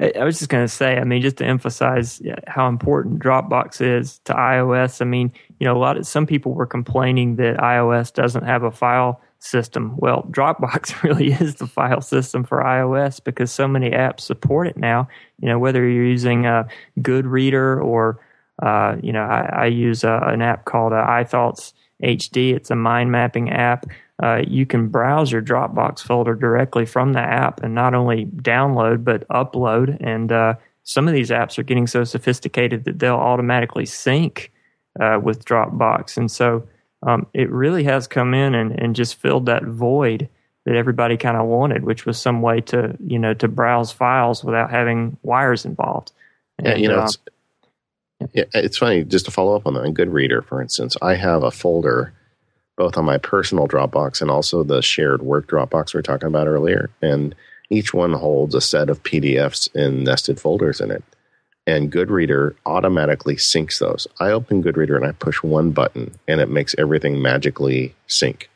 I 0.00 0.24
was 0.24 0.38
just 0.38 0.50
going 0.50 0.64
to 0.64 0.68
say, 0.68 0.98
I 0.98 1.04
mean, 1.04 1.22
just 1.22 1.36
to 1.38 1.44
emphasize 1.44 2.22
how 2.46 2.68
important 2.68 3.20
Dropbox 3.20 3.80
is 3.80 4.20
to 4.24 4.32
iOS. 4.32 5.00
I 5.00 5.04
mean, 5.04 5.32
you 5.58 5.66
know, 5.66 5.76
a 5.76 5.78
lot 5.78 5.96
of 5.96 6.06
some 6.06 6.26
people 6.26 6.52
were 6.52 6.66
complaining 6.66 7.36
that 7.36 7.56
iOS 7.58 8.12
doesn't 8.12 8.44
have 8.44 8.62
a 8.62 8.70
file 8.70 9.20
system. 9.40 9.96
Well, 9.96 10.22
Dropbox 10.30 11.02
really 11.02 11.32
is 11.32 11.56
the 11.56 11.66
file 11.66 12.00
system 12.00 12.44
for 12.44 12.62
iOS 12.62 13.22
because 13.22 13.52
so 13.52 13.68
many 13.68 13.90
apps 13.90 14.20
support 14.20 14.66
it 14.66 14.76
now. 14.76 15.08
You 15.40 15.48
know, 15.48 15.58
whether 15.58 15.80
you're 15.88 16.04
using 16.04 16.46
a 16.46 16.66
Goodreader 17.00 17.82
or 17.82 18.20
uh, 18.62 18.96
you 19.02 19.12
know, 19.12 19.22
I, 19.22 19.50
I 19.52 19.66
use 19.66 20.04
uh, 20.04 20.20
an 20.24 20.42
app 20.42 20.64
called 20.64 20.92
uh, 20.92 21.04
iThoughts 21.06 21.72
HD. 22.02 22.54
It's 22.54 22.70
a 22.70 22.76
mind 22.76 23.10
mapping 23.10 23.50
app. 23.50 23.86
Uh, 24.22 24.42
you 24.46 24.64
can 24.64 24.88
browse 24.88 25.32
your 25.32 25.42
Dropbox 25.42 26.00
folder 26.00 26.34
directly 26.34 26.86
from 26.86 27.12
the 27.12 27.20
app 27.20 27.62
and 27.62 27.74
not 27.74 27.94
only 27.94 28.26
download 28.26 29.02
but 29.02 29.26
upload. 29.28 29.96
And 30.00 30.30
uh, 30.30 30.54
some 30.84 31.08
of 31.08 31.14
these 31.14 31.30
apps 31.30 31.58
are 31.58 31.64
getting 31.64 31.86
so 31.86 32.04
sophisticated 32.04 32.84
that 32.84 33.00
they'll 33.00 33.14
automatically 33.14 33.86
sync 33.86 34.52
uh, 35.00 35.18
with 35.22 35.44
Dropbox. 35.44 36.16
And 36.16 36.30
so 36.30 36.66
um, 37.04 37.26
it 37.34 37.50
really 37.50 37.84
has 37.84 38.06
come 38.06 38.34
in 38.34 38.54
and, 38.54 38.78
and 38.78 38.94
just 38.94 39.16
filled 39.16 39.46
that 39.46 39.64
void 39.64 40.28
that 40.64 40.76
everybody 40.76 41.16
kind 41.16 41.36
of 41.36 41.46
wanted, 41.46 41.84
which 41.84 42.06
was 42.06 42.20
some 42.20 42.40
way 42.40 42.60
to 42.62 42.96
you 43.04 43.18
know 43.18 43.34
to 43.34 43.48
browse 43.48 43.92
files 43.92 44.42
without 44.42 44.70
having 44.70 45.16
wires 45.22 45.64
involved. 45.64 46.12
And, 46.58 46.68
yeah, 46.68 46.74
you 46.76 46.88
know, 46.88 47.04
it's, 47.04 47.18
yeah, 48.32 48.44
it's 48.54 48.78
funny 48.78 49.04
just 49.04 49.24
to 49.26 49.30
follow 49.30 49.56
up 49.56 49.66
on 49.66 49.74
that. 49.74 49.84
In 49.84 49.94
Goodreader, 49.94 50.44
for 50.44 50.60
instance, 50.60 50.96
I 51.02 51.14
have 51.14 51.42
a 51.42 51.50
folder 51.50 52.12
both 52.76 52.96
on 52.96 53.04
my 53.04 53.18
personal 53.18 53.68
Dropbox 53.68 54.20
and 54.20 54.30
also 54.30 54.64
the 54.64 54.82
shared 54.82 55.22
work 55.22 55.46
Dropbox 55.46 55.94
we 55.94 55.98
were 55.98 56.02
talking 56.02 56.28
about 56.28 56.48
earlier, 56.48 56.90
and 57.00 57.34
each 57.70 57.94
one 57.94 58.12
holds 58.12 58.54
a 58.54 58.60
set 58.60 58.90
of 58.90 59.02
PDFs 59.02 59.74
in 59.74 60.04
nested 60.04 60.40
folders 60.40 60.80
in 60.80 60.90
it. 60.90 61.04
And 61.66 61.90
Goodreader 61.90 62.54
automatically 62.66 63.36
syncs 63.36 63.78
those. 63.78 64.06
I 64.20 64.30
open 64.30 64.62
Goodreader 64.62 64.96
and 64.96 65.06
I 65.06 65.12
push 65.12 65.42
one 65.42 65.70
button, 65.70 66.14
and 66.28 66.40
it 66.40 66.50
makes 66.50 66.74
everything 66.76 67.22
magically 67.22 67.94
sync. 68.06 68.50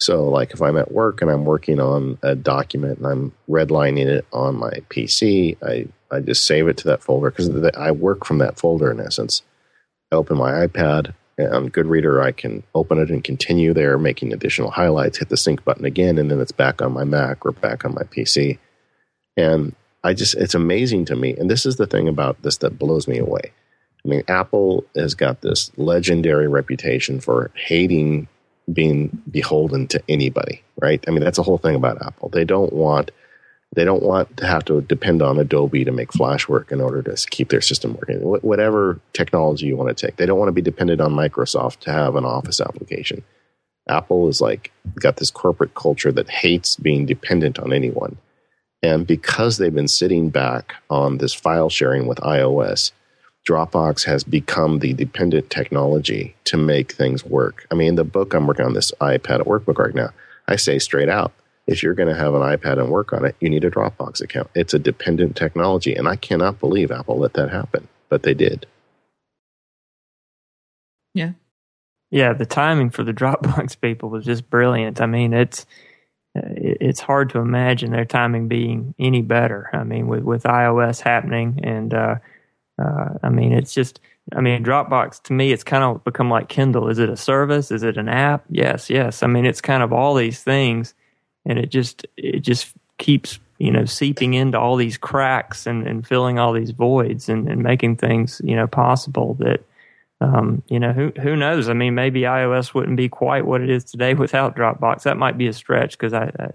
So, 0.00 0.28
like 0.28 0.52
if 0.52 0.62
I'm 0.62 0.78
at 0.78 0.92
work 0.92 1.20
and 1.20 1.30
I'm 1.30 1.44
working 1.44 1.78
on 1.78 2.18
a 2.22 2.34
document 2.34 2.98
and 2.98 3.06
I'm 3.06 3.32
redlining 3.48 4.06
it 4.06 4.26
on 4.32 4.56
my 4.56 4.72
PC, 4.88 5.56
I 5.62 5.86
I 6.10 6.20
just 6.20 6.46
save 6.46 6.68
it 6.68 6.76
to 6.78 6.88
that 6.88 7.02
folder 7.02 7.30
because 7.30 7.50
I 7.76 7.90
work 7.92 8.24
from 8.24 8.38
that 8.38 8.58
folder 8.58 8.90
in 8.90 9.00
essence. 9.00 9.42
I 10.12 10.16
open 10.16 10.38
my 10.38 10.66
iPad 10.66 11.14
on 11.38 11.70
Goodreader, 11.70 12.22
I 12.22 12.32
can 12.32 12.62
open 12.74 12.98
it 12.98 13.10
and 13.10 13.24
continue 13.24 13.72
there, 13.72 13.98
making 13.98 14.32
additional 14.32 14.70
highlights, 14.70 15.18
hit 15.18 15.28
the 15.28 15.36
sync 15.36 15.64
button 15.64 15.84
again, 15.84 16.18
and 16.18 16.30
then 16.30 16.40
it's 16.40 16.52
back 16.52 16.82
on 16.82 16.92
my 16.92 17.04
Mac 17.04 17.46
or 17.46 17.52
back 17.52 17.84
on 17.84 17.94
my 17.94 18.02
PC. 18.02 18.58
And 19.36 19.74
I 20.02 20.14
just, 20.14 20.34
it's 20.34 20.54
amazing 20.54 21.06
to 21.06 21.16
me. 21.16 21.36
And 21.36 21.50
this 21.50 21.64
is 21.64 21.76
the 21.76 21.86
thing 21.86 22.08
about 22.08 22.42
this 22.42 22.58
that 22.58 22.78
blows 22.78 23.08
me 23.08 23.18
away. 23.18 23.52
I 24.04 24.08
mean, 24.08 24.22
Apple 24.28 24.84
has 24.96 25.14
got 25.14 25.40
this 25.40 25.70
legendary 25.76 26.48
reputation 26.48 27.20
for 27.20 27.50
hating 27.54 28.28
being 28.72 29.22
beholden 29.30 29.88
to 29.88 30.02
anybody, 30.08 30.62
right? 30.80 31.02
I 31.06 31.10
mean, 31.10 31.20
that's 31.20 31.36
the 31.36 31.42
whole 31.42 31.58
thing 31.58 31.74
about 31.74 32.02
Apple. 32.04 32.28
They 32.28 32.44
don't 32.44 32.72
want 32.72 33.10
they 33.72 33.84
don't 33.84 34.02
want 34.02 34.36
to 34.38 34.46
have 34.46 34.64
to 34.64 34.80
depend 34.80 35.22
on 35.22 35.38
Adobe 35.38 35.84
to 35.84 35.92
make 35.92 36.12
Flash 36.12 36.48
work 36.48 36.72
in 36.72 36.80
order 36.80 37.02
to 37.02 37.28
keep 37.30 37.50
their 37.50 37.60
system 37.60 37.94
working. 37.94 38.20
Wh- 38.20 38.44
whatever 38.44 39.00
technology 39.12 39.66
you 39.66 39.76
want 39.76 39.96
to 39.96 40.06
take, 40.06 40.16
they 40.16 40.26
don't 40.26 40.38
want 40.38 40.48
to 40.48 40.52
be 40.52 40.62
dependent 40.62 41.00
on 41.00 41.12
Microsoft 41.12 41.78
to 41.80 41.92
have 41.92 42.16
an 42.16 42.24
Office 42.24 42.60
application. 42.60 43.22
Apple 43.88 44.28
is 44.28 44.40
like 44.40 44.72
got 44.96 45.16
this 45.16 45.30
corporate 45.30 45.74
culture 45.74 46.12
that 46.12 46.28
hates 46.28 46.76
being 46.76 47.06
dependent 47.06 47.58
on 47.58 47.72
anyone. 47.72 48.16
And 48.82 49.06
because 49.06 49.58
they've 49.58 49.74
been 49.74 49.88
sitting 49.88 50.30
back 50.30 50.74
on 50.88 51.18
this 51.18 51.34
file 51.34 51.68
sharing 51.68 52.06
with 52.06 52.18
iOS, 52.18 52.92
Dropbox 53.48 54.04
has 54.04 54.24
become 54.24 54.78
the 54.78 54.94
dependent 54.94 55.50
technology 55.50 56.34
to 56.44 56.56
make 56.56 56.92
things 56.92 57.24
work. 57.24 57.66
I 57.70 57.74
mean, 57.74 57.94
the 57.94 58.04
book 58.04 58.34
I'm 58.34 58.46
working 58.46 58.66
on, 58.66 58.74
this 58.74 58.92
iPad 59.00 59.40
at 59.40 59.46
workbook 59.46 59.78
right 59.78 59.94
now, 59.94 60.10
I 60.46 60.56
say 60.56 60.78
straight 60.78 61.08
out, 61.08 61.32
if 61.70 61.84
you're 61.84 61.94
going 61.94 62.08
to 62.08 62.16
have 62.16 62.34
an 62.34 62.40
iPad 62.42 62.80
and 62.80 62.90
work 62.90 63.12
on 63.12 63.24
it, 63.24 63.36
you 63.38 63.48
need 63.48 63.64
a 63.64 63.70
Dropbox 63.70 64.20
account. 64.20 64.50
It's 64.56 64.74
a 64.74 64.78
dependent 64.78 65.36
technology, 65.36 65.94
and 65.94 66.08
I 66.08 66.16
cannot 66.16 66.58
believe 66.58 66.90
Apple 66.90 67.18
let 67.18 67.34
that 67.34 67.50
happen, 67.50 67.86
but 68.08 68.24
they 68.24 68.34
did. 68.34 68.66
Yeah. 71.14 71.32
Yeah, 72.10 72.32
the 72.32 72.44
timing 72.44 72.90
for 72.90 73.04
the 73.04 73.12
Dropbox 73.14 73.80
people 73.80 74.10
was 74.10 74.24
just 74.24 74.50
brilliant. 74.50 75.00
I 75.00 75.06
mean, 75.06 75.32
it's 75.32 75.64
it's 76.34 77.00
hard 77.00 77.30
to 77.30 77.38
imagine 77.38 77.92
their 77.92 78.04
timing 78.04 78.48
being 78.48 78.94
any 78.98 79.22
better. 79.22 79.70
I 79.72 79.84
mean, 79.84 80.08
with 80.08 80.24
with 80.24 80.42
iOS 80.42 81.00
happening, 81.00 81.60
and 81.62 81.94
uh, 81.94 82.16
uh, 82.82 83.10
I 83.22 83.28
mean, 83.30 83.52
it's 83.52 83.72
just. 83.72 84.00
I 84.32 84.40
mean, 84.40 84.62
Dropbox 84.62 85.24
to 85.24 85.32
me, 85.32 85.50
it's 85.50 85.64
kind 85.64 85.82
of 85.82 86.04
become 86.04 86.30
like 86.30 86.48
Kindle. 86.48 86.88
Is 86.88 87.00
it 87.00 87.08
a 87.08 87.16
service? 87.16 87.72
Is 87.72 87.82
it 87.82 87.96
an 87.96 88.08
app? 88.08 88.44
Yes, 88.48 88.88
yes. 88.88 89.24
I 89.24 89.26
mean, 89.26 89.44
it's 89.44 89.60
kind 89.60 89.82
of 89.82 89.92
all 89.92 90.14
these 90.14 90.40
things, 90.40 90.94
and 91.50 91.58
it 91.58 91.70
just 91.70 92.06
it 92.16 92.40
just 92.40 92.72
keeps 92.98 93.38
you 93.58 93.70
know 93.70 93.84
seeping 93.84 94.34
into 94.34 94.58
all 94.58 94.76
these 94.76 94.96
cracks 94.96 95.66
and, 95.66 95.86
and 95.86 96.06
filling 96.06 96.38
all 96.38 96.52
these 96.52 96.70
voids 96.70 97.28
and, 97.28 97.48
and 97.48 97.62
making 97.62 97.96
things 97.96 98.40
you 98.44 98.56
know 98.56 98.66
possible 98.66 99.34
that 99.40 99.64
um, 100.20 100.62
you 100.68 100.78
know, 100.78 100.92
who 100.92 101.12
who 101.20 101.34
knows? 101.34 101.68
I 101.68 101.72
mean, 101.72 101.94
maybe 101.94 102.22
iOS 102.22 102.74
wouldn't 102.74 102.96
be 102.96 103.08
quite 103.08 103.46
what 103.46 103.62
it 103.62 103.70
is 103.70 103.84
today 103.84 104.14
without 104.24 104.54
Dropbox. 104.54 105.02
That 105.02 105.16
might 105.16 105.38
be 105.38 105.48
a 105.48 105.52
stretch 105.52 105.92
because 105.92 106.12
I. 106.12 106.30
I 106.38 106.50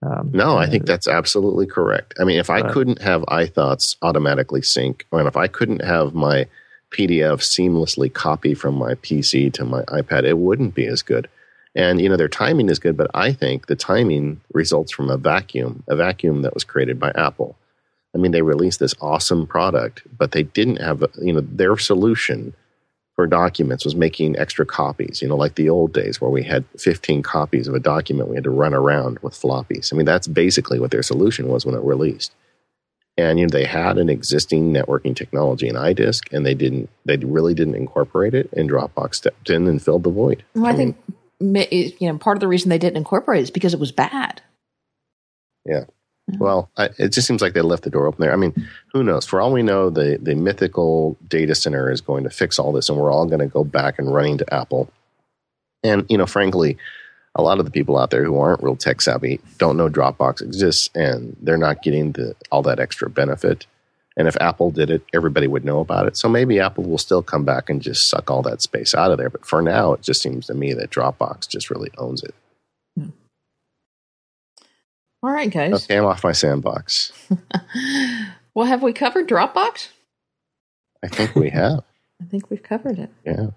um, 0.00 0.30
no, 0.32 0.56
I 0.56 0.68
think 0.68 0.86
that's 0.86 1.08
absolutely 1.08 1.66
correct. 1.66 2.14
I 2.20 2.24
mean, 2.24 2.38
if 2.38 2.50
I 2.50 2.62
couldn't 2.62 3.02
have 3.02 3.22
iThoughts 3.22 3.96
automatically 4.00 4.62
sync, 4.62 5.04
or 5.10 5.26
if 5.26 5.36
I 5.36 5.48
couldn't 5.48 5.82
have 5.82 6.14
my 6.14 6.46
PDF 6.92 7.40
seamlessly 7.40 8.12
copy 8.12 8.54
from 8.54 8.76
my 8.76 8.94
PC 8.94 9.52
to 9.54 9.64
my 9.64 9.82
iPad, 9.82 10.22
it 10.22 10.38
wouldn't 10.38 10.76
be 10.76 10.86
as 10.86 11.02
good. 11.02 11.28
And 11.74 12.00
you 12.00 12.08
know, 12.08 12.16
their 12.16 12.28
timing 12.28 12.68
is 12.68 12.78
good, 12.78 12.96
but 12.96 13.10
I 13.14 13.32
think 13.32 13.66
the 13.66 13.76
timing 13.76 14.40
results 14.52 14.92
from 14.92 15.10
a 15.10 15.16
vacuum, 15.16 15.84
a 15.88 15.96
vacuum 15.96 16.42
that 16.42 16.54
was 16.54 16.64
created 16.64 16.98
by 16.98 17.12
Apple. 17.14 17.56
I 18.14 18.18
mean, 18.18 18.32
they 18.32 18.42
released 18.42 18.80
this 18.80 18.94
awesome 19.00 19.46
product, 19.46 20.02
but 20.16 20.32
they 20.32 20.42
didn't 20.42 20.76
have, 20.76 21.04
you 21.20 21.32
know, 21.32 21.40
their 21.40 21.76
solution 21.76 22.54
for 23.14 23.26
documents 23.26 23.84
was 23.84 23.96
making 23.96 24.38
extra 24.38 24.64
copies, 24.64 25.20
you 25.20 25.28
know, 25.28 25.36
like 25.36 25.56
the 25.56 25.68
old 25.68 25.92
days 25.92 26.20
where 26.20 26.30
we 26.30 26.44
had 26.44 26.64
15 26.78 27.22
copies 27.22 27.66
of 27.66 27.74
a 27.74 27.80
document 27.80 28.28
we 28.28 28.36
had 28.36 28.44
to 28.44 28.50
run 28.50 28.72
around 28.72 29.18
with 29.20 29.34
floppies. 29.34 29.92
I 29.92 29.96
mean, 29.96 30.06
that's 30.06 30.28
basically 30.28 30.78
what 30.78 30.92
their 30.92 31.02
solution 31.02 31.48
was 31.48 31.66
when 31.66 31.74
it 31.74 31.82
released. 31.82 32.32
And 33.16 33.40
you 33.40 33.46
know, 33.46 33.50
they 33.50 33.64
had 33.64 33.98
an 33.98 34.08
existing 34.08 34.72
networking 34.72 35.16
technology 35.16 35.68
in 35.68 35.74
iDisk, 35.74 36.32
and 36.32 36.46
they 36.46 36.54
didn't. 36.54 36.88
They 37.04 37.16
really 37.16 37.52
didn't 37.52 37.74
incorporate 37.74 38.32
it. 38.32 38.48
And 38.52 38.70
Dropbox 38.70 39.16
stepped 39.16 39.50
in 39.50 39.66
and 39.66 39.82
filled 39.82 40.04
the 40.04 40.10
void. 40.10 40.44
Well, 40.54 40.66
I, 40.66 40.70
I 40.70 40.76
think 40.76 40.96
you 41.40 41.92
know 42.00 42.18
part 42.18 42.36
of 42.36 42.40
the 42.40 42.48
reason 42.48 42.68
they 42.68 42.78
didn't 42.78 42.96
incorporate 42.96 43.40
it 43.40 43.44
is 43.44 43.50
because 43.50 43.74
it 43.74 43.80
was 43.80 43.92
bad. 43.92 44.42
Yeah, 45.64 45.84
well, 46.36 46.70
I, 46.76 46.90
it 46.98 47.12
just 47.12 47.26
seems 47.26 47.40
like 47.40 47.54
they 47.54 47.62
left 47.62 47.84
the 47.84 47.90
door 47.90 48.06
open 48.06 48.20
there. 48.20 48.32
I 48.32 48.36
mean, 48.36 48.68
who 48.92 49.02
knows? 49.02 49.24
For 49.24 49.40
all 49.40 49.52
we 49.52 49.62
know, 49.62 49.88
the, 49.88 50.18
the 50.20 50.34
mythical 50.34 51.16
data 51.26 51.54
center 51.54 51.90
is 51.90 52.00
going 52.00 52.24
to 52.24 52.30
fix 52.30 52.58
all 52.58 52.72
this, 52.72 52.88
and 52.88 52.98
we're 52.98 53.12
all 53.12 53.26
going 53.26 53.40
to 53.40 53.46
go 53.46 53.64
back 53.64 53.98
and 53.98 54.12
running 54.12 54.38
to 54.38 54.54
Apple. 54.54 54.90
And, 55.82 56.04
you 56.10 56.18
know, 56.18 56.26
frankly, 56.26 56.76
a 57.34 57.42
lot 57.42 57.60
of 57.60 57.64
the 57.64 57.70
people 57.70 57.96
out 57.96 58.10
there 58.10 58.24
who 58.24 58.38
aren't 58.38 58.62
real 58.62 58.76
tech 58.76 59.00
savvy 59.00 59.40
don't 59.56 59.78
know 59.78 59.88
Dropbox 59.88 60.42
exists, 60.42 60.90
and 60.94 61.34
they're 61.40 61.56
not 61.56 61.82
getting 61.82 62.12
the, 62.12 62.34
all 62.50 62.62
that 62.62 62.80
extra 62.80 63.08
benefit. 63.08 63.66
And 64.18 64.26
if 64.26 64.36
Apple 64.40 64.72
did 64.72 64.90
it, 64.90 65.02
everybody 65.14 65.46
would 65.46 65.64
know 65.64 65.78
about 65.78 66.08
it. 66.08 66.16
So 66.16 66.28
maybe 66.28 66.58
Apple 66.58 66.82
will 66.82 66.98
still 66.98 67.22
come 67.22 67.44
back 67.44 67.70
and 67.70 67.80
just 67.80 68.08
suck 68.08 68.30
all 68.30 68.42
that 68.42 68.60
space 68.60 68.92
out 68.92 69.12
of 69.12 69.18
there. 69.18 69.30
But 69.30 69.46
for 69.46 69.62
now, 69.62 69.92
it 69.92 70.02
just 70.02 70.20
seems 70.20 70.48
to 70.48 70.54
me 70.54 70.74
that 70.74 70.90
Dropbox 70.90 71.48
just 71.48 71.70
really 71.70 71.90
owns 71.96 72.24
it. 72.24 72.34
Hmm. 72.98 73.10
All 75.22 75.30
right, 75.30 75.48
guys. 75.48 75.84
Okay, 75.84 75.96
I'm 75.96 76.04
off 76.04 76.24
my 76.24 76.32
sandbox. 76.32 77.12
well, 78.54 78.66
have 78.66 78.82
we 78.82 78.92
covered 78.92 79.28
Dropbox? 79.28 79.88
I 81.04 81.06
think 81.06 81.36
we 81.36 81.50
have. 81.50 81.84
I 82.20 82.24
think 82.24 82.50
we've 82.50 82.62
covered 82.62 82.98
it. 82.98 83.10
Yeah. 83.24 83.50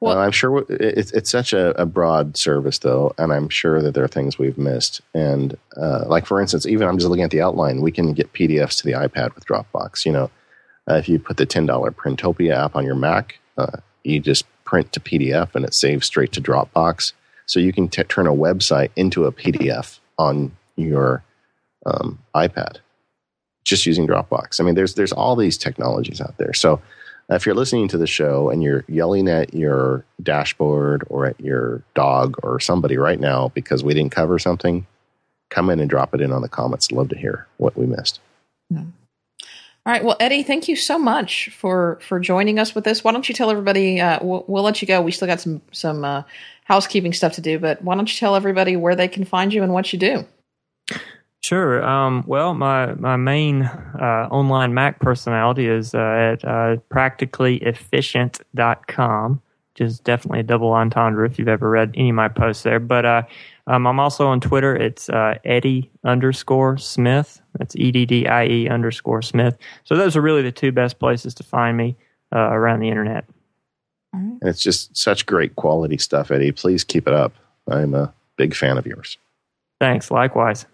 Well, 0.00 0.16
uh, 0.16 0.24
I'm 0.24 0.30
sure 0.30 0.64
it's 0.68 1.10
it's 1.12 1.30
such 1.30 1.52
a, 1.52 1.80
a, 1.80 1.84
broad 1.84 2.36
service, 2.36 2.78
though, 2.78 3.14
and 3.18 3.32
I'm 3.32 3.48
sure 3.48 3.82
that 3.82 3.94
there 3.94 4.04
are 4.04 4.08
things 4.08 4.38
we've 4.38 4.58
missed. 4.58 5.00
And 5.12 5.56
uh, 5.76 6.04
like 6.06 6.24
for 6.24 6.40
instance, 6.40 6.66
even 6.66 6.86
I'm 6.86 6.98
just 6.98 7.08
looking 7.08 7.24
at 7.24 7.32
the 7.32 7.40
outline. 7.40 7.80
We 7.80 7.90
can 7.90 8.12
get 8.12 8.32
PDFs 8.32 8.78
to 8.78 8.84
the 8.84 8.92
iPad 8.92 9.34
with 9.34 9.46
Dropbox. 9.46 10.06
You 10.06 10.12
know, 10.12 10.30
uh, 10.88 10.94
if 10.94 11.08
you 11.08 11.18
put 11.18 11.36
the 11.36 11.46
ten 11.46 11.66
dollar 11.66 11.90
Printopia 11.90 12.54
app 12.54 12.76
on 12.76 12.84
your 12.84 12.94
Mac, 12.94 13.40
uh, 13.56 13.78
you 14.04 14.20
just 14.20 14.44
print 14.64 14.92
to 14.92 15.00
PDF, 15.00 15.54
and 15.54 15.64
it 15.64 15.74
saves 15.74 16.06
straight 16.06 16.32
to 16.32 16.40
Dropbox. 16.40 17.12
So 17.46 17.58
you 17.58 17.72
can 17.72 17.88
t- 17.88 18.04
turn 18.04 18.26
a 18.26 18.32
website 18.32 18.90
into 18.94 19.24
a 19.24 19.32
PDF 19.32 19.98
on 20.16 20.52
your 20.76 21.24
um, 21.86 22.20
iPad 22.36 22.78
just 23.64 23.86
using 23.86 24.06
Dropbox. 24.06 24.60
I 24.60 24.64
mean, 24.64 24.74
there's 24.74 24.94
there's 24.94 25.12
all 25.12 25.34
these 25.36 25.58
technologies 25.58 26.20
out 26.20 26.36
there. 26.38 26.54
So 26.54 26.80
if 27.30 27.44
you're 27.44 27.54
listening 27.54 27.88
to 27.88 27.98
the 27.98 28.06
show 28.06 28.50
and 28.50 28.62
you're 28.62 28.84
yelling 28.88 29.28
at 29.28 29.52
your 29.52 30.04
dashboard 30.22 31.04
or 31.08 31.26
at 31.26 31.38
your 31.40 31.82
dog 31.94 32.36
or 32.42 32.58
somebody 32.58 32.96
right 32.96 33.20
now 33.20 33.48
because 33.48 33.84
we 33.84 33.94
didn't 33.94 34.12
cover 34.12 34.38
something, 34.38 34.86
come 35.50 35.70
in 35.70 35.80
and 35.80 35.90
drop 35.90 36.14
it 36.14 36.20
in 36.20 36.32
on 36.32 36.42
the 36.42 36.48
comments. 36.48 36.90
Love 36.90 37.10
to 37.10 37.18
hear 37.18 37.46
what 37.58 37.76
we 37.76 37.86
missed. 37.86 38.20
Yeah. 38.70 38.84
All 39.86 39.92
right. 39.92 40.04
Well, 40.04 40.16
Eddie, 40.20 40.42
thank 40.42 40.68
you 40.68 40.76
so 40.76 40.98
much 40.98 41.48
for 41.50 41.98
for 42.02 42.20
joining 42.20 42.58
us 42.58 42.74
with 42.74 42.84
this. 42.84 43.02
Why 43.02 43.12
don't 43.12 43.26
you 43.26 43.34
tell 43.34 43.50
everybody? 43.50 44.00
Uh, 44.00 44.18
we'll, 44.22 44.44
we'll, 44.46 44.62
let 44.62 44.82
you 44.82 44.88
go. 44.88 45.00
We 45.00 45.12
still 45.12 45.28
got 45.28 45.40
some 45.40 45.62
some 45.72 46.04
uh, 46.04 46.24
housekeeping 46.64 47.14
stuff 47.14 47.32
to 47.34 47.40
do, 47.40 47.58
but 47.58 47.82
why 47.82 47.94
don't 47.94 48.12
you 48.12 48.18
tell 48.18 48.36
everybody 48.36 48.76
where 48.76 48.94
they 48.94 49.08
can 49.08 49.24
find 49.24 49.52
you 49.52 49.62
and 49.62 49.72
what 49.72 49.90
you 49.92 49.98
do? 49.98 50.26
Sure. 51.40 51.84
Um, 51.84 52.24
well, 52.26 52.52
my 52.54 52.94
my 52.94 53.16
main 53.16 53.62
uh, 53.62 54.28
online 54.30 54.74
Mac 54.74 55.00
personality 55.00 55.68
is 55.68 55.94
uh, 55.94 55.98
at 55.98 56.44
uh, 56.44 56.76
practicallyefficient.com, 56.90 59.42
which 59.72 59.80
is 59.80 60.00
definitely 60.00 60.40
a 60.40 60.44
double 60.44 60.72
entendre 60.72 61.24
if 61.26 61.38
you've 61.38 61.48
ever 61.48 61.70
read 61.70 61.92
any 61.94 62.10
of 62.10 62.16
my 62.16 62.28
posts 62.28 62.64
there. 62.64 62.80
But 62.80 63.06
uh, 63.06 63.22
um, 63.68 63.86
I'm 63.86 64.00
also 64.00 64.26
on 64.26 64.40
Twitter. 64.40 64.74
It's 64.74 65.08
uh, 65.08 65.36
Eddie 65.44 65.90
underscore 66.04 66.76
Smith. 66.76 67.40
That's 67.56 67.76
E 67.76 67.92
D 67.92 68.04
D 68.04 68.26
I 68.26 68.46
E 68.46 68.68
underscore 68.68 69.22
Smith. 69.22 69.56
So 69.84 69.96
those 69.96 70.16
are 70.16 70.20
really 70.20 70.42
the 70.42 70.52
two 70.52 70.72
best 70.72 70.98
places 70.98 71.34
to 71.34 71.44
find 71.44 71.76
me 71.76 71.96
uh, 72.34 72.50
around 72.50 72.80
the 72.80 72.88
internet. 72.88 73.26
And 74.40 74.42
it's 74.42 74.62
just 74.62 74.96
such 74.96 75.26
great 75.26 75.56
quality 75.56 75.98
stuff, 75.98 76.30
Eddie. 76.30 76.52
Please 76.52 76.82
keep 76.82 77.06
it 77.06 77.14
up. 77.14 77.34
I'm 77.68 77.94
a 77.94 78.12
big 78.36 78.54
fan 78.54 78.78
of 78.78 78.86
yours. 78.86 79.18
Thanks. 79.80 80.10
Likewise. 80.10 80.66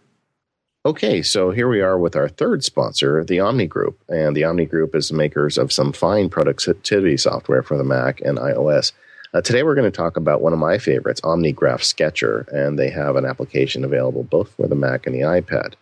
Okay, 0.87 1.23
so 1.23 1.51
here 1.51 1.67
we 1.67 1.81
are 1.81 1.99
with 1.99 2.15
our 2.15 2.29
third 2.29 2.63
sponsor, 2.63 3.25
the 3.25 3.41
Omni 3.41 3.67
Group. 3.67 3.99
And 4.07 4.37
the 4.37 4.45
Omni 4.45 4.67
Group 4.67 4.95
is 4.95 5.09
the 5.09 5.15
makers 5.15 5.57
of 5.57 5.73
some 5.73 5.95
fine 5.95 6.29
productivity 6.29 7.17
software 7.17 7.63
for 7.63 7.79
the 7.79 7.85
Mac 7.85 8.21
and 8.21 8.37
iOS. 8.37 8.93
Uh, 9.33 9.41
today 9.41 9.63
we're 9.63 9.75
going 9.75 9.91
to 9.91 9.97
talk 9.97 10.19
about 10.19 10.43
one 10.43 10.53
of 10.53 10.59
my 10.59 10.77
favorites, 10.77 11.23
OmniGraph 11.23 11.83
Sketcher, 11.83 12.47
and 12.53 12.79
they 12.79 12.91
have 12.91 13.17
an 13.17 13.25
application 13.25 13.83
available 13.83 14.25
both 14.25 14.51
for 14.57 14.67
the 14.67 14.75
Mac 14.75 15.07
and 15.07 15.15
the 15.15 15.23
iPad. 15.23 15.73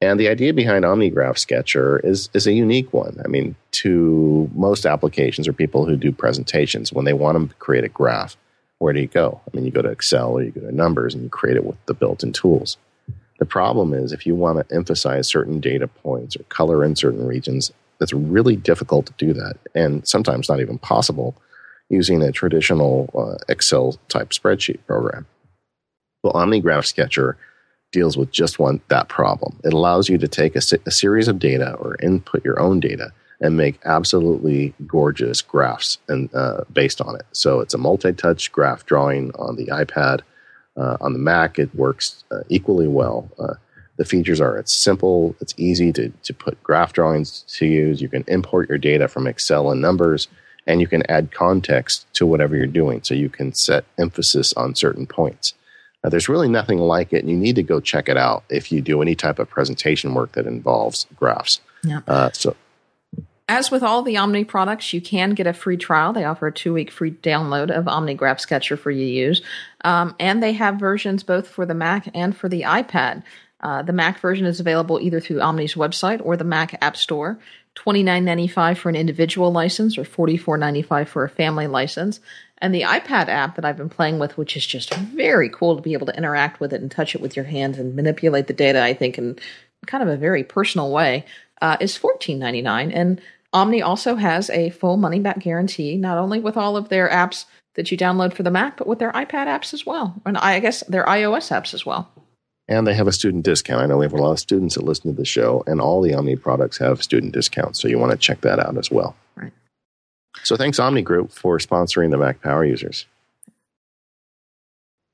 And 0.00 0.18
the 0.18 0.28
idea 0.28 0.54
behind 0.54 0.86
OmniGraph 0.86 1.36
Sketcher 1.36 1.98
is, 1.98 2.30
is 2.32 2.46
a 2.46 2.52
unique 2.54 2.94
one. 2.94 3.20
I 3.22 3.28
mean, 3.28 3.54
to 3.72 4.50
most 4.54 4.86
applications 4.86 5.46
or 5.46 5.52
people 5.52 5.84
who 5.84 5.94
do 5.94 6.10
presentations, 6.10 6.90
when 6.90 7.04
they 7.04 7.12
want 7.12 7.50
to 7.50 7.54
create 7.56 7.84
a 7.84 7.88
graph, 7.88 8.38
where 8.78 8.94
do 8.94 9.00
you 9.00 9.08
go? 9.08 9.42
I 9.46 9.54
mean, 9.54 9.66
you 9.66 9.70
go 9.70 9.82
to 9.82 9.90
Excel 9.90 10.38
or 10.38 10.42
you 10.42 10.52
go 10.52 10.62
to 10.62 10.72
Numbers 10.74 11.12
and 11.12 11.22
you 11.22 11.28
create 11.28 11.58
it 11.58 11.66
with 11.66 11.76
the 11.84 11.92
built 11.92 12.22
in 12.22 12.32
tools. 12.32 12.78
The 13.38 13.46
problem 13.46 13.94
is 13.94 14.12
if 14.12 14.26
you 14.26 14.34
want 14.34 14.58
to 14.58 14.74
emphasize 14.74 15.28
certain 15.28 15.60
data 15.60 15.86
points 15.86 16.36
or 16.36 16.42
color 16.44 16.84
in 16.84 16.96
certain 16.96 17.26
regions, 17.26 17.72
it's 18.00 18.12
really 18.12 18.56
difficult 18.56 19.06
to 19.06 19.12
do 19.18 19.32
that, 19.32 19.56
and 19.74 20.06
sometimes 20.06 20.48
not 20.48 20.60
even 20.60 20.78
possible 20.78 21.34
using 21.88 22.22
a 22.22 22.32
traditional 22.32 23.08
uh, 23.14 23.42
Excel 23.48 23.96
type 24.08 24.30
spreadsheet 24.30 24.78
program. 24.86 25.26
Well, 26.22 26.34
OmniGraph 26.34 26.84
Sketcher 26.84 27.36
deals 27.92 28.16
with 28.16 28.30
just 28.30 28.58
one 28.58 28.80
that 28.88 29.08
problem. 29.08 29.58
It 29.64 29.72
allows 29.72 30.08
you 30.08 30.18
to 30.18 30.28
take 30.28 30.54
a, 30.54 30.60
a 30.84 30.90
series 30.90 31.28
of 31.28 31.38
data 31.38 31.74
or 31.74 31.96
input 32.02 32.44
your 32.44 32.60
own 32.60 32.80
data 32.80 33.12
and 33.40 33.56
make 33.56 33.78
absolutely 33.84 34.74
gorgeous 34.86 35.40
graphs 35.40 35.98
and 36.08 36.28
uh, 36.34 36.64
based 36.72 37.00
on 37.00 37.14
it. 37.14 37.24
So 37.32 37.60
it's 37.60 37.74
a 37.74 37.78
multi-touch 37.78 38.52
graph 38.52 38.84
drawing 38.84 39.30
on 39.36 39.56
the 39.56 39.66
iPad 39.66 40.20
uh, 40.78 40.96
on 41.00 41.12
the 41.12 41.18
Mac, 41.18 41.58
it 41.58 41.74
works 41.74 42.24
uh, 42.30 42.40
equally 42.48 42.88
well. 42.88 43.28
Uh, 43.38 43.54
the 43.96 44.04
features 44.04 44.40
are 44.40 44.56
it's 44.56 44.74
simple, 44.74 45.34
it's 45.40 45.54
easy 45.56 45.92
to, 45.92 46.10
to 46.22 46.32
put 46.32 46.62
graph 46.62 46.92
drawings 46.92 47.44
to 47.48 47.66
use. 47.66 48.00
You 48.00 48.08
can 48.08 48.24
import 48.28 48.68
your 48.68 48.78
data 48.78 49.08
from 49.08 49.26
Excel 49.26 49.70
and 49.70 49.80
numbers, 49.80 50.28
and 50.66 50.80
you 50.80 50.86
can 50.86 51.02
add 51.10 51.32
context 51.32 52.06
to 52.14 52.26
whatever 52.26 52.56
you're 52.56 52.66
doing. 52.66 53.02
So 53.02 53.14
you 53.14 53.28
can 53.28 53.52
set 53.54 53.84
emphasis 53.98 54.52
on 54.52 54.76
certain 54.76 55.06
points. 55.06 55.54
There's 56.04 56.28
really 56.28 56.48
nothing 56.48 56.78
like 56.78 57.12
it, 57.12 57.18
and 57.18 57.30
you 57.30 57.36
need 57.36 57.56
to 57.56 57.62
go 57.62 57.80
check 57.80 58.08
it 58.08 58.16
out 58.16 58.44
if 58.48 58.70
you 58.72 58.80
do 58.80 59.02
any 59.02 59.14
type 59.14 59.38
of 59.38 59.50
presentation 59.50 60.14
work 60.14 60.32
that 60.32 60.46
involves 60.46 61.06
graphs. 61.16 61.60
Yeah. 61.84 62.00
Uh, 62.06 62.30
so 62.32 62.56
as 63.48 63.70
with 63.70 63.82
all 63.82 64.02
the 64.02 64.18
Omni 64.18 64.44
products, 64.44 64.92
you 64.92 65.00
can 65.00 65.30
get 65.30 65.46
a 65.46 65.52
free 65.52 65.78
trial. 65.78 66.12
They 66.12 66.24
offer 66.24 66.48
a 66.48 66.52
two 66.52 66.74
week 66.74 66.90
free 66.90 67.10
download 67.10 67.70
of 67.70 67.88
Omni 67.88 68.14
Graph 68.14 68.40
Sketcher 68.40 68.76
for 68.76 68.90
you 68.90 69.04
to 69.04 69.10
use. 69.10 69.42
Um, 69.84 70.14
and 70.20 70.42
they 70.42 70.52
have 70.52 70.76
versions 70.76 71.22
both 71.22 71.48
for 71.48 71.64
the 71.64 71.74
Mac 71.74 72.08
and 72.14 72.36
for 72.36 72.48
the 72.48 72.62
iPad. 72.62 73.22
Uh, 73.60 73.82
the 73.82 73.92
Mac 73.92 74.20
version 74.20 74.46
is 74.46 74.60
available 74.60 75.00
either 75.00 75.18
through 75.18 75.40
Omni's 75.40 75.74
website 75.74 76.24
or 76.24 76.36
the 76.36 76.44
Mac 76.44 76.80
App 76.82 76.96
Store. 76.96 77.38
$29.95 77.74 78.76
for 78.76 78.88
an 78.88 78.96
individual 78.96 79.52
license 79.52 79.96
or 79.96 80.02
$44.95 80.02 81.06
for 81.06 81.24
a 81.24 81.28
family 81.28 81.68
license. 81.68 82.18
And 82.58 82.74
the 82.74 82.82
iPad 82.82 83.28
app 83.28 83.54
that 83.54 83.64
I've 83.64 83.76
been 83.76 83.88
playing 83.88 84.18
with, 84.18 84.36
which 84.36 84.56
is 84.56 84.66
just 84.66 84.92
very 84.94 85.48
cool 85.48 85.76
to 85.76 85.82
be 85.82 85.92
able 85.92 86.06
to 86.06 86.16
interact 86.16 86.58
with 86.58 86.72
it 86.72 86.80
and 86.82 86.90
touch 86.90 87.14
it 87.14 87.20
with 87.20 87.36
your 87.36 87.44
hands 87.44 87.78
and 87.78 87.94
manipulate 87.94 88.48
the 88.48 88.52
data, 88.52 88.82
I 88.82 88.94
think, 88.94 89.16
in 89.16 89.38
kind 89.86 90.02
of 90.02 90.08
a 90.08 90.16
very 90.16 90.42
personal 90.42 90.90
way, 90.90 91.24
uh, 91.62 91.76
is 91.80 91.96
$14.99. 91.96 92.90
And 92.92 93.20
Omni 93.52 93.82
also 93.82 94.16
has 94.16 94.50
a 94.50 94.70
full 94.70 94.96
money 94.96 95.20
back 95.20 95.38
guarantee, 95.38 95.96
not 95.96 96.18
only 96.18 96.40
with 96.40 96.56
all 96.56 96.76
of 96.76 96.88
their 96.88 97.08
apps 97.08 97.46
that 97.74 97.90
you 97.90 97.96
download 97.96 98.34
for 98.34 98.42
the 98.42 98.50
Mac, 98.50 98.76
but 98.76 98.86
with 98.86 98.98
their 98.98 99.12
iPad 99.12 99.46
apps 99.46 99.72
as 99.72 99.86
well. 99.86 100.20
And 100.26 100.36
I 100.36 100.60
guess 100.60 100.80
their 100.84 101.04
iOS 101.04 101.50
apps 101.50 101.72
as 101.72 101.86
well. 101.86 102.10
And 102.66 102.86
they 102.86 102.92
have 102.92 103.06
a 103.06 103.12
student 103.12 103.44
discount. 103.44 103.80
I 103.80 103.86
know 103.86 103.96
we 103.96 104.04
have 104.04 104.12
a 104.12 104.16
lot 104.16 104.32
of 104.32 104.38
students 104.38 104.74
that 104.74 104.84
listen 104.84 105.10
to 105.10 105.16
the 105.16 105.24
show, 105.24 105.64
and 105.66 105.80
all 105.80 106.02
the 106.02 106.12
Omni 106.12 106.36
products 106.36 106.76
have 106.78 107.02
student 107.02 107.32
discounts. 107.32 107.80
So 107.80 107.88
you 107.88 107.98
want 107.98 108.12
to 108.12 108.18
check 108.18 108.42
that 108.42 108.58
out 108.58 108.76
as 108.76 108.90
well. 108.90 109.16
Right. 109.36 109.52
So 110.42 110.56
thanks, 110.56 110.78
Omni 110.78 111.00
Group, 111.00 111.32
for 111.32 111.58
sponsoring 111.58 112.10
the 112.10 112.18
Mac 112.18 112.42
Power 112.42 112.64
users. 112.64 113.06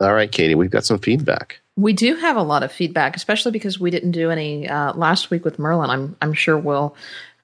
All 0.01 0.13
right, 0.13 0.31
Katie, 0.31 0.57
we've 0.57 0.71
got 0.71 0.85
some 0.85 0.99
feedback. 0.99 1.61
We 1.77 1.93
do 1.93 2.17
have 2.17 2.37
a 2.37 2.43
lot 2.43 2.65
of 2.65 2.73
feedback, 2.73 3.15
especially 3.15 3.53
because 3.53 3.79
we 3.79 3.91
didn't 3.91 4.11
do 4.11 4.31
any 4.31 4.69
uh, 4.69 4.93
last 4.95 5.31
week 5.31 5.45
with 5.45 5.59
Merlin. 5.59 5.91
I'm 5.91 6.17
I'm 6.21 6.33
sure 6.33 6.59
we'll. 6.59 6.97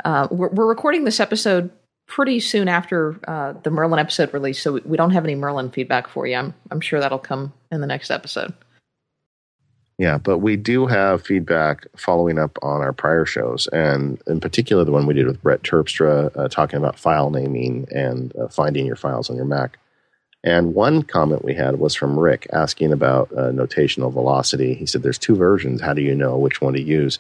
Uh, 0.05 0.29
we're, 0.31 0.49
we're, 0.49 0.67
recording 0.67 1.05
this 1.05 1.21
episode 1.21 1.71
pretty 2.07 2.41
soon 2.41 2.69
after 2.69 3.19
uh, 3.29 3.53
the 3.63 3.71
Merlin 3.71 4.01
episode 4.01 4.33
release, 4.33 4.61
so 4.61 4.81
we, 4.85 4.97
don't 4.97 5.13
have 5.13 5.25
any 5.25 5.35
Merlin 5.35 5.71
feedback 5.71 6.09
for 6.09 6.27
you. 6.27 6.37
I'm 6.37 6.55
I'm 6.71 6.81
sure 6.81 7.01
that'll 7.01 7.19
come 7.19 7.53
in 7.71 7.81
the 7.81 7.87
next 7.87 8.11
episode. 8.11 8.53
Yeah, 9.99 10.17
but 10.17 10.39
we 10.39 10.57
do 10.57 10.87
have 10.87 11.23
feedback 11.27 11.87
following 11.97 12.39
up 12.39 12.59
on 12.63 12.81
our 12.81 12.93
prior 12.93 13.27
shows, 13.27 13.67
and 13.69 14.21
in 14.27 14.41
particular 14.41 14.85
the 14.85 14.93
one 14.93 15.07
we 15.07 15.15
did 15.15 15.27
with 15.27 15.43
Brett 15.43 15.63
Terpstra 15.63 16.35
uh, 16.37 16.49
talking 16.49 16.79
about 16.79 16.99
file 16.99 17.31
naming 17.31 17.87
and 17.95 18.35
uh, 18.37 18.49
finding 18.49 18.87
your 18.87 18.97
files 18.97 19.29
on 19.29 19.37
your 19.37 19.45
Mac. 19.45 19.79
And 20.43 20.75
one 20.75 21.03
comment 21.03 21.45
we 21.45 21.55
had 21.55 21.79
was 21.79 21.95
from 21.95 22.19
Rick 22.19 22.47
asking 22.53 22.93
about 22.93 23.31
uh, 23.33 23.51
notational 23.51 24.11
velocity. 24.11 24.73
He 24.73 24.87
said, 24.87 25.03
There's 25.03 25.19
two 25.19 25.37
versions. 25.37 25.83
How 25.83 25.93
do 25.93 26.01
you 26.01 26.15
know 26.15 26.39
which 26.39 26.63
one 26.63 26.73
to 26.73 26.81
use? 26.81 27.19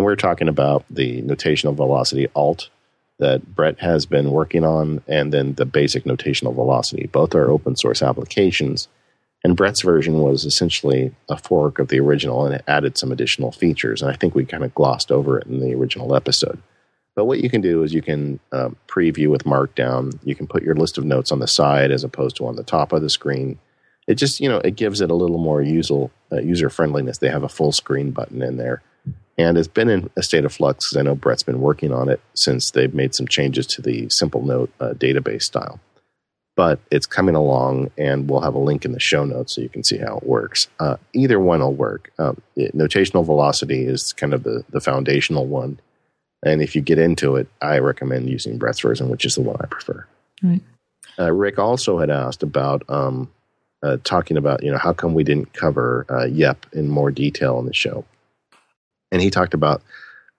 And 0.00 0.04
we're 0.06 0.16
talking 0.16 0.48
about 0.48 0.84
the 0.88 1.20
notational 1.20 1.74
velocity 1.74 2.26
alt 2.34 2.70
that 3.18 3.54
Brett 3.54 3.80
has 3.80 4.06
been 4.06 4.30
working 4.30 4.64
on, 4.64 5.02
and 5.06 5.30
then 5.30 5.54
the 5.54 5.66
basic 5.66 6.04
notational 6.04 6.54
velocity. 6.54 7.06
Both 7.06 7.34
are 7.34 7.50
open 7.50 7.76
source 7.76 8.02
applications 8.02 8.88
and 9.42 9.56
Brett's 9.56 9.82
version 9.82 10.20
was 10.20 10.44
essentially 10.44 11.14
a 11.28 11.36
fork 11.36 11.78
of 11.78 11.88
the 11.88 12.00
original 12.00 12.44
and 12.44 12.54
it 12.54 12.64
added 12.68 12.98
some 12.98 13.10
additional 13.10 13.52
features. 13.52 14.02
And 14.02 14.10
I 14.10 14.14
think 14.14 14.34
we 14.34 14.44
kind 14.44 14.64
of 14.64 14.74
glossed 14.74 15.10
over 15.10 15.38
it 15.38 15.46
in 15.46 15.60
the 15.60 15.74
original 15.74 16.14
episode. 16.14 16.60
But 17.16 17.24
what 17.24 17.40
you 17.40 17.50
can 17.50 17.60
do 17.60 17.82
is 17.82 17.92
you 17.92 18.02
can 18.02 18.38
uh, 18.52 18.70
preview 18.86 19.28
with 19.28 19.44
Markdown. 19.44 20.18
You 20.24 20.34
can 20.34 20.46
put 20.46 20.62
your 20.62 20.74
list 20.74 20.98
of 20.98 21.04
notes 21.04 21.32
on 21.32 21.38
the 21.38 21.46
side 21.46 21.90
as 21.90 22.04
opposed 22.04 22.36
to 22.36 22.46
on 22.46 22.56
the 22.56 22.62
top 22.62 22.92
of 22.92 23.02
the 23.02 23.10
screen. 23.10 23.58
It 24.06 24.14
just, 24.14 24.40
you 24.40 24.48
know, 24.48 24.58
it 24.58 24.76
gives 24.76 25.00
it 25.00 25.10
a 25.10 25.14
little 25.14 25.38
more 25.38 25.62
user, 25.62 26.10
uh, 26.30 26.40
user 26.40 26.70
friendliness. 26.70 27.18
They 27.18 27.28
have 27.28 27.42
a 27.42 27.48
full 27.48 27.72
screen 27.72 28.10
button 28.10 28.42
in 28.42 28.56
there. 28.56 28.82
And 29.38 29.56
it's 29.56 29.68
been 29.68 29.88
in 29.88 30.10
a 30.16 30.22
state 30.22 30.44
of 30.44 30.52
flux 30.52 30.86
because 30.86 30.98
I 30.98 31.02
know 31.02 31.14
Brett's 31.14 31.42
been 31.42 31.60
working 31.60 31.92
on 31.92 32.08
it 32.08 32.20
since 32.34 32.72
they've 32.72 32.92
made 32.92 33.14
some 33.14 33.26
changes 33.26 33.66
to 33.68 33.82
the 33.82 34.06
Simplenote 34.06 34.68
uh, 34.80 34.92
database 34.92 35.42
style 35.42 35.80
but 36.60 36.78
it's 36.90 37.06
coming 37.06 37.34
along, 37.34 37.90
and 37.96 38.28
we'll 38.28 38.42
have 38.42 38.54
a 38.54 38.58
link 38.58 38.84
in 38.84 38.92
the 38.92 39.00
show 39.00 39.24
notes 39.24 39.54
so 39.54 39.62
you 39.62 39.68
can 39.70 39.82
see 39.82 39.96
how 39.96 40.18
it 40.18 40.24
works. 40.24 40.68
Uh, 40.78 40.96
either 41.14 41.40
one 41.40 41.60
will 41.60 41.72
work. 41.72 42.12
Um, 42.18 42.42
it, 42.54 42.76
notational 42.76 43.24
velocity 43.24 43.86
is 43.86 44.12
kind 44.12 44.34
of 44.34 44.42
the, 44.42 44.62
the 44.68 44.80
foundational 44.82 45.46
one, 45.46 45.80
and 46.44 46.60
if 46.60 46.76
you 46.76 46.82
get 46.82 46.98
into 46.98 47.36
it, 47.36 47.48
I 47.62 47.78
recommend 47.78 48.28
using 48.28 48.58
Brett's 48.58 48.80
version, 48.80 49.08
which 49.08 49.24
is 49.24 49.36
the 49.36 49.40
one 49.40 49.56
I 49.58 49.64
prefer. 49.68 50.06
Right. 50.42 50.60
Uh, 51.18 51.32
Rick 51.32 51.58
also 51.58 51.98
had 51.98 52.10
asked 52.10 52.42
about 52.42 52.82
um, 52.90 53.30
uh, 53.82 53.96
talking 54.04 54.36
about 54.36 54.62
you 54.62 54.70
know 54.70 54.76
how 54.76 54.92
come 54.92 55.14
we 55.14 55.24
didn't 55.24 55.54
cover 55.54 56.04
uh, 56.10 56.26
YEP 56.26 56.66
in 56.74 56.88
more 56.88 57.10
detail 57.10 57.58
in 57.58 57.64
the 57.64 57.72
show, 57.72 58.04
and 59.10 59.22
he 59.22 59.30
talked 59.30 59.54
about 59.54 59.82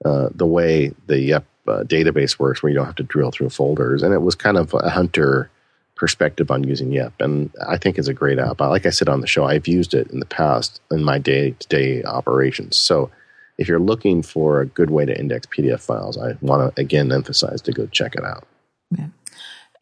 uh, 0.05 0.29
the 0.33 0.45
way 0.45 0.93
the 1.07 1.17
YEP 1.17 1.45
uh, 1.67 1.83
database 1.83 2.39
works, 2.39 2.61
where 2.61 2.71
you 2.71 2.75
don't 2.75 2.85
have 2.85 2.95
to 2.95 3.03
drill 3.03 3.31
through 3.31 3.49
folders, 3.49 4.03
and 4.03 4.13
it 4.13 4.21
was 4.21 4.35
kind 4.35 4.57
of 4.57 4.73
a 4.73 4.89
hunter 4.89 5.49
perspective 5.95 6.49
on 6.49 6.63
using 6.63 6.91
Yep. 6.91 7.13
And 7.19 7.51
I 7.67 7.77
think 7.77 7.99
it's 7.99 8.07
a 8.07 8.13
great 8.13 8.39
app. 8.39 8.59
Like 8.59 8.87
I 8.87 8.89
said 8.89 9.07
on 9.07 9.21
the 9.21 9.27
show, 9.27 9.45
I've 9.45 9.67
used 9.67 9.93
it 9.93 10.09
in 10.09 10.19
the 10.19 10.25
past 10.25 10.81
in 10.89 11.03
my 11.03 11.19
day 11.19 11.51
to 11.51 11.67
day 11.67 12.03
operations. 12.03 12.79
So 12.79 13.11
if 13.59 13.67
you're 13.67 13.79
looking 13.79 14.23
for 14.23 14.61
a 14.61 14.65
good 14.65 14.89
way 14.89 15.05
to 15.05 15.17
index 15.17 15.45
PDF 15.45 15.79
files, 15.79 16.17
I 16.17 16.37
want 16.41 16.75
to 16.75 16.81
again 16.81 17.11
emphasize 17.11 17.61
to 17.61 17.71
go 17.71 17.85
check 17.85 18.15
it 18.15 18.23
out. 18.23 18.47
Yeah. 18.89 19.07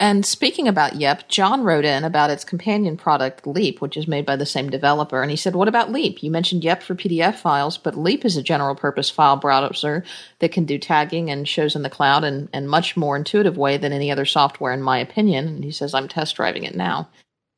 And 0.02 0.26
speaking 0.26 0.70
about 0.70 0.96
Yep, 0.96 1.28
John 1.28 1.62
wrote 1.62 1.84
in 1.84 2.06
about 2.06 2.30
its 2.30 2.46
companion 2.46 2.96
product, 2.96 3.46
Leap, 3.46 3.82
which 3.82 3.98
is 3.98 4.08
made 4.08 4.26
by 4.26 4.38
the 4.38 4.46
same 4.46 4.70
developer. 4.70 5.22
And 5.22 5.30
he 5.30 5.36
said, 5.36 5.56
What 5.56 5.68
about 5.68 5.92
Leap? 5.92 6.24
You 6.24 6.32
mentioned 6.32 6.64
Yep 6.64 6.84
for 6.84 6.96
PDF 6.96 7.36
files, 7.36 7.78
but 7.78 7.98
Leap 7.98 8.24
is 8.24 8.38
a 8.38 8.44
general 8.44 8.76
purpose 8.76 9.10
file 9.10 9.36
browser 9.36 10.06
that 10.40 10.54
can 10.54 10.64
do 10.64 10.78
tagging 10.78 11.30
and 11.30 11.46
shows 11.46 11.76
in 11.76 11.82
the 11.82 11.90
cloud 11.90 12.24
in, 12.24 12.48
in 12.54 12.68
much 12.68 12.96
more 12.96 13.18
intuitive 13.18 13.58
way 13.58 13.76
than 13.76 13.92
any 13.92 14.10
other 14.10 14.26
software, 14.26 14.72
in 14.72 14.82
my 14.82 15.00
opinion. 15.00 15.48
And 15.48 15.64
he 15.66 15.72
says, 15.72 15.94
I'm 15.94 16.08
test 16.08 16.38
driving 16.38 16.64
it 16.64 16.76
now. 16.76 17.10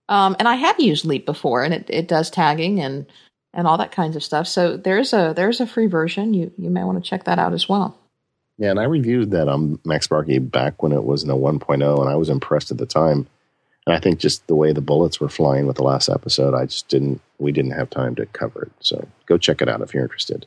Um, 0.10 0.36
and 0.40 0.48
I 0.48 0.56
have 0.56 0.80
used 0.80 1.06
Leap 1.06 1.28
before, 1.28 1.64
and 1.64 1.76
it, 1.76 1.86
it 1.90 2.08
does 2.08 2.32
tagging 2.32 2.80
and 2.80 3.06
and 3.54 3.68
all 3.68 3.78
that 3.78 3.92
kinds 3.92 4.16
of 4.16 4.24
stuff. 4.24 4.48
So 4.48 4.78
there's 4.78 5.14
a 5.14 5.34
there's 5.36 5.62
a 5.62 5.68
free 5.68 5.88
version. 5.88 6.34
You 6.34 6.52
you 6.58 6.72
may 6.72 6.84
want 6.84 7.04
to 7.04 7.08
check 7.08 7.26
that 7.26 7.38
out 7.38 7.54
as 7.54 7.70
well. 7.70 8.01
Yeah, 8.62 8.70
and 8.70 8.80
I 8.80 8.84
reviewed 8.84 9.32
that 9.32 9.48
on 9.48 9.78
MacSparky 9.80 10.40
back 10.52 10.84
when 10.84 10.92
it 10.92 11.04
was 11.04 11.24
in 11.24 11.32
a 11.32 11.36
1.0, 11.36 12.00
and 12.00 12.08
I 12.08 12.16
was 12.16 12.30
impressed 12.30 12.70
at 12.70 12.78
the 12.78 12.86
time. 12.86 13.26
And 13.88 13.96
I 13.96 14.00
think 14.00 14.20
just 14.20 14.46
the 14.46 14.54
way 14.54 14.72
the 14.72 14.82
bullets 14.82 15.20
were 15.20 15.30
flying 15.30 15.66
with 15.66 15.78
the 15.78 15.84
last 15.84 16.10
episode, 16.10 16.54
I 16.54 16.66
just 16.68 16.88
didn't, 16.88 17.22
we 17.40 17.52
didn't 17.52 17.72
have 17.72 17.90
time 17.90 18.14
to 18.18 18.28
cover 18.28 18.66
it. 18.66 18.72
So 18.80 19.08
go 19.26 19.40
check 19.40 19.64
it 19.64 19.68
out 19.68 19.82
if 19.82 19.96
you're 19.96 20.04
interested. 20.04 20.46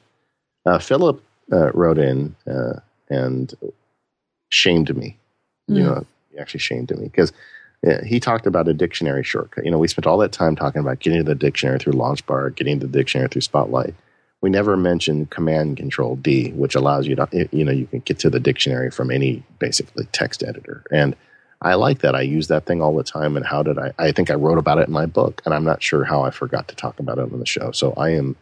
Uh, 0.64 0.78
Philip 0.78 1.20
uh, 1.52 1.72
wrote 1.72 1.98
in 1.98 2.36
uh, 2.46 2.78
and 3.10 3.52
shamed 4.48 4.96
me. 4.96 5.18
Mm. 5.68 5.76
You 5.76 5.82
know, 5.82 6.06
he 6.30 6.38
actually 6.38 6.60
shamed 6.60 6.96
me 6.96 7.06
because 7.06 7.32
he 8.06 8.20
talked 8.20 8.46
about 8.46 8.68
a 8.68 8.74
dictionary 8.74 9.24
shortcut. 9.24 9.64
You 9.64 9.72
know, 9.72 9.78
we 9.78 9.88
spent 9.88 10.06
all 10.06 10.18
that 10.18 10.30
time 10.30 10.54
talking 10.54 10.80
about 10.80 11.00
getting 11.00 11.18
to 11.18 11.24
the 11.24 11.34
dictionary 11.34 11.80
through 11.80 11.94
Launchbar, 11.94 12.54
getting 12.54 12.78
to 12.78 12.86
the 12.86 12.96
dictionary 12.96 13.28
through 13.28 13.42
Spotlight 13.42 13.96
we 14.44 14.50
never 14.50 14.76
mentioned 14.76 15.30
command 15.30 15.78
control 15.78 16.16
D, 16.16 16.52
which 16.52 16.74
allows 16.74 17.06
you 17.06 17.16
to, 17.16 17.48
you 17.50 17.64
know, 17.64 17.72
you 17.72 17.86
can 17.86 18.00
get 18.00 18.18
to 18.18 18.28
the 18.28 18.38
dictionary 18.38 18.90
from 18.90 19.10
any 19.10 19.42
basically 19.58 20.04
text 20.12 20.42
editor. 20.42 20.84
And 20.92 21.16
I 21.62 21.76
like 21.76 22.00
that. 22.00 22.14
I 22.14 22.20
use 22.20 22.48
that 22.48 22.66
thing 22.66 22.82
all 22.82 22.94
the 22.94 23.02
time. 23.02 23.38
And 23.38 23.46
how 23.46 23.62
did 23.62 23.78
I? 23.78 23.94
I 23.98 24.12
think 24.12 24.30
I 24.30 24.34
wrote 24.34 24.58
about 24.58 24.76
it 24.76 24.86
in 24.86 24.92
my 24.92 25.06
book, 25.06 25.40
and 25.46 25.54
I'm 25.54 25.64
not 25.64 25.82
sure 25.82 26.04
how 26.04 26.24
I 26.24 26.30
forgot 26.30 26.68
to 26.68 26.76
talk 26.76 27.00
about 27.00 27.16
it 27.16 27.32
on 27.32 27.38
the 27.38 27.46
show. 27.46 27.72
So 27.72 27.94
I 27.94 28.10
am, 28.10 28.36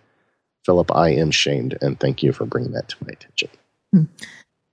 Philip, 0.67 0.91
I 0.93 1.11
am 1.11 1.31
shamed, 1.31 1.79
and 1.81 2.01
thank 2.01 2.21
you 2.21 2.33
for 2.33 2.47
bringing 2.47 2.73
that 2.73 2.89
to 2.89 2.97
my 3.05 3.13
attention. 3.13 3.51
Hmm. 3.93 4.05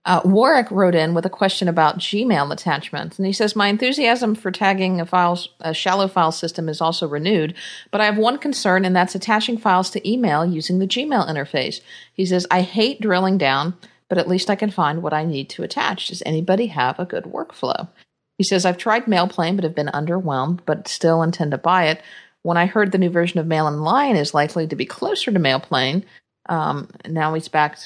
Uh, 0.10 0.22
Warwick 0.26 0.72
wrote 0.72 0.96
in 0.96 1.14
with 1.14 1.28
a 1.28 1.30
question 1.30 1.68
about 1.68 2.00
Gmail 2.00 2.52
attachments, 2.52 3.20
and 3.20 3.28
he 3.28 3.32
says, 3.32 3.56
"My 3.56 3.68
enthusiasm 3.68 4.34
for 4.34 4.50
tagging 4.50 5.00
a 5.00 5.06
files 5.06 5.50
a 5.60 5.72
shallow 5.72 6.08
file 6.08 6.32
system 6.32 6.68
is 6.68 6.82
also 6.82 7.08
renewed, 7.08 7.54
but 7.92 8.02
I 8.02 8.06
have 8.06 8.18
one 8.18 8.40
concern, 8.40 8.86
and 8.86 8.96
that's 8.96 9.14
attaching 9.14 9.60
files 9.60 9.92
to 9.92 10.12
email 10.12 10.44
using 10.44 10.80
the 10.80 10.88
Gmail 10.88 11.30
interface." 11.30 11.82
He 12.12 12.26
says, 12.26 12.48
"I 12.50 12.62
hate 12.62 13.00
drilling 13.00 13.38
down, 13.38 13.76
but 14.08 14.18
at 14.18 14.28
least 14.28 14.50
I 14.50 14.56
can 14.56 14.72
find 14.72 15.04
what 15.04 15.14
I 15.14 15.26
need 15.26 15.48
to 15.52 15.62
attach. 15.62 16.08
Does 16.08 16.24
anybody 16.26 16.68
have 16.68 16.98
a 16.98 17.06
good 17.06 17.26
workflow?" 17.26 17.90
He 18.40 18.44
says, 18.44 18.66
"I've 18.66 18.78
tried 18.78 19.06
MailPlane, 19.06 19.58
but 19.58 19.64
have 19.64 19.76
been 19.76 19.92
underwhelmed, 19.94 20.62
but 20.66 20.88
still 20.88 21.22
intend 21.22 21.52
to 21.52 21.60
buy 21.60 21.86
it." 21.86 22.02
When 22.42 22.58
I 22.58 22.66
heard 22.66 22.92
the 22.92 22.98
new 22.98 23.12
version 23.12 23.40
of 23.40 23.46
Mail 23.46 23.68
Online 23.68 24.16
is 24.16 24.34
likely 24.34 24.66
to 24.66 24.76
be 24.76 24.86
closer 24.86 25.32
to 25.32 25.40
MailPlane, 25.40 26.02
um, 26.48 26.90
now 27.08 27.36
he's 27.36 27.48
back 27.48 27.78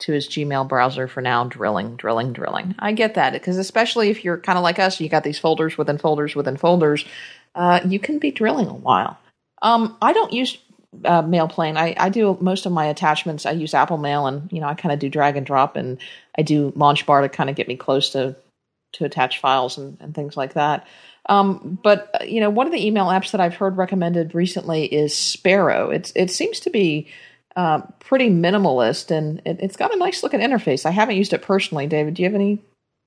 to 0.00 0.12
his 0.12 0.28
Gmail 0.28 0.68
browser 0.68 1.08
for 1.08 1.20
now, 1.20 1.44
drilling, 1.44 1.96
drilling, 1.96 2.32
drilling. 2.32 2.74
I 2.78 2.92
get 2.92 3.14
that 3.14 3.32
because 3.32 3.58
especially 3.58 4.10
if 4.10 4.24
you're 4.24 4.38
kind 4.38 4.58
of 4.58 4.64
like 4.64 4.78
us, 4.78 5.00
you 5.00 5.08
got 5.08 5.24
these 5.24 5.38
folders 5.38 5.78
within 5.78 5.98
folders 5.98 6.34
within 6.34 6.56
folders, 6.56 7.04
uh, 7.54 7.80
you 7.86 7.98
can 7.98 8.18
be 8.18 8.30
drilling 8.30 8.68
a 8.68 8.74
while. 8.74 9.18
Um, 9.62 9.96
I 10.02 10.12
don't 10.12 10.32
use 10.32 10.58
uh, 11.04 11.22
MailPlane. 11.22 11.76
I, 11.76 11.94
I 11.98 12.08
do 12.08 12.36
most 12.40 12.66
of 12.66 12.72
my 12.72 12.86
attachments. 12.86 13.46
I 13.46 13.52
use 13.52 13.74
Apple 13.74 13.98
Mail, 13.98 14.26
and 14.26 14.50
you 14.52 14.60
know 14.60 14.68
I 14.68 14.74
kind 14.74 14.92
of 14.92 14.98
do 14.98 15.08
drag 15.08 15.36
and 15.36 15.46
drop, 15.46 15.76
and 15.76 15.98
I 16.36 16.42
do 16.42 16.72
Launch 16.76 17.06
Bar 17.06 17.22
to 17.22 17.28
kind 17.28 17.50
of 17.50 17.56
get 17.56 17.68
me 17.68 17.76
close 17.76 18.10
to 18.10 18.36
to 18.94 19.04
attach 19.04 19.40
files 19.40 19.76
and, 19.78 19.96
and 20.00 20.14
things 20.14 20.36
like 20.36 20.54
that. 20.54 20.86
Um, 21.26 21.78
but 21.82 22.10
uh, 22.20 22.24
you 22.24 22.40
know, 22.40 22.50
one 22.50 22.66
of 22.66 22.72
the 22.72 22.86
email 22.86 23.06
apps 23.06 23.32
that 23.32 23.40
I've 23.40 23.56
heard 23.56 23.76
recommended 23.76 24.34
recently 24.34 24.84
is 24.84 25.16
Sparrow. 25.16 25.90
It's 25.90 26.12
it 26.14 26.30
seems 26.30 26.60
to 26.60 26.70
be 26.70 27.08
uh, 27.56 27.80
pretty 28.00 28.30
minimalist, 28.30 29.10
and 29.10 29.40
it, 29.44 29.60
has 29.60 29.76
got 29.76 29.94
a 29.94 29.96
nice 29.96 30.22
looking 30.22 30.40
interface. 30.40 30.84
I 30.86 30.90
haven't 30.90 31.16
used 31.16 31.32
it 31.32 31.42
personally, 31.42 31.86
David. 31.86 32.14
Do 32.14 32.22
you 32.22 32.28
have 32.28 32.34
any 32.34 32.58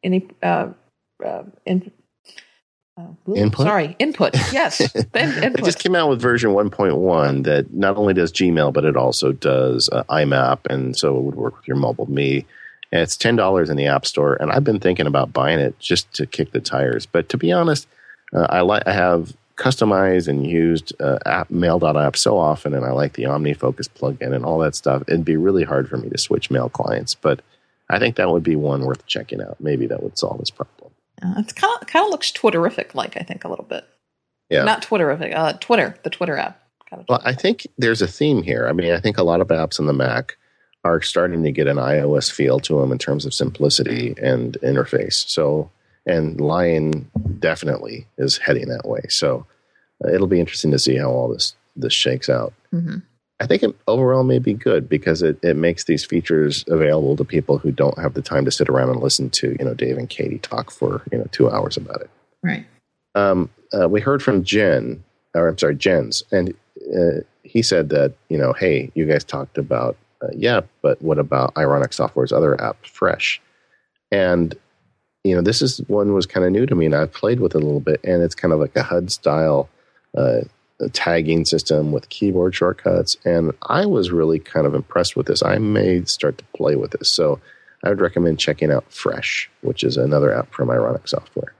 any 0.03 0.27
uh, 0.41 0.69
uh, 1.25 1.43
in, 1.65 1.91
uh, 2.97 3.07
Input? 3.35 3.65
Sorry, 3.65 3.95
input. 3.99 4.35
Yes, 4.53 4.79
in- 4.95 5.09
It 5.13 5.63
just 5.63 5.79
came 5.79 5.95
out 5.95 6.09
with 6.09 6.21
version 6.21 6.51
1.1 6.51 7.43
that 7.43 7.73
not 7.73 7.97
only 7.97 8.13
does 8.13 8.31
Gmail, 8.31 8.71
but 8.73 8.85
it 8.85 8.95
also 8.95 9.31
does 9.31 9.89
uh, 9.91 10.03
IMAP, 10.09 10.59
and 10.69 10.97
so 10.97 11.17
it 11.17 11.23
would 11.23 11.35
work 11.35 11.57
with 11.57 11.67
your 11.67 11.77
MobileMe. 11.77 12.45
And 12.91 13.01
it's 13.01 13.17
ten 13.17 13.35
dollars 13.35 13.69
in 13.69 13.75
the 13.75 13.87
App 13.87 14.05
Store, 14.05 14.35
and 14.35 14.49
I've 14.49 14.63
been 14.63 14.79
thinking 14.79 15.07
about 15.07 15.33
buying 15.33 15.59
it 15.59 15.77
just 15.77 16.11
to 16.13 16.25
kick 16.25 16.53
the 16.53 16.61
tires. 16.61 17.05
But 17.05 17.27
to 17.29 17.37
be 17.37 17.51
honest, 17.51 17.85
uh, 18.33 18.47
I 18.49 18.61
like 18.61 18.83
I 18.87 18.93
have 18.93 19.35
customized 19.57 20.27
and 20.27 20.45
used 20.45 20.93
uh, 21.01 21.17
app 21.25 21.49
mail.app 21.49 22.15
so 22.15 22.37
often, 22.37 22.73
and 22.73 22.85
I 22.85 22.91
like 22.91 23.13
the 23.13 23.23
OmniFocus 23.23 23.89
plugin 23.89 24.33
and 24.33 24.45
all 24.45 24.59
that 24.59 24.75
stuff. 24.75 25.03
It'd 25.07 25.25
be 25.25 25.37
really 25.37 25.63
hard 25.63 25.89
for 25.89 25.97
me 25.97 26.09
to 26.09 26.17
switch 26.17 26.49
mail 26.49 26.69
clients, 26.69 27.15
but 27.15 27.41
I 27.89 27.99
think 27.99 28.15
that 28.15 28.29
would 28.29 28.43
be 28.43 28.55
one 28.55 28.85
worth 28.85 29.05
checking 29.07 29.41
out. 29.41 29.57
Maybe 29.59 29.87
that 29.87 30.03
would 30.03 30.17
solve 30.17 30.39
this 30.39 30.51
problem. 30.51 30.91
Uh, 31.21 31.33
it's 31.37 31.53
kind 31.53 31.75
of 31.81 31.87
kind 31.87 32.05
of 32.05 32.11
looks 32.11 32.31
Twitterrific 32.31 32.93
like 32.93 33.17
I 33.17 33.21
think 33.21 33.43
a 33.43 33.49
little 33.49 33.65
bit. 33.65 33.85
Yeah. 34.49 34.63
Not 34.63 34.83
Twitterrific. 34.83 35.35
Uh, 35.35 35.53
Twitter, 35.53 35.95
the 36.03 36.09
Twitter 36.09 36.37
app. 36.37 36.61
Kind 36.89 37.01
of 37.01 37.09
Well, 37.09 37.21
I 37.25 37.33
think 37.33 37.67
there's 37.77 38.01
a 38.01 38.07
theme 38.07 38.43
here. 38.43 38.67
I 38.67 38.71
mean, 38.73 38.93
I 38.93 38.99
think 38.99 39.17
a 39.17 39.23
lot 39.23 39.41
of 39.41 39.47
apps 39.49 39.79
on 39.79 39.87
the 39.87 39.93
Mac 39.93 40.37
are 40.83 41.01
starting 41.01 41.43
to 41.43 41.51
get 41.51 41.67
an 41.67 41.77
iOS 41.77 42.31
feel 42.31 42.59
to 42.61 42.79
them 42.79 42.91
in 42.91 42.97
terms 42.97 43.25
of 43.25 43.33
simplicity 43.33 44.15
and 44.21 44.57
interface. 44.63 45.27
So, 45.27 45.69
and 46.07 46.41
Lion 46.41 47.09
definitely 47.39 48.07
is 48.17 48.37
heading 48.37 48.69
that 48.69 48.87
way. 48.87 49.01
So, 49.09 49.45
uh, 50.03 50.09
it'll 50.11 50.27
be 50.27 50.39
interesting 50.39 50.71
to 50.71 50.79
see 50.79 50.97
how 50.97 51.09
all 51.11 51.27
this 51.27 51.55
this 51.75 51.93
shakes 51.93 52.29
out. 52.29 52.53
Mhm. 52.73 53.03
I 53.39 53.45
think 53.45 53.61
it 53.61 53.75
overall 53.87 54.23
may 54.23 54.39
be 54.39 54.53
good 54.53 54.89
because 54.89 55.21
it, 55.21 55.37
it 55.43 55.55
makes 55.55 55.83
these 55.83 56.03
features 56.03 56.65
available 56.69 57.15
to 57.17 57.23
people 57.23 57.59
who 57.59 57.71
don't 57.71 57.99
have 57.99 58.15
the 58.15 58.21
time 58.23 58.45
to 58.45 58.51
sit 58.51 58.67
around 58.67 58.89
and 58.89 58.99
listen 58.99 59.29
to 59.31 59.55
you 59.59 59.65
know 59.65 59.75
Dave 59.75 59.97
and 59.99 60.09
Katie 60.09 60.39
talk 60.39 60.71
for 60.71 61.03
you 61.11 61.19
know 61.19 61.27
two 61.31 61.49
hours 61.51 61.77
about 61.77 62.01
it 62.01 62.09
right. 62.41 62.65
um, 63.13 63.49
uh, 63.79 63.87
we 63.87 64.01
heard 64.01 64.23
from 64.23 64.43
Jen, 64.43 65.03
or 65.35 65.47
I'm 65.49 65.57
sorry, 65.57 65.75
Jens, 65.75 66.23
and 66.31 66.53
uh, 66.97 67.21
he 67.43 67.61
said 67.61 67.89
that 67.89 68.13
you 68.29 68.37
know, 68.37 68.53
hey, 68.53 68.91
you 68.95 69.05
guys 69.05 69.23
talked 69.23 69.57
about 69.57 69.97
uh, 70.21 70.27
yeah, 70.35 70.61
but 70.81 70.99
what 71.01 71.19
about 71.19 71.53
Ironic 71.57 71.93
Software's 71.93 72.31
other 72.31 72.59
app, 72.59 72.83
Fresh? 72.85 73.39
And 74.11 74.55
you 75.27 75.35
know, 75.35 75.41
this 75.41 75.61
is 75.61 75.79
one 75.87 76.13
was 76.13 76.25
kind 76.25 76.45
of 76.45 76.51
new 76.51 76.65
to 76.65 76.75
me, 76.75 76.85
and 76.85 76.95
I've 76.95 77.11
played 77.13 77.39
with 77.39 77.53
it 77.55 77.61
a 77.61 77.65
little 77.65 77.79
bit, 77.79 77.99
and 78.03 78.21
it's 78.23 78.35
kind 78.35 78.53
of 78.53 78.59
like 78.59 78.75
a 78.75 78.83
HUD 78.83 79.11
style 79.11 79.69
uh, 80.17 80.41
tagging 80.93 81.45
system 81.45 81.91
with 81.91 82.09
keyboard 82.09 82.55
shortcuts, 82.55 83.17
and 83.25 83.51
I 83.63 83.85
was 83.85 84.11
really 84.11 84.39
kind 84.39 84.65
of 84.67 84.73
impressed 84.75 85.15
with 85.15 85.27
this. 85.27 85.43
I 85.43 85.57
may 85.57 86.03
start 86.05 86.37
to 86.37 86.45
play 86.55 86.75
with 86.75 86.91
this, 86.91 87.11
so 87.11 87.39
I 87.83 87.89
would 87.89 88.01
recommend 88.01 88.39
checking 88.39 88.71
out 88.71 88.91
Fresh, 88.91 89.49
which 89.61 89.83
is 89.83 89.97
another 89.97 90.33
app 90.33 90.51
from 90.53 90.69
Ironic 90.71 91.07
Software. 91.07 91.53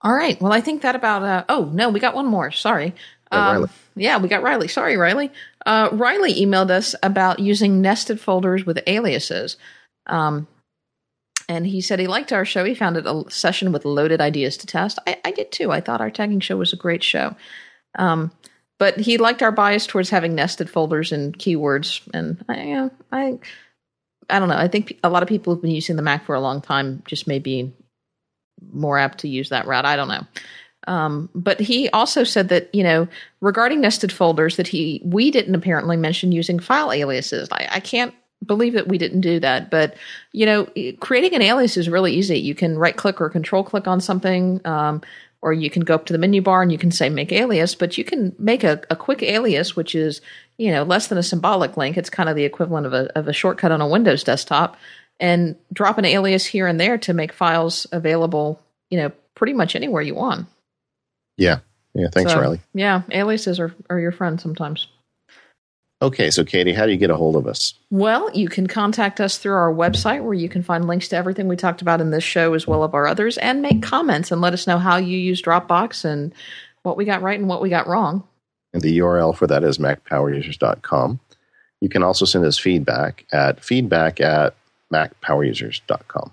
All 0.00 0.14
right. 0.14 0.40
Well, 0.40 0.52
I 0.52 0.60
think 0.60 0.82
that 0.82 0.94
about. 0.94 1.22
Uh, 1.24 1.44
oh 1.48 1.64
no, 1.72 1.88
we 1.88 1.98
got 2.00 2.14
one 2.14 2.26
more. 2.26 2.52
Sorry. 2.52 2.94
Oh, 3.32 3.36
Um, 3.36 3.46
Riley. 3.56 3.68
yeah, 3.96 4.18
we 4.18 4.28
got 4.28 4.42
Riley. 4.42 4.68
Sorry, 4.68 4.96
Riley. 4.96 5.30
Uh, 5.66 5.88
Riley 5.92 6.34
emailed 6.34 6.70
us 6.70 6.94
about 7.02 7.40
using 7.40 7.82
nested 7.82 8.20
folders 8.20 8.64
with 8.64 8.78
aliases. 8.86 9.56
Um, 10.06 10.46
and 11.48 11.66
he 11.66 11.80
said 11.80 11.98
he 11.98 12.06
liked 12.06 12.32
our 12.32 12.44
show. 12.44 12.64
He 12.64 12.74
found 12.74 12.96
it 12.96 13.06
a 13.06 13.24
session 13.28 13.72
with 13.72 13.84
loaded 13.84 14.20
ideas 14.20 14.56
to 14.58 14.66
test. 14.66 14.98
I, 15.06 15.18
I 15.24 15.30
did 15.30 15.50
too. 15.50 15.72
I 15.72 15.80
thought 15.80 16.00
our 16.00 16.10
tagging 16.10 16.40
show 16.40 16.56
was 16.56 16.72
a 16.72 16.76
great 16.76 17.02
show. 17.02 17.34
Um, 17.98 18.30
but 18.78 18.98
he 18.98 19.18
liked 19.18 19.42
our 19.42 19.50
bias 19.50 19.86
towards 19.86 20.10
having 20.10 20.34
nested 20.34 20.70
folders 20.70 21.10
and 21.10 21.36
keywords. 21.36 22.02
And 22.12 22.44
I, 22.48 22.72
uh, 22.72 22.88
I, 23.10 23.38
I 24.30 24.38
don't 24.38 24.48
know. 24.48 24.56
I 24.56 24.68
think 24.68 24.98
a 25.02 25.10
lot 25.10 25.22
of 25.22 25.28
people 25.28 25.52
who've 25.52 25.62
been 25.62 25.70
using 25.70 25.96
the 25.96 26.02
Mac 26.02 26.26
for 26.26 26.34
a 26.34 26.40
long 26.40 26.60
time 26.60 27.02
just 27.06 27.26
may 27.26 27.38
be 27.38 27.72
more 28.72 28.98
apt 28.98 29.18
to 29.20 29.28
use 29.28 29.48
that 29.48 29.66
route. 29.66 29.86
I 29.86 29.96
don't 29.96 30.08
know. 30.08 30.26
Um, 30.86 31.28
but 31.34 31.60
he 31.60 31.88
also 31.90 32.24
said 32.24 32.48
that 32.48 32.74
you 32.74 32.82
know 32.82 33.08
regarding 33.40 33.80
nested 33.80 34.10
folders 34.10 34.56
that 34.56 34.68
he 34.68 35.02
we 35.04 35.30
didn't 35.30 35.54
apparently 35.54 35.96
mention 35.96 36.32
using 36.32 36.58
file 36.58 36.92
aliases. 36.92 37.48
I, 37.50 37.68
I 37.70 37.80
can't 37.80 38.14
believe 38.44 38.74
that 38.74 38.88
we 38.88 38.98
didn't 38.98 39.20
do 39.20 39.40
that. 39.40 39.70
But 39.70 39.96
you 40.32 40.46
know, 40.46 40.68
creating 41.00 41.34
an 41.34 41.42
alias 41.42 41.76
is 41.76 41.88
really 41.88 42.14
easy. 42.14 42.38
You 42.38 42.54
can 42.54 42.78
right 42.78 42.96
click 42.96 43.20
or 43.20 43.30
control 43.30 43.64
click 43.64 43.86
on 43.86 44.00
something. 44.00 44.60
Um, 44.64 45.02
or 45.40 45.52
you 45.52 45.70
can 45.70 45.82
go 45.82 45.94
up 45.94 46.06
to 46.06 46.12
the 46.12 46.18
menu 46.18 46.42
bar 46.42 46.62
and 46.62 46.72
you 46.72 46.78
can 46.78 46.90
say 46.90 47.08
make 47.08 47.30
alias, 47.30 47.74
but 47.74 47.96
you 47.96 48.04
can 48.04 48.34
make 48.38 48.64
a, 48.64 48.82
a 48.90 48.96
quick 48.96 49.22
alias, 49.22 49.76
which 49.76 49.94
is, 49.94 50.20
you 50.56 50.72
know, 50.72 50.82
less 50.82 51.06
than 51.06 51.18
a 51.18 51.22
symbolic 51.22 51.76
link. 51.76 51.96
It's 51.96 52.10
kind 52.10 52.28
of 52.28 52.34
the 52.34 52.44
equivalent 52.44 52.86
of 52.86 52.92
a, 52.92 53.16
of 53.16 53.28
a 53.28 53.32
shortcut 53.32 53.70
on 53.70 53.80
a 53.80 53.86
Windows 53.86 54.24
desktop 54.24 54.76
and 55.20 55.56
drop 55.72 55.98
an 55.98 56.04
alias 56.04 56.44
here 56.44 56.66
and 56.66 56.80
there 56.80 56.98
to 56.98 57.12
make 57.12 57.32
files 57.32 57.86
available, 57.92 58.60
you 58.90 58.98
know, 58.98 59.12
pretty 59.34 59.52
much 59.52 59.76
anywhere 59.76 60.02
you 60.02 60.16
want. 60.16 60.46
Yeah. 61.36 61.60
Yeah. 61.94 62.08
Thanks, 62.12 62.32
So, 62.32 62.40
Riley. 62.40 62.60
Yeah, 62.74 63.02
aliases 63.10 63.60
are, 63.60 63.74
are 63.88 63.98
your 63.98 64.12
friend 64.12 64.40
sometimes. 64.40 64.88
Okay. 66.00 66.30
So, 66.30 66.44
Katie, 66.44 66.72
how 66.72 66.86
do 66.86 66.92
you 66.92 66.98
get 66.98 67.10
a 67.10 67.16
hold 67.16 67.34
of 67.34 67.46
us? 67.46 67.74
Well, 67.90 68.30
you 68.32 68.48
can 68.48 68.66
contact 68.66 69.20
us 69.20 69.36
through 69.38 69.54
our 69.54 69.72
website 69.72 70.22
where 70.22 70.34
you 70.34 70.48
can 70.48 70.62
find 70.62 70.86
links 70.86 71.08
to 71.08 71.16
everything 71.16 71.48
we 71.48 71.56
talked 71.56 71.82
about 71.82 72.00
in 72.00 72.10
this 72.10 72.24
show 72.24 72.54
as 72.54 72.66
well 72.66 72.84
as 72.84 72.90
our 72.92 73.06
others 73.06 73.36
and 73.38 73.62
make 73.62 73.82
comments 73.82 74.30
and 74.30 74.40
let 74.40 74.52
us 74.52 74.66
know 74.66 74.78
how 74.78 74.96
you 74.96 75.18
use 75.18 75.42
Dropbox 75.42 76.04
and 76.04 76.32
what 76.82 76.96
we 76.96 77.04
got 77.04 77.22
right 77.22 77.38
and 77.38 77.48
what 77.48 77.60
we 77.60 77.68
got 77.68 77.88
wrong. 77.88 78.22
And 78.72 78.82
the 78.82 78.98
URL 78.98 79.36
for 79.36 79.46
that 79.48 79.64
is 79.64 79.78
macpowerusers.com. 79.78 81.20
You 81.80 81.88
can 81.88 82.02
also 82.02 82.24
send 82.24 82.44
us 82.44 82.58
feedback 82.58 83.24
at 83.32 83.64
feedback 83.64 84.20
at 84.20 84.54
macpowerusers.com. 84.92 86.32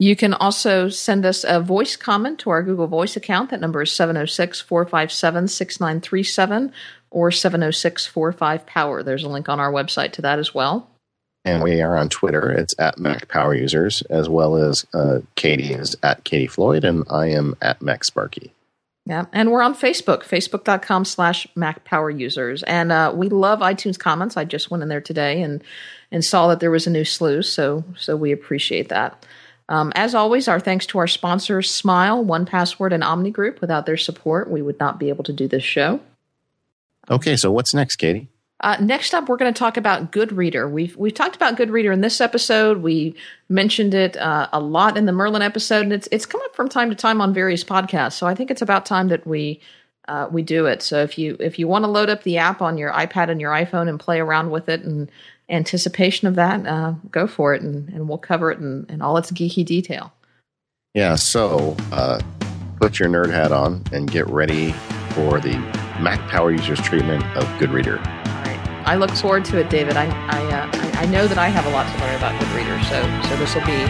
You 0.00 0.14
can 0.14 0.32
also 0.32 0.88
send 0.88 1.26
us 1.26 1.44
a 1.46 1.60
voice 1.60 1.96
comment 1.96 2.38
to 2.40 2.50
our 2.50 2.62
Google 2.62 2.86
Voice 2.86 3.16
account. 3.16 3.50
That 3.50 3.60
number 3.60 3.82
is 3.82 3.90
706 3.92 4.60
457 4.60 5.48
6937 5.48 6.72
or 7.10 7.30
70645 7.30 8.66
Power. 8.66 9.02
There's 9.02 9.24
a 9.24 9.28
link 9.28 9.48
on 9.48 9.60
our 9.60 9.72
website 9.72 10.12
to 10.12 10.22
that 10.22 10.38
as 10.38 10.54
well. 10.54 10.90
And 11.44 11.62
we 11.62 11.80
are 11.80 11.96
on 11.96 12.08
Twitter. 12.08 12.50
It's 12.50 12.74
at 12.78 12.98
Mac 12.98 13.28
Power 13.28 13.54
Users, 13.54 14.02
as 14.02 14.28
well 14.28 14.56
as 14.56 14.86
uh, 14.92 15.20
Katie 15.34 15.72
is 15.72 15.96
at 16.02 16.24
Katie 16.24 16.46
Floyd, 16.46 16.84
and 16.84 17.04
I 17.10 17.26
am 17.28 17.54
at 17.62 17.80
MacSparky. 17.80 18.50
Yeah, 19.06 19.24
and 19.32 19.50
we're 19.50 19.62
on 19.62 19.74
Facebook, 19.74 20.24
facebook.com 20.24 21.06
slash 21.06 21.48
Mac 21.56 21.84
Power 21.84 22.10
Users. 22.10 22.62
And 22.64 22.92
uh, 22.92 23.12
we 23.14 23.30
love 23.30 23.60
iTunes 23.60 23.98
comments. 23.98 24.36
I 24.36 24.44
just 24.44 24.70
went 24.70 24.82
in 24.82 24.90
there 24.90 25.00
today 25.00 25.40
and, 25.40 25.62
and 26.12 26.22
saw 26.22 26.48
that 26.48 26.60
there 26.60 26.70
was 26.70 26.86
a 26.86 26.90
new 26.90 27.06
slew, 27.06 27.40
so 27.40 27.84
so 27.96 28.16
we 28.16 28.32
appreciate 28.32 28.90
that. 28.90 29.24
Um, 29.70 29.92
as 29.94 30.14
always, 30.14 30.48
our 30.48 30.60
thanks 30.60 30.84
to 30.86 30.98
our 30.98 31.06
sponsors, 31.06 31.70
Smile, 31.70 32.24
1Password, 32.24 32.92
and 32.92 33.04
Omni 33.04 33.30
Group. 33.30 33.60
Without 33.60 33.86
their 33.86 33.96
support, 33.96 34.50
we 34.50 34.62
would 34.62 34.78
not 34.80 34.98
be 34.98 35.08
able 35.08 35.24
to 35.24 35.32
do 35.32 35.48
this 35.48 35.64
show. 35.64 36.00
Okay, 37.10 37.36
so 37.36 37.50
what's 37.50 37.74
next, 37.74 37.96
Katie? 37.96 38.28
Uh, 38.60 38.76
next 38.80 39.14
up, 39.14 39.28
we're 39.28 39.36
going 39.36 39.52
to 39.52 39.58
talk 39.58 39.76
about 39.76 40.10
Goodreader. 40.10 40.70
We've 40.70 40.96
we've 40.96 41.14
talked 41.14 41.36
about 41.36 41.56
Goodreader 41.56 41.92
in 41.92 42.00
this 42.00 42.20
episode. 42.20 42.78
We 42.78 43.14
mentioned 43.48 43.94
it 43.94 44.16
uh, 44.16 44.48
a 44.52 44.58
lot 44.58 44.96
in 44.96 45.06
the 45.06 45.12
Merlin 45.12 45.42
episode, 45.42 45.82
and 45.82 45.92
it's 45.92 46.08
it's 46.10 46.26
come 46.26 46.40
up 46.44 46.56
from 46.56 46.68
time 46.68 46.90
to 46.90 46.96
time 46.96 47.20
on 47.20 47.32
various 47.32 47.62
podcasts. 47.62 48.14
So 48.14 48.26
I 48.26 48.34
think 48.34 48.50
it's 48.50 48.62
about 48.62 48.84
time 48.84 49.08
that 49.08 49.26
we 49.26 49.60
uh, 50.08 50.28
we 50.30 50.42
do 50.42 50.66
it. 50.66 50.82
So 50.82 51.00
if 51.02 51.16
you 51.18 51.36
if 51.38 51.58
you 51.58 51.68
want 51.68 51.84
to 51.84 51.90
load 51.90 52.10
up 52.10 52.24
the 52.24 52.38
app 52.38 52.60
on 52.60 52.78
your 52.78 52.92
iPad 52.92 53.30
and 53.30 53.40
your 53.40 53.52
iPhone 53.52 53.88
and 53.88 54.00
play 54.00 54.18
around 54.18 54.50
with 54.50 54.68
it, 54.68 54.82
in 54.82 55.08
anticipation 55.48 56.26
of 56.26 56.34
that, 56.34 56.66
uh, 56.66 56.94
go 57.12 57.28
for 57.28 57.54
it, 57.54 57.62
and, 57.62 57.88
and 57.90 58.08
we'll 58.08 58.18
cover 58.18 58.50
it 58.50 58.58
in, 58.58 58.86
in 58.88 59.00
all 59.00 59.16
its 59.16 59.30
geeky 59.30 59.64
detail. 59.64 60.12
Yeah, 60.94 61.14
so 61.14 61.76
uh, 61.92 62.20
put 62.80 62.98
your 62.98 63.08
nerd 63.08 63.30
hat 63.30 63.52
on 63.52 63.84
and 63.92 64.10
get 64.10 64.26
ready 64.26 64.72
for 65.10 65.38
the 65.38 65.54
Mac 66.00 66.20
Power 66.28 66.52
Users 66.52 66.80
treatment 66.80 67.24
of 67.36 67.44
Goodreader. 67.58 67.98
All 67.98 68.42
right, 68.44 68.60
I 68.86 68.96
look 68.96 69.10
forward 69.10 69.44
to 69.46 69.58
it, 69.58 69.70
David. 69.70 69.96
I 69.96 70.06
I, 70.28 70.44
uh, 70.52 70.70
I 70.72 71.02
I 71.02 71.06
know 71.06 71.26
that 71.26 71.38
I 71.38 71.48
have 71.48 71.66
a 71.66 71.70
lot 71.70 71.86
to 71.92 72.04
learn 72.04 72.14
about 72.16 72.40
Goodreader, 72.40 72.78
so 72.84 73.28
so 73.28 73.36
this 73.36 73.54
will 73.54 73.66
be 73.66 73.84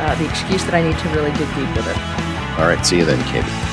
uh, 0.00 0.14
the 0.16 0.28
excuse 0.28 0.64
that 0.64 0.74
I 0.74 0.82
need 0.82 0.98
to 0.98 1.08
really 1.10 1.32
dig 1.32 1.48
deep 1.54 1.76
with 1.76 1.86
it. 1.86 1.98
All 2.58 2.66
right, 2.66 2.84
see 2.84 2.98
you 2.98 3.04
then, 3.04 3.22
Katie. 3.32 3.67